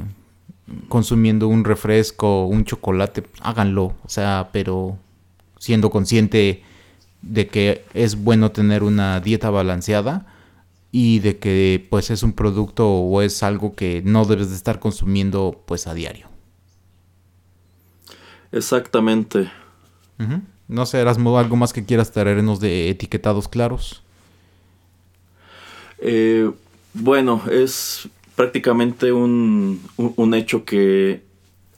consumiendo 0.89 1.49
un 1.49 1.65
refresco, 1.65 2.47
un 2.47 2.65
chocolate, 2.65 3.25
háganlo. 3.41 3.95
O 4.05 4.09
sea, 4.09 4.51
pero 4.53 4.99
siendo 5.59 5.91
consciente 5.91 6.63
de 7.23 7.47
que 7.47 7.85
es 7.95 8.23
bueno 8.23 8.53
tener 8.53 8.83
una 8.83 9.21
dieta 9.21 9.51
balanceada 9.51 10.27
y 10.93 11.19
de 11.21 11.39
que 11.39 11.87
pues 11.91 12.11
es 12.11 12.23
un 12.23 12.33
producto 12.33 12.89
o 12.89 13.23
es 13.23 13.43
algo 13.43 13.75
que 13.75 14.03
no 14.05 14.25
debes 14.25 14.51
de 14.51 14.57
estar 14.57 14.79
consumiendo 14.79 15.63
pues 15.67 15.87
a 15.87 15.95
diario. 15.95 16.29
Exactamente. 18.53 19.51
No 20.69 20.87
sé, 20.87 21.01
Erasmo, 21.01 21.37
algo 21.39 21.57
más 21.57 21.73
que 21.73 21.85
quieras 21.85 22.13
traernos 22.13 22.61
de 22.61 22.89
etiquetados 22.89 23.49
claros. 23.49 24.03
Eh, 25.99 26.51
bueno, 26.93 27.43
es 27.51 28.09
prácticamente 28.37 29.13
un, 29.13 29.81
un 29.97 30.35
hecho 30.35 30.65
que 30.65 31.23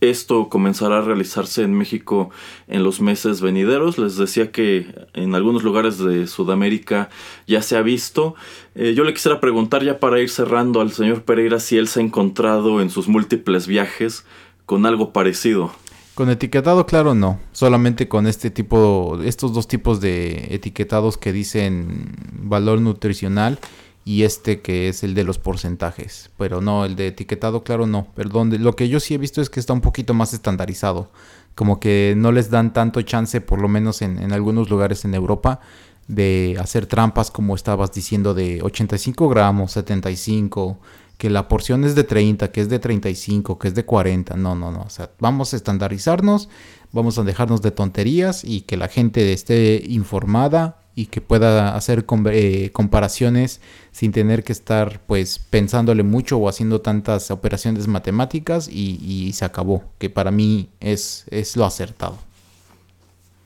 esto 0.00 0.48
comenzará 0.48 0.98
a 0.98 1.02
realizarse 1.02 1.62
en 1.62 1.74
México 1.74 2.30
en 2.68 2.82
los 2.82 3.00
meses 3.00 3.40
venideros. 3.40 3.98
Les 3.98 4.16
decía 4.16 4.52
que 4.52 4.86
en 5.14 5.34
algunos 5.34 5.62
lugares 5.62 5.98
de 5.98 6.26
Sudamérica 6.26 7.08
ya 7.46 7.62
se 7.62 7.76
ha 7.76 7.82
visto. 7.82 8.34
Eh, 8.74 8.94
yo 8.94 9.04
le 9.04 9.14
quisiera 9.14 9.40
preguntar 9.40 9.82
ya 9.84 9.98
para 9.98 10.20
ir 10.20 10.28
cerrando 10.28 10.80
al 10.80 10.92
señor 10.92 11.22
Pereira 11.22 11.60
si 11.60 11.78
él 11.78 11.88
se 11.88 12.00
ha 12.00 12.02
encontrado 12.02 12.80
en 12.80 12.90
sus 12.90 13.08
múltiples 13.08 13.66
viajes 13.66 14.24
con 14.66 14.84
algo 14.86 15.12
parecido. 15.12 15.72
Con 16.14 16.30
etiquetado, 16.30 16.86
claro, 16.86 17.14
no. 17.14 17.38
Solamente 17.52 18.08
con 18.08 18.26
este 18.26 18.50
tipo, 18.50 19.18
estos 19.22 19.52
dos 19.52 19.68
tipos 19.68 20.00
de 20.00 20.48
etiquetados 20.50 21.18
que 21.18 21.32
dicen 21.32 22.14
valor 22.32 22.80
nutricional 22.80 23.58
y 24.06 24.22
este 24.22 24.60
que 24.60 24.88
es 24.88 25.02
el 25.02 25.14
de 25.14 25.24
los 25.24 25.38
porcentajes. 25.38 26.30
Pero 26.38 26.60
no, 26.60 26.84
el 26.84 26.94
de 26.94 27.08
etiquetado, 27.08 27.64
claro, 27.64 27.88
no. 27.88 28.06
Perdón, 28.14 28.54
lo 28.62 28.76
que 28.76 28.88
yo 28.88 29.00
sí 29.00 29.14
he 29.14 29.18
visto 29.18 29.42
es 29.42 29.50
que 29.50 29.58
está 29.58 29.72
un 29.72 29.80
poquito 29.80 30.14
más 30.14 30.32
estandarizado. 30.32 31.10
Como 31.56 31.80
que 31.80 32.14
no 32.16 32.30
les 32.30 32.48
dan 32.48 32.72
tanto 32.72 33.02
chance, 33.02 33.40
por 33.40 33.60
lo 33.60 33.66
menos 33.66 34.02
en, 34.02 34.32
algunos 34.32 34.70
lugares 34.70 35.04
en 35.04 35.14
Europa, 35.14 35.58
de 36.06 36.56
hacer 36.60 36.86
trampas 36.86 37.32
como 37.32 37.56
estabas 37.56 37.90
diciendo 37.90 38.32
de 38.32 38.62
85 38.62 39.28
gramos, 39.28 39.72
75, 39.72 40.78
que 41.18 41.28
la 41.28 41.48
porción 41.48 41.82
es 41.82 41.96
de 41.96 42.04
30, 42.04 42.52
que 42.52 42.60
es 42.60 42.68
de 42.68 42.78
35, 42.78 43.58
que 43.58 43.66
es 43.66 43.74
de 43.74 43.84
40. 43.84 44.36
No, 44.36 44.54
no, 44.54 44.70
no. 44.70 44.82
O 44.82 44.90
sea, 44.90 45.10
vamos 45.18 45.52
a 45.52 45.56
estandarizarnos, 45.56 46.48
vamos 46.92 47.18
a 47.18 47.24
dejarnos 47.24 47.60
de 47.60 47.72
tonterías 47.72 48.44
y 48.44 48.60
que 48.60 48.76
la 48.76 48.86
gente 48.86 49.32
esté 49.32 49.82
informada 49.88 50.85
y 50.96 51.06
que 51.06 51.20
pueda 51.20 51.76
hacer 51.76 52.06
eh, 52.32 52.70
comparaciones 52.72 53.60
sin 53.92 54.10
tener 54.12 54.42
que 54.42 54.52
estar 54.52 55.00
pues 55.06 55.38
pensándole 55.38 56.02
mucho 56.02 56.38
o 56.38 56.48
haciendo 56.48 56.80
tantas 56.80 57.30
operaciones 57.30 57.86
matemáticas 57.86 58.66
y, 58.66 58.98
y 59.04 59.32
se 59.34 59.44
acabó, 59.44 59.84
que 59.98 60.10
para 60.10 60.30
mí 60.32 60.70
es, 60.80 61.26
es 61.30 61.54
lo 61.54 61.66
acertado. 61.66 62.18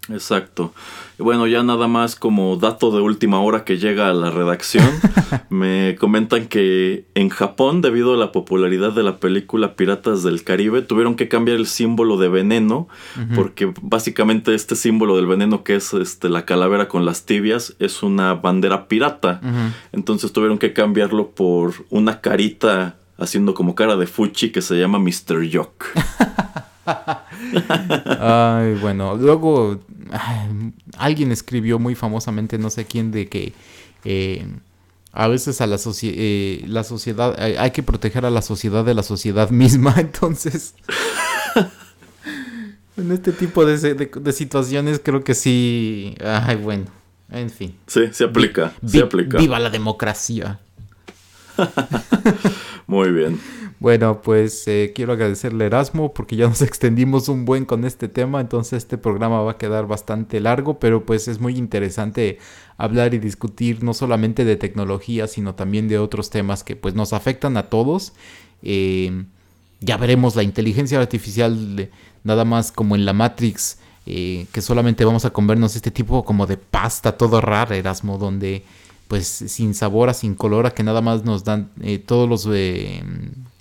Exacto. 0.09 0.73
Bueno, 1.19 1.47
ya 1.47 1.63
nada 1.63 1.87
más 1.87 2.17
como 2.17 2.57
dato 2.57 2.91
de 2.91 3.01
última 3.01 3.41
hora 3.41 3.65
que 3.65 3.79
llega 3.79 4.09
a 4.09 4.15
la 4.15 4.31
redacción, 4.31 4.89
me 5.51 5.97
comentan 6.01 6.47
que 6.47 7.05
en 7.15 7.29
Japón, 7.29 7.83
debido 7.83 8.15
a 8.15 8.17
la 8.17 8.33
popularidad 8.33 8.93
de 8.93 9.03
la 9.03 9.19
película 9.19 9.75
Piratas 9.77 10.23
del 10.23 10.43
Caribe, 10.43 10.83
tuvieron 10.83 11.17
que 11.17 11.29
cambiar 11.29 11.59
el 11.59 11.67
símbolo 11.67 12.17
de 12.17 12.29
veneno, 12.29 12.89
porque 13.35 13.73
básicamente 13.83 14.55
este 14.55 14.75
símbolo 14.75 15.17
del 15.17 15.27
veneno 15.27 15.63
que 15.63 15.77
es 15.77 15.93
este, 15.93 16.29
la 16.29 16.45
calavera 16.45 16.89
con 16.89 17.05
las 17.05 17.27
tibias 17.27 17.77
es 17.79 18.03
una 18.03 18.35
bandera 18.35 18.89
pirata. 18.89 19.41
Entonces 19.93 20.33
tuvieron 20.33 20.59
que 20.59 20.73
cambiarlo 20.73 21.31
por 21.31 21.75
una 21.91 22.21
carita 22.21 22.97
haciendo 23.19 23.53
como 23.53 23.75
cara 23.75 23.97
de 23.97 24.07
fuchi 24.07 24.51
que 24.51 24.63
se 24.63 24.77
llama 24.77 24.99
Mr. 24.99 25.47
Jock. 25.53 25.85
Ay, 28.21 28.75
bueno, 28.81 29.17
luego 29.17 29.81
alguien 30.97 31.33
escribió 31.33 31.79
muy 31.79 31.95
famosamente, 31.95 32.59
no 32.59 32.71
sé 32.71 32.85
quién, 32.85 33.11
de 33.11 33.29
que 33.29 33.53
eh, 34.05 34.47
a 35.13 35.29
veces 35.29 35.61
a 35.61 35.67
la, 35.67 35.79
eh, 36.03 36.65
la 36.67 36.85
sociedad, 36.85 37.39
hay, 37.39 37.71
que 37.73 37.83
proteger 37.83 38.25
a 38.27 38.31
la 38.31 38.43
sociedad 38.43 38.85
de 38.85 38.95
la 38.95 39.03
sociedad 39.03 39.51
misma, 39.51 39.95
entonces... 39.99 40.75
en 42.97 43.13
este 43.13 43.33
tipo 43.33 43.65
de, 43.65 44.33
situaciones 44.33 45.01
creo 45.03 45.25
que 45.25 45.35
sí, 45.35 46.15
ay, 46.25 46.57
bueno, 46.57 46.87
en 47.31 47.51
fin. 47.51 47.75
Sí, 47.87 48.03
se 48.13 48.25
aplica, 48.25 48.75
se 48.85 49.01
aplica. 49.01 49.39
Viva 49.39 49.59
la 49.59 49.71
democracia. 49.71 50.61
Muy 52.87 53.11
bien. 53.11 53.41
Bueno, 53.81 54.21
pues 54.21 54.69
eh, 54.69 54.93
quiero 54.95 55.15
agradecerle 55.15 55.65
a 55.65 55.67
Erasmo 55.69 56.13
porque 56.13 56.37
ya 56.37 56.47
nos 56.47 56.61
extendimos 56.63 57.29
un 57.31 57.47
buen 57.47 57.65
con 57.65 57.87
este 57.87 58.09
tema, 58.09 58.43
entonces 58.43 58.75
este 58.75 58.99
programa 58.99 59.41
va 59.41 59.53
a 59.53 59.59
quedar 59.59 59.87
bastante 59.87 60.39
largo, 60.39 60.79
pero 60.79 61.07
pues 61.07 61.29
es 61.29 61.41
muy 61.41 61.57
interesante 61.57 62.39
hablar 62.77 63.15
y 63.15 63.19
discutir 63.19 63.83
no 63.83 63.95
solamente 63.95 64.45
de 64.45 64.57
tecnología, 64.57 65.27
sino 65.27 65.55
también 65.55 65.89
de 65.89 65.99
otros 65.99 66.29
temas 66.29 66.63
que 66.63 66.77
pues 66.77 66.95
nos 66.95 67.15
afectan 67.15 67.57
a 67.57 67.71
todos. 67.71 68.13
Eh, 68.63 69.25
ya 69.81 69.97
veremos 69.97 70.37
la 70.37 70.43
inteligencia 70.43 71.01
artificial 71.01 71.89
nada 72.23 72.45
más 72.45 72.73
como 72.73 72.97
en 72.97 73.07
la 73.07 73.15
Matrix, 73.15 73.79
eh, 74.05 74.47
que 74.53 74.61
solamente 74.61 75.07
vamos 75.07 75.25
a 75.25 75.31
comernos 75.31 75.75
este 75.75 75.91
tipo 75.91 76.23
como 76.27 76.47
de 76.47 76.59
pasta 76.59 77.17
todo 77.17 77.41
raro, 77.41 77.75
Erasmo, 77.75 78.19
donde 78.19 78.63
pues 79.09 79.27
sin 79.27 79.73
sabor, 79.73 80.13
sin 80.13 80.35
color, 80.35 80.67
a 80.67 80.71
que 80.75 80.83
nada 80.83 81.01
más 81.01 81.25
nos 81.25 81.45
dan 81.45 81.71
todos 82.07 82.29
los 82.29 82.47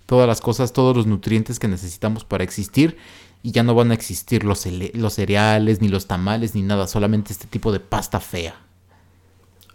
todas 0.10 0.28
las 0.28 0.42
cosas, 0.42 0.74
todos 0.74 0.98
los 0.98 1.06
nutrientes 1.06 1.60
que 1.60 1.68
necesitamos 1.68 2.26
para 2.26 2.44
existir 2.44 2.98
y 3.44 3.52
ya 3.52 3.62
no 3.62 3.76
van 3.76 3.92
a 3.92 3.94
existir 3.94 4.44
los, 4.44 4.68
los 4.94 5.14
cereales, 5.14 5.82
ni 5.82 5.88
los 5.88 6.08
tamales, 6.08 6.56
ni 6.56 6.64
nada, 6.64 6.88
solamente 6.88 7.32
este 7.32 7.46
tipo 7.46 7.72
de 7.72 7.80
pasta 7.80 8.20
fea. 8.20 8.56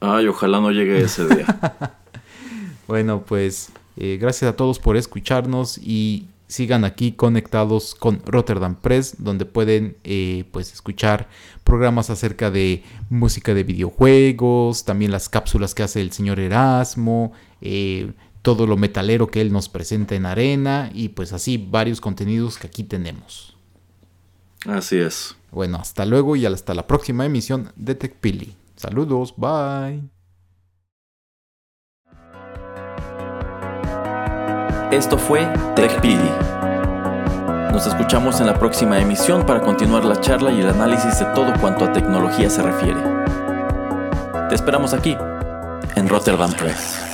Ay, 0.01 0.27
ojalá 0.27 0.61
no 0.61 0.73
llegue 0.73 1.01
ese 1.01 1.29
día. 1.29 1.47
bueno, 2.89 3.23
pues 3.25 3.71
eh, 3.97 4.19
gracias 4.21 4.51
a 4.53 4.57
todos 4.57 4.81
por 4.81 4.97
escucharnos 4.97 5.79
y 5.79 6.27
sigan 6.49 6.85
aquí 6.85 7.13
conectados 7.13 7.95
con 7.95 8.21
Rotterdam 8.27 8.75
Press, 8.75 9.15
donde 9.19 9.47
pueden 9.47 9.97
eh, 10.03 10.47
pues 10.51 10.73
escuchar 10.73 11.29
programas 11.63 12.11
acerca 12.11 12.51
de 12.51 12.83
música 13.09 13.55
de 13.55 13.63
videojuegos, 13.63 14.85
también 14.85 15.13
las 15.13 15.29
cápsulas 15.29 15.77
que 15.77 15.85
hace 15.85 16.01
el 16.01 16.11
señor 16.11 16.41
Erasmo, 16.41 17.33
eh, 17.61 18.11
todo 18.45 18.67
lo 18.67 18.77
metalero 18.77 19.29
que 19.29 19.41
él 19.41 19.51
nos 19.55 19.71
presenta 19.71 20.15
en 20.15 20.27
arena 20.27 20.91
y 20.93 21.09
pues 21.09 21.33
así 21.33 21.57
varios 21.57 22.03
contenidos 22.03 22.59
que 22.59 22.67
aquí 22.67 22.85
tenemos. 22.85 23.57
Así 24.67 24.99
es. 24.99 25.35
Bueno, 25.51 25.79
hasta 25.79 26.05
luego 26.05 26.37
y 26.37 26.45
hasta 26.45 26.75
la 26.75 26.87
próxima 26.87 27.25
emisión 27.25 27.73
de 27.75 27.95
TechPili. 27.95 28.55
Saludos, 28.77 29.33
bye. 29.39 30.03
Esto 34.91 35.17
fue 35.17 35.51
TechPili. 35.75 36.31
Nos 37.73 37.87
escuchamos 37.87 38.41
en 38.41 38.47
la 38.47 38.59
próxima 38.59 39.01
emisión 39.01 39.47
para 39.47 39.63
continuar 39.63 40.05
la 40.05 40.21
charla 40.21 40.53
y 40.53 40.61
el 40.61 40.69
análisis 40.69 41.19
de 41.19 41.25
todo 41.35 41.51
cuanto 41.63 41.87
a 41.87 41.93
tecnología 41.95 42.51
se 42.51 42.61
refiere. 42.61 43.01
Te 44.51 44.55
esperamos 44.55 44.93
aquí, 44.93 45.17
en 45.97 46.09
Rotterdam 46.11 46.53
Press. 46.53 47.14